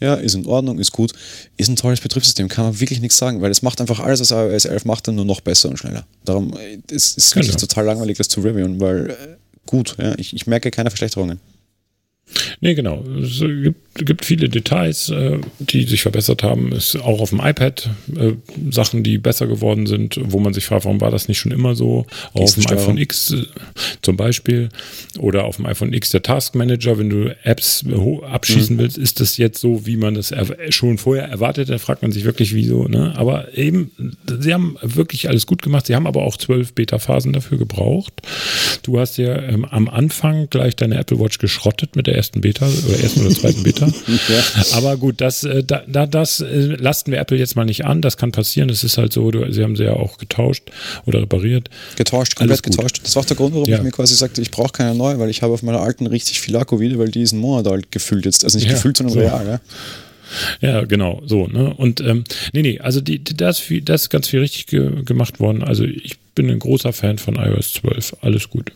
ja, 0.00 0.14
ist 0.14 0.34
in 0.34 0.46
Ordnung, 0.46 0.78
ist 0.78 0.92
gut, 0.92 1.12
ist 1.56 1.68
ein 1.68 1.76
tolles 1.76 2.00
Betriebssystem, 2.00 2.48
kann 2.48 2.66
man 2.66 2.80
wirklich 2.80 3.00
nichts 3.00 3.16
sagen, 3.16 3.40
weil 3.42 3.50
es 3.50 3.62
macht 3.62 3.80
einfach 3.80 3.98
alles, 3.98 4.20
was 4.20 4.30
iOS 4.30 4.64
11 4.64 4.84
macht, 4.84 5.08
dann 5.08 5.16
nur 5.16 5.24
noch 5.24 5.40
besser 5.40 5.68
und 5.68 5.76
schneller. 5.76 6.06
Darum 6.24 6.56
äh, 6.56 6.78
es 6.90 7.08
ist 7.08 7.18
es 7.18 7.30
genau. 7.32 7.46
wirklich 7.46 7.60
total 7.60 7.84
langweilig, 7.84 8.18
das 8.18 8.28
zu 8.28 8.40
reviewen, 8.40 8.80
weil 8.80 9.10
äh, 9.10 9.14
gut, 9.66 9.96
ja, 9.98 10.16
ich, 10.16 10.34
ich 10.34 10.46
merke 10.46 10.70
keine 10.70 10.90
Verschlechterungen. 10.90 11.40
Nee, 12.60 12.74
genau. 12.74 13.04
Es 13.22 13.40
gibt, 13.40 14.06
gibt 14.06 14.24
viele 14.24 14.48
Details, 14.48 15.10
äh, 15.10 15.38
die 15.60 15.84
sich 15.84 16.02
verbessert 16.02 16.42
haben. 16.42 16.72
Es 16.72 16.94
ist 16.94 17.02
auch 17.02 17.20
auf 17.20 17.30
dem 17.30 17.40
iPad 17.40 17.90
äh, 18.16 18.32
Sachen, 18.70 19.04
die 19.04 19.18
besser 19.18 19.46
geworden 19.46 19.86
sind, 19.86 20.18
wo 20.22 20.40
man 20.40 20.54
sich 20.54 20.64
fragt, 20.64 20.84
warum 20.84 21.00
war 21.00 21.10
das 21.10 21.28
nicht 21.28 21.38
schon 21.38 21.52
immer 21.52 21.76
so? 21.76 22.06
Auch 22.34 22.42
auf 22.42 22.54
dem 22.54 22.66
iPhone 22.66 22.98
X 22.98 23.32
äh, 23.32 23.44
zum 24.02 24.16
Beispiel 24.16 24.70
oder 25.18 25.44
auf 25.44 25.56
dem 25.56 25.66
iPhone 25.66 25.92
X 25.92 26.10
der 26.10 26.22
Task 26.22 26.56
Manager, 26.56 26.98
wenn 26.98 27.10
du 27.10 27.36
Apps 27.44 27.84
abschießen 28.22 28.76
mhm. 28.76 28.80
willst, 28.80 28.98
ist 28.98 29.20
das 29.20 29.36
jetzt 29.36 29.60
so, 29.60 29.86
wie 29.86 29.96
man 29.96 30.14
das 30.14 30.34
schon 30.70 30.98
vorher 30.98 31.28
erwartet? 31.28 31.70
Da 31.70 31.78
fragt 31.78 32.02
man 32.02 32.10
sich 32.10 32.24
wirklich, 32.24 32.54
wieso. 32.54 32.88
Ne? 32.88 33.14
Aber 33.16 33.56
eben, 33.56 33.92
sie 34.40 34.52
haben 34.52 34.76
wirklich 34.82 35.28
alles 35.28 35.46
gut 35.46 35.62
gemacht. 35.62 35.86
Sie 35.86 35.94
haben 35.94 36.06
aber 36.06 36.22
auch 36.22 36.36
zwölf 36.36 36.72
Beta-Phasen 36.72 37.32
dafür 37.32 37.58
gebraucht. 37.58 38.14
Du 38.82 38.98
hast 38.98 39.16
ja 39.16 39.40
ähm, 39.42 39.64
am 39.64 39.88
Anfang 39.88 40.48
gleich 40.50 40.74
deine 40.74 40.96
Apple 40.96 41.20
Watch 41.20 41.38
geschrottet 41.38 41.94
mit 41.94 42.06
der 42.06 42.16
ersten 42.16 42.40
Beta 42.40 42.47
oder 42.56 43.00
ersten 43.00 43.26
oder 43.26 43.34
zweiten 43.34 43.62
Beta. 43.62 43.86
ja. 44.06 44.64
Aber 44.72 44.96
gut, 44.96 45.20
das, 45.20 45.44
äh, 45.44 45.62
da, 45.64 45.82
da, 45.86 46.06
das 46.06 46.40
äh, 46.40 46.76
lasten 46.76 47.12
wir 47.12 47.18
Apple 47.18 47.36
jetzt 47.36 47.56
mal 47.56 47.64
nicht 47.64 47.84
an. 47.84 48.02
Das 48.02 48.16
kann 48.16 48.32
passieren. 48.32 48.68
Das 48.68 48.84
ist 48.84 48.98
halt 48.98 49.12
so, 49.12 49.30
sie 49.50 49.62
haben 49.62 49.76
sie 49.76 49.84
ja 49.84 49.94
auch 49.94 50.18
getauscht 50.18 50.70
oder 51.06 51.22
repariert. 51.22 51.70
Getauscht, 51.96 52.36
komplett 52.36 52.62
getauscht. 52.62 53.00
Das 53.02 53.16
war 53.16 53.22
auch 53.22 53.26
der 53.26 53.36
Grund, 53.36 53.54
warum 53.54 53.68
ja. 53.68 53.76
ich 53.76 53.82
mir 53.82 53.90
quasi 53.90 54.14
sagte, 54.14 54.40
ich 54.40 54.50
brauche 54.50 54.72
keine 54.72 54.94
neue, 54.94 55.18
weil 55.18 55.30
ich 55.30 55.42
habe 55.42 55.52
auf 55.52 55.62
meiner 55.62 55.80
alten 55.80 56.06
richtig 56.06 56.40
viel 56.40 56.56
Akku 56.56 56.80
wieder, 56.80 56.98
weil 56.98 57.10
die 57.10 57.22
ist 57.22 57.32
einen 57.32 57.42
Monat 57.42 57.66
alt 57.66 57.92
gefühlt 57.92 58.24
jetzt. 58.24 58.44
Also 58.44 58.58
nicht 58.58 58.66
ja, 58.66 58.74
gefühlt, 58.74 58.96
sondern 58.96 59.14
so. 59.14 59.20
real. 59.20 59.46
Ja. 59.46 59.60
Ja, 60.60 60.84
genau, 60.84 61.22
so, 61.24 61.46
ne? 61.46 61.72
Und 61.74 62.00
ähm, 62.00 62.24
nee, 62.52 62.62
nee, 62.62 62.80
also 62.80 63.00
die, 63.00 63.18
die, 63.18 63.36
das, 63.36 63.62
das 63.82 64.02
ist 64.02 64.10
ganz 64.10 64.28
viel 64.28 64.40
richtig 64.40 64.66
ge 64.66 65.02
gemacht 65.04 65.40
worden. 65.40 65.62
Also 65.62 65.84
ich 65.84 66.18
bin 66.34 66.50
ein 66.50 66.58
großer 66.58 66.92
Fan 66.92 67.18
von 67.18 67.36
iOS 67.36 67.72
12. 67.74 68.16
Alles 68.20 68.50
gut. 68.50 68.72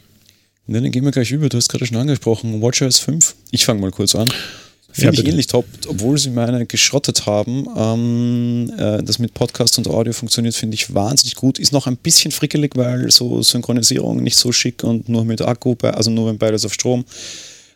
Ja, 0.68 0.80
dann 0.80 0.90
gehen 0.90 1.04
wir 1.04 1.10
gleich 1.10 1.30
über. 1.32 1.48
Du 1.48 1.56
hast 1.56 1.68
gerade 1.68 1.86
schon 1.86 1.96
angesprochen, 1.96 2.62
WatchOS 2.62 2.98
5. 3.00 3.34
Ich 3.50 3.64
fange 3.64 3.80
mal 3.80 3.90
kurz 3.90 4.14
an. 4.14 4.32
Finde 4.92 5.16
ja, 5.16 5.22
ich 5.22 5.28
ähnlich 5.28 5.46
top, 5.46 5.64
obwohl 5.88 6.18
sie 6.18 6.30
meine 6.30 6.66
geschrottet 6.66 7.24
haben. 7.24 7.66
Ähm, 7.74 8.72
äh, 8.78 9.02
das 9.02 9.18
mit 9.18 9.32
Podcast 9.32 9.78
und 9.78 9.88
Audio 9.88 10.12
funktioniert, 10.12 10.54
finde 10.54 10.74
ich 10.74 10.92
wahnsinnig 10.94 11.34
gut. 11.34 11.58
Ist 11.58 11.72
noch 11.72 11.86
ein 11.86 11.96
bisschen 11.96 12.30
frickelig, 12.30 12.76
weil 12.76 13.10
so 13.10 13.42
Synchronisierung 13.42 14.22
nicht 14.22 14.36
so 14.36 14.52
schick 14.52 14.84
und 14.84 15.08
nur 15.08 15.24
mit 15.24 15.40
Akku, 15.40 15.74
also 15.80 16.10
nur 16.10 16.28
wenn 16.28 16.38
beides 16.38 16.66
auf 16.66 16.74
Strom. 16.74 17.06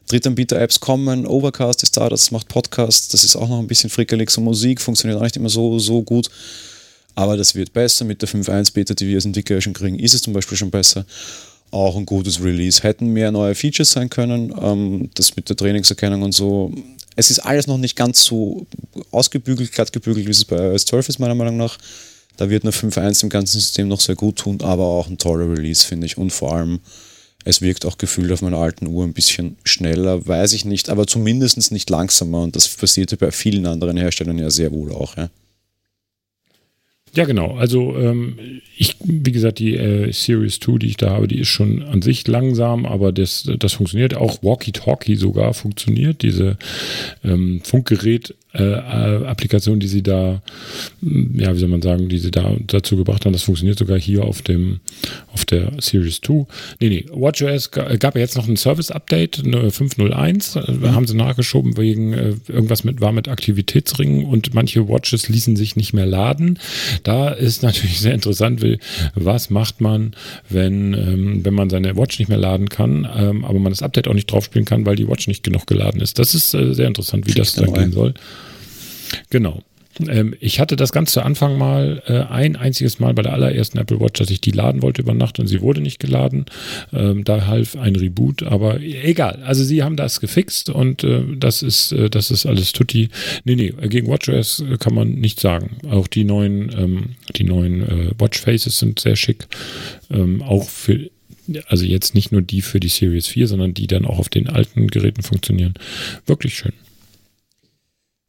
Drittanbieter-Apps 0.08 0.78
kommen, 0.78 1.26
Overcast 1.26 1.82
ist 1.82 1.96
da, 1.96 2.08
das 2.08 2.30
macht 2.30 2.46
Podcast, 2.46 3.12
das 3.12 3.24
ist 3.24 3.34
auch 3.34 3.48
noch 3.48 3.58
ein 3.58 3.66
bisschen 3.66 3.90
frickelig. 3.90 4.30
So 4.30 4.40
Musik 4.40 4.80
funktioniert 4.80 5.18
auch 5.18 5.24
nicht 5.24 5.36
immer 5.36 5.48
so, 5.48 5.78
so 5.78 6.02
gut. 6.02 6.28
Aber 7.14 7.38
das 7.38 7.54
wird 7.54 7.72
besser 7.72 8.04
mit 8.04 8.20
der 8.20 8.28
5.1 8.28 8.74
Beta, 8.74 8.92
die 8.92 9.08
wir 9.08 9.16
als 9.16 9.24
Entwickler 9.24 9.60
schon 9.62 9.72
kriegen, 9.72 9.98
ist 9.98 10.12
es 10.12 10.20
zum 10.20 10.34
Beispiel 10.34 10.58
schon 10.58 10.70
besser 10.70 11.06
auch 11.76 11.96
ein 11.96 12.06
gutes 12.06 12.42
Release. 12.42 12.82
Hätten 12.82 13.08
mehr 13.08 13.30
neue 13.30 13.54
Features 13.54 13.92
sein 13.92 14.10
können, 14.10 14.54
ähm, 14.60 15.10
das 15.14 15.36
mit 15.36 15.48
der 15.48 15.56
Trainingserkennung 15.56 16.22
und 16.22 16.32
so 16.32 16.72
es 17.16 17.30
ist 17.30 17.40
alles 17.40 17.66
noch 17.66 17.78
nicht 17.78 17.96
ganz 17.96 18.22
so 18.22 18.66
ausgebügelt, 19.10 19.72
glatt 19.72 19.92
gebügelt, 19.92 20.26
wie 20.26 20.30
es 20.30 20.44
bei 20.44 20.56
iOS 20.56 20.84
12 20.84 21.08
ist, 21.08 21.18
meiner 21.18 21.34
Meinung 21.34 21.56
nach. 21.56 21.78
Da 22.36 22.50
wird 22.50 22.64
eine 22.64 22.72
5.1 22.72 23.22
im 23.22 23.30
ganzen 23.30 23.58
System 23.58 23.88
noch 23.88 24.00
sehr 24.00 24.14
gut 24.14 24.36
tun, 24.36 24.60
aber 24.60 24.84
auch 24.84 25.08
ein 25.08 25.16
toller 25.16 25.50
Release, 25.50 25.86
finde 25.86 26.06
ich. 26.06 26.18
Und 26.18 26.30
vor 26.30 26.54
allem, 26.54 26.80
es 27.44 27.62
wirkt 27.62 27.86
auch 27.86 27.96
gefühlt 27.96 28.30
auf 28.30 28.42
meiner 28.42 28.58
alten 28.58 28.86
Uhr 28.86 29.04
ein 29.04 29.14
bisschen 29.14 29.56
schneller, 29.64 30.26
weiß 30.26 30.52
ich 30.52 30.66
nicht, 30.66 30.90
aber 30.90 31.06
zumindest 31.06 31.72
nicht 31.72 31.88
langsamer. 31.88 32.42
Und 32.42 32.54
das 32.54 32.68
passierte 32.68 33.16
bei 33.16 33.30
vielen 33.30 33.64
anderen 33.64 33.96
Herstellern 33.96 34.38
ja 34.38 34.50
sehr 34.50 34.70
wohl 34.72 34.92
auch. 34.92 35.16
Ja. 35.16 35.30
Ja, 37.16 37.24
genau. 37.24 37.56
Also 37.56 37.96
ähm, 37.96 38.60
ich, 38.76 38.96
wie 39.02 39.32
gesagt, 39.32 39.58
die 39.58 39.74
äh, 39.74 40.12
Series 40.12 40.60
2, 40.60 40.78
die 40.78 40.88
ich 40.88 40.96
da 40.98 41.10
habe, 41.10 41.26
die 41.26 41.40
ist 41.40 41.48
schon 41.48 41.82
an 41.82 42.02
sich 42.02 42.28
langsam, 42.28 42.84
aber 42.84 43.10
das, 43.10 43.50
das 43.58 43.72
funktioniert. 43.72 44.14
Auch 44.14 44.42
Walkie-Talkie 44.42 45.16
sogar 45.16 45.54
funktioniert. 45.54 46.20
Diese 46.20 46.58
ähm, 47.24 47.62
Funkgerät 47.64 48.34
äh, 48.58 49.26
Applikation, 49.26 49.80
die 49.80 49.88
sie 49.88 50.02
da, 50.02 50.42
mm, 51.00 51.40
ja, 51.40 51.54
wie 51.54 51.58
soll 51.58 51.68
man 51.68 51.82
sagen, 51.82 52.08
die 52.08 52.18
sie 52.18 52.30
da 52.30 52.54
dazu 52.66 52.96
gebracht 52.96 53.24
haben. 53.24 53.32
Das 53.32 53.42
funktioniert 53.42 53.78
sogar 53.78 53.98
hier 53.98 54.24
auf 54.24 54.42
dem, 54.42 54.80
auf 55.32 55.44
der 55.44 55.72
Series 55.78 56.20
2. 56.20 56.46
Nee, 56.80 56.88
nee, 56.88 57.06
WatchOS 57.12 57.70
gab 57.70 58.14
ja 58.14 58.20
jetzt 58.20 58.36
noch 58.36 58.48
ein 58.48 58.56
Service-Update, 58.56 59.42
501, 59.70 60.56
äh, 60.56 60.72
mhm. 60.72 60.94
haben 60.94 61.06
sie 61.06 61.16
nachgeschoben 61.16 61.76
wegen 61.76 62.12
äh, 62.12 62.34
irgendwas 62.48 62.84
mit, 62.84 63.00
war 63.00 63.12
mit 63.12 63.28
Aktivitätsringen 63.28 64.24
und 64.24 64.54
manche 64.54 64.88
Watches 64.88 65.28
ließen 65.28 65.56
sich 65.56 65.76
nicht 65.76 65.92
mehr 65.92 66.06
laden. 66.06 66.58
Da 67.02 67.28
ist 67.28 67.62
natürlich 67.62 68.00
sehr 68.00 68.14
interessant, 68.14 68.62
was 69.14 69.50
macht 69.50 69.80
man, 69.80 70.14
wenn, 70.48 70.94
ähm, 70.94 71.44
wenn 71.44 71.54
man 71.54 71.70
seine 71.70 71.96
Watch 71.96 72.18
nicht 72.18 72.28
mehr 72.28 72.38
laden 72.38 72.68
kann, 72.68 73.08
ähm, 73.16 73.44
aber 73.44 73.58
man 73.58 73.72
das 73.72 73.82
Update 73.82 74.08
auch 74.08 74.14
nicht 74.14 74.30
drauf 74.30 74.44
spielen 74.44 74.64
kann, 74.64 74.86
weil 74.86 74.96
die 74.96 75.08
Watch 75.08 75.28
nicht 75.28 75.42
genug 75.42 75.66
geladen 75.66 76.00
ist. 76.00 76.18
Das 76.18 76.34
ist 76.34 76.54
äh, 76.54 76.74
sehr 76.74 76.86
interessant, 76.86 77.26
wie 77.26 77.34
das 77.34 77.52
dann 77.54 77.72
gehen 77.72 77.92
soll. 77.92 78.14
Genau. 79.30 79.62
Ähm, 80.08 80.34
ich 80.40 80.60
hatte 80.60 80.76
das 80.76 80.92
ganz 80.92 81.12
zu 81.12 81.22
Anfang 81.22 81.58
mal 81.58 82.02
äh, 82.06 82.32
ein 82.32 82.56
einziges 82.56 82.98
Mal 82.98 83.14
bei 83.14 83.22
der 83.22 83.32
allerersten 83.32 83.78
Apple 83.78 84.00
Watch, 84.00 84.20
dass 84.20 84.30
ich 84.30 84.40
die 84.40 84.50
laden 84.50 84.82
wollte 84.82 85.02
über 85.02 85.14
Nacht 85.14 85.38
und 85.38 85.46
sie 85.46 85.60
wurde 85.60 85.80
nicht 85.80 85.98
geladen. 85.98 86.46
Ähm, 86.92 87.24
da 87.24 87.46
half 87.46 87.76
ein 87.76 87.96
Reboot, 87.96 88.42
aber 88.42 88.80
egal. 88.80 89.42
Also 89.44 89.64
sie 89.64 89.82
haben 89.82 89.96
das 89.96 90.20
gefixt 90.20 90.70
und 90.70 91.04
äh, 91.04 91.22
das 91.36 91.62
ist 91.62 91.92
äh, 91.92 92.10
das 92.10 92.30
ist 92.30 92.46
alles 92.46 92.72
tutti. 92.72 93.08
Nee, 93.44 93.56
nee, 93.56 93.74
gegen 93.88 94.08
WatchOS 94.08 94.64
kann 94.78 94.94
man 94.94 95.14
nichts 95.14 95.42
sagen. 95.42 95.76
Auch 95.90 96.06
die 96.06 96.24
neuen 96.24 96.70
ähm, 96.76 97.16
die 97.36 97.44
neuen 97.44 98.12
Watch 98.18 98.40
Faces 98.40 98.78
sind 98.78 98.98
sehr 98.98 99.16
schick. 99.16 99.46
Auch 100.40 100.68
für 100.68 101.10
also 101.68 101.84
jetzt 101.84 102.14
nicht 102.14 102.32
nur 102.32 102.42
die 102.42 102.62
für 102.62 102.80
die 102.80 102.88
Series 102.88 103.26
4, 103.28 103.48
sondern 103.48 103.74
die 103.74 103.86
dann 103.86 104.04
auch 104.04 104.18
auf 104.18 104.28
den 104.28 104.48
alten 104.48 104.88
Geräten 104.88 105.22
funktionieren. 105.22 105.74
Wirklich 106.26 106.54
schön. 106.54 106.72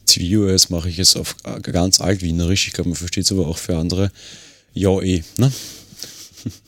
TVOS 0.08 0.70
mache 0.70 0.90
ich 0.90 0.98
jetzt 0.98 1.16
auf 1.16 1.36
ganz 1.62 2.02
altwienerisch. 2.02 2.68
Ich 2.68 2.74
glaube, 2.74 2.90
man 2.90 2.98
versteht 2.98 3.26
es 3.26 3.32
aber 3.32 3.48
auch 3.48 3.58
für 3.58 3.78
andere. 3.78 4.12
Ja, 4.74 5.00
eh, 5.02 5.24
ne? 5.38 5.52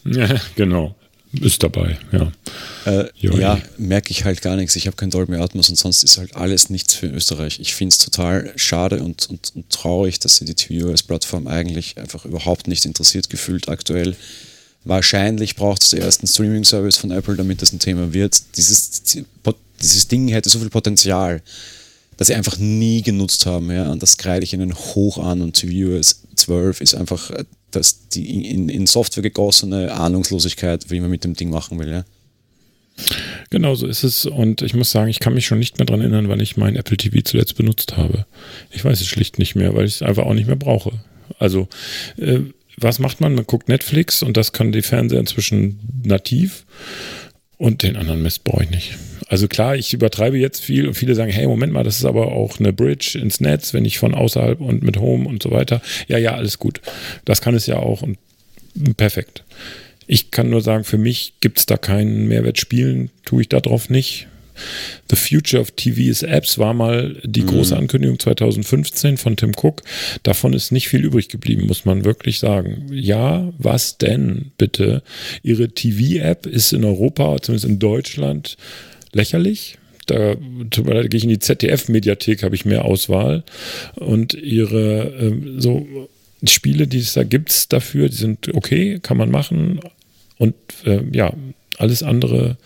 Ja, 0.06 0.42
genau. 0.56 0.96
Ist 1.32 1.62
dabei, 1.62 2.00
ja. 2.12 2.32
Äh, 2.86 3.06
ja, 3.16 3.58
eh. 3.58 3.62
merke 3.78 4.10
ich 4.10 4.26
halt 4.26 4.42
gar 4.42 4.56
nichts. 4.56 4.76
Ich 4.76 4.88
habe 4.88 4.96
kein 4.96 5.12
Dolby 5.12 5.36
Atmos 5.36 5.70
und 5.70 5.76
sonst 5.76 6.04
ist 6.04 6.18
halt 6.18 6.36
alles 6.36 6.72
nichts 6.72 6.96
für 6.96 7.06
Österreich. 7.06 7.60
Ich 7.60 7.76
finde 7.76 7.94
es 7.94 8.00
total 8.00 8.52
schade 8.56 9.04
und, 9.04 9.30
und, 9.30 9.52
und, 9.56 9.70
traurig, 9.70 10.20
dass 10.20 10.38
sie 10.38 10.46
die 10.46 10.56
tvOS-Plattform 10.56 11.46
eigentlich 11.46 12.00
einfach 12.00 12.26
überhaupt 12.26 12.68
nicht 12.68 12.84
interessiert 12.86 13.30
gefühlt 13.30 13.70
aktuell. 13.70 14.16
Wahrscheinlich 14.86 15.56
braucht 15.56 15.84
es 15.84 15.90
den 15.92 16.02
ersten 16.02 16.26
Streaming-Service 16.26 16.98
von 16.98 17.12
Apple, 17.12 17.36
damit 17.36 17.62
das 17.62 17.74
ein 17.74 17.80
Thema 17.80 18.12
wird. 18.12 18.42
Dieses, 18.58 19.04
dieses 19.82 20.08
Ding 20.08 20.30
hätte 20.30 20.50
so 20.50 20.58
viel 20.58 20.70
Potenzial 20.70 21.44
das 22.20 22.28
sie 22.28 22.36
einfach 22.36 22.58
nie 22.58 23.02
genutzt 23.02 23.46
haben. 23.46 23.72
Ja? 23.72 23.90
Und 23.90 24.04
das 24.04 24.18
kreide 24.18 24.44
ich 24.44 24.54
ihnen 24.54 24.76
hoch 24.76 25.18
an. 25.18 25.42
Und 25.42 25.56
tvOS 25.56 26.24
12 26.36 26.82
ist 26.82 26.94
einfach 26.94 27.32
äh, 27.32 27.46
das, 27.72 28.10
die 28.10 28.52
in, 28.52 28.68
in 28.68 28.88
Software 28.88 29.24
gegossene 29.24 29.94
Ahnungslosigkeit, 29.94 30.92
wie 30.92 31.00
man 31.00 31.10
mit 31.10 31.24
dem 31.24 31.34
Ding 31.34 31.50
machen 31.50 31.80
will. 31.80 31.90
Ja? 31.90 32.06
Genau 33.52 33.74
so 33.74 33.88
ist 33.88 34.04
es. 34.04 34.26
Und 34.26 34.62
ich 34.62 34.74
muss 34.74 34.92
sagen, 34.92 35.10
ich 35.10 35.22
kann 35.22 35.34
mich 35.34 35.46
schon 35.46 35.60
nicht 35.60 35.78
mehr 35.78 35.86
daran 35.86 36.02
erinnern, 36.02 36.28
wann 36.28 36.42
ich 36.42 36.58
mein 36.58 36.76
Apple 36.76 36.98
TV 36.98 37.22
zuletzt 37.24 37.56
benutzt 37.56 37.96
habe. 37.96 38.26
Ich 38.70 38.84
weiß 38.84 39.00
es 39.00 39.08
schlicht 39.08 39.40
nicht 39.40 39.56
mehr, 39.56 39.74
weil 39.74 39.86
ich 39.86 39.96
es 39.96 40.02
einfach 40.02 40.26
auch 40.26 40.34
nicht 40.34 40.48
mehr 40.48 40.58
brauche. 40.58 40.92
Also, 41.38 41.70
äh, 42.18 42.42
was 42.76 43.00
macht 43.00 43.22
man? 43.22 43.34
Man 43.34 43.48
guckt 43.48 43.70
Netflix 43.70 44.24
und 44.24 44.36
das 44.36 44.52
kann 44.52 44.74
die 44.74 44.82
Fernseher 44.82 45.22
inzwischen 45.22 45.80
nativ. 46.04 46.66
Und 47.58 47.84
den 47.84 47.96
anderen 47.96 48.22
Mist 48.22 48.44
brauche 48.44 48.64
ich 48.64 48.70
nicht. 48.72 48.98
Also 49.30 49.48
klar, 49.48 49.76
ich 49.76 49.94
übertreibe 49.94 50.38
jetzt 50.38 50.62
viel 50.62 50.88
und 50.88 50.96
viele 50.96 51.14
sagen, 51.14 51.32
hey, 51.32 51.46
Moment 51.46 51.72
mal, 51.72 51.84
das 51.84 51.98
ist 51.98 52.06
aber 52.06 52.32
auch 52.32 52.60
eine 52.60 52.74
Bridge 52.74 53.18
ins 53.22 53.40
Netz, 53.40 53.74
wenn 53.76 53.86
ich 53.86 54.00
von 54.00 54.16
außerhalb 54.16 54.60
und 54.60 54.84
mit 54.84 54.98
Home 54.98 55.30
und 55.30 55.44
so 55.44 55.52
weiter. 55.52 55.82
Ja, 56.08 56.18
ja, 56.18 56.34
alles 56.34 56.58
gut. 56.58 56.82
Das 57.26 57.40
kann 57.40 57.54
es 57.54 57.68
ja 57.68 57.78
auch 57.78 58.02
und 58.02 58.18
perfekt. 58.98 59.44
Ich 60.08 60.32
kann 60.32 60.50
nur 60.50 60.62
sagen, 60.62 60.84
für 60.84 60.98
mich 60.98 61.34
gibt 61.42 61.60
es 61.60 61.68
da 61.68 61.78
keinen 61.78 62.28
Mehrwert 62.28 62.58
spielen, 62.58 63.12
tue 63.24 63.44
ich 63.44 63.50
darauf 63.50 63.92
nicht. 63.92 64.28
The 65.10 65.16
Future 65.16 65.62
of 65.62 65.72
TV 65.72 66.10
is 66.10 66.24
Apps 66.24 66.58
war 66.58 66.74
mal 66.74 67.16
die 67.24 67.44
mhm. 67.44 67.48
große 67.48 67.78
Ankündigung 67.78 68.18
2015 68.18 69.18
von 69.18 69.38
Tim 69.38 69.52
Cook. 69.56 69.84
Davon 70.24 70.54
ist 70.54 70.72
nicht 70.72 70.90
viel 70.90 71.06
übrig 71.06 71.30
geblieben, 71.30 71.68
muss 71.68 71.86
man 71.86 72.04
wirklich 72.04 72.40
sagen. 72.40 72.88
Ja, 72.92 73.54
was 73.60 74.00
denn 74.00 74.52
bitte? 74.58 75.04
Ihre 75.44 75.70
TV-App 75.70 76.48
ist 76.48 76.74
in 76.74 76.84
Europa, 76.84 77.38
zumindest 77.42 77.70
in 77.70 77.80
Deutschland, 77.80 78.58
lächerlich 79.12 79.78
da, 80.10 80.36
da 80.36 81.04
gehe 81.04 81.18
ich 81.18 81.24
in 81.24 81.30
die 81.30 81.40
ZDF-Mediathek, 81.40 82.44
habe 82.44 82.56
ich 82.56 82.66
mehr 82.66 82.86
Auswahl. 82.86 83.44
Und 83.96 84.34
ihre 84.34 85.04
äh, 85.04 85.60
so 85.60 86.10
Spiele, 86.44 86.88
die 86.88 87.00
es 87.00 87.14
da 87.14 87.24
gibt 87.24 87.72
dafür, 87.74 88.10
die 88.10 88.16
sind 88.16 88.54
okay, 88.54 89.00
kann 89.02 89.18
man 89.18 89.30
machen. 89.30 89.80
Und 90.38 90.56
äh, 90.86 91.04
ja, 91.12 91.34
alles 91.78 92.04
andere 92.04 92.58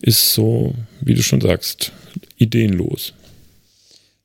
ist 0.00 0.32
so, 0.32 0.74
wie 1.00 1.14
du 1.14 1.22
schon 1.22 1.40
sagst, 1.40 1.92
ideenlos. 2.38 3.12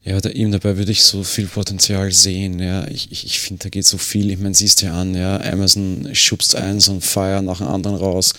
Ja, 0.03 0.19
da, 0.21 0.29
eben 0.29 0.51
dabei 0.51 0.77
würde 0.77 0.91
ich 0.91 1.03
so 1.03 1.23
viel 1.23 1.45
Potenzial 1.45 2.11
sehen. 2.11 2.59
Ja. 2.59 2.87
Ich, 2.87 3.11
ich, 3.11 3.25
ich 3.25 3.39
finde, 3.39 3.63
da 3.63 3.69
geht 3.69 3.85
so 3.85 3.97
viel. 3.97 4.31
Ich 4.31 4.39
meine, 4.39 4.55
siehst 4.55 4.81
du 4.81 4.87
ja 4.87 4.93
an, 4.93 5.13
ja, 5.15 5.39
Amazon 5.41 6.09
schubst 6.13 6.55
eins 6.55 6.87
und 6.87 7.03
Fire 7.03 7.41
nach 7.41 7.57
dem 7.57 7.67
anderen 7.67 7.97
raus. 7.97 8.33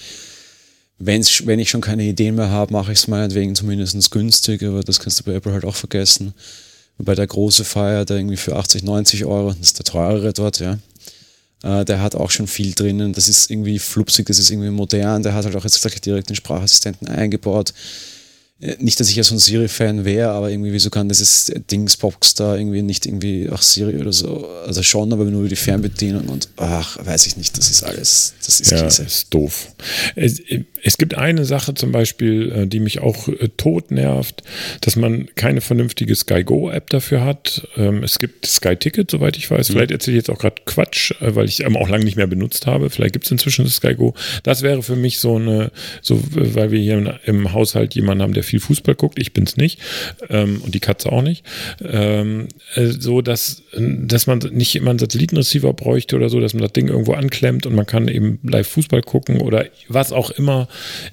Wenn's, 1.03 1.47
wenn 1.47 1.59
ich 1.59 1.71
schon 1.71 1.81
keine 1.81 2.05
Ideen 2.05 2.35
mehr 2.35 2.51
habe, 2.51 2.73
mache 2.75 2.93
ich 2.93 2.99
es 2.99 3.09
meinetwegen 3.09 3.55
zumindest 3.55 4.11
günstig, 4.11 4.63
aber 4.63 4.83
das 4.83 5.01
kannst 5.01 5.19
du 5.19 5.25
bei 5.25 5.33
Apple 5.33 5.53
halt 5.53 5.65
auch 5.65 5.75
vergessen. 5.75 6.35
Und 6.99 7.07
bei 7.07 7.15
der 7.15 7.27
große 7.27 7.65
Fire, 7.65 8.05
der 8.05 8.19
irgendwie 8.19 8.37
für 8.37 8.57
80, 8.57 8.83
90 8.83 9.25
Euro, 9.25 9.49
das 9.49 9.61
ist 9.61 9.79
der 9.79 9.87
teurere 9.87 10.35
dort, 10.35 10.61
ja, 10.61 10.79
äh, 11.63 11.85
der 11.87 12.03
hat 12.03 12.15
auch 12.15 12.31
schon 12.31 12.47
viel 12.47 12.75
drinnen. 12.75 13.15
Das 13.15 13.29
ist 13.29 13.51
irgendwie 13.51 13.79
flupsig, 13.79 14.27
das 14.27 14.39
ist 14.39 14.51
irgendwie 14.51 14.69
modern. 14.69 15.23
Der 15.23 15.35
hat 15.35 15.47
halt 15.47 15.57
auch 15.57 15.65
jetzt 15.65 16.05
direkt 16.05 16.29
den 16.29 16.37
Sprachassistenten 16.37 17.09
eingebaut. 17.09 17.73
Äh, 18.61 18.77
nicht, 18.79 19.01
dass 19.01 19.09
ich 19.09 19.17
ja 19.17 19.23
so 19.23 19.35
ein 19.35 19.39
Siri-Fan 19.39 20.05
wäre, 20.05 20.31
aber 20.31 20.51
irgendwie, 20.51 20.73
wieso 20.73 20.91
kann 20.91 21.09
dieses 21.09 21.53
Dingsbox 21.71 22.35
da 22.35 22.57
irgendwie 22.57 22.83
nicht 22.83 23.07
irgendwie, 23.07 23.49
ach, 23.51 23.63
Siri 23.63 23.97
oder 23.97 24.13
so, 24.13 24.49
also 24.67 24.83
schon, 24.83 25.13
aber 25.13 25.25
nur 25.25 25.41
über 25.41 25.49
die 25.49 25.57
Fernbedienung 25.57 26.29
und 26.29 26.49
ach, 26.57 26.99
weiß 27.05 27.27
ich 27.27 27.37
nicht, 27.37 27.57
das 27.57 27.71
ist 27.71 27.83
alles, 27.83 28.35
das 28.45 28.61
ist 28.61 28.73
ja, 28.73 28.83
Käse. 28.83 29.03
ist 29.05 29.33
doof. 29.33 29.69
Es, 30.15 30.41
es, 30.83 30.99
gibt 30.99 31.15
eine 31.15 31.45
Sache 31.45 31.75
zum 31.75 31.93
Beispiel, 31.93 32.53
äh, 32.53 32.67
die 32.67 32.81
mich 32.81 33.01
auch 33.01 33.29
äh, 33.29 33.49
tot 33.57 33.91
nervt, 33.91 34.43
dass 34.83 34.97
man 34.97 35.29
keine 35.37 35.61
vernünftige 35.61 36.15
Sky 36.15 36.45
Go 36.45 36.71
App 36.71 36.91
dafür 36.91 37.25
hat. 37.25 37.67
Ähm, 37.77 38.03
es 38.03 38.19
gibt 38.19 38.47
Sky 38.47 38.77
Ticket, 38.77 39.11
soweit 39.11 39.37
ich 39.37 39.51
weiß. 39.51 39.69
Mhm. 39.69 39.73
Vielleicht 39.73 39.91
erzähle 39.91 40.19
ich 40.19 40.27
jetzt 40.27 40.31
auch 40.31 40.39
gerade 40.39 40.63
Quatsch, 40.67 41.13
weil 41.21 41.47
ich 41.47 41.61
es 41.61 41.67
auch 41.67 41.89
lange 41.89 42.05
nicht 42.05 42.17
mehr 42.17 42.27
benutzt 42.27 42.67
habe. 42.67 42.91
Vielleicht 42.91 43.15
gibt 43.15 43.25
es 43.25 43.31
inzwischen 43.31 43.67
Sky 43.69 43.95
Go. 43.95 44.15
Das 44.43 44.63
wäre 44.63 44.83
für 44.83 44.97
mich 44.97 45.19
so 45.19 45.37
eine, 45.37 45.71
so, 46.03 46.23
weil 46.31 46.71
wir 46.71 46.81
hier 46.81 47.19
im 47.25 47.53
Haushalt 47.53 47.95
jemanden 47.95 48.23
haben, 48.23 48.35
der 48.35 48.45
viel 48.51 48.61
Fußball 48.61 48.95
guckt. 48.95 49.19
Ich 49.19 49.33
bin's 49.33 49.57
nicht 49.57 49.79
ähm, 50.29 50.61
und 50.63 50.75
die 50.75 50.81
Katze 50.81 51.11
auch 51.11 51.23
nicht. 51.23 51.45
Ähm, 51.83 52.49
äh, 52.75 52.87
so, 52.87 53.23
dass, 53.23 53.63
dass 53.77 54.27
man 54.27 54.39
nicht 54.53 54.77
immer 54.77 54.91
einen 54.91 54.99
Satellitenreceiver 54.99 55.73
bräuchte 55.73 56.17
oder 56.17 56.29
so, 56.29 56.41
dass 56.41 56.55
man 56.55 56.63
das 56.63 56.73
Ding 56.73 56.89
irgendwo 56.89 57.13
anklemmt 57.13 57.67
und 57.67 57.75
man 57.75 57.87
kann 57.87 58.09
eben 58.09 58.39
live 58.43 58.69
Fußball 58.69 59.03
gucken 59.03 59.41
oder 59.41 59.67
was 59.89 60.13
auch 60.13 60.31
immer. 60.31 60.69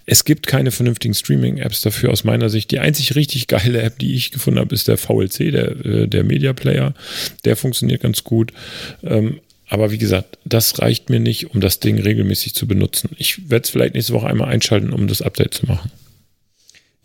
Es 0.06 0.26
gibt 0.26 0.48
keine 0.48 0.72
vernünftigen 0.72 1.14
Streaming-Apps 1.14 1.82
dafür 1.82 2.12
aus 2.12 2.24
meiner 2.24 2.50
Sicht. 2.50 2.72
Die 2.72 2.80
einzig 2.80 3.16
richtig 3.16 3.48
geile 3.48 3.82
App, 3.82 4.00
die 4.00 4.16
ich 4.16 4.32
gefunden 4.32 4.60
habe, 4.60 4.74
ist 4.74 4.88
der 4.88 4.98
VLC, 4.98 5.52
der, 5.52 5.86
äh, 5.86 6.08
der 6.08 6.24
Media 6.24 6.54
Player. 6.54 6.94
Der 7.46 7.56
funktioniert 7.56 8.02
ganz 8.02 8.24
gut. 8.24 8.52
Ähm, 9.04 9.40
aber 9.70 9.92
wie 9.92 9.98
gesagt, 9.98 10.38
das 10.46 10.80
reicht 10.80 11.10
mir 11.10 11.20
nicht, 11.20 11.54
um 11.54 11.60
das 11.60 11.80
Ding 11.80 12.00
regelmäßig 12.00 12.54
zu 12.54 12.68
benutzen. 12.68 13.10
Ich 13.18 13.50
werde 13.50 13.64
es 13.64 13.70
vielleicht 13.70 13.96
nächste 13.96 14.14
Woche 14.14 14.28
einmal 14.28 14.50
einschalten, 14.50 14.94
um 14.94 15.08
das 15.08 15.22
Update 15.22 15.54
zu 15.54 15.66
machen. 15.66 15.92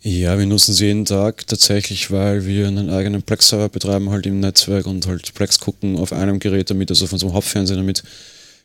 Ja, 0.05 0.37
wir 0.37 0.45
nutzen 0.45 0.71
es 0.71 0.81
jeden 0.81 1.05
Tag 1.05 1.47
tatsächlich, 1.47 2.11
weil 2.11 2.45
wir 2.45 2.67
einen 2.67 2.89
eigenen 2.89 3.23
Plex-Server 3.23 3.69
betreiben 3.69 4.09
halt 4.09 4.25
im 4.25 4.41
Netzwerk 4.41 4.85
und 4.85 5.07
halt 5.07 5.33
Plex 5.33 5.61
gucken 5.61 5.97
auf 5.97 6.11
einem 6.11 6.39
Gerät 6.39 6.69
damit, 6.69 6.89
also 6.91 7.05
auf 7.05 7.13
unserem 7.13 7.31
Hauptfernseher 7.33 7.77
damit. 7.77 8.03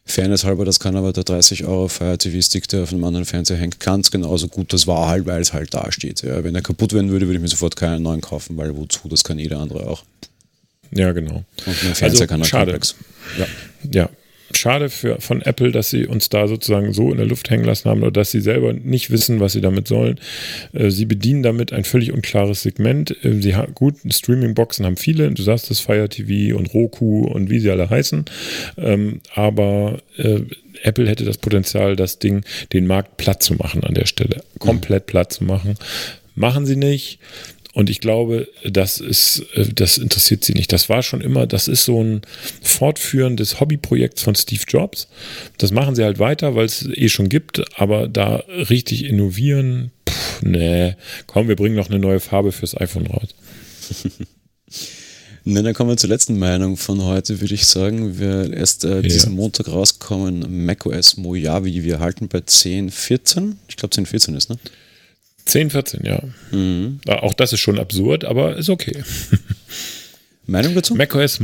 Fairness 0.05 0.43
halber, 0.43 0.65
das 0.65 0.81
kann 0.81 0.97
aber 0.97 1.13
der 1.13 1.23
30 1.23 1.65
Euro 1.65 1.87
Fire 1.87 2.19
TV 2.19 2.41
Stick, 2.41 2.67
der 2.69 2.83
auf 2.83 2.93
einem 2.93 3.05
anderen 3.05 3.25
Fernseher 3.25 3.59
hängt, 3.59 3.79
ganz 3.79 4.11
genauso 4.11 4.49
gut. 4.49 4.73
Das 4.73 4.87
war 4.89 5.07
halt, 5.07 5.27
weil 5.27 5.41
es 5.41 5.53
halt 5.53 5.73
da 5.75 5.93
steht. 5.93 6.23
Ja, 6.23 6.43
wenn 6.43 6.55
er 6.57 6.63
kaputt 6.63 6.93
werden 6.93 7.11
würde, 7.11 7.27
würde 7.27 7.37
ich 7.37 7.43
mir 7.43 7.49
sofort 7.49 7.77
keinen 7.77 8.03
neuen 8.03 8.21
kaufen, 8.21 8.57
weil 8.57 8.75
wozu? 8.77 9.07
Das 9.09 9.23
kann 9.23 9.39
jeder 9.39 9.61
andere 9.61 9.87
auch. 9.87 10.03
Ja, 10.91 11.13
genau. 11.13 11.45
Und 11.67 11.85
mein 11.85 11.95
Fernseher 11.95 12.23
also, 12.23 12.27
kann 12.27 12.41
halt 12.41 12.51
schade. 12.51 12.81
Ja. 13.39 13.47
ja, 13.93 14.11
schade 14.53 14.89
für, 14.89 15.21
von 15.21 15.43
Apple, 15.43 15.73
dass 15.73 15.91
sie 15.91 16.07
uns 16.07 16.29
da 16.29 16.49
sozusagen 16.49 16.93
so 16.93 17.11
in 17.11 17.19
der 17.19 17.27
Luft 17.27 17.51
hängen 17.51 17.65
lassen 17.65 17.89
haben 17.89 18.03
oder 18.03 18.11
dass 18.11 18.31
sie 18.31 18.41
selber 18.41 18.73
nicht 18.73 19.11
wissen, 19.11 19.41
was 19.41 19.53
sie 19.53 19.61
damit 19.61 19.89
sollen. 19.89 20.19
Äh, 20.73 20.91
sie 20.91 21.05
bedienen 21.05 21.43
damit 21.43 21.73
ein 21.73 21.85
völlig 21.85 22.13
unklares 22.13 22.63
Segment. 22.63 23.17
Äh, 23.25 23.41
sie 23.41 23.55
haben 23.55 23.75
gut, 23.75 23.97
Streaming-Boxen 24.09 24.87
haben 24.87 24.97
viele, 24.97 25.31
du 25.31 25.43
sagst 25.43 25.71
das 25.71 25.81
Fire 25.81 26.09
TV 26.09 26.57
und 26.57 26.73
Roku 26.75 27.27
und 27.27 27.51
wie 27.51 27.61
sie 27.61 27.71
alle 27.71 27.91
heißen. 27.91 28.25
Ähm, 28.79 29.21
aber 29.35 29.99
äh, 30.17 30.41
Apple 30.83 31.09
hätte 31.09 31.25
das 31.25 31.39
Potenzial, 31.39 31.97
das 31.97 32.19
Ding, 32.19 32.45
den 32.73 32.87
Markt 32.87 33.17
platt 33.17 33.43
zu 33.43 33.55
machen 33.55 33.85
an 33.85 33.95
der 33.95 34.07
Stelle. 34.07 34.43
Komplett 34.59 35.07
platt 35.07 35.33
zu 35.33 35.45
machen. 35.45 35.75
Machen 36.35 36.67
sie 36.67 36.77
nicht. 36.77 37.19
Und 37.79 37.89
ich 37.91 38.01
glaube, 38.01 38.49
das 38.69 38.99
ist, 38.99 39.47
äh, 39.55 39.65
das 39.73 39.99
interessiert 39.99 40.43
sie 40.43 40.53
nicht. 40.53 40.73
Das 40.73 40.89
war 40.89 41.05
schon 41.05 41.21
immer, 41.21 41.47
das 41.47 41.69
ist 41.69 41.85
so 41.85 42.03
ein 42.03 42.23
Fortführen 42.61 43.37
des 43.37 43.61
Hobbyprojekts 43.61 44.21
von 44.21 44.35
Steve 44.35 44.65
Jobs. 44.67 45.07
Das 45.59 45.71
machen 45.71 45.95
sie 45.95 46.03
halt 46.03 46.19
weiter, 46.19 46.57
weil 46.57 46.65
es 46.65 46.85
eh 46.93 47.09
schon 47.09 47.29
gibt, 47.29 47.63
aber 47.79 48.09
da 48.09 48.43
richtig 48.49 49.05
innovieren, 49.05 49.93
pff, 50.11 50.43
nee, 50.43 50.97
komm, 51.29 51.47
wir 51.47 51.55
bringen 51.55 51.77
noch 51.77 51.89
eine 51.89 52.01
neue 52.01 52.19
Farbe 52.19 52.51
fürs 52.51 52.77
iPhone 52.77 53.07
raus. 53.07 53.29
Ne, 55.45 55.63
dann 55.63 55.73
kommen 55.73 55.89
wir 55.89 55.97
zur 55.97 56.11
letzten 56.11 56.39
Meinung 56.39 56.77
von 56.77 57.03
heute, 57.03 57.41
würde 57.41 57.55
ich 57.55 57.65
sagen. 57.65 58.19
Wir 58.19 58.53
erst 58.53 58.85
äh, 58.85 58.97
ja. 58.97 59.01
diesen 59.01 59.33
Montag 59.33 59.69
rauskommen, 59.69 60.67
macOS 60.67 61.17
Mojave. 61.17 61.73
Wir 61.73 62.01
halten 62.01 62.29
bei 62.29 62.41
10.14. 62.41 63.55
Ich 63.67 63.77
glaube 63.77 63.95
10.14 63.95 64.37
ist, 64.37 64.51
ne? 64.51 64.59
10, 65.49 65.71
14, 65.71 66.05
ja. 66.05 66.23
Mhm. 66.51 67.01
Auch 67.07 67.35
das 67.35 67.53
ist 67.53 67.61
schon 67.61 67.79
absurd, 67.79 68.25
aber 68.25 68.57
ist 68.57 68.69
okay. 68.69 69.03
Meinung 70.49 70.75
dazu? 70.75 70.95
macOS, 70.95 71.41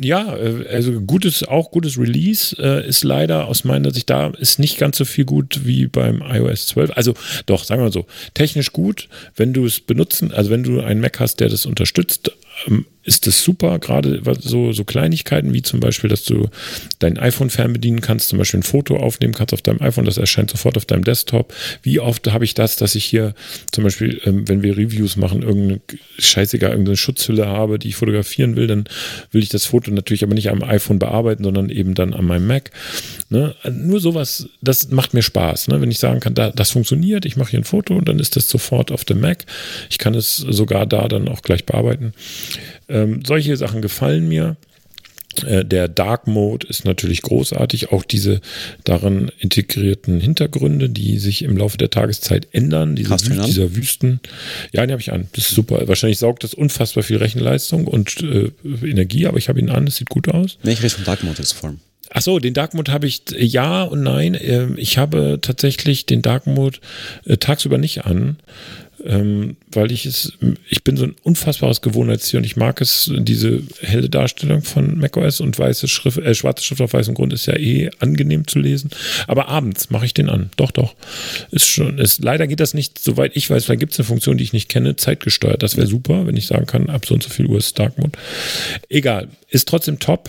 ja, 0.00 0.36
äh, 0.36 0.66
also 0.68 1.00
gutes, 1.00 1.44
auch 1.44 1.70
gutes 1.70 1.96
Release 1.96 2.56
äh, 2.58 2.86
ist 2.88 3.04
leider 3.04 3.46
aus 3.46 3.62
meiner 3.62 3.92
Sicht 3.92 4.10
da, 4.10 4.32
ist 4.38 4.58
nicht 4.58 4.78
ganz 4.78 4.98
so 4.98 5.04
viel 5.04 5.24
gut 5.24 5.60
wie 5.64 5.86
beim 5.86 6.22
iOS 6.22 6.66
12. 6.66 6.90
Also 6.96 7.14
doch, 7.46 7.62
sagen 7.62 7.80
wir 7.80 7.86
mal 7.86 7.92
so, 7.92 8.06
technisch 8.34 8.72
gut, 8.72 9.08
wenn 9.36 9.52
du 9.52 9.64
es 9.64 9.78
benutzen, 9.78 10.32
also 10.32 10.50
wenn 10.50 10.64
du 10.64 10.80
einen 10.80 11.00
Mac 11.00 11.20
hast, 11.20 11.38
der 11.38 11.48
das 11.48 11.66
unterstützt, 11.66 12.32
ist 13.08 13.26
das 13.26 13.42
super, 13.42 13.78
gerade 13.78 14.20
so, 14.38 14.72
so 14.72 14.84
Kleinigkeiten 14.84 15.54
wie 15.54 15.62
zum 15.62 15.80
Beispiel, 15.80 16.10
dass 16.10 16.24
du 16.24 16.50
dein 16.98 17.18
iPhone 17.18 17.48
fernbedienen 17.48 18.02
kannst, 18.02 18.28
zum 18.28 18.38
Beispiel 18.38 18.60
ein 18.60 18.64
Foto 18.64 18.98
aufnehmen 18.98 19.32
kannst 19.32 19.54
auf 19.54 19.62
deinem 19.62 19.80
iPhone, 19.80 20.04
das 20.04 20.18
erscheint 20.18 20.50
sofort 20.50 20.76
auf 20.76 20.84
deinem 20.84 21.04
Desktop. 21.04 21.54
Wie 21.82 22.00
oft 22.00 22.30
habe 22.30 22.44
ich 22.44 22.52
das, 22.52 22.76
dass 22.76 22.94
ich 22.94 23.06
hier 23.06 23.34
zum 23.72 23.84
Beispiel, 23.84 24.20
ähm, 24.26 24.46
wenn 24.46 24.62
wir 24.62 24.76
Reviews 24.76 25.16
machen, 25.16 25.40
irgendeine 25.40 25.80
scheißegal, 26.18 26.72
irgendeine 26.72 26.98
Schutzhülle 26.98 27.46
habe, 27.46 27.78
die 27.78 27.88
ich 27.88 27.96
fotografieren 27.96 28.56
will, 28.56 28.66
dann 28.66 28.84
will 29.32 29.42
ich 29.42 29.48
das 29.48 29.64
Foto 29.64 29.90
natürlich 29.90 30.22
aber 30.22 30.34
nicht 30.34 30.50
am 30.50 30.62
iPhone 30.62 30.98
bearbeiten, 30.98 31.44
sondern 31.44 31.70
eben 31.70 31.94
dann 31.94 32.12
an 32.12 32.26
meinem 32.26 32.46
Mac. 32.46 32.70
Ne? 33.30 33.54
Nur 33.72 34.00
sowas, 34.00 34.50
das 34.60 34.90
macht 34.90 35.14
mir 35.14 35.22
Spaß, 35.22 35.68
ne? 35.68 35.80
wenn 35.80 35.90
ich 35.90 35.98
sagen 35.98 36.20
kann, 36.20 36.34
da, 36.34 36.50
das 36.50 36.72
funktioniert, 36.72 37.24
ich 37.24 37.38
mache 37.38 37.52
hier 37.52 37.60
ein 37.60 37.64
Foto 37.64 37.96
und 37.96 38.06
dann 38.06 38.18
ist 38.18 38.36
das 38.36 38.50
sofort 38.50 38.92
auf 38.92 39.06
dem 39.06 39.20
Mac. 39.20 39.46
Ich 39.88 39.96
kann 39.96 40.14
es 40.14 40.36
sogar 40.36 40.84
da 40.84 41.08
dann 41.08 41.28
auch 41.28 41.40
gleich 41.40 41.64
bearbeiten. 41.64 42.12
Ähm, 42.88 43.22
solche 43.26 43.56
Sachen 43.56 43.82
gefallen 43.82 44.28
mir. 44.28 44.56
Äh, 45.46 45.64
der 45.64 45.88
Dark 45.88 46.26
Mode 46.26 46.66
ist 46.66 46.84
natürlich 46.84 47.22
großartig. 47.22 47.92
Auch 47.92 48.04
diese 48.04 48.40
darin 48.84 49.30
integrierten 49.38 50.20
Hintergründe, 50.20 50.88
die 50.88 51.18
sich 51.18 51.42
im 51.42 51.56
Laufe 51.56 51.78
der 51.78 51.90
Tageszeit 51.90 52.48
ändern. 52.52 52.96
Diese 52.96 53.10
Wüst, 53.10 53.46
dieser 53.46 53.76
Wüsten. 53.76 54.20
Ja, 54.72 54.82
den 54.84 54.92
habe 54.92 55.00
ich 55.00 55.12
an. 55.12 55.28
Das 55.32 55.48
ist 55.48 55.54
super. 55.54 55.86
Wahrscheinlich 55.86 56.18
saugt 56.18 56.44
das 56.44 56.54
unfassbar 56.54 57.02
viel 57.02 57.18
Rechenleistung 57.18 57.86
und 57.86 58.22
äh, 58.22 58.50
Energie, 58.64 59.26
aber 59.26 59.38
ich 59.38 59.48
habe 59.48 59.60
ihn 59.60 59.70
an. 59.70 59.86
Es 59.86 59.96
sieht 59.96 60.10
gut 60.10 60.28
aus. 60.28 60.58
Nee, 60.62 60.72
ich 60.72 60.82
rede 60.82 60.90
vom 60.90 61.04
Dark 61.04 61.22
Mode 61.22 61.38
jetzt 61.38 61.52
vor. 61.52 61.74
Ach 62.10 62.22
so, 62.22 62.38
den 62.38 62.54
Dark 62.54 62.72
Mode 62.72 62.90
habe 62.90 63.06
ich 63.06 63.22
ja 63.36 63.82
und 63.82 64.02
nein. 64.02 64.36
Ähm, 64.40 64.76
ich 64.78 64.96
habe 64.96 65.38
tatsächlich 65.42 66.06
den 66.06 66.22
Dark 66.22 66.46
Mode 66.46 66.78
äh, 67.26 67.36
tagsüber 67.36 67.78
nicht 67.78 68.06
an 68.06 68.38
ähm, 69.04 69.56
weil 69.72 69.92
ich 69.92 70.06
es, 70.06 70.32
ich 70.68 70.84
bin 70.84 70.96
so 70.96 71.04
ein 71.04 71.14
unfassbares 71.22 71.82
Gewohnheitstier 71.82 72.38
und 72.38 72.44
ich 72.44 72.56
mag 72.56 72.80
es, 72.80 73.10
diese 73.18 73.62
helle 73.80 74.08
Darstellung 74.08 74.62
von 74.62 74.98
macOS 74.98 75.40
und 75.40 75.58
weiße 75.58 75.88
Schrift, 75.88 76.18
äh, 76.18 76.34
schwarze 76.34 76.64
Schrift 76.64 76.80
auf 76.80 76.92
weißem 76.92 77.14
Grund 77.14 77.32
ist 77.32 77.46
ja 77.46 77.56
eh 77.56 77.90
angenehm 78.00 78.46
zu 78.46 78.58
lesen. 78.58 78.90
Aber 79.26 79.48
abends 79.48 79.90
mache 79.90 80.06
ich 80.06 80.14
den 80.14 80.28
an. 80.28 80.50
Doch, 80.56 80.70
doch. 80.70 80.94
Ist 81.50 81.68
schon, 81.68 81.98
ist, 81.98 82.22
leider 82.22 82.46
geht 82.46 82.60
das 82.60 82.74
nicht, 82.74 82.98
soweit 82.98 83.36
ich 83.36 83.48
weiß, 83.48 83.64
vielleicht 83.64 83.80
gibt 83.80 83.92
es 83.92 83.98
eine 83.98 84.06
Funktion, 84.06 84.38
die 84.38 84.44
ich 84.44 84.52
nicht 84.52 84.68
kenne, 84.68 84.96
zeitgesteuert. 84.96 85.62
Das 85.62 85.76
wäre 85.76 85.86
super, 85.86 86.26
wenn 86.26 86.36
ich 86.36 86.46
sagen 86.46 86.66
kann, 86.66 86.90
ab 86.90 87.06
so 87.06 87.14
und 87.14 87.22
so 87.22 87.30
viel 87.30 87.46
Uhr 87.46 87.58
ist 87.58 87.78
Dark 87.78 87.98
Mode. 87.98 88.18
Egal. 88.88 89.28
Ist 89.50 89.68
trotzdem 89.68 89.98
top 89.98 90.28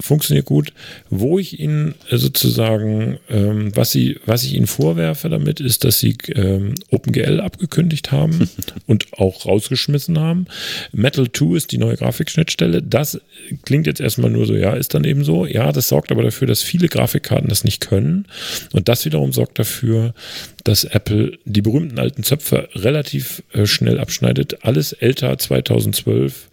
funktioniert 0.00 0.46
gut. 0.46 0.72
Wo 1.10 1.38
ich 1.38 1.60
Ihnen 1.60 1.94
äh, 2.10 2.16
sozusagen, 2.16 3.18
ähm, 3.28 3.74
was, 3.74 3.92
sie, 3.92 4.18
was 4.26 4.44
ich 4.44 4.54
Ihnen 4.54 4.66
vorwerfe 4.66 5.28
damit, 5.28 5.60
ist, 5.60 5.84
dass 5.84 6.00
Sie 6.00 6.16
ähm, 6.34 6.74
OpenGL 6.90 7.40
abgekündigt 7.40 8.12
haben 8.12 8.48
und 8.86 9.12
auch 9.12 9.46
rausgeschmissen 9.46 10.18
haben. 10.18 10.46
Metal 10.92 11.30
2 11.30 11.56
ist 11.56 11.72
die 11.72 11.78
neue 11.78 11.96
Grafikschnittstelle. 11.96 12.82
Das 12.82 13.20
klingt 13.64 13.86
jetzt 13.86 14.00
erstmal 14.00 14.30
nur 14.30 14.46
so, 14.46 14.54
ja, 14.54 14.74
ist 14.74 14.94
dann 14.94 15.04
eben 15.04 15.24
so. 15.24 15.46
Ja, 15.46 15.72
das 15.72 15.88
sorgt 15.88 16.10
aber 16.10 16.22
dafür, 16.22 16.46
dass 16.46 16.62
viele 16.62 16.88
Grafikkarten 16.88 17.48
das 17.48 17.64
nicht 17.64 17.80
können. 17.80 18.26
Und 18.72 18.88
das 18.88 19.04
wiederum 19.04 19.32
sorgt 19.32 19.58
dafür, 19.58 20.14
dass 20.64 20.84
Apple 20.84 21.38
die 21.44 21.62
berühmten 21.62 21.98
alten 21.98 22.22
Zöpfe 22.22 22.68
relativ 22.74 23.42
äh, 23.52 23.66
schnell 23.66 24.00
abschneidet. 24.00 24.64
Alles 24.64 24.92
älter 24.92 25.36
2012 25.36 26.48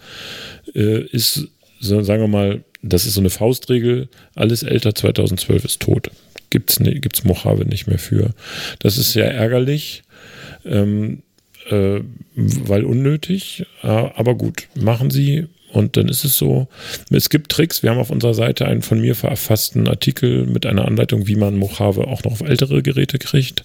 äh, 0.76 1.02
ist, 1.06 1.48
so, 1.80 2.04
sagen 2.04 2.22
wir 2.22 2.28
mal, 2.28 2.64
das 2.82 3.06
ist 3.06 3.14
so 3.14 3.22
eine 3.22 3.30
Faustregel, 3.30 4.10
alles 4.36 4.64
älter 4.64 4.96
2012 4.96 5.66
ist 5.66 5.82
tot. 5.82 6.12
Gibt's, 6.50 6.80
ne, 6.80 7.00
gibt's 7.00 7.24
Mojave 7.24 7.66
nicht 7.66 7.88
mehr 7.88 8.00
für. 8.00 8.32
Das 8.80 8.98
ist 8.98 9.14
sehr 9.14 9.34
ärgerlich, 9.34 10.04
ähm, 10.66 11.24
äh, 11.70 12.02
weil 12.36 12.84
unnötig, 12.84 13.66
äh, 13.84 13.88
aber 13.88 14.36
gut, 14.36 14.68
machen 14.76 15.12
Sie 15.12 15.48
und 15.72 15.96
dann 15.96 16.10
ist 16.10 16.26
es 16.26 16.38
so, 16.38 16.68
es 17.10 17.30
gibt 17.30 17.52
Tricks. 17.52 17.82
Wir 17.82 17.92
haben 17.92 18.00
auf 18.00 18.10
unserer 18.10 18.34
Seite 18.34 18.66
einen 18.66 18.82
von 18.82 19.00
mir 19.00 19.16
verfassten 19.16 19.88
Artikel 19.88 20.46
mit 20.46 20.66
einer 20.66 20.86
Anleitung, 20.86 21.28
wie 21.28 21.38
man 21.38 21.56
Mojave 21.56 22.08
auch 22.08 22.24
noch 22.24 22.34
auf 22.34 22.42
ältere 22.42 22.84
Geräte 22.84 23.20
kriegt. 23.20 23.64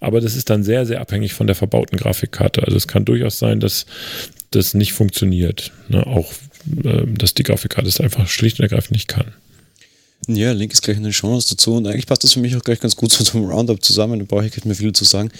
Aber 0.00 0.20
das 0.20 0.34
ist 0.34 0.48
dann 0.48 0.62
sehr, 0.62 0.86
sehr 0.86 1.00
abhängig 1.00 1.34
von 1.34 1.46
der 1.46 1.56
verbauten 1.56 1.98
Grafikkarte. 1.98 2.62
Also 2.64 2.76
es 2.76 2.88
kann 2.88 3.04
durchaus 3.04 3.38
sein, 3.38 3.60
dass 3.60 3.86
das 4.50 4.72
nicht 4.74 4.94
funktioniert. 4.94 5.72
Ne? 5.88 6.06
Auch 6.06 6.32
ähm, 6.84 7.18
dass 7.18 7.34
die 7.34 7.42
Grafikkarte 7.42 7.88
es 7.88 8.00
einfach 8.00 8.28
schlicht 8.28 8.58
und 8.58 8.64
ergreifend 8.64 8.92
nicht 8.92 9.08
kann. 9.08 9.32
Ja, 10.28 10.52
Link 10.52 10.72
ist 10.72 10.82
gleich 10.82 10.96
in 10.96 11.02
den 11.02 11.10
Chance 11.10 11.48
dazu 11.50 11.74
und 11.74 11.86
eigentlich 11.86 12.06
passt 12.06 12.22
das 12.22 12.34
für 12.34 12.40
mich 12.40 12.54
auch 12.54 12.62
gleich 12.62 12.78
ganz 12.78 12.94
gut 12.94 13.10
zu 13.10 13.24
zum 13.24 13.44
Roundup 13.44 13.82
zusammen, 13.84 14.20
da 14.20 14.24
brauche 14.24 14.46
ich 14.46 14.54
nicht 14.54 14.66
mehr 14.66 14.76
viel 14.76 14.92
zu 14.92 15.04
sagen. 15.04 15.30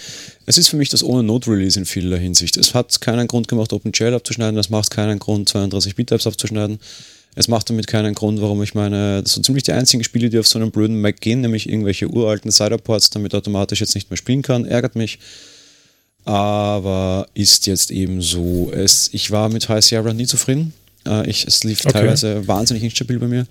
Es 0.45 0.57
ist 0.57 0.67
für 0.67 0.75
mich 0.75 0.89
das 0.89 1.03
ohne 1.03 1.23
Node-Release 1.23 1.79
in 1.79 1.85
vieler 1.85 2.17
Hinsicht. 2.17 2.57
Es 2.57 2.73
hat 2.73 2.99
keinen 2.99 3.27
Grund 3.27 3.47
gemacht, 3.47 3.71
OpenGL 3.71 4.13
abzuschneiden, 4.13 4.59
es 4.59 4.69
macht 4.69 4.91
keinen 4.91 5.19
Grund, 5.19 5.49
32-Bit-Apps 5.49 6.27
abzuschneiden. 6.27 6.79
Es 7.35 7.47
macht 7.47 7.69
damit 7.69 7.87
keinen 7.87 8.13
Grund, 8.13 8.41
warum 8.41 8.61
ich 8.61 8.75
meine, 8.75 9.23
so 9.25 9.41
ziemlich 9.41 9.63
die 9.63 9.71
einzigen 9.71 10.03
Spiele, 10.03 10.29
die 10.29 10.37
auf 10.37 10.47
so 10.47 10.59
einem 10.59 10.69
blöden 10.69 10.99
Mac 10.99 11.19
gehen, 11.19 11.41
nämlich 11.41 11.67
irgendwelche 11.67 12.07
uralten 12.09 12.51
Cider-Ports 12.51 13.09
damit 13.09 13.33
automatisch 13.33 13.79
jetzt 13.79 13.95
nicht 13.95 14.09
mehr 14.11 14.17
spielen 14.17 14.41
kann, 14.41 14.65
ärgert 14.65 14.95
mich. 14.95 15.17
Aber 16.25 17.27
ist 17.33 17.67
jetzt 17.67 17.89
eben 17.89 18.21
so. 18.21 18.71
Es, 18.71 19.09
ich 19.13 19.31
war 19.31 19.49
mit 19.49 19.67
High 19.67 19.83
Sierra 19.83 20.13
nie 20.13 20.27
zufrieden 20.27 20.73
äh, 21.07 21.29
ich, 21.29 21.45
es 21.45 21.63
lief 21.63 21.81
okay. 21.81 21.93
teilweise 21.93 22.47
wahnsinnig 22.47 22.83
instabil 22.83 23.19
bei 23.19 23.27
mir. 23.27 23.47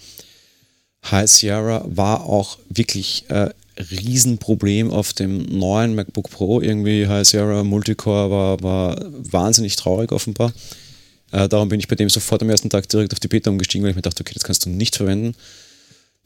High 1.11 1.31
Sierra 1.31 1.85
war 1.87 2.25
auch 2.25 2.59
wirklich 2.69 3.25
äh, 3.29 3.51
Riesenproblem 3.79 4.91
auf 4.91 5.13
dem 5.13 5.43
neuen 5.45 5.95
MacBook 5.95 6.31
Pro. 6.31 6.61
Irgendwie 6.61 7.09
High 7.09 7.27
Sierra 7.27 7.65
Multicore 7.65 8.31
war, 8.31 8.63
war 8.63 8.97
wahnsinnig 9.31 9.77
traurig 9.77 10.13
offenbar. 10.13 10.53
Äh, 11.33 11.49
darum 11.49 11.69
bin 11.69 11.81
ich 11.81 11.89
bei 11.89 11.97
dem 11.97 12.11
sofort 12.11 12.43
am 12.43 12.51
ersten 12.51 12.71
Tag 12.71 12.89
direkt 12.89 13.13
auf 13.13 13.21
die 13.21 13.29
Beta 13.29 13.51
umgestiegen, 13.51 13.83
weil 13.83 13.91
ich 13.91 13.97
mir 13.97 14.03
dachte, 14.03 14.21
okay, 14.21 14.35
das 14.35 14.45
kannst 14.45 14.67
du 14.67 14.71
nicht 14.71 14.97
verwenden. 14.97 15.35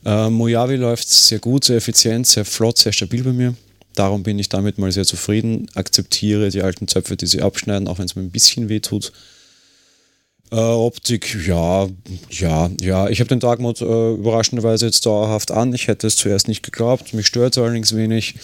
Äh, 0.04 0.30
Mojave 0.30 0.76
läuft 0.76 1.08
sehr 1.08 1.38
gut, 1.38 1.64
sehr 1.64 1.76
effizient, 1.76 2.26
sehr 2.26 2.44
flott, 2.44 2.78
sehr 2.78 2.92
stabil 2.92 3.22
bei 3.22 3.32
mir. 3.32 3.54
Darum 3.94 4.22
bin 4.22 4.38
ich 4.38 4.48
damit 4.48 4.78
mal 4.78 4.92
sehr 4.92 5.06
zufrieden. 5.06 5.68
Akzeptiere 5.74 6.50
die 6.50 6.62
alten 6.62 6.86
Zöpfe, 6.86 7.16
die 7.16 7.26
sie 7.26 7.40
abschneiden, 7.40 7.88
auch 7.88 7.98
wenn 7.98 8.04
es 8.04 8.14
mir 8.14 8.22
ein 8.22 8.30
bisschen 8.30 8.68
weh 8.68 8.80
tut. 8.80 9.12
Äh, 10.52 10.56
Optik, 10.56 11.46
ja, 11.46 11.88
ja, 12.30 12.70
ja. 12.80 13.08
Ich 13.08 13.20
habe 13.20 13.28
den 13.28 13.40
Dark 13.40 13.58
Mode 13.58 13.84
äh, 13.84 14.14
überraschenderweise 14.14 14.86
jetzt 14.86 15.04
dauerhaft 15.04 15.50
an. 15.50 15.74
Ich 15.74 15.88
hätte 15.88 16.06
es 16.06 16.16
zuerst 16.16 16.46
nicht 16.46 16.62
geglaubt. 16.62 17.14
Mich 17.14 17.26
stört 17.26 17.56
es 17.56 17.62
allerdings 17.62 17.94
wenig. 17.96 18.34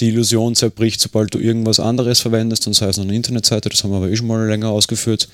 Die 0.00 0.08
Illusion 0.08 0.54
zerbricht, 0.54 1.00
sobald 1.00 1.34
du 1.34 1.38
irgendwas 1.38 1.80
anderes 1.80 2.20
verwendest, 2.20 2.66
und 2.66 2.74
sei 2.74 2.86
es 2.86 2.96
noch 2.96 3.04
eine 3.04 3.14
Internetseite, 3.14 3.68
das 3.68 3.82
haben 3.84 3.90
wir 3.90 3.98
aber 3.98 4.10
eh 4.10 4.16
schon 4.16 4.26
mal 4.26 4.46
länger 4.46 4.68
ausgeführt. 4.68 5.28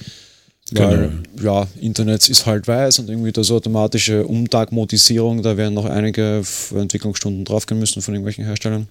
Weil, 0.72 1.22
genau. 1.34 1.62
ja, 1.62 1.68
Internet 1.80 2.28
ist 2.28 2.46
halt 2.46 2.68
weiß 2.68 3.00
und 3.00 3.08
irgendwie 3.08 3.32
das 3.32 3.50
automatische 3.50 4.26
Umtagmodisierung, 4.26 5.42
da 5.42 5.56
werden 5.56 5.74
noch 5.74 5.86
einige 5.86 6.42
Entwicklungsstunden 6.74 7.44
draufgehen 7.44 7.80
müssen 7.80 8.02
von 8.02 8.14
irgendwelchen 8.14 8.44
Herstellern. 8.44 8.86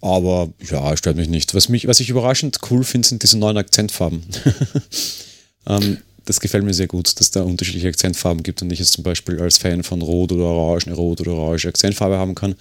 Aber 0.00 0.48
ja, 0.70 0.96
stört 0.96 1.16
mich 1.16 1.28
nicht. 1.28 1.54
Was, 1.54 1.68
mich, 1.68 1.86
was 1.86 2.00
ich 2.00 2.08
überraschend 2.08 2.58
cool 2.70 2.84
finde, 2.84 3.06
sind 3.06 3.22
diese 3.22 3.38
neuen 3.38 3.58
Akzentfarben. 3.58 4.22
ähm, 5.70 5.98
das 6.24 6.40
gefällt 6.40 6.64
mir 6.64 6.74
sehr 6.74 6.86
gut, 6.86 7.18
dass 7.18 7.30
da 7.30 7.42
unterschiedliche 7.42 7.88
Akzentfarben 7.88 8.42
gibt 8.42 8.62
und 8.62 8.72
ich 8.72 8.78
jetzt 8.78 8.92
zum 8.92 9.04
Beispiel 9.04 9.40
als 9.40 9.58
Fan 9.58 9.82
von 9.82 10.02
Rot 10.02 10.32
oder 10.32 10.44
Orange 10.44 10.86
eine 10.86 10.96
Rot 10.96 11.20
oder 11.20 11.32
Orange 11.32 11.68
Akzentfarbe 11.68 12.18
haben 12.18 12.34
kann. 12.34 12.54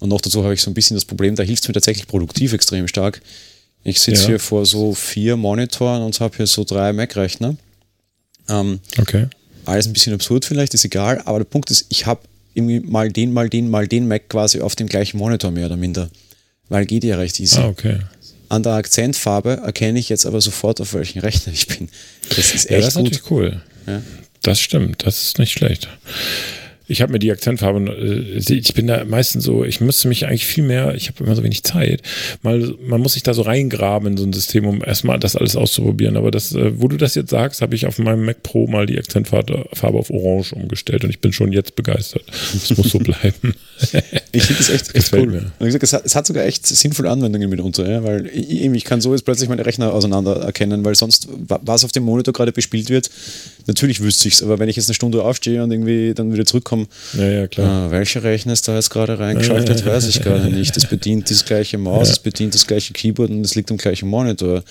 Und 0.00 0.10
noch 0.10 0.20
dazu 0.20 0.42
habe 0.44 0.54
ich 0.54 0.60
so 0.60 0.70
ein 0.70 0.74
bisschen 0.74 0.96
das 0.96 1.04
Problem, 1.04 1.34
da 1.36 1.42
hilft 1.42 1.62
es 1.62 1.68
mir 1.68 1.74
tatsächlich 1.74 2.06
produktiv 2.06 2.52
extrem 2.52 2.86
stark. 2.88 3.20
Ich 3.84 4.00
sitze 4.00 4.22
ja. 4.22 4.28
hier 4.28 4.40
vor 4.40 4.66
so 4.66 4.94
vier 4.94 5.36
Monitoren 5.36 6.02
und 6.02 6.18
habe 6.20 6.36
hier 6.36 6.46
so 6.46 6.64
drei 6.64 6.92
Mac-Rechner. 6.92 7.56
Ähm, 8.48 8.80
okay. 8.98 9.28
Alles 9.64 9.86
ein 9.86 9.92
bisschen 9.92 10.14
absurd 10.14 10.44
vielleicht, 10.44 10.74
ist 10.74 10.84
egal, 10.84 11.22
aber 11.24 11.38
der 11.38 11.44
Punkt 11.44 11.70
ist, 11.70 11.86
ich 11.88 12.06
habe 12.06 12.20
irgendwie 12.54 12.80
mal 12.80 13.10
den, 13.10 13.32
mal 13.32 13.48
den, 13.48 13.68
mal 13.68 13.88
den 13.88 14.06
Mac 14.06 14.28
quasi 14.28 14.60
auf 14.60 14.76
dem 14.76 14.86
gleichen 14.86 15.18
Monitor 15.18 15.50
mehr 15.50 15.66
oder 15.66 15.76
minder. 15.76 16.10
Weil 16.68 16.86
geht 16.86 17.04
ja 17.04 17.16
recht 17.16 17.38
easy. 17.40 17.58
Ah, 17.58 17.68
okay. 17.68 17.98
An 18.54 18.62
der 18.62 18.74
Akzentfarbe 18.74 19.62
erkenne 19.64 19.98
ich 19.98 20.08
jetzt 20.08 20.26
aber 20.26 20.40
sofort, 20.40 20.80
auf 20.80 20.94
welchen 20.94 21.18
Rechner 21.18 21.52
ich 21.52 21.66
bin. 21.66 21.88
Das 22.28 22.54
ist 22.54 22.66
echt 22.66 22.70
ja, 22.70 22.78
das 22.78 22.88
ist 22.88 22.94
gut. 22.94 23.04
natürlich 23.04 23.30
cool. 23.32 23.62
Ja. 23.88 24.00
Das 24.42 24.60
stimmt, 24.60 25.04
das 25.04 25.22
ist 25.24 25.38
nicht 25.40 25.50
schlecht. 25.50 25.88
Ich 26.86 27.00
habe 27.00 27.12
mir 27.12 27.18
die 27.18 27.32
Akzentfarbe, 27.32 27.90
äh, 27.90 28.54
ich 28.54 28.74
bin 28.74 28.86
da 28.86 29.04
meistens 29.04 29.44
so, 29.44 29.64
ich 29.64 29.80
müsste 29.80 30.08
mich 30.08 30.26
eigentlich 30.26 30.46
viel 30.46 30.64
mehr, 30.64 30.94
ich 30.94 31.08
habe 31.08 31.24
immer 31.24 31.34
so 31.34 31.42
wenig 31.42 31.62
Zeit. 31.62 32.02
Mal, 32.42 32.74
man 32.86 33.00
muss 33.00 33.14
sich 33.14 33.22
da 33.22 33.32
so 33.32 33.42
reingraben 33.42 34.08
in 34.08 34.16
so 34.16 34.24
ein 34.24 34.32
System, 34.32 34.66
um 34.66 34.82
erstmal 34.84 35.18
das 35.18 35.36
alles 35.36 35.56
auszuprobieren. 35.56 36.16
Aber 36.16 36.30
das, 36.30 36.54
äh, 36.54 36.80
wo 36.80 36.88
du 36.88 36.96
das 36.96 37.14
jetzt 37.14 37.30
sagst, 37.30 37.62
habe 37.62 37.74
ich 37.74 37.86
auf 37.86 37.98
meinem 37.98 38.24
Mac 38.24 38.42
Pro 38.42 38.66
mal 38.66 38.86
die 38.86 38.98
Akzentfarbe 38.98 39.64
auf 39.80 40.10
Orange 40.10 40.54
umgestellt 40.54 41.04
und 41.04 41.10
ich 41.10 41.20
bin 41.20 41.32
schon 41.32 41.52
jetzt 41.52 41.74
begeistert. 41.74 42.24
Das 42.52 42.76
muss 42.76 42.90
so 42.90 42.98
bleiben. 43.00 43.54
ich 44.32 44.42
finde 44.42 44.58
das 44.58 44.68
echt, 44.68 44.94
echt 44.94 45.12
cool. 45.14 45.26
Mir. 45.26 45.52
Gesagt, 45.58 45.82
es, 45.82 45.92
hat, 45.92 46.04
es, 46.04 46.14
hat, 46.14 46.26
sogar 46.26 46.44
echt 46.44 46.66
sinnvolle 46.66 47.10
Anwendungen 47.10 47.48
mitunter, 47.48 47.88
ja? 47.90 48.04
weil 48.04 48.26
ich, 48.26 48.64
ich 48.64 48.84
kann 48.84 49.00
so 49.00 49.12
jetzt 49.12 49.24
plötzlich 49.24 49.48
meine 49.48 49.64
Rechner 49.64 49.92
auseinander 49.92 50.36
erkennen, 50.36 50.84
weil 50.84 50.94
sonst, 50.94 51.28
was 51.48 51.84
auf 51.84 51.92
dem 51.92 52.02
Monitor 52.04 52.34
gerade 52.34 52.52
bespielt 52.52 52.90
wird, 52.90 53.10
natürlich 53.66 54.00
wüsste 54.00 54.28
ich 54.28 54.34
es, 54.34 54.42
aber 54.42 54.58
wenn 54.58 54.68
ich 54.68 54.76
jetzt 54.76 54.88
eine 54.88 54.94
Stunde 54.94 55.24
aufstehe 55.24 55.62
und 55.62 55.70
irgendwie 55.70 56.12
dann 56.14 56.32
wieder 56.32 56.44
zurückkomme, 56.44 56.73
kommen. 56.74 56.88
Ja, 57.16 57.28
ja, 57.28 57.46
klar. 57.46 57.88
Äh, 57.88 57.90
welcher 57.90 58.22
Rechner 58.22 58.52
ist 58.52 58.66
da 58.66 58.74
jetzt 58.74 58.90
gerade 58.90 59.18
reingeschaltet, 59.18 59.84
weiß 59.84 60.08
ich 60.08 60.20
gerade 60.20 60.44
nicht. 60.50 60.76
Es 60.76 60.86
bedient 60.86 61.30
das 61.30 61.44
gleiche 61.44 61.78
Maus, 61.78 62.10
es 62.10 62.18
bedient 62.18 62.54
das 62.54 62.66
gleiche 62.66 62.92
Keyboard 62.92 63.30
und 63.30 63.44
es 63.44 63.54
liegt 63.54 63.70
am 63.70 63.76
gleichen 63.76 64.08
Monitor. 64.08 64.62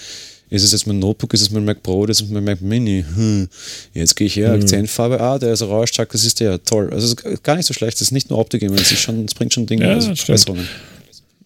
Ist 0.49 0.63
es 0.63 0.71
jetzt 0.71 0.85
mein 0.85 0.99
Notebook, 0.99 1.33
ist 1.33 1.41
es 1.41 1.49
mein 1.49 1.65
Mac 1.65 1.81
Pro, 1.81 2.05
ist 2.05 2.21
es 2.21 2.29
mein 2.29 2.43
Mac 2.43 2.61
Mini? 2.61 3.03
Hm. 3.15 3.47
Jetzt 3.93 4.15
gehe 4.15 4.27
ich 4.27 4.35
her, 4.35 4.53
hm. 4.53 4.61
Akzentfarbe, 4.61 5.19
ah, 5.19 5.39
der 5.39 5.53
ist 5.53 5.63
orange, 5.63 5.93
das 5.93 6.25
ist 6.25 6.39
der, 6.39 6.63
toll. 6.63 6.89
Also 6.93 7.07
es 7.07 7.23
ist 7.23 7.43
gar 7.43 7.55
nicht 7.55 7.65
so 7.65 7.73
schlecht, 7.73 7.95
es 7.95 8.01
ist 8.01 8.11
nicht 8.11 8.29
nur 8.29 8.37
Optik, 8.37 8.61
es, 8.61 8.91
ist 8.91 8.99
schon, 8.99 9.25
es 9.25 9.33
bringt 9.33 9.53
schon 9.53 9.65
Dinge, 9.65 9.85
ja, 9.85 9.93
also 9.93 10.13
Verbesserungen. 10.13 10.67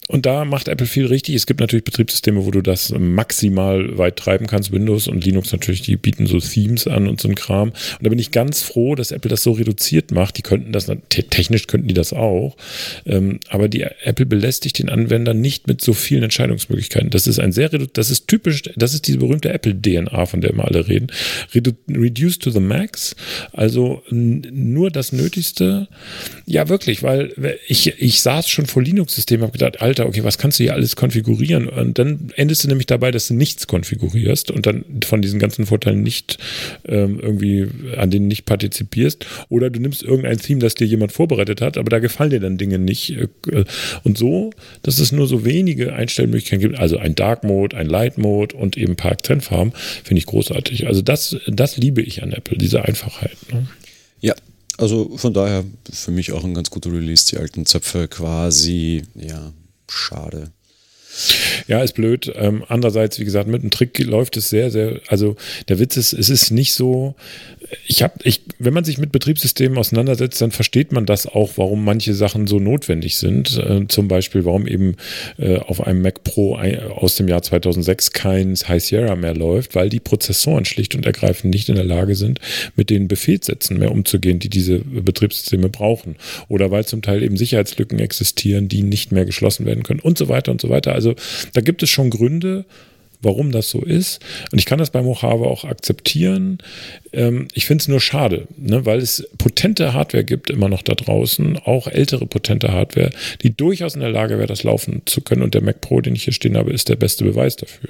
Und 0.07 0.25
da 0.25 0.45
macht 0.45 0.69
Apple 0.69 0.87
viel 0.87 1.05
richtig. 1.05 1.35
Es 1.35 1.45
gibt 1.45 1.59
natürlich 1.59 1.83
Betriebssysteme, 1.83 2.45
wo 2.45 2.51
du 2.51 2.61
das 2.61 2.93
maximal 2.97 3.97
weit 3.97 4.15
treiben 4.15 4.47
kannst. 4.47 4.71
Windows 4.71 5.07
und 5.07 5.25
Linux 5.25 5.51
natürlich, 5.51 5.81
die 5.81 5.97
bieten 5.97 6.27
so 6.27 6.39
Themes 6.39 6.87
an 6.87 7.07
und 7.07 7.19
so 7.19 7.27
ein 7.27 7.35
Kram. 7.35 7.69
Und 7.69 7.75
da 8.01 8.09
bin 8.09 8.19
ich 8.19 8.31
ganz 8.31 8.61
froh, 8.61 8.95
dass 8.95 9.11
Apple 9.11 9.29
das 9.29 9.43
so 9.43 9.51
reduziert 9.51 10.11
macht. 10.11 10.37
Die 10.37 10.43
könnten 10.43 10.71
das, 10.71 10.89
technisch 11.09 11.67
könnten 11.67 11.89
die 11.89 11.93
das 11.93 12.13
auch. 12.13 12.55
Ähm, 13.05 13.39
aber 13.49 13.67
die 13.67 13.81
Apple 13.81 14.25
belästigt 14.25 14.79
den 14.79 14.89
Anwender 14.89 15.33
nicht 15.33 15.67
mit 15.67 15.81
so 15.81 15.93
vielen 15.93 16.23
Entscheidungsmöglichkeiten. 16.23 17.09
Das 17.09 17.27
ist 17.27 17.39
ein 17.39 17.51
sehr, 17.51 17.67
das 17.69 18.09
ist 18.09 18.27
typisch, 18.27 18.63
das 18.75 18.93
ist 18.93 19.07
diese 19.07 19.17
berühmte 19.17 19.49
Apple-DNA, 19.49 20.25
von 20.25 20.39
der 20.39 20.51
immer 20.51 20.65
alle 20.65 20.87
reden. 20.87 21.07
Redu 21.53 21.71
reduce 21.89 22.39
to 22.39 22.49
the 22.49 22.59
max. 22.59 23.15
Also 23.51 24.03
nur 24.09 24.89
das 24.89 25.11
Nötigste. 25.11 25.89
Ja, 26.45 26.69
wirklich, 26.69 27.03
weil 27.03 27.33
ich, 27.67 27.93
ich 27.99 28.21
saß 28.21 28.49
schon 28.49 28.67
vor 28.67 28.81
Linux-Systemen, 28.81 29.43
habe 29.43 29.51
gedacht, 29.51 29.81
Alter, 29.81 29.96
Alter, 29.97 30.07
okay, 30.07 30.23
was 30.23 30.37
kannst 30.37 30.59
du 30.59 30.63
hier 30.63 30.73
alles 30.73 30.95
konfigurieren? 30.95 31.67
Und 31.67 31.97
dann 31.97 32.31
endest 32.35 32.63
du 32.63 32.67
nämlich 32.67 32.85
dabei, 32.85 33.11
dass 33.11 33.27
du 33.27 33.33
nichts 33.33 33.67
konfigurierst 33.67 34.51
und 34.51 34.65
dann 34.65 34.85
von 35.05 35.21
diesen 35.21 35.39
ganzen 35.39 35.65
Vorteilen 35.65 36.03
nicht 36.03 36.37
ähm, 36.85 37.19
irgendwie 37.19 37.67
an 37.97 38.11
denen 38.11 38.27
nicht 38.27 38.45
partizipierst. 38.45 39.25
Oder 39.49 39.69
du 39.69 39.79
nimmst 39.79 40.03
irgendein 40.03 40.37
Theme, 40.37 40.59
das 40.59 40.75
dir 40.75 40.85
jemand 40.85 41.11
vorbereitet 41.11 41.61
hat, 41.61 41.77
aber 41.77 41.89
da 41.89 41.99
gefallen 41.99 42.29
dir 42.29 42.39
dann 42.39 42.57
Dinge 42.57 42.77
nicht. 42.77 43.11
Äh, 43.11 43.27
und 44.03 44.17
so, 44.17 44.51
dass 44.83 44.99
es 44.99 45.11
nur 45.11 45.27
so 45.27 45.45
wenige 45.45 45.93
Einstellmöglichkeiten 45.93 46.61
gibt, 46.61 46.79
also 46.79 46.97
ein 46.97 47.15
Dark 47.15 47.43
Mode, 47.43 47.75
ein 47.75 47.87
Light 47.87 48.17
Mode 48.17 48.55
und 48.55 48.77
eben 48.77 48.93
ein 48.93 48.97
paar 48.97 49.11
Akzentfarben, 49.11 49.73
finde 50.03 50.19
ich 50.19 50.25
großartig. 50.27 50.87
Also 50.87 51.01
das, 51.01 51.37
das 51.47 51.77
liebe 51.77 52.01
ich 52.01 52.21
an 52.21 52.31
Apple, 52.31 52.57
diese 52.57 52.83
Einfachheit. 52.83 53.37
Ne? 53.51 53.67
Ja, 54.19 54.35
also 54.77 55.17
von 55.17 55.33
daher 55.33 55.63
für 55.91 56.11
mich 56.11 56.31
auch 56.31 56.43
ein 56.43 56.53
ganz 56.53 56.69
guter 56.69 56.91
Release, 56.91 57.27
die 57.29 57.37
alten 57.37 57.65
Zöpfe 57.65 58.07
quasi, 58.07 59.03
ja, 59.15 59.51
schade. 59.89 60.51
Ja, 61.67 61.81
ist 61.81 61.93
blöd. 61.93 62.31
Ähm, 62.35 62.63
andererseits, 62.67 63.19
wie 63.19 63.25
gesagt, 63.25 63.47
mit 63.47 63.61
einem 63.61 63.71
Trick 63.71 63.97
läuft 63.99 64.37
es 64.37 64.49
sehr, 64.49 64.69
sehr. 64.71 65.01
Also 65.07 65.35
der 65.67 65.79
Witz 65.79 65.97
ist, 65.97 66.13
es 66.13 66.29
ist 66.29 66.51
nicht 66.51 66.73
so. 66.73 67.15
Ich 67.85 68.03
habe, 68.03 68.13
ich, 68.23 68.41
wenn 68.59 68.73
man 68.73 68.83
sich 68.83 68.97
mit 68.97 69.11
Betriebssystemen 69.11 69.77
auseinandersetzt, 69.77 70.41
dann 70.41 70.51
versteht 70.51 70.91
man 70.91 71.05
das 71.05 71.25
auch, 71.25 71.51
warum 71.57 71.83
manche 71.83 72.13
Sachen 72.13 72.47
so 72.47 72.59
notwendig 72.59 73.17
sind. 73.17 73.57
Äh, 73.57 73.87
zum 73.87 74.07
Beispiel, 74.07 74.45
warum 74.45 74.67
eben 74.67 74.95
äh, 75.37 75.57
auf 75.57 75.85
einem 75.85 76.01
Mac 76.01 76.23
Pro 76.23 76.57
aus 76.57 77.15
dem 77.15 77.27
Jahr 77.27 77.41
2006 77.41 78.11
kein 78.11 78.55
High 78.55 78.83
Sierra 78.83 79.15
mehr 79.15 79.35
läuft, 79.35 79.75
weil 79.75 79.89
die 79.89 79.99
Prozessoren 79.99 80.65
schlicht 80.65 80.95
und 80.95 81.05
ergreifend 81.05 81.53
nicht 81.53 81.69
in 81.69 81.75
der 81.75 81.83
Lage 81.83 82.15
sind, 82.15 82.39
mit 82.75 82.89
den 82.89 83.07
Befehlssätzen 83.07 83.77
mehr 83.77 83.91
umzugehen, 83.91 84.39
die 84.39 84.49
diese 84.49 84.79
Betriebssysteme 84.79 85.69
brauchen. 85.69 86.15
Oder 86.47 86.71
weil 86.71 86.85
zum 86.85 87.01
Teil 87.01 87.23
eben 87.23 87.37
Sicherheitslücken 87.37 87.99
existieren, 87.99 88.67
die 88.67 88.83
nicht 88.83 89.11
mehr 89.11 89.25
geschlossen 89.25 89.65
werden 89.65 89.83
können 89.83 89.99
und 89.99 90.17
so 90.17 90.29
weiter 90.29 90.51
und 90.51 90.61
so 90.61 90.69
weiter. 90.69 90.93
Also 90.93 91.15
da 91.53 91.61
gibt 91.61 91.83
es 91.83 91.89
schon 91.89 92.09
Gründe, 92.09 92.65
warum 93.21 93.51
das 93.51 93.69
so 93.69 93.81
ist. 93.81 94.19
Und 94.51 94.59
ich 94.59 94.65
kann 94.65 94.79
das 94.79 94.91
bei 94.91 95.01
Mojave 95.01 95.45
auch 95.45 95.63
akzeptieren. 95.63 96.59
Ähm, 97.13 97.47
ich 97.53 97.65
finde 97.65 97.81
es 97.81 97.87
nur 97.87 97.99
schade, 97.99 98.47
ne, 98.57 98.85
weil 98.85 98.99
es 98.99 99.27
potente 99.37 99.93
Hardware 99.93 100.23
gibt 100.23 100.49
immer 100.49 100.69
noch 100.69 100.81
da 100.81 100.93
draußen, 100.93 101.57
auch 101.57 101.87
ältere 101.87 102.25
potente 102.25 102.71
Hardware, 102.71 103.11
die 103.41 103.55
durchaus 103.55 103.95
in 103.95 104.01
der 104.01 104.11
Lage 104.11 104.37
wäre, 104.37 104.47
das 104.47 104.63
laufen 104.63 105.01
zu 105.05 105.21
können. 105.21 105.41
Und 105.41 105.53
der 105.53 105.61
Mac 105.61 105.81
Pro, 105.81 106.01
den 106.01 106.15
ich 106.15 106.23
hier 106.23 106.33
stehen 106.33 106.57
habe, 106.57 106.71
ist 106.71 106.89
der 106.89 106.95
beste 106.95 107.23
Beweis 107.23 107.55
dafür. 107.55 107.89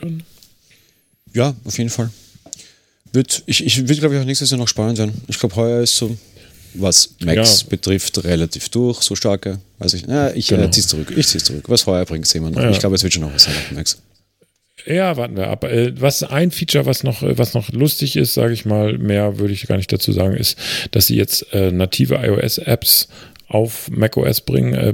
Ja, 1.34 1.55
auf 1.65 1.78
jeden 1.78 1.89
Fall. 1.89 2.09
Wird, 3.13 3.43
ich 3.45 3.65
ich 3.65 3.88
wird, 3.88 3.99
glaube 3.99 4.15
ich, 4.15 4.21
auch 4.21 4.25
nächstes 4.25 4.49
Jahr 4.51 4.59
noch 4.59 4.67
spannend 4.67 4.97
sein. 4.97 5.13
Ich 5.28 5.39
glaube, 5.39 5.55
heuer 5.55 5.82
ist 5.82 5.95
so 5.95 6.17
was 6.73 7.15
Max 7.19 7.61
ja. 7.61 7.67
betrifft, 7.69 8.23
relativ 8.23 8.69
durch, 8.69 9.01
so 9.01 9.15
starke. 9.15 9.59
Weiß 9.80 9.93
ich, 9.93 10.05
ja, 10.05 10.32
ich 10.32 10.47
genau. 10.47 10.63
äh, 10.63 10.71
ziehe 10.71 10.84
es 10.84 10.89
zurück. 10.89 11.13
Ich 11.15 11.28
ziehe 11.28 11.39
es 11.39 11.45
zurück. 11.45 11.65
Was 11.67 11.84
vorher 11.84 12.05
bringt, 12.05 12.28
sehen 12.28 12.43
wir 12.43 12.51
noch. 12.51 12.61
Ja. 12.61 12.69
Ich 12.69 12.80
glaube, 12.80 12.95
es 12.95 13.03
wird 13.03 13.13
schon 13.13 13.23
noch 13.23 13.34
was 13.34 13.43
sein 13.43 13.55
auf 13.55 13.71
Max. 13.71 13.97
Ja, 14.88 15.17
warten 15.17 15.35
wir 15.35 15.49
ab. 15.49 15.63
Äh, 15.65 15.99
was 15.99 16.23
ein 16.23 16.51
Feature, 16.51 16.85
was 16.85 17.03
noch, 17.03 17.21
äh, 17.21 17.38
was 17.38 17.53
noch 17.53 17.71
lustig 17.71 18.15
ist, 18.15 18.33
sage 18.33 18.53
ich 18.53 18.65
mal, 18.65 18.97
mehr 18.97 19.38
würde 19.39 19.53
ich 19.53 19.67
gar 19.67 19.77
nicht 19.77 19.91
dazu 19.91 20.11
sagen, 20.11 20.35
ist, 20.35 20.57
dass 20.91 21.07
sie 21.07 21.17
jetzt 21.17 21.53
äh, 21.53 21.71
native 21.71 22.15
iOS-Apps 22.15 23.09
auf 23.49 23.89
macOS 23.89 24.41
bringen, 24.41 24.73
äh, 24.73 24.93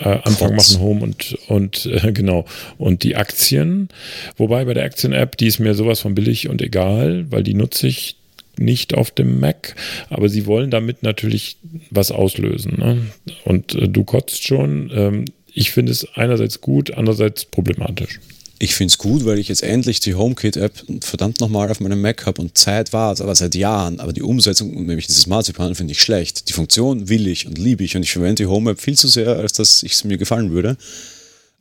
äh, 0.00 0.18
Anfang 0.24 0.56
machen 0.56 0.80
Home 0.80 1.02
und, 1.02 1.38
und 1.48 1.86
äh, 1.86 2.12
genau. 2.12 2.44
Und 2.78 3.02
die 3.02 3.16
Aktien, 3.16 3.88
wobei 4.36 4.64
bei 4.64 4.74
der 4.74 4.84
Aktien-App, 4.84 5.36
die 5.36 5.46
ist 5.46 5.58
mir 5.58 5.74
sowas 5.74 6.00
von 6.00 6.14
billig 6.14 6.48
und 6.48 6.62
egal, 6.62 7.26
weil 7.30 7.42
die 7.42 7.54
nutze 7.54 7.86
ich 7.86 8.16
nicht 8.58 8.94
auf 8.94 9.10
dem 9.10 9.38
Mac, 9.38 9.76
aber 10.08 10.28
sie 10.28 10.46
wollen 10.46 10.70
damit 10.70 11.02
natürlich 11.02 11.58
was 11.90 12.10
auslösen. 12.10 12.76
Ne? 12.78 13.06
Und 13.44 13.74
äh, 13.74 13.88
du 13.88 14.04
kotzt 14.04 14.46
schon. 14.46 14.90
Ähm, 14.94 15.24
ich 15.52 15.70
finde 15.70 15.92
es 15.92 16.06
einerseits 16.14 16.60
gut, 16.60 16.92
andererseits 16.94 17.44
problematisch. 17.44 18.20
Ich 18.58 18.74
finde 18.74 18.92
es 18.92 18.98
gut, 18.98 19.26
weil 19.26 19.38
ich 19.38 19.48
jetzt 19.48 19.62
endlich 19.62 20.00
die 20.00 20.14
HomeKit-App 20.14 20.72
verdammt 21.02 21.40
nochmal 21.40 21.70
auf 21.70 21.80
meinem 21.80 22.00
Mac 22.00 22.24
habe 22.24 22.40
und 22.40 22.56
Zeit 22.56 22.92
war 22.92 23.12
es, 23.12 23.20
aber 23.20 23.34
seit 23.34 23.54
Jahren. 23.54 24.00
Aber 24.00 24.14
die 24.14 24.22
Umsetzung, 24.22 24.86
nämlich 24.86 25.06
dieses 25.06 25.26
Marzipan, 25.26 25.74
finde 25.74 25.92
ich 25.92 26.00
schlecht. 26.00 26.48
Die 26.48 26.54
Funktion 26.54 27.08
will 27.10 27.26
ich 27.26 27.46
und 27.46 27.58
liebe 27.58 27.84
ich 27.84 27.96
und 27.96 28.02
ich 28.02 28.12
verwende 28.12 28.42
die 28.42 28.46
Home-App 28.46 28.80
viel 28.80 28.96
zu 28.96 29.08
sehr, 29.08 29.36
als 29.36 29.52
dass 29.52 29.82
es 29.82 30.04
mir 30.04 30.16
gefallen 30.16 30.52
würde. 30.52 30.78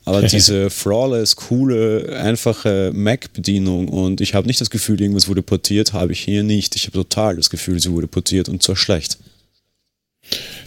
Aber 0.06 0.22
diese 0.28 0.70
flawless, 0.70 1.36
coole, 1.36 2.18
einfache 2.18 2.92
Mac-Bedienung 2.94 3.90
und 3.90 4.22
ich 4.22 4.34
habe 4.34 4.48
nicht 4.48 4.62
das 4.62 4.70
Gefühl, 4.70 5.02
irgendwas 5.02 5.28
wurde 5.28 5.42
portiert, 5.42 5.92
habe 5.92 6.14
ich 6.14 6.22
hier 6.22 6.44
nicht. 6.44 6.76
Ich 6.78 6.86
habe 6.86 6.94
total 6.94 7.36
das 7.36 7.50
Gefühl, 7.50 7.80
sie 7.82 7.92
wurde 7.92 8.08
portiert 8.08 8.48
und 8.48 8.64
zwar 8.64 8.78
schlecht. 8.78 9.18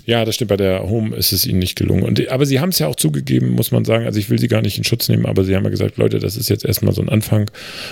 Ja, 0.07 0.25
das 0.25 0.37
stimmt. 0.37 0.49
Bei 0.49 0.57
der 0.57 0.89
Home 0.89 1.15
ist 1.17 1.33
es 1.33 1.47
ihnen 1.47 1.59
nicht 1.59 1.77
gelungen. 1.77 2.03
Und, 2.03 2.29
aber 2.29 2.47
sie 2.47 2.61
haben 2.61 2.71
es 2.71 2.79
ja 2.79 2.87
auch 2.87 2.97
zugegeben, 2.97 3.51
muss 3.51 3.71
man 3.73 3.85
sagen. 3.85 4.07
Also 4.07 4.19
ich 4.19 4.31
will 4.31 4.39
sie 4.39 4.49
gar 4.49 4.63
nicht 4.63 4.79
in 4.79 4.85
Schutz 4.85 5.09
nehmen, 5.09 5.27
aber 5.27 5.45
sie 5.45 5.55
haben 5.55 5.65
ja 5.65 5.71
gesagt, 5.71 5.99
Leute, 5.99 6.19
das 6.19 6.37
ist 6.37 6.49
jetzt 6.49 6.65
erstmal 6.65 6.95
so 6.95 7.03
ein 7.03 7.09
Anfang. 7.09 7.51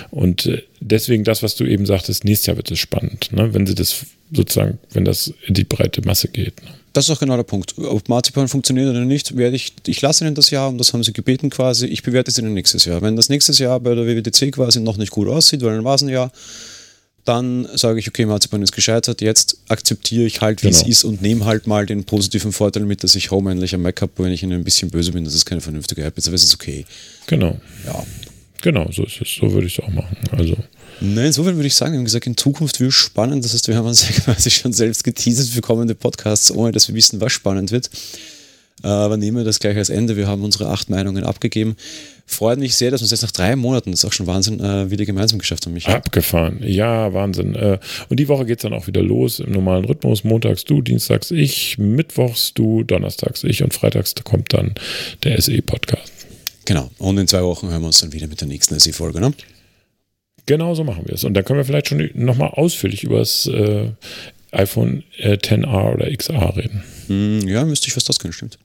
Und 0.09 0.47
äh, 0.47 0.63
deswegen 0.79 1.23
das, 1.23 1.43
was 1.43 1.55
du 1.55 1.65
eben 1.65 1.85
sagtest, 1.85 2.23
nächstes 2.23 2.47
Jahr 2.47 2.57
wird 2.57 2.71
es 2.71 2.79
spannend, 2.79 3.31
ne? 3.33 3.53
wenn 3.53 3.67
sie 3.67 3.75
das 3.75 4.05
sozusagen, 4.31 4.79
wenn 4.93 5.05
das 5.05 5.33
in 5.45 5.53
die 5.53 5.63
breite 5.63 6.01
Masse 6.01 6.27
geht. 6.27 6.63
Ne? 6.63 6.69
Das 6.93 7.07
ist 7.07 7.15
auch 7.15 7.19
genau 7.19 7.35
der 7.35 7.43
Punkt. 7.43 7.77
Ob 7.77 8.09
Marzipan 8.09 8.47
funktioniert 8.47 8.89
oder 8.89 9.05
nicht, 9.05 9.37
werde 9.37 9.55
ich, 9.55 9.73
ich 9.85 10.01
lasse 10.01 10.25
Ihnen 10.25 10.33
das 10.33 10.49
Jahr 10.49 10.69
und 10.69 10.79
das 10.79 10.93
haben 10.93 11.03
Sie 11.03 11.13
gebeten 11.13 11.51
quasi. 11.51 11.85
Ich 11.85 12.01
bewerte 12.01 12.31
es 12.31 12.39
Ihnen 12.39 12.55
nächstes 12.55 12.85
Jahr. 12.85 13.03
Wenn 13.03 13.15
das 13.15 13.29
nächstes 13.29 13.59
Jahr 13.59 13.79
bei 13.79 13.93
der 13.93 14.07
WWDC 14.07 14.51
quasi 14.51 14.79
noch 14.79 14.97
nicht 14.97 15.11
gut 15.11 15.27
aussieht, 15.27 15.61
weil 15.61 15.75
dann 15.75 15.83
war 15.83 15.93
es 15.93 16.01
ein 16.01 16.09
Jahr, 16.09 16.31
dann 17.27 17.67
sage 17.75 17.99
ich, 17.99 18.07
okay, 18.07 18.25
Marzipan 18.25 18.61
ist 18.61 18.71
gescheitert, 18.71 19.21
jetzt 19.21 19.57
akzeptiere 19.67 20.25
ich 20.25 20.41
halt, 20.41 20.63
wie 20.63 20.69
genau. 20.69 20.79
es 20.79 20.87
ist 20.87 21.03
und 21.03 21.21
nehme 21.21 21.45
halt 21.45 21.67
mal 21.67 21.85
den 21.85 22.05
positiven 22.05 22.53
Vorteil 22.53 22.83
mit, 22.83 23.03
dass 23.03 23.15
ich 23.15 23.31
Home 23.31 23.51
endlich 23.51 23.75
am 23.75 23.81
Mac 23.81 24.01
habe, 24.01 24.11
wenn 24.17 24.31
ich 24.31 24.43
ihnen 24.43 24.53
ein 24.53 24.63
bisschen 24.63 24.89
böse 24.89 25.11
bin, 25.11 25.25
dass 25.25 25.33
es 25.33 25.45
keine 25.45 25.59
vernünftige 25.59 26.03
App 26.03 26.17
ist, 26.17 26.27
aber 26.27 26.35
es 26.35 26.45
ist 26.45 26.55
okay. 26.55 26.85
Genau. 27.27 27.59
Ja. 27.85 28.03
Genau, 28.61 28.89
so 28.91 29.03
ist 29.03 29.21
es. 29.21 29.35
So 29.35 29.51
würde 29.51 29.67
ich 29.67 29.77
es 29.77 29.83
auch 29.83 29.89
machen. 29.89 30.17
Also. 30.31 30.55
Nein, 30.99 31.27
insofern 31.27 31.55
würde 31.55 31.67
ich 31.67 31.75
sagen, 31.75 31.91
wir 31.91 31.97
haben 31.97 32.05
gesagt, 32.05 32.25
in 32.25 32.37
Zukunft 32.37 32.79
wird 32.79 32.89
es 32.89 32.95
spannend. 32.95 33.45
Das 33.45 33.53
heißt, 33.53 33.67
wir 33.67 33.75
haben 33.75 33.85
uns 33.85 34.07
quasi 34.23 34.49
schon 34.49 34.73
selbst 34.73 35.03
geteasert 35.03 35.47
für 35.47 35.61
kommende 35.61 35.95
Podcasts, 35.95 36.49
ohne 36.49 36.71
dass 36.71 36.87
wir 36.87 36.95
wissen, 36.95 37.21
was 37.21 37.33
spannend 37.33 37.71
wird. 37.71 37.89
Aber 38.83 39.17
nehmen 39.17 39.37
wir 39.37 39.43
das 39.43 39.59
gleich 39.59 39.77
als 39.77 39.89
Ende. 39.89 40.15
Wir 40.17 40.27
haben 40.27 40.43
unsere 40.43 40.69
acht 40.69 40.89
Meinungen 40.89 41.23
abgegeben. 41.23 41.75
Freut 42.29 42.59
mich 42.59 42.75
sehr, 42.75 42.91
dass 42.91 42.99
wir 42.99 43.05
es 43.05 43.11
jetzt 43.11 43.21
nach 43.21 43.31
drei 43.31 43.55
Monaten, 43.55 43.91
das 43.91 44.01
ist 44.01 44.05
auch 44.05 44.11
schon 44.11 44.27
Wahnsinn, 44.27 44.59
äh, 44.59 44.91
wieder 44.91 45.05
gemeinsam 45.05 45.39
geschafft 45.39 45.65
haben. 45.65 45.73
Michael. 45.73 45.95
Abgefahren, 45.95 46.59
ja, 46.61 47.13
Wahnsinn. 47.13 47.55
Äh, 47.55 47.79
und 48.09 48.19
die 48.19 48.27
Woche 48.27 48.45
geht 48.45 48.59
es 48.59 48.63
dann 48.63 48.73
auch 48.73 48.85
wieder 48.85 49.01
los 49.01 49.39
im 49.39 49.53
normalen 49.53 49.85
Rhythmus. 49.85 50.25
Montags 50.25 50.65
du, 50.65 50.81
Dienstags 50.81 51.31
ich, 51.31 51.77
Mittwochs 51.77 52.53
du, 52.53 52.83
Donnerstags 52.83 53.45
ich 53.45 53.63
und 53.63 53.73
Freitags 53.73 54.13
kommt 54.25 54.53
dann 54.53 54.75
der 55.23 55.41
SE-Podcast. 55.41 56.11
Genau, 56.65 56.91
und 56.97 57.17
in 57.17 57.29
zwei 57.29 57.43
Wochen 57.43 57.69
hören 57.69 57.81
wir 57.81 57.87
uns 57.87 58.01
dann 58.01 58.11
wieder 58.11 58.27
mit 58.27 58.41
der 58.41 58.49
nächsten 58.49 58.77
SE-Folge, 58.77 59.21
ne? 59.21 59.31
Genau 60.45 60.75
so 60.75 60.83
machen 60.83 61.03
wir 61.05 61.15
es. 61.15 61.23
Und 61.23 61.33
dann 61.33 61.45
können 61.45 61.59
wir 61.59 61.65
vielleicht 61.65 61.87
schon 61.87 62.09
nochmal 62.13 62.49
ausführlich 62.49 63.03
über 63.05 63.19
das 63.19 63.45
äh, 63.45 63.91
iPhone 64.51 65.03
äh, 65.17 65.37
10R 65.37 65.93
oder 65.93 66.11
XR 66.13 66.57
reden. 66.57 66.83
Hm, 67.07 67.47
ja, 67.47 67.63
müsste 67.63 67.87
ich 67.87 67.95
was 67.95 68.03
das 68.03 68.19
können, 68.19 68.33
stimmt. 68.33 68.59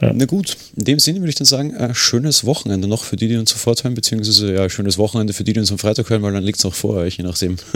Ja. 0.00 0.12
Na 0.12 0.24
gut, 0.24 0.56
in 0.76 0.84
dem 0.84 0.98
Sinne 0.98 1.20
würde 1.20 1.30
ich 1.30 1.36
dann 1.36 1.46
sagen, 1.46 1.74
äh, 1.74 1.94
schönes 1.94 2.44
Wochenende 2.44 2.88
noch 2.88 3.04
für 3.04 3.16
die, 3.16 3.28
die 3.28 3.36
uns 3.36 3.50
sofort 3.50 3.84
hören, 3.84 3.94
beziehungsweise 3.94 4.52
ja, 4.52 4.68
schönes 4.68 4.98
Wochenende 4.98 5.32
für 5.32 5.44
die, 5.44 5.52
die 5.52 5.60
uns 5.60 5.70
am 5.70 5.78
Freitag 5.78 6.10
hören, 6.10 6.22
weil 6.22 6.32
dann 6.32 6.44
liegt 6.44 6.58
es 6.58 6.64
auch 6.64 6.74
vor 6.74 6.96
euch, 6.96 7.16
je 7.16 7.24
nachdem. 7.24 7.56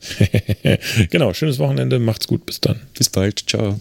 genau, 1.10 1.34
schönes 1.34 1.58
Wochenende, 1.58 1.98
macht's 1.98 2.26
gut, 2.26 2.46
bis 2.46 2.60
dann. 2.60 2.80
Bis 2.96 3.08
bald, 3.08 3.44
ciao. 3.48 3.78